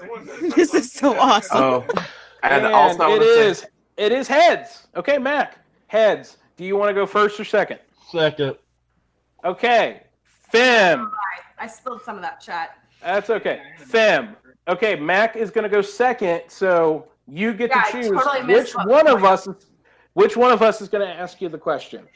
this 0.56 0.74
is 0.74 0.92
so 0.92 1.18
awesome. 1.18 1.56
Oh, 1.58 1.86
and, 2.42 2.64
And 2.64 2.74
also 2.74 3.02
I 3.02 3.06
it 3.06 3.10
wanna 3.10 3.24
say- 3.24 3.46
is. 3.48 3.66
It 3.96 4.12
is 4.12 4.28
heads. 4.28 4.86
Okay, 4.94 5.18
Mac. 5.18 5.58
Heads. 5.88 6.36
Do 6.56 6.64
you 6.64 6.76
want 6.76 6.88
to 6.90 6.94
go 6.94 7.04
first 7.04 7.40
or 7.40 7.44
second? 7.44 7.80
Second. 8.12 8.54
Okay. 9.44 10.02
Fem. 10.22 11.10
I 11.58 11.66
spilled 11.66 12.02
some 12.02 12.14
of 12.14 12.22
that 12.22 12.40
chat. 12.40 12.78
That's 13.02 13.28
okay. 13.30 13.62
Fem. 13.78 14.36
Okay, 14.68 14.94
Mac 14.94 15.34
is 15.36 15.50
going 15.50 15.64
to 15.64 15.68
go 15.68 15.80
second, 15.82 16.42
so 16.46 17.08
you 17.26 17.52
get 17.54 17.70
Yeah, 17.70 17.82
to 17.82 17.92
choose 17.92 18.06
totally 18.08 18.38
which 18.40 18.46
missed 18.46 18.76
one 18.86 19.08
of 19.08 19.20
point. 19.20 19.32
us. 19.32 19.48
Which 20.12 20.36
one 20.36 20.52
of 20.52 20.62
us 20.62 20.80
is 20.80 20.88
going 20.88 21.06
to 21.06 21.12
ask 21.12 21.40
you 21.40 21.48
the 21.48 21.58
question? 21.58 22.06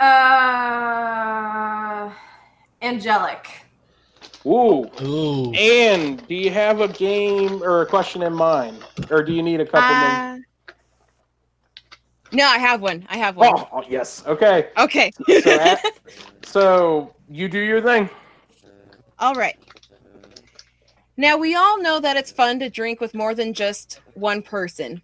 Uh, 0.00 2.10
angelic. 2.84 3.48
Ooh. 4.46 4.90
Ooh. 5.02 5.52
And 5.54 6.26
do 6.26 6.34
you 6.34 6.50
have 6.50 6.80
a 6.80 6.88
game 6.88 7.62
or 7.62 7.82
a 7.82 7.86
question 7.86 8.22
in 8.22 8.34
mind, 8.34 8.78
or 9.10 9.22
do 9.22 9.32
you 9.32 9.42
need 9.42 9.60
a 9.60 9.66
couple 9.66 9.88
minutes? 9.88 10.46
Uh, 10.68 10.72
no, 12.32 12.46
I 12.46 12.58
have 12.58 12.82
one. 12.82 13.06
I 13.08 13.16
have 13.16 13.36
one. 13.36 13.54
Oh, 13.54 13.68
oh, 13.72 13.84
yes. 13.88 14.24
Okay. 14.26 14.68
Okay. 14.76 15.12
So, 15.42 15.50
at, 15.50 15.84
so 16.44 17.14
you 17.28 17.48
do 17.48 17.60
your 17.60 17.80
thing. 17.80 18.10
All 19.18 19.34
right. 19.34 19.56
Now, 21.16 21.38
we 21.38 21.54
all 21.54 21.80
know 21.80 22.00
that 22.00 22.16
it's 22.16 22.32
fun 22.32 22.58
to 22.58 22.68
drink 22.68 23.00
with 23.00 23.14
more 23.14 23.34
than 23.34 23.54
just 23.54 24.00
one 24.14 24.42
person. 24.42 25.00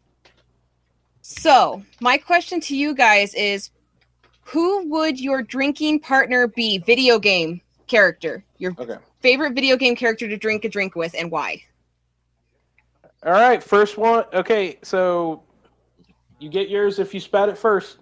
So, 1.22 1.82
my 2.00 2.18
question 2.18 2.60
to 2.62 2.76
you 2.76 2.94
guys 2.94 3.32
is 3.34 3.70
who 4.42 4.90
would 4.90 5.20
your 5.20 5.42
drinking 5.42 6.00
partner 6.00 6.48
be? 6.48 6.78
Video 6.78 7.20
game 7.20 7.60
character, 7.90 8.44
your 8.58 8.72
okay. 8.78 8.96
favorite 9.20 9.54
video 9.54 9.76
game 9.76 9.96
character 9.96 10.28
to 10.28 10.36
drink 10.36 10.64
a 10.64 10.68
drink 10.68 10.94
with, 10.94 11.14
and 11.18 11.30
why. 11.30 11.60
All 13.26 13.32
right, 13.32 13.62
first 13.62 13.98
one. 13.98 14.24
Okay, 14.32 14.78
so 14.82 15.42
you 16.38 16.48
get 16.48 16.68
yours 16.68 16.98
if 16.98 17.12
you 17.12 17.20
spat 17.20 17.48
it 17.48 17.58
first. 17.58 17.98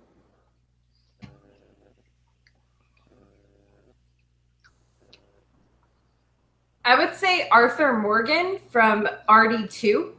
I 6.85 6.99
would 6.99 7.15
say 7.15 7.49
Arthur 7.51 7.99
Morgan 7.99 8.59
from 8.69 9.09
RD2. 9.29 10.13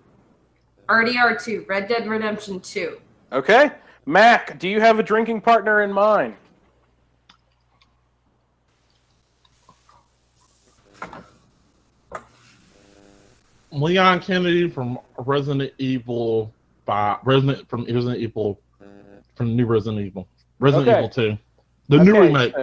RDR2, 0.88 1.68
Red 1.68 1.88
Dead 1.88 2.08
Redemption 2.08 2.60
2. 2.60 3.00
Okay. 3.32 3.72
Mac, 4.06 4.58
do 4.60 4.68
you 4.68 4.82
have 4.82 4.98
a 4.98 5.04
drinking 5.04 5.41
partner 5.41 5.82
in 5.82 5.91
mind? 5.91 6.36
Leon 13.81 14.19
Kennedy 14.22 14.69
from 14.69 14.99
Resident 15.18 15.73
Evil 15.77 16.53
by 16.85 17.18
Resident 17.23 17.68
from 17.69 17.85
Resident 17.85 18.18
Evil 18.18 18.60
from 19.35 19.56
New 19.56 19.65
Resident 19.65 20.06
Evil. 20.06 20.27
Resident 20.60 20.88
okay. 20.88 20.97
Evil 20.97 21.10
Two, 21.10 21.38
the 21.88 21.95
okay. 21.97 22.06
new 22.06 22.19
remake. 22.19 22.53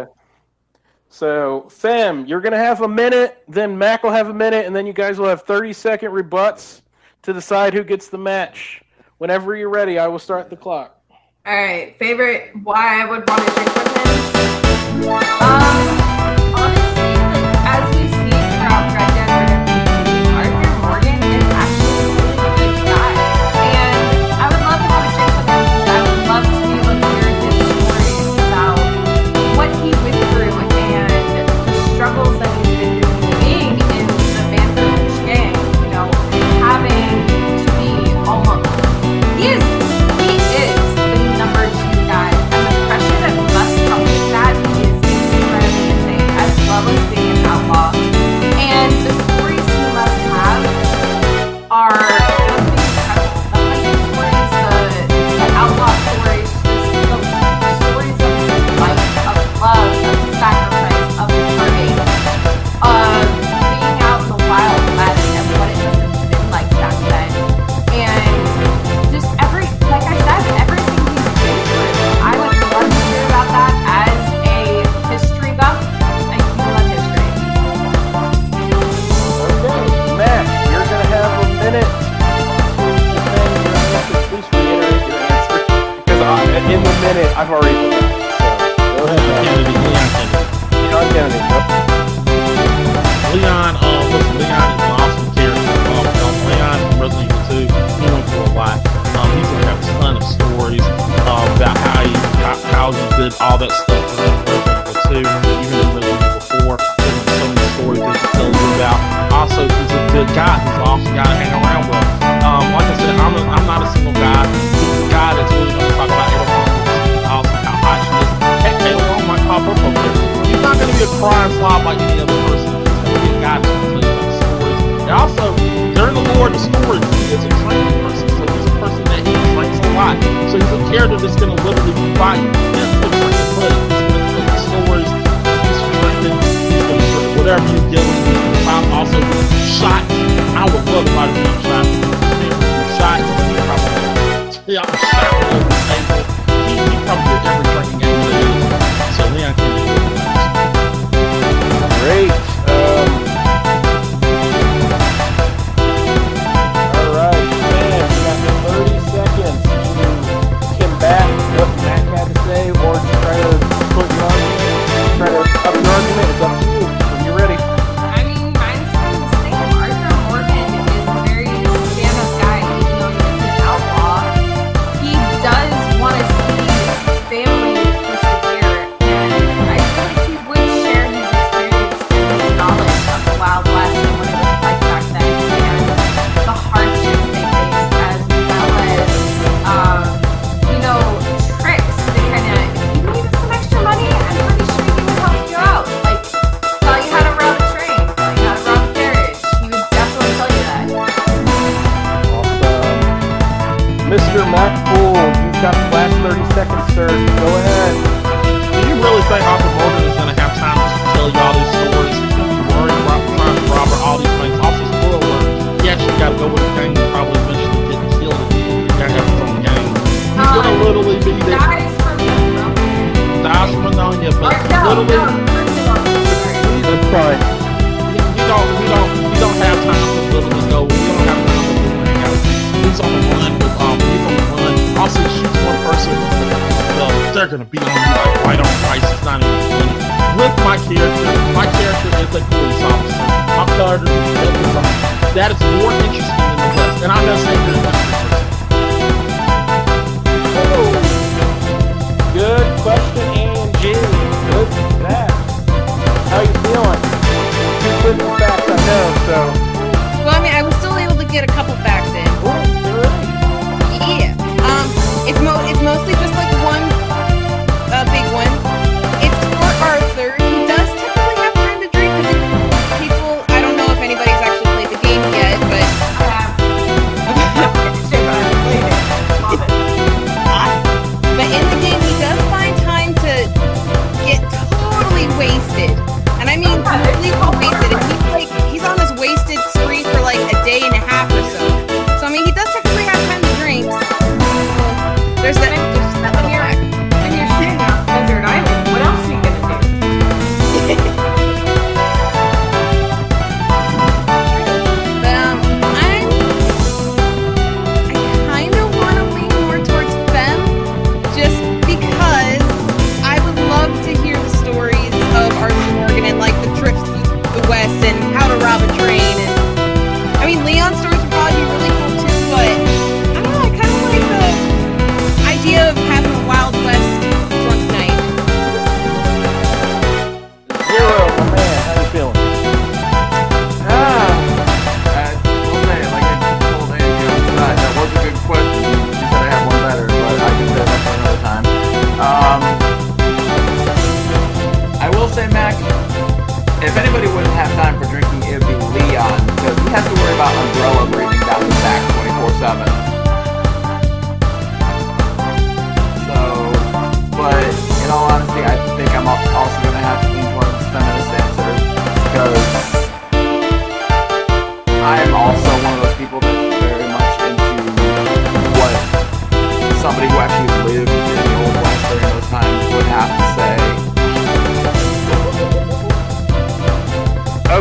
So, 1.09 1.68
Fem, 1.70 2.26
you're 2.26 2.40
gonna 2.40 2.59
have 2.59 2.82
a 2.82 2.88
minute, 2.88 3.43
then 3.48 3.78
Mac 3.78 4.02
will 4.02 4.10
have 4.10 4.28
a 4.28 4.34
minute, 4.34 4.66
and 4.66 4.74
then 4.74 4.86
you 4.86 4.93
guys 4.93 5.18
will 5.18 5.28
have 5.28 5.43
30 5.43 5.72
second 5.72 6.12
rebuts 6.12 6.82
to 7.22 7.32
decide 7.32 7.72
who 7.72 7.82
gets 7.82 8.09
the 8.09 8.18
match. 8.18 8.82
Whenever 9.18 9.56
you're 9.56 9.70
ready, 9.70 9.98
I 9.98 10.09
will 10.09 10.18
start 10.18 10.51
the 10.51 10.56
clock. 10.56 11.01
All 11.47 11.55
right, 11.55 11.97
favorite 11.98 12.51
why 12.64 13.02
I 13.02 13.09
would 13.09 13.28
want 13.28 13.48
to 13.48 13.55
drink 13.55 13.74
with 13.74 13.86
him. 13.86 15.09
Uh, 15.09 15.65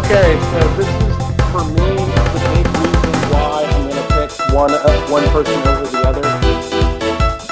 Okay, 0.05 0.37
so 0.37 0.59
this 0.77 0.85
is 0.85 1.17
for 1.49 1.65
me 1.65 1.97
the 1.97 2.41
big 2.53 2.67
reason 2.77 3.15
why 3.33 3.65
I'm 3.65 3.89
gonna 3.89 4.05
pick 4.13 4.29
one 4.53 4.69
uh, 4.69 5.07
one 5.09 5.25
person 5.33 5.57
over 5.65 5.87
the 5.89 5.97
other. 6.05 6.21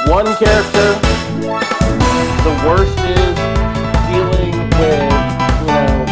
One 0.05 0.30
character. 0.38 0.93
The 2.45 2.53
worst 2.61 2.93
is 3.09 3.34
dealing 4.05 4.53
with 4.77 5.09
you 5.65 5.73
know 5.73 6.05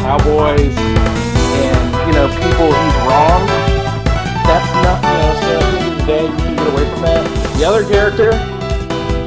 cowboys 0.00 0.72
and 0.72 1.84
you 2.08 2.14
know 2.16 2.32
people 2.40 2.72
he's 2.72 2.98
wrong. 3.04 3.44
That's 4.48 4.72
not 4.80 5.04
you 5.04 5.20
know. 5.20 5.36
So 5.36 5.52
at 5.52 5.68
the 5.68 5.80
end 5.80 5.92
of 5.92 5.98
the 5.98 6.06
day, 6.06 6.24
you 6.24 6.36
can 6.48 6.56
get 6.56 6.68
away 6.72 6.84
from 6.88 7.02
that. 7.02 7.58
The 7.58 7.64
other 7.66 7.84
character. 7.84 8.30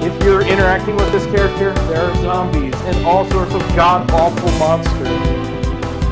If 0.03 0.23
you're 0.23 0.41
interacting 0.41 0.95
with 0.95 1.11
this 1.11 1.25
character, 1.27 1.75
there 1.87 2.01
are 2.01 2.15
zombies 2.15 2.73
and 2.73 3.05
all 3.05 3.29
sorts 3.29 3.53
of 3.53 3.61
god 3.75 4.09
awful 4.09 4.51
monsters. 4.57 5.50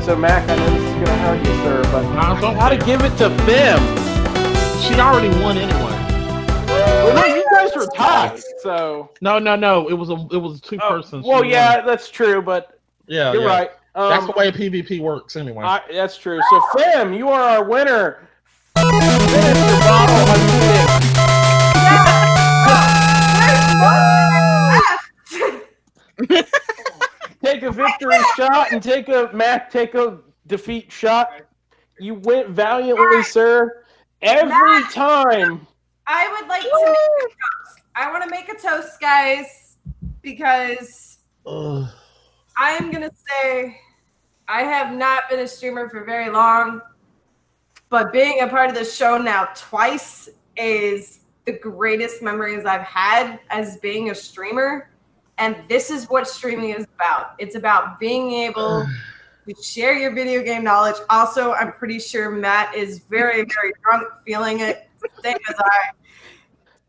So 0.04 0.16
Mac, 0.16 0.50
I 0.50 0.56
know 0.56 0.70
this 0.72 0.82
is 0.82 0.94
gonna 0.96 1.18
hurt 1.20 1.38
you, 1.40 1.54
sir, 1.64 1.84
but 1.92 2.04
I 2.06 2.32
I 2.36 2.42
don't 2.42 2.56
gotta 2.56 2.78
care. 2.78 2.86
give 2.98 3.02
it 3.02 3.16
to 3.18 3.30
them. 3.46 3.80
She 4.82 4.96
already 5.00 5.30
won 5.42 5.56
anyway. 5.58 5.96
Well, 6.68 7.14
no, 7.16 7.26
you 7.36 7.46
guys 7.52 7.76
were 7.76 7.86
tied, 7.96 8.42
so. 8.64 9.12
No, 9.22 9.38
no, 9.38 9.56
no. 9.56 9.88
It 9.88 9.94
was 9.94 10.10
a 10.10 10.14
it 10.32 10.38
was 10.42 10.62
two 10.62 10.80
Oh, 10.82 10.90
persons. 10.90 11.26
well, 11.28 11.44
She 11.44 11.52
yeah, 11.52 11.78
won. 11.78 11.86
that's 11.86 12.10
true, 12.10 12.42
but 12.42 12.80
yeah, 13.08 13.32
you're 13.34 13.44
yeah. 13.44 13.48
right. 13.48 13.70
Um, 13.96 14.10
That's 14.10 14.26
the 14.28 14.32
way 14.34 14.52
PvP 14.52 15.00
works 15.02 15.36
anyway. 15.36 15.64
I, 15.66 15.82
that's 15.92 16.16
true. 16.18 16.40
So, 16.50 16.62
Fem, 16.78 17.12
you 17.14 17.28
are 17.30 17.42
our 17.42 17.64
winner. 17.64 18.28
Finish 18.76 19.58
your 19.58 19.80
bottle 19.80 20.16
of 20.16 20.40
Take 27.44 27.64
a 27.64 27.72
victory 27.72 28.18
shot 28.36 28.72
and 28.72 28.84
take 28.84 29.08
a 29.08 29.30
Mac. 29.34 29.72
Take 29.72 29.96
a 29.96 30.20
defeat 30.48 30.92
shot. 30.92 31.30
You 32.00 32.16
went 32.16 32.50
valiantly, 32.50 33.24
sir. 33.24 33.84
Every 34.22 34.84
time. 34.92 35.66
I 36.08 36.28
would 36.32 36.50
like 36.50 36.64
to 36.64 36.70
make 36.86 36.96
a 36.96 37.28
toast. 37.28 37.84
I 37.96 38.12
want 38.12 38.24
to 38.24 38.30
make 38.30 38.50
a 38.50 38.60
toast, 38.60 39.00
guys, 39.00 39.78
because 40.22 41.20
Ugh. 41.46 41.88
I'm 42.58 42.92
gonna 42.92 43.12
say 43.28 43.80
I 44.48 44.64
have 44.64 44.96
not 44.96 45.30
been 45.30 45.40
a 45.40 45.48
streamer 45.48 45.88
for 45.90 46.04
very 46.04 46.30
long, 46.30 46.82
but 47.90 48.12
being 48.12 48.42
a 48.42 48.48
part 48.48 48.70
of 48.70 48.76
the 48.76 48.84
show 48.84 49.18
now 49.18 49.50
twice 49.56 50.28
is 50.58 51.22
the 51.46 51.52
greatest 51.54 52.22
memories 52.22 52.66
I've 52.66 52.82
had 52.82 53.40
as 53.50 53.78
being 53.78 54.10
a 54.10 54.16
streamer. 54.16 54.90
And 55.40 55.56
this 55.70 55.90
is 55.90 56.10
what 56.10 56.28
streaming 56.28 56.72
is 56.72 56.86
about. 56.96 57.36
It's 57.40 57.56
about 57.56 58.00
being 58.00 58.32
able 58.34 58.86
to 59.48 59.64
share 59.64 59.94
your 59.94 60.14
video 60.14 60.44
game 60.44 60.64
knowledge. 60.64 60.98
Also, 61.10 61.54
I'm 61.54 61.72
pretty 61.72 62.00
sure 62.00 62.30
Matt 62.30 62.76
is 62.76 63.00
very, 63.00 63.46
very 63.46 63.74
drunk, 63.82 64.08
feeling 64.26 64.60
it, 64.60 64.90
same 65.24 65.38
as 65.50 65.56
I. 65.58 65.92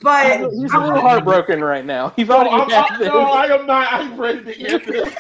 But 0.03 0.51
He's 0.51 0.73
a 0.73 0.79
little 0.79 1.01
heartbroken 1.01 1.63
right 1.63 1.85
now. 1.85 2.09
He 2.17 2.25
No, 2.25 2.29
thought 2.29 2.47
I'm, 2.51 2.69
he 2.69 2.75
had 2.75 2.87
I, 2.91 2.99
this. 2.99 3.09
no, 3.09 3.21
I 3.21 3.47
am 3.47 3.67
not. 3.67 3.93
I'm 3.93 4.19
ready 4.19 4.43
to 4.45 4.67
end 4.67 4.85
this. 4.87 5.15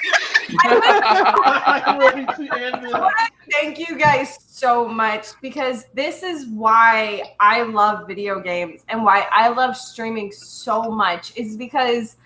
I'm 0.65 1.99
ready 1.99 2.25
to 2.25 2.59
end 2.59 2.85
this. 2.85 2.95
Thank 3.53 3.79
you 3.79 3.99
guys 3.99 4.39
so 4.49 4.89
much 4.89 5.29
because 5.43 5.85
this 5.93 6.23
is 6.23 6.47
why 6.47 7.35
I 7.39 7.63
love 7.63 8.09
video 8.09 8.41
games 8.41 8.83
and 8.89 9.05
why 9.05 9.27
I 9.31 9.49
love 9.49 9.77
streaming 9.77 10.33
so 10.33 10.85
much 10.91 11.37
is 11.37 11.59
because 11.59 12.17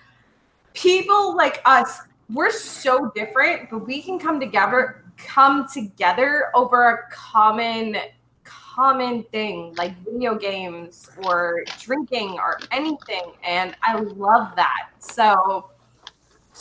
people 0.74 1.36
like 1.36 1.62
us 1.64 2.00
we're 2.32 2.50
so 2.50 3.10
different 3.14 3.70
but 3.70 3.86
we 3.86 4.02
can 4.02 4.18
come 4.18 4.38
together 4.38 5.04
come 5.16 5.66
together 5.72 6.50
over 6.54 6.90
a 6.90 7.14
common 7.14 7.96
common 8.74 9.22
thing 9.24 9.72
like 9.76 9.96
video 10.04 10.34
games 10.34 11.08
or 11.22 11.64
drinking 11.78 12.30
or 12.32 12.58
anything 12.72 13.32
and 13.44 13.76
I 13.84 14.00
love 14.00 14.56
that. 14.56 14.90
So 14.98 15.70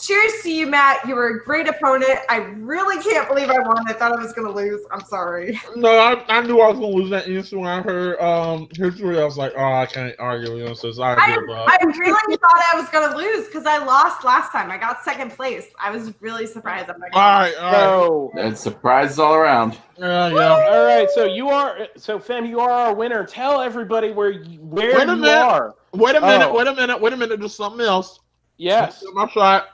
Cheers 0.00 0.42
to 0.42 0.50
you, 0.52 0.66
Matt. 0.66 1.06
You 1.06 1.14
were 1.14 1.28
a 1.28 1.44
great 1.44 1.68
opponent. 1.68 2.18
I 2.28 2.38
really 2.58 3.00
can't 3.02 3.28
believe 3.28 3.48
I 3.48 3.60
won. 3.60 3.88
I 3.88 3.92
thought 3.92 4.10
I 4.12 4.20
was 4.20 4.32
going 4.32 4.46
to 4.48 4.52
lose. 4.52 4.82
I'm 4.90 5.04
sorry. 5.04 5.58
No, 5.76 5.88
I, 5.96 6.24
I 6.28 6.42
knew 6.42 6.60
I 6.60 6.68
was 6.70 6.80
gonna 6.80 6.88
lose 6.96 7.10
that 7.10 7.28
instant 7.28 7.60
when 7.62 7.70
I 7.70 7.80
heard 7.80 8.18
um 8.20 8.68
history. 8.76 9.20
I 9.20 9.24
was 9.24 9.36
like, 9.38 9.52
oh, 9.56 9.62
I 9.72 9.86
can't 9.86 10.14
argue 10.18 10.52
with 10.54 10.66
him, 10.66 10.74
so 10.74 11.02
I 11.02 11.14
I. 11.14 11.16
I 11.70 11.78
really 11.84 12.36
thought 12.36 12.62
I 12.72 12.80
was 12.80 12.88
going 12.90 13.08
to 13.10 13.16
lose 13.16 13.46
because 13.46 13.66
I 13.66 13.78
lost 13.84 14.24
last 14.24 14.50
time. 14.50 14.70
I 14.70 14.78
got 14.78 15.04
second 15.04 15.30
place. 15.30 15.66
I 15.80 15.90
was 15.92 16.12
really 16.20 16.46
surprised. 16.46 16.90
I'm 16.90 16.98
like, 17.00 17.14
all 17.14 17.20
right, 17.40 17.54
all 17.56 17.72
right, 17.72 18.32
So, 18.42 18.48
It's 18.48 18.60
surprises 18.60 19.18
all 19.20 19.34
around. 19.34 19.78
yeah, 19.98 20.28
yeah. 20.28 20.48
all 20.48 20.84
right. 20.86 21.08
So 21.14 21.24
you 21.24 21.48
are. 21.50 21.86
So 21.96 22.18
Fem. 22.18 22.46
you 22.46 22.58
are 22.60 22.70
our 22.70 22.94
winner. 22.94 23.24
Tell 23.24 23.60
everybody 23.60 24.10
where 24.10 24.30
you, 24.30 24.58
where 24.60 24.96
Wait 24.98 25.08
a 25.08 25.12
you 25.12 25.16
minute. 25.20 25.38
are. 25.38 25.74
Wait 25.92 26.16
a 26.16 26.20
minute, 26.20 26.48
Oh. 26.48 26.54
wait 26.56 26.66
a 26.66 26.74
minute, 26.74 27.00
wait 27.00 27.12
a 27.12 27.16
minute. 27.16 27.38
There's 27.38 27.54
something 27.54 27.80
else. 27.86 28.18
Yes. 28.56 29.04
My 29.14 29.28
shot. 29.28 29.68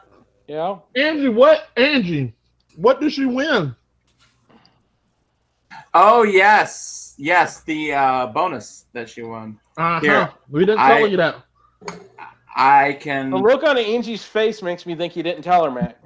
Yeah. 0.51 0.79
Angie, 0.97 1.29
what? 1.29 1.69
Angie, 1.77 2.35
what 2.75 3.01
did 3.01 3.13
she 3.13 3.25
win? 3.25 3.73
Oh 5.95 6.25
yes, 6.25 7.15
yes, 7.19 7.61
the 7.63 7.93
uh, 7.93 8.27
bonus 8.27 8.87
that 8.93 9.09
she 9.09 9.23
won. 9.23 9.61
Uh-huh. 9.77 10.01
Here, 10.01 10.31
We 10.49 10.65
didn't 10.67 10.81
I- 10.81 10.99
tell 10.99 11.07
you 11.07 11.17
that. 11.19 11.37
I 12.57 12.95
can. 12.95 13.31
The 13.31 13.37
look 13.37 13.63
on 13.63 13.79
Angie's 13.79 14.25
face 14.25 14.61
makes 14.61 14.87
me 14.87 14.97
think 14.97 15.15
you 15.15 15.23
didn't 15.23 15.43
tell 15.43 15.65
her, 15.65 15.71
Mac. 15.71 15.97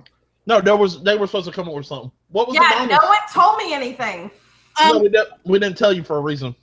No, 0.45 0.61
there 0.61 0.77
was 0.77 1.03
they 1.03 1.17
were 1.17 1.27
supposed 1.27 1.47
to 1.47 1.53
come 1.53 1.67
up 1.67 1.75
with 1.75 1.87
something. 1.87 2.13
What 2.29 2.49
was 2.49 2.55
yeah, 2.57 2.85
the 2.85 2.93
no 2.93 2.99
one 3.09 3.17
told 3.33 3.57
me 3.57 3.73
anything. 3.73 4.31
no, 4.79 4.97
Um, 4.97 5.03
we, 5.03 5.09
didn't, 5.09 5.29
we 5.47 5.59
didn't 5.59 5.79
tell 5.79 5.95
you 5.95 6.05
for 6.05 6.19
a 6.19 6.21
reason. 6.21 6.55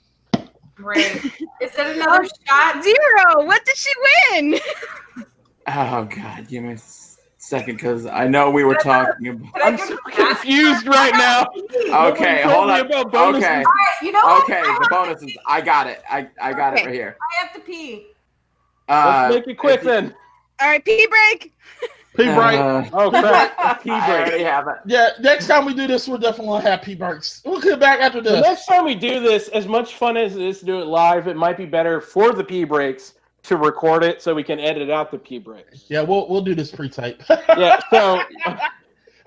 Great. 0.76 1.16
Is 1.60 1.72
it 1.76 1.96
another 1.96 2.28
shot? 2.48 2.84
Zero. 2.84 3.44
What 3.44 3.64
did 3.64 3.76
she 3.76 3.90
win? 4.30 4.60
Oh 5.66 6.04
God, 6.04 6.46
give 6.48 6.62
me 6.62 6.70
a 6.70 6.74
s- 6.74 7.11
second 7.42 7.74
because 7.74 8.06
I 8.06 8.26
know 8.28 8.50
we 8.50 8.64
were 8.64 8.74
talking 8.76 9.26
about. 9.28 9.62
I 9.62 9.68
I'm 9.68 9.78
so 9.78 9.88
to 9.88 9.90
the 9.94 10.00
bathroom? 10.06 10.28
confused 10.28 10.86
right 10.86 11.12
now. 11.14 11.46
Okay, 12.08 12.42
hold 12.42 12.70
on. 12.70 12.80
about. 12.86 13.06
Okay, 13.08 13.16
All 13.18 13.32
right, 13.34 13.64
you 14.02 14.12
know 14.12 14.20
what? 14.24 14.44
okay, 14.44 14.60
I 14.64 14.78
the 14.80 14.88
bonuses. 14.90 15.36
I 15.46 15.60
got 15.60 15.86
it. 15.86 16.02
I 16.08 16.28
I 16.40 16.52
got 16.54 16.78
it 16.78 16.86
right 16.86 16.94
here. 16.94 17.16
I 17.20 17.40
have 17.44 17.52
to 17.54 17.60
pee. 17.60 18.06
Uh, 18.88 19.28
Let's 19.30 19.46
make 19.46 19.54
it 19.54 19.58
quick 19.58 19.80
if- 19.80 19.84
then. 19.84 20.14
All 20.60 20.68
right, 20.68 20.82
pee 20.84 21.06
break. 21.06 21.52
Pee 22.16 22.24
break. 22.24 22.58
Uh, 22.58 22.84
Oh 22.92 23.10
crap. 23.10 23.82
Pee 23.82 23.90
I 23.90 24.06
break. 24.06 24.28
already 24.28 24.44
have 24.44 24.68
it. 24.68 24.76
yeah, 24.86 25.10
next 25.20 25.46
time 25.48 25.64
we 25.64 25.74
do 25.74 25.86
this, 25.86 26.06
we're 26.06 26.18
definitely 26.18 26.58
gonna 26.58 26.70
have 26.70 26.82
pee 26.82 26.94
breaks. 26.94 27.42
We'll 27.44 27.60
come 27.60 27.78
back 27.80 28.00
after 28.00 28.20
The 28.20 28.30
this. 28.30 28.42
next 28.42 28.66
time 28.66 28.84
we 28.84 28.94
do 28.94 29.18
this, 29.20 29.48
as 29.48 29.66
much 29.66 29.94
fun 29.96 30.16
as 30.16 30.36
it 30.36 30.42
is 30.42 30.60
to 30.60 30.66
do 30.66 30.80
it 30.80 30.86
live, 30.86 31.26
it 31.26 31.36
might 31.36 31.56
be 31.56 31.66
better 31.66 32.00
for 32.00 32.32
the 32.32 32.44
pee 32.44 32.64
breaks 32.64 33.14
to 33.44 33.56
record 33.56 34.04
it 34.04 34.22
so 34.22 34.34
we 34.34 34.42
can 34.44 34.60
edit 34.60 34.90
out 34.90 35.10
the 35.10 35.18
pee 35.18 35.38
breaks. 35.38 35.84
Yeah, 35.88 36.02
we'll 36.02 36.28
we'll 36.28 36.42
do 36.42 36.54
this 36.54 36.70
pre-tape. 36.70 37.22
Yeah, 37.56 37.80
so 37.90 38.20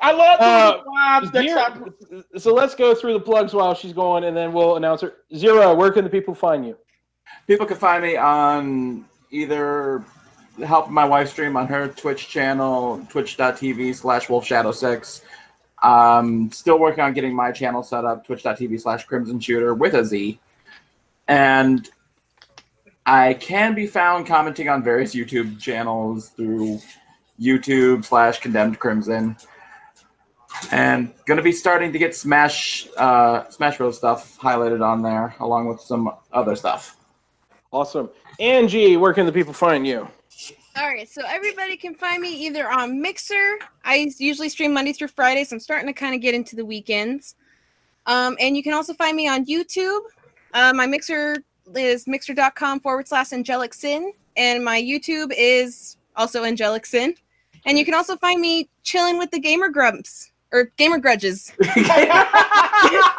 I 0.01 0.11
love 0.11 0.37
Uh, 0.39 0.71
doing 0.71 0.83
the 0.85 0.91
lives 0.91 1.31
Zero- 1.31 1.63
time. 1.63 2.25
so 2.37 2.53
let's 2.53 2.75
go 2.75 2.93
through 2.95 3.13
the 3.13 3.19
plugs 3.19 3.53
while 3.53 3.73
she's 3.73 3.93
going, 3.93 4.23
and 4.25 4.35
then 4.35 4.53
we'll 4.53 4.75
announce 4.77 5.01
her. 5.01 5.13
Zero, 5.35 5.73
where 5.73 5.91
can 5.91 6.03
the 6.03 6.09
people 6.09 6.33
find 6.35 6.65
you? 6.65 6.77
People 7.47 7.65
can 7.65 7.77
find 7.77 8.03
me 8.03 8.15
on 8.17 9.05
either 9.31 10.03
help 10.65 10.89
my 10.89 11.03
wife 11.05 11.29
stream 11.29 11.57
on 11.57 11.67
her 11.67 11.87
Twitch 11.89 12.29
channel, 12.29 13.05
twitch.tv 13.09 13.93
slash 13.95 14.27
wolfshadow6. 14.27 15.21
Um, 15.83 16.49
still 16.51 16.79
working 16.79 17.03
on 17.03 17.13
getting 17.13 17.35
my 17.35 17.51
channel 17.51 17.83
set 17.83 18.05
up, 18.05 18.25
twitch.tv 18.25 18.79
slash 18.81 19.03
crimson 19.05 19.39
shooter 19.39 19.73
with 19.73 19.93
a 19.95 20.03
Z. 20.05 20.39
And 21.27 21.89
I 23.06 23.36
can 23.36 23.76
be 23.76 23.86
found 23.86 24.26
commenting 24.26 24.68
on 24.69 24.84
various 24.84 25.14
YouTube 25.14 25.60
channels 25.60 26.30
through 26.30 26.80
YouTube 27.40 28.06
slash 28.06 28.40
condemned 28.40 28.80
crimson. 28.80 29.36
And 30.72 31.14
gonna 31.26 31.41
be 31.41 31.52
starting 31.52 31.91
to 31.91 31.99
get 31.99 32.15
Smash 32.15 32.88
uh, 32.98 33.49
Smash 33.49 33.77
Bros 33.77 33.98
stuff 33.98 34.38
highlighted 34.40 34.84
on 34.86 35.02
there, 35.02 35.36
along 35.40 35.68
with 35.68 35.82
some 35.82 36.11
other 36.32 36.56
stuff. 36.56 36.98
Awesome. 37.72 38.10
Angie, 38.40 38.98
where 38.98 39.14
can 39.14 39.26
the 39.26 39.32
people 39.32 39.53
find 39.53 39.86
you? 39.86 40.07
All 40.77 40.88
right, 40.88 41.07
so 41.07 41.22
everybody 41.26 41.77
can 41.77 41.95
find 41.95 42.22
me 42.22 42.34
either 42.45 42.69
on 42.69 43.02
Mixer. 43.02 43.60
I 43.86 44.11
usually 44.18 44.49
stream 44.49 44.73
Monday 44.73 44.91
through 44.91 45.07
Friday, 45.10 45.44
so 45.45 45.56
I'm 45.56 45.60
starting 45.60 45.88
to 45.88 45.94
kind 45.94 46.14
of 46.15 46.22
get 46.22 46.34
into 46.34 46.56
the 46.56 46.65
weekends. 46.65 47.36
Um, 48.06 48.36
and 48.40 48.57
you 48.57 48.64
can 48.64 48.73
also 48.73 48.94
find 48.94 49.15
me 49.15 49.27
on 49.27 49.45
YouTube. 49.45 50.02
Uh, 50.53 50.73
my 50.73 50.86
Mixer 50.86 51.38
is 51.73 52.07
mixer.com 52.07 52.79
forward 52.79 53.07
slash 53.07 53.33
angelic 53.33 53.73
sin. 53.73 54.13
And 54.37 54.63
my 54.63 54.81
YouTube 54.81 55.33
is 55.37 55.97
also 56.15 56.43
angelic 56.43 56.85
sin. 56.85 57.15
And 57.65 57.77
you 57.79 57.85
can 57.85 57.93
also 57.93 58.15
find 58.17 58.39
me 58.41 58.69
chilling 58.83 59.17
with 59.17 59.31
the 59.31 59.39
gamer 59.39 59.69
grumps 59.69 60.31
or 60.51 60.71
gamer 60.77 60.99
grudges. 60.99 61.51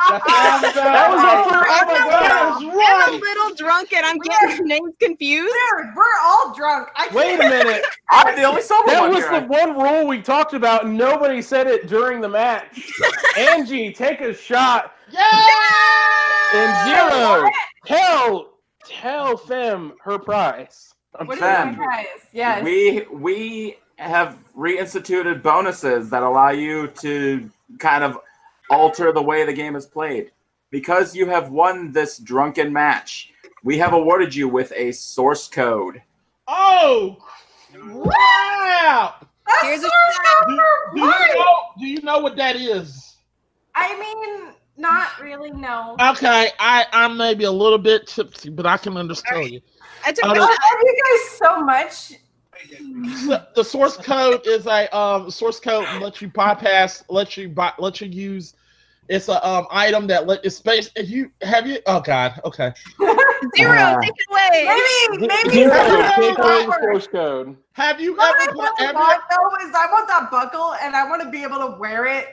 That 0.07 1.11
was 1.11 1.23
our 1.23 1.45
first. 1.45 1.67
Oh 1.71 1.87
my 1.87 2.75
god, 2.75 3.09
I'm 3.09 3.15
a 3.15 3.19
little 3.19 3.55
drunk 3.57 3.93
and 3.93 4.07
I'm 4.07 4.19
getting 4.19 4.67
names 4.67 4.95
confused. 5.01 5.53
We're, 5.73 5.95
we're 5.95 6.05
all 6.23 6.55
drunk. 6.55 6.89
I 6.95 7.09
Wait 7.13 7.35
a 7.35 7.39
minute. 7.39 7.85
I'm 8.11 8.37
the 8.37 8.45
only 8.45 8.63
sober 8.63 8.91
That 8.91 9.01
one 9.01 9.15
was 9.15 9.25
here. 9.27 9.41
the 9.41 9.47
one 9.47 9.77
rule 9.77 10.07
we 10.07 10.21
talked 10.23 10.55
about. 10.55 10.87
Nobody 10.87 11.43
said 11.43 11.67
it 11.67 11.89
during 11.89 12.21
the 12.21 12.29
match. 12.29 12.91
Angie, 13.37 13.93
take 13.93 14.21
a 14.21 14.33
shot. 14.35 14.95
And 16.55 16.89
zero. 16.89 17.51
Tell, 17.87 18.51
tell 18.85 19.37
Fem 19.37 19.93
her 20.03 20.19
prize. 20.19 20.93
I'm 21.19 21.27
What 21.27 21.35
is 21.35 21.41
sorry. 21.41 21.75
that, 21.75 21.79
guys? 21.79 22.07
Yes. 22.33 22.65
We 22.65 23.07
we 23.13 23.77
have 23.97 24.39
reinstituted 24.57 25.43
bonuses 25.43 26.11
that 26.11 26.23
allow 26.23 26.51
you 26.51 26.89
to 26.89 27.51
kind 27.79 28.05
of 28.05 28.19
alter 28.71 29.13
the 29.13 29.23
way 29.23 29.45
the 29.45 29.53
game 29.53 29.77
is 29.77 29.87
played. 29.87 30.33
Because 30.71 31.15
you 31.15 31.27
have 31.27 31.51
won 31.51 31.93
this 31.93 32.19
drunken 32.19 32.73
match, 32.73 33.33
we 33.63 33.79
have 33.79 33.93
awarded 33.93 34.35
you 34.35 34.49
with 34.49 34.73
a 34.77 34.93
source 34.93 35.49
code. 35.49 36.03
Oh, 36.49 37.17
wow! 37.83 39.15
That's 39.47 39.63
Here's 39.63 39.85
a 39.85 39.89
so 39.89 40.47
Do, 40.49 40.61
do 40.95 41.01
you 41.01 41.07
know? 41.07 41.55
Do 41.79 41.87
you 41.87 42.03
know 42.03 42.19
what 42.19 42.37
that 42.37 42.57
is? 42.57 43.17
I 43.75 43.99
mean, 43.99 44.53
not 44.77 45.09
really. 45.21 45.51
No. 45.51 45.97
Okay, 46.01 46.51
I 46.59 46.87
I'm 46.93 47.17
maybe 47.17 47.45
a 47.45 47.51
little 47.51 47.79
bit 47.79 48.07
tipsy, 48.07 48.51
but 48.51 48.67
I 48.67 48.77
can 48.77 48.97
understand 48.97 49.51
you. 49.51 49.61
I 50.05 50.13
took 50.13 50.25
Oh, 50.25 50.31
I 50.31 50.35
no. 50.35 50.41
love 50.41 50.51
you 50.83 51.03
guys 51.05 51.39
so 51.39 51.61
much. 51.61 52.13
The- 53.27 53.47
The 53.55 53.65
source 53.65 53.97
code 53.97 54.47
is 54.47 54.67
a 54.67 54.95
um 54.97 55.31
source 55.31 55.61
code 55.61 55.87
lets 56.01 56.21
you 56.23 56.29
bypass, 56.29 57.05
lets 57.09 57.37
you 57.37 57.49
buy, 57.49 57.73
lets 57.79 58.01
you 58.01 58.09
use. 58.09 58.55
It's 59.09 59.29
a 59.29 59.47
um 59.47 59.67
item 59.71 60.07
that 60.09 60.27
let 60.27 60.45
it's 60.45 60.57
space. 60.57 60.91
If 60.97 61.09
you 61.09 61.31
have 61.43 61.67
you, 61.67 61.79
oh 61.87 62.01
god, 62.01 62.41
okay. 62.45 62.73
zero, 63.57 63.79
Uh, 63.79 64.01
take 64.01 64.11
it 64.17 64.27
away. 64.31 64.83
Maybe, 65.11 65.27
maybe. 65.29 65.51
Zero, 65.51 65.75
Yeah. 65.75 66.11
take 66.17 66.39
away 66.39 66.67
the 66.67 66.79
source 66.81 67.07
code. 67.07 67.57
Have 67.75 68.01
you 68.01 68.17
What 68.17 68.35
I 68.37 68.43
ever 68.45 68.53
put 68.53 68.63
really 68.63 68.89
ever? 68.89 68.99
want 68.99 69.23
though 69.31 69.67
is 69.69 69.75
I 69.75 69.87
want 69.93 70.09
that 70.09 70.31
buckle 70.31 70.75
and 70.83 70.97
I 70.97 71.09
want 71.09 71.23
to 71.23 71.31
be 71.31 71.43
able 71.45 71.59
to 71.59 71.77
wear 71.79 72.07
it 72.07 72.27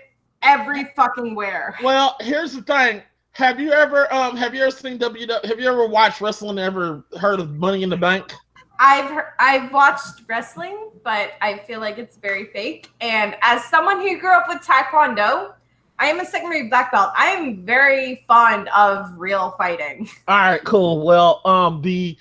every 0.44 0.86
fucking 0.96 1.36
where. 1.36 1.76
Well, 1.84 2.16
here's 2.20 2.54
the 2.54 2.62
thing. 2.62 3.02
Have 3.32 3.60
you 3.60 3.72
ever 3.72 4.12
um 4.14 4.38
have 4.38 4.54
you 4.54 4.62
ever 4.62 4.72
seen 4.72 4.98
W? 4.98 5.28
Have 5.44 5.60
you 5.60 5.68
ever 5.68 5.88
watched 5.88 6.22
wrestling? 6.22 6.60
Ever 6.60 7.04
heard 7.20 7.40
of 7.40 7.56
Money 7.56 7.84
in 7.84 7.90
the 7.90 7.98
Bank? 7.98 8.32
I've 8.80 9.10
heard, 9.10 9.34
I've 9.40 9.72
watched 9.72 10.22
wrestling, 10.28 10.90
but 11.04 11.32
I 11.42 11.60
feel 11.60 11.80
like 11.80 11.98
it's 11.98 12.18
very 12.18 12.46
fake. 12.46 12.90
And 13.02 13.36
as 13.42 13.64
someone 13.66 14.02
who 14.02 14.20
grew 14.20 14.34
up 14.34 14.48
with 14.48 14.60
Taekwondo, 14.60 15.54
I 16.00 16.08
am 16.08 16.20
a 16.20 16.26
secondary 16.26 16.70
black 16.70 16.92
belt. 16.92 17.12
I 17.16 17.28
am 17.28 17.66
very 17.66 18.26
fond 18.28 18.68
of 18.70 19.12
real 19.16 19.56
fighting. 19.58 20.10
All 20.28 20.38
right, 20.38 20.64
cool. 20.64 21.06
Well, 21.06 21.42
um, 21.46 21.82
the 21.82 22.18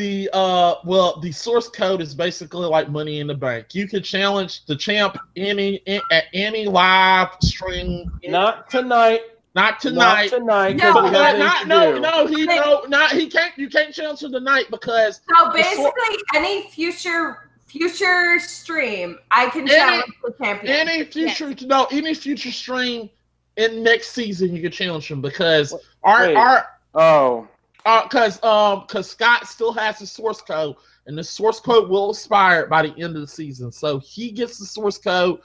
the 0.00 0.30
uh, 0.32 0.76
well, 0.84 1.20
the 1.20 1.30
source 1.30 1.68
code 1.68 2.00
is 2.00 2.14
basically 2.14 2.66
like 2.66 2.88
Money 2.88 3.20
in 3.20 3.26
the 3.26 3.34
Bank. 3.34 3.74
You 3.74 3.86
can 3.86 4.02
challenge 4.02 4.64
the 4.64 4.74
champ 4.74 5.18
any 5.36 5.74
in, 5.86 6.00
at 6.10 6.24
any 6.32 6.64
live 6.66 7.28
stream. 7.42 8.10
Not 8.24 8.70
tonight. 8.70 9.20
not 9.54 9.78
tonight. 9.78 10.30
Not 10.32 10.38
tonight. 10.38 10.76
No, 10.76 10.92
'cause 10.94 11.04
we 11.04 11.10
But 11.10 11.38
not, 11.38 11.66
no, 11.66 11.98
no, 11.98 12.26
he 12.26 12.46
no, 12.46 12.84
not 12.88 13.12
he 13.12 13.28
can't. 13.28 13.52
You 13.58 13.68
can't 13.68 13.92
challenge 13.94 14.22
him 14.22 14.32
tonight 14.32 14.66
because 14.70 15.20
So 15.36 15.52
basically, 15.52 15.84
sor- 15.84 15.92
any 16.34 16.70
future 16.70 17.50
future 17.66 18.38
stream, 18.40 19.18
I 19.30 19.50
can 19.50 19.62
Any- 19.62 19.70
challenge 19.70 20.12
the 20.24 20.32
champion. 20.42 20.72
any 20.88 21.04
future 21.04 21.54
no 21.66 21.86
any 21.92 22.14
future 22.14 22.50
stream 22.50 23.10
in 23.58 23.82
next 23.82 24.12
season 24.12 24.56
you 24.56 24.62
can 24.62 24.72
challenge 24.72 25.10
him 25.10 25.20
because 25.20 25.74
our 26.04 26.26
Wait. 26.28 26.36
our 26.36 26.66
Oh, 26.94 27.46
Uh, 27.86 28.06
cause 28.08 28.42
um, 28.42 28.84
cause 28.88 29.10
Scott 29.10 29.46
still 29.46 29.72
has 29.72 29.98
the 29.98 30.06
source 30.06 30.42
code, 30.42 30.76
and 31.06 31.16
the 31.16 31.24
source 31.24 31.60
code 31.60 31.88
will 31.88 32.10
expire 32.10 32.66
by 32.66 32.82
the 32.82 32.94
end 33.02 33.16
of 33.16 33.22
the 33.22 33.26
season. 33.26 33.72
So 33.72 33.98
he 33.98 34.30
gets 34.30 34.58
the 34.58 34.66
source 34.66 34.98
code. 34.98 35.40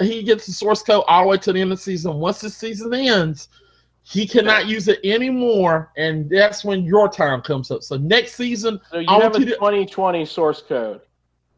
He 0.00 0.22
gets 0.22 0.46
the 0.46 0.52
source 0.52 0.82
code 0.82 1.04
all 1.06 1.22
the 1.22 1.28
way 1.28 1.38
to 1.38 1.52
the 1.52 1.60
end 1.60 1.72
of 1.72 1.78
the 1.78 1.82
season. 1.82 2.14
Once 2.14 2.40
the 2.40 2.50
season 2.50 2.94
ends, 2.94 3.48
he 4.04 4.26
cannot 4.26 4.66
use 4.66 4.88
it 4.88 5.00
anymore, 5.04 5.92
and 5.96 6.28
that's 6.30 6.64
when 6.64 6.84
your 6.84 7.08
time 7.08 7.40
comes 7.42 7.70
up. 7.70 7.82
So 7.82 7.96
next 7.96 8.34
season, 8.34 8.80
so 8.90 8.98
you 8.98 9.08
I 9.08 9.20
have 9.20 9.34
a 9.34 9.38
2020 9.38 10.24
source 10.24 10.62
code. 10.62 11.00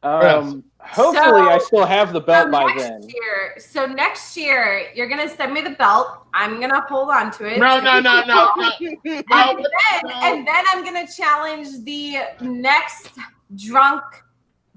Yes. 0.02 0.54
Hopefully, 0.86 1.42
I 1.42 1.58
still 1.58 1.84
have 1.84 2.12
the 2.12 2.20
So 2.20 2.26
belt 2.26 2.50
by 2.50 2.64
next 2.66 2.82
then. 2.82 3.02
year, 3.02 3.54
so 3.58 3.86
next 3.86 4.36
year, 4.36 4.88
you're 4.94 5.08
gonna 5.08 5.28
send 5.28 5.52
me 5.52 5.60
the 5.60 5.70
belt. 5.70 6.26
I'm 6.34 6.60
gonna 6.60 6.80
hold 6.88 7.10
on 7.10 7.30
to 7.32 7.46
it. 7.46 7.58
no, 7.58 7.80
no, 7.80 8.00
no, 8.00 8.22
no, 8.24 8.50
no, 8.56 8.70
And 8.80 9.24
no, 9.30 9.56
then, 9.56 9.64
no. 10.04 10.10
and 10.22 10.46
then 10.46 10.64
I'm 10.72 10.84
gonna 10.84 11.06
challenge 11.06 11.68
the 11.84 12.18
next 12.40 13.10
drunk 13.56 14.02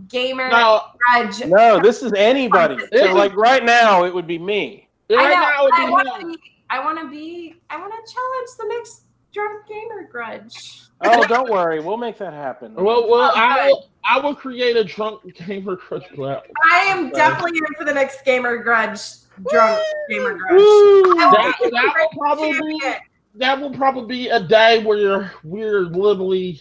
gamer 0.09 0.49
no. 0.49 0.81
grudge. 0.97 1.45
No, 1.45 1.79
this 1.79 2.03
is 2.03 2.13
anybody. 2.13 2.75
This 2.91 3.01
So, 3.01 3.07
is- 3.09 3.15
like 3.15 3.35
right 3.35 3.63
now, 3.63 4.03
it 4.05 4.13
would 4.13 4.27
be 4.27 4.38
me. 4.38 4.88
I 5.09 5.15
Right 5.15 5.23
know. 5.29 5.41
now, 5.41 5.61
it 5.61 5.63
would 5.63 5.73
I 5.73 5.85
be 5.85 5.91
want 5.91 6.07
him. 6.07 6.21
to 6.31 6.38
be. 6.38 6.43
I 6.69 6.84
want 6.84 6.99
to 6.99 7.07
be. 7.09 7.55
I 7.69 7.77
want 7.77 7.93
to 7.93 8.13
challenge 8.13 8.49
the 8.59 8.65
next 8.75 9.03
drunk 9.33 9.67
gamer 9.67 10.03
grudge. 10.09 10.83
Oh, 11.01 11.23
don't 11.27 11.49
worry, 11.49 11.79
we'll 11.79 11.97
make 11.97 12.17
that 12.17 12.33
happen. 12.33 12.73
Well, 12.73 13.09
well, 13.09 13.31
I 13.35 13.67
will. 13.67 13.89
I 14.09 14.19
will 14.19 14.33
create 14.35 14.77
a 14.77 14.83
drunk 14.83 15.21
gamer 15.45 15.75
crush 15.75 16.07
club. 16.15 16.43
I 16.71 16.77
am 16.85 17.09
definitely 17.11 17.57
in 17.57 17.73
for 17.77 17.83
the 17.85 17.93
next 17.93 18.23
gamer 18.23 18.57
grudge. 18.57 18.99
Drunk 19.51 19.79
gamer 20.09 20.35
grudge. 20.35 20.51
Woo! 20.53 21.19
I 21.19 21.25
will 21.27 21.31
That, 21.31 21.71
that 21.71 21.93
will 21.97 22.19
probably 22.19 22.53
be 22.53 22.79
champion. 22.79 23.01
that 23.35 23.59
will 23.61 23.71
probably 23.73 24.07
be 24.07 24.29
a 24.29 24.39
day 24.39 24.83
where 24.83 25.31
we're 25.43 25.81
literally 25.81 26.59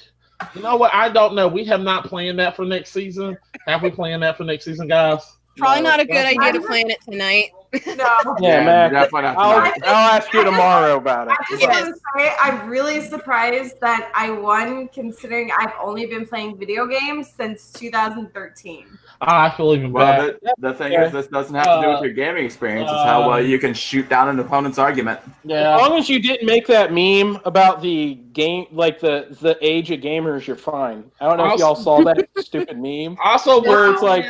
you 0.55 0.61
know 0.61 0.77
what 0.77 0.93
i 0.93 1.09
don't 1.09 1.35
know 1.35 1.49
we 1.49 1.65
have 1.65 1.81
not 1.81 2.05
planned 2.05 2.39
that 2.39 2.55
for 2.55 2.67
next 2.67 2.91
season 2.93 3.39
have 3.67 3.83
we 3.83 3.91
planned 3.91 4.23
that 4.23 4.37
for 4.37 4.45
next 4.45 4.67
season 4.67 4.87
guys 4.87 5.37
Probably 5.57 5.83
No, 5.83 5.89
not 5.91 6.01
a 6.01 6.05
good 6.05 6.27
idea 6.27 6.53
to 6.53 6.61
plan 6.61 6.91
it 6.91 7.01
tonight. 7.01 7.51
No. 7.97 8.37
Yeah, 8.41 8.61
you 8.61 8.67
Mac. 8.67 8.93
definitely 8.93 9.23
have 9.23 9.35
to 9.37 9.41
I'll. 9.41 9.73
I'll 9.85 10.11
ask 10.19 10.33
you 10.33 10.45
tomorrow 10.45 10.97
about 10.97 11.29
it. 11.29 11.33
I 11.39 11.45
just 11.51 11.63
Yes. 11.63 11.83
want 11.83 11.95
to 11.95 12.01
say 12.17 12.33
I'm 12.41 12.69
really 12.69 13.01
surprised 13.01 13.81
that 13.81 14.11
I 14.15 14.31
won, 14.31 14.89
considering 14.89 15.51
I've 15.59 15.73
only 15.83 16.07
been 16.07 16.27
playing 16.27 16.57
video 16.59 16.87
games 16.87 17.31
since 17.37 17.73
2013. 17.73 18.87
I 19.21 19.49
feel 19.57 19.73
even 19.75 19.93
Well, 19.93 20.05
bad. 20.33 20.39
the, 20.43 20.55
the 20.59 20.75
thing 20.75 20.93
is, 20.93 21.11
this 21.13 21.27
doesn't 21.29 21.55
have 21.55 21.65
to 21.65 21.81
do 21.83 21.89
with 21.89 21.99
Uh, 22.01 22.03
your 22.05 22.13
gaming 22.13 22.45
experience. 22.45 22.91
It's 22.91 23.03
how 23.05 23.29
well 23.29 23.39
um, 23.39 23.47
you 23.47 23.59
can 23.59 23.73
shoot 23.73 24.09
down 24.11 24.29
an 24.29 24.39
opponent's 24.39 24.79
argument. 24.79 25.21
Yeah. 25.45 25.75
As 25.77 25.81
long 25.89 25.99
as 25.99 26.09
you 26.11 26.19
didn't 26.21 26.47
make 26.47 26.67
that 26.67 26.93
meme 26.93 27.41
about 27.47 27.81
the 27.81 28.17
game, 28.35 28.67
like 28.73 29.01
the 29.01 29.27
the 29.41 29.57
age 29.63 29.91
of 29.91 30.01
gamers, 30.01 30.47
you're 30.47 30.55
fine. 30.57 31.05
I 31.21 31.25
don't 31.27 31.39
know 31.39 31.53
if 31.55 31.59
y'all 31.59 31.75
saw 31.75 32.03
that 32.05 32.29
stupid 32.39 32.79
meme. 32.79 33.17
Also, 33.25 33.63
Where 33.63 33.91
it's 33.91 34.03
like- 34.03 34.27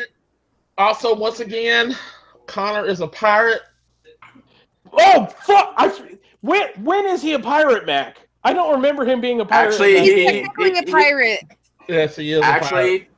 also 0.79 1.15
once 1.17 1.41
again, 1.41 1.97
Connor 2.47 2.87
is 2.87 3.01
a 3.01 3.07
pirate. 3.09 3.63
Oh 4.93 5.27
fuck! 5.27 5.75
I, 5.77 5.93
when 6.41 6.69
when 6.83 7.07
is 7.07 7.21
he 7.23 7.35
a 7.35 7.39
pirate, 7.39 7.87
Mac? 7.87 8.17
I 8.45 8.53
don't 8.53 8.73
remember 8.73 9.05
him 9.05 9.21
being 9.21 9.41
a 9.41 9.45
pirate. 9.45 9.73
Actually, 9.73 9.97
in 9.97 10.05
that 10.05 10.05
he- 10.05 10.15
game. 10.15 10.35
he- 10.35 10.43
Technically 10.43 10.71
a 10.79 10.81
he- 10.87 10.93
pirate. 10.93 11.41
Yes, 11.89 12.17
he 12.17 12.33
is. 12.33 12.39
a 12.39 12.43
pirate. 12.43 12.63
Actually, 12.63 13.09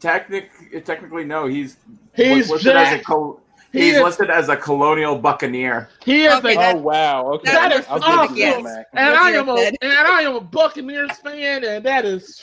technic, 0.00 0.50
technically, 0.84 1.24
no. 1.24 1.46
He's 1.46 1.76
he's 2.14 2.50
listed 2.50 2.76
as 2.76 2.92
a 2.92 2.96
Jack. 2.96 3.04
col- 3.06 3.40
He 3.72 3.80
he's 3.80 3.94
is, 3.96 4.02
listed 4.02 4.30
as 4.30 4.48
a 4.48 4.56
colonial 4.56 5.16
buccaneer. 5.16 5.88
he 6.04 6.24
is 6.24 6.34
Okay, 6.34 6.54
a, 6.54 6.58
that- 6.58 6.76
oh 6.76 6.78
wow! 6.80 7.26
Okay, 7.34 7.52
that 7.52 7.72
is 7.72 7.86
I'll 7.88 8.28
give 8.28 8.36
you 8.36 8.46
awesome. 8.48 8.64
that, 8.64 8.76
Mac. 8.76 8.86
and 8.94 9.14
That's 9.14 9.18
I 9.24 9.30
am 9.32 9.48
I 9.48 9.52
a 9.54 9.58
said. 9.58 9.74
and 9.82 9.92
I 9.92 10.22
am 10.22 10.34
a 10.36 10.40
Buccaneers 10.40 11.16
fan, 11.18 11.64
and 11.64 11.84
that 11.84 12.04
is 12.04 12.42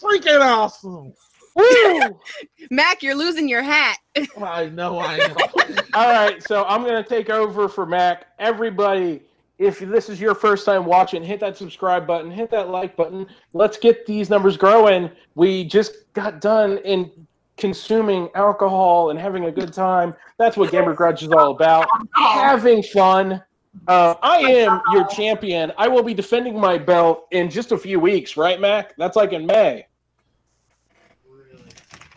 freaking 0.00 0.40
awesome. 0.40 1.12
Woo! 1.56 2.00
Mac, 2.70 3.02
you're 3.02 3.14
losing 3.14 3.48
your 3.48 3.62
hat. 3.62 3.96
I 4.42 4.66
know 4.66 4.98
I 4.98 5.16
am. 5.16 5.36
All 5.94 6.12
right, 6.12 6.42
so 6.46 6.64
I'm 6.64 6.82
gonna 6.82 7.02
take 7.02 7.30
over 7.30 7.68
for 7.68 7.86
Mac. 7.86 8.26
Everybody, 8.38 9.22
if 9.58 9.78
this 9.80 10.08
is 10.08 10.20
your 10.20 10.34
first 10.34 10.66
time 10.66 10.84
watching, 10.84 11.24
hit 11.24 11.40
that 11.40 11.56
subscribe 11.56 12.06
button, 12.06 12.30
hit 12.30 12.50
that 12.50 12.68
like 12.68 12.94
button. 12.94 13.26
Let's 13.54 13.78
get 13.78 14.04
these 14.06 14.28
numbers 14.28 14.56
growing. 14.56 15.10
We 15.34 15.64
just 15.64 16.12
got 16.12 16.40
done 16.40 16.78
in 16.78 17.10
consuming 17.56 18.28
alcohol 18.34 19.10
and 19.10 19.18
having 19.18 19.46
a 19.46 19.50
good 19.50 19.72
time. 19.72 20.14
That's 20.36 20.58
what 20.58 20.70
Gamer 20.70 20.92
Grudge 20.92 21.22
is 21.22 21.32
all 21.32 21.52
about. 21.52 21.86
Having 22.14 22.82
fun. 22.82 23.42
Uh, 23.88 24.14
I 24.22 24.38
am 24.40 24.80
your 24.92 25.06
champion. 25.08 25.72
I 25.78 25.88
will 25.88 26.02
be 26.02 26.12
defending 26.12 26.58
my 26.58 26.76
belt 26.76 27.26
in 27.30 27.50
just 27.50 27.72
a 27.72 27.78
few 27.78 27.98
weeks, 27.98 28.36
right, 28.36 28.60
Mac? 28.60 28.94
That's 28.96 29.16
like 29.16 29.32
in 29.32 29.46
May. 29.46 29.86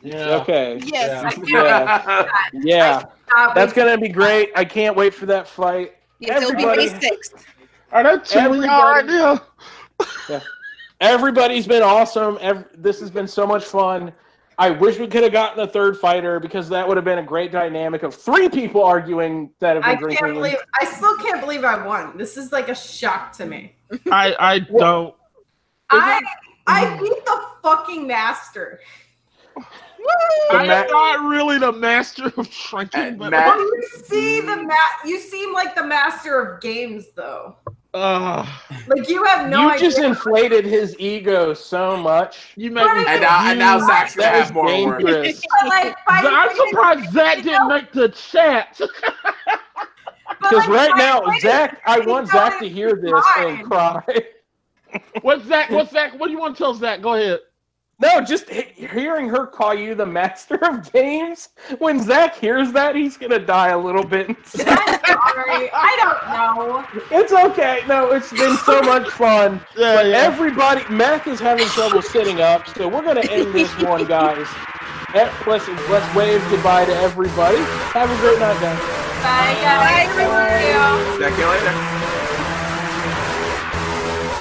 Yeah. 0.02 0.38
Okay. 0.42 0.80
Yes. 0.86 1.38
Yeah. 1.46 2.26
Yeah. 2.54 3.04
Uh, 3.36 3.54
That's 3.54 3.74
gonna 3.74 3.98
be 3.98 4.10
great. 4.10 4.52
I 4.56 4.66
can't 4.66 4.96
wait 4.96 5.14
for 5.14 5.26
that 5.28 5.48
fight. 5.48 5.94
Yes, 6.20 6.42
it'll 6.42 6.56
be 6.56 6.66
May 6.66 6.72
Everybody- 6.86 7.08
6th. 7.08 7.44
Are 7.92 8.04
they 8.04 8.24
chilling 8.24 8.62
y'all 8.64 8.92
right 8.92 9.04
Everybody- 9.04 9.42
now? 10.30 10.42
Everybody's 11.02 11.66
been 11.68 11.82
awesome. 11.84 12.38
Ev- 12.42 12.66
this 12.76 13.00
has 13.00 13.10
been 13.10 13.28
so 13.28 13.48
much 13.48 13.64
fun. 13.66 14.12
I 14.58 14.70
wish 14.70 15.00
we 15.00 15.08
could 15.08 15.24
have 15.24 15.32
gotten 15.32 15.60
a 15.64 15.68
third 15.68 15.98
fighter 15.98 16.40
because 16.40 16.68
that 16.70 16.86
would 16.86 16.98
have 16.98 17.06
been 17.06 17.20
a 17.20 17.24
great 17.24 17.52
dynamic 17.54 18.04
of 18.04 18.14
three 18.14 18.50
people 18.50 18.84
arguing 18.84 19.52
that 19.60 19.76
have 19.76 19.84
been 19.84 19.92
I 19.92 19.96
drinking. 19.96 20.18
can't 20.18 20.34
believe. 20.34 20.58
I 20.80 20.84
still 20.86 21.16
can't 21.18 21.40
believe 21.40 21.64
I 21.64 21.86
won. 21.86 22.18
This 22.18 22.36
is 22.36 22.52
like 22.52 22.68
a 22.68 22.76
shock 22.76 23.32
to 23.38 23.46
me. 23.46 23.76
I 24.12 24.36
I 24.40 24.60
don't. 24.60 25.16
I 25.90 26.22
I 26.68 26.98
beat 27.00 27.26
the 27.26 27.42
fucking 27.64 28.06
master. 28.06 28.82
The 30.50 30.56
I 30.58 30.66
ma- 30.68 30.74
am 30.74 30.88
not 30.88 31.30
really 31.30 31.60
the 31.60 31.72
master 31.72 32.26
of 32.38 32.50
drinking, 32.70 33.18
but 33.18 33.30
Matt- 33.32 33.58
You 33.58 33.84
see 34.06 34.42
the 34.42 34.58
ma- 34.64 34.74
You 35.06 35.20
seem 35.20 35.54
like 35.54 35.76
the 35.76 35.86
master 35.86 36.40
of 36.42 36.62
games, 36.62 37.08
though. 37.16 37.56
uh, 37.94 38.46
Like 38.88 39.08
you 39.10 39.24
have 39.26 39.48
no 39.50 39.62
you 39.64 39.70
idea. 39.72 39.90
just 39.90 40.00
inflated 40.00 40.66
his 40.66 40.96
ego 41.00 41.54
so 41.54 41.98
much. 41.98 42.54
you 42.56 42.72
make 42.72 42.86
me. 42.94 43.06
and 43.08 43.22
now, 43.22 43.48
and 43.50 43.60
now 43.60 43.80
Zach's 43.80 44.16
gonna 44.16 44.30
have 44.30 44.46
is 44.48 44.54
more 44.54 44.66
work. 44.86 45.00
dangerous. 45.02 45.42
But, 45.62 45.70
like, 45.70 45.96
I'm 46.08 46.56
surprised 46.56 47.12
Zach 47.12 47.44
didn't 47.44 47.68
make 47.68 47.92
the 47.92 48.10
chat. 48.10 48.80
Because 50.42 50.68
like, 50.70 50.90
right 50.94 50.98
now, 50.98 51.22
Zach, 51.42 51.82
I 51.86 52.00
want 52.00 52.30
Zach 52.30 52.60
to 52.60 52.70
hear 52.70 52.96
this 52.96 53.26
and 53.40 53.62
cry. 53.66 54.02
What's 55.22 55.44
Zach? 55.46 55.70
What's 55.70 55.92
Zach? 55.92 56.18
What 56.18 56.28
do 56.28 56.32
you 56.32 56.40
want 56.40 56.56
to 56.56 56.64
tell 56.64 56.74
Zach? 56.74 57.02
Go 57.02 57.16
ahead. 57.16 57.40
No, 58.02 58.22
just 58.22 58.50
hearing 58.50 59.28
her 59.28 59.46
call 59.46 59.74
you 59.74 59.94
the 59.94 60.06
master 60.06 60.56
of 60.66 60.90
games. 60.94 61.50
When 61.80 62.02
Zach 62.02 62.38
hears 62.38 62.72
that, 62.72 62.96
he's 62.96 63.18
gonna 63.18 63.40
die 63.40 63.70
a 63.70 63.78
little 63.78 64.06
bit. 64.06 64.36
sorry, 64.48 65.70
I 65.74 65.96
don't 66.00 66.24
know. 66.34 66.86
It's 67.12 67.34
okay. 67.34 67.82
No, 67.88 68.12
it's 68.12 68.32
been 68.32 68.56
so 68.58 68.82
much 68.82 69.10
fun. 69.10 69.60
Yeah, 69.78 69.96
but 69.96 70.08
yeah. 70.08 70.18
everybody, 70.18 70.84
Mac 70.90 71.28
is 71.28 71.40
having 71.40 71.66
trouble 71.68 72.02
sitting 72.02 72.42
up, 72.42 72.68
so 72.70 72.88
we're 72.88 73.04
gonna 73.04 73.22
end 73.22 73.54
this 73.54 73.72
one, 73.82 74.06
guys. 74.06 74.48
Eh, 75.14 75.32
let's 75.48 75.68
let's 75.90 76.16
wave 76.16 76.42
goodbye 76.50 76.86
to 76.86 76.96
everybody. 76.96 77.58
Have 77.94 78.10
a 78.10 78.18
great 78.18 78.40
night, 78.40 78.60
guys. 78.60 78.80
Bye, 79.24 79.56
guys. 79.62 79.80
Bye, 79.80 80.08
everyone. 80.08 81.40
You 81.40 81.48
later. 81.48 81.74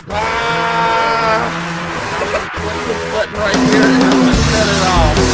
Bye 0.07 1.65
right 3.39 3.55
here 3.55 3.83
and 3.83 4.35
set 4.35 4.67
it 4.67 4.83
off. 4.83 5.28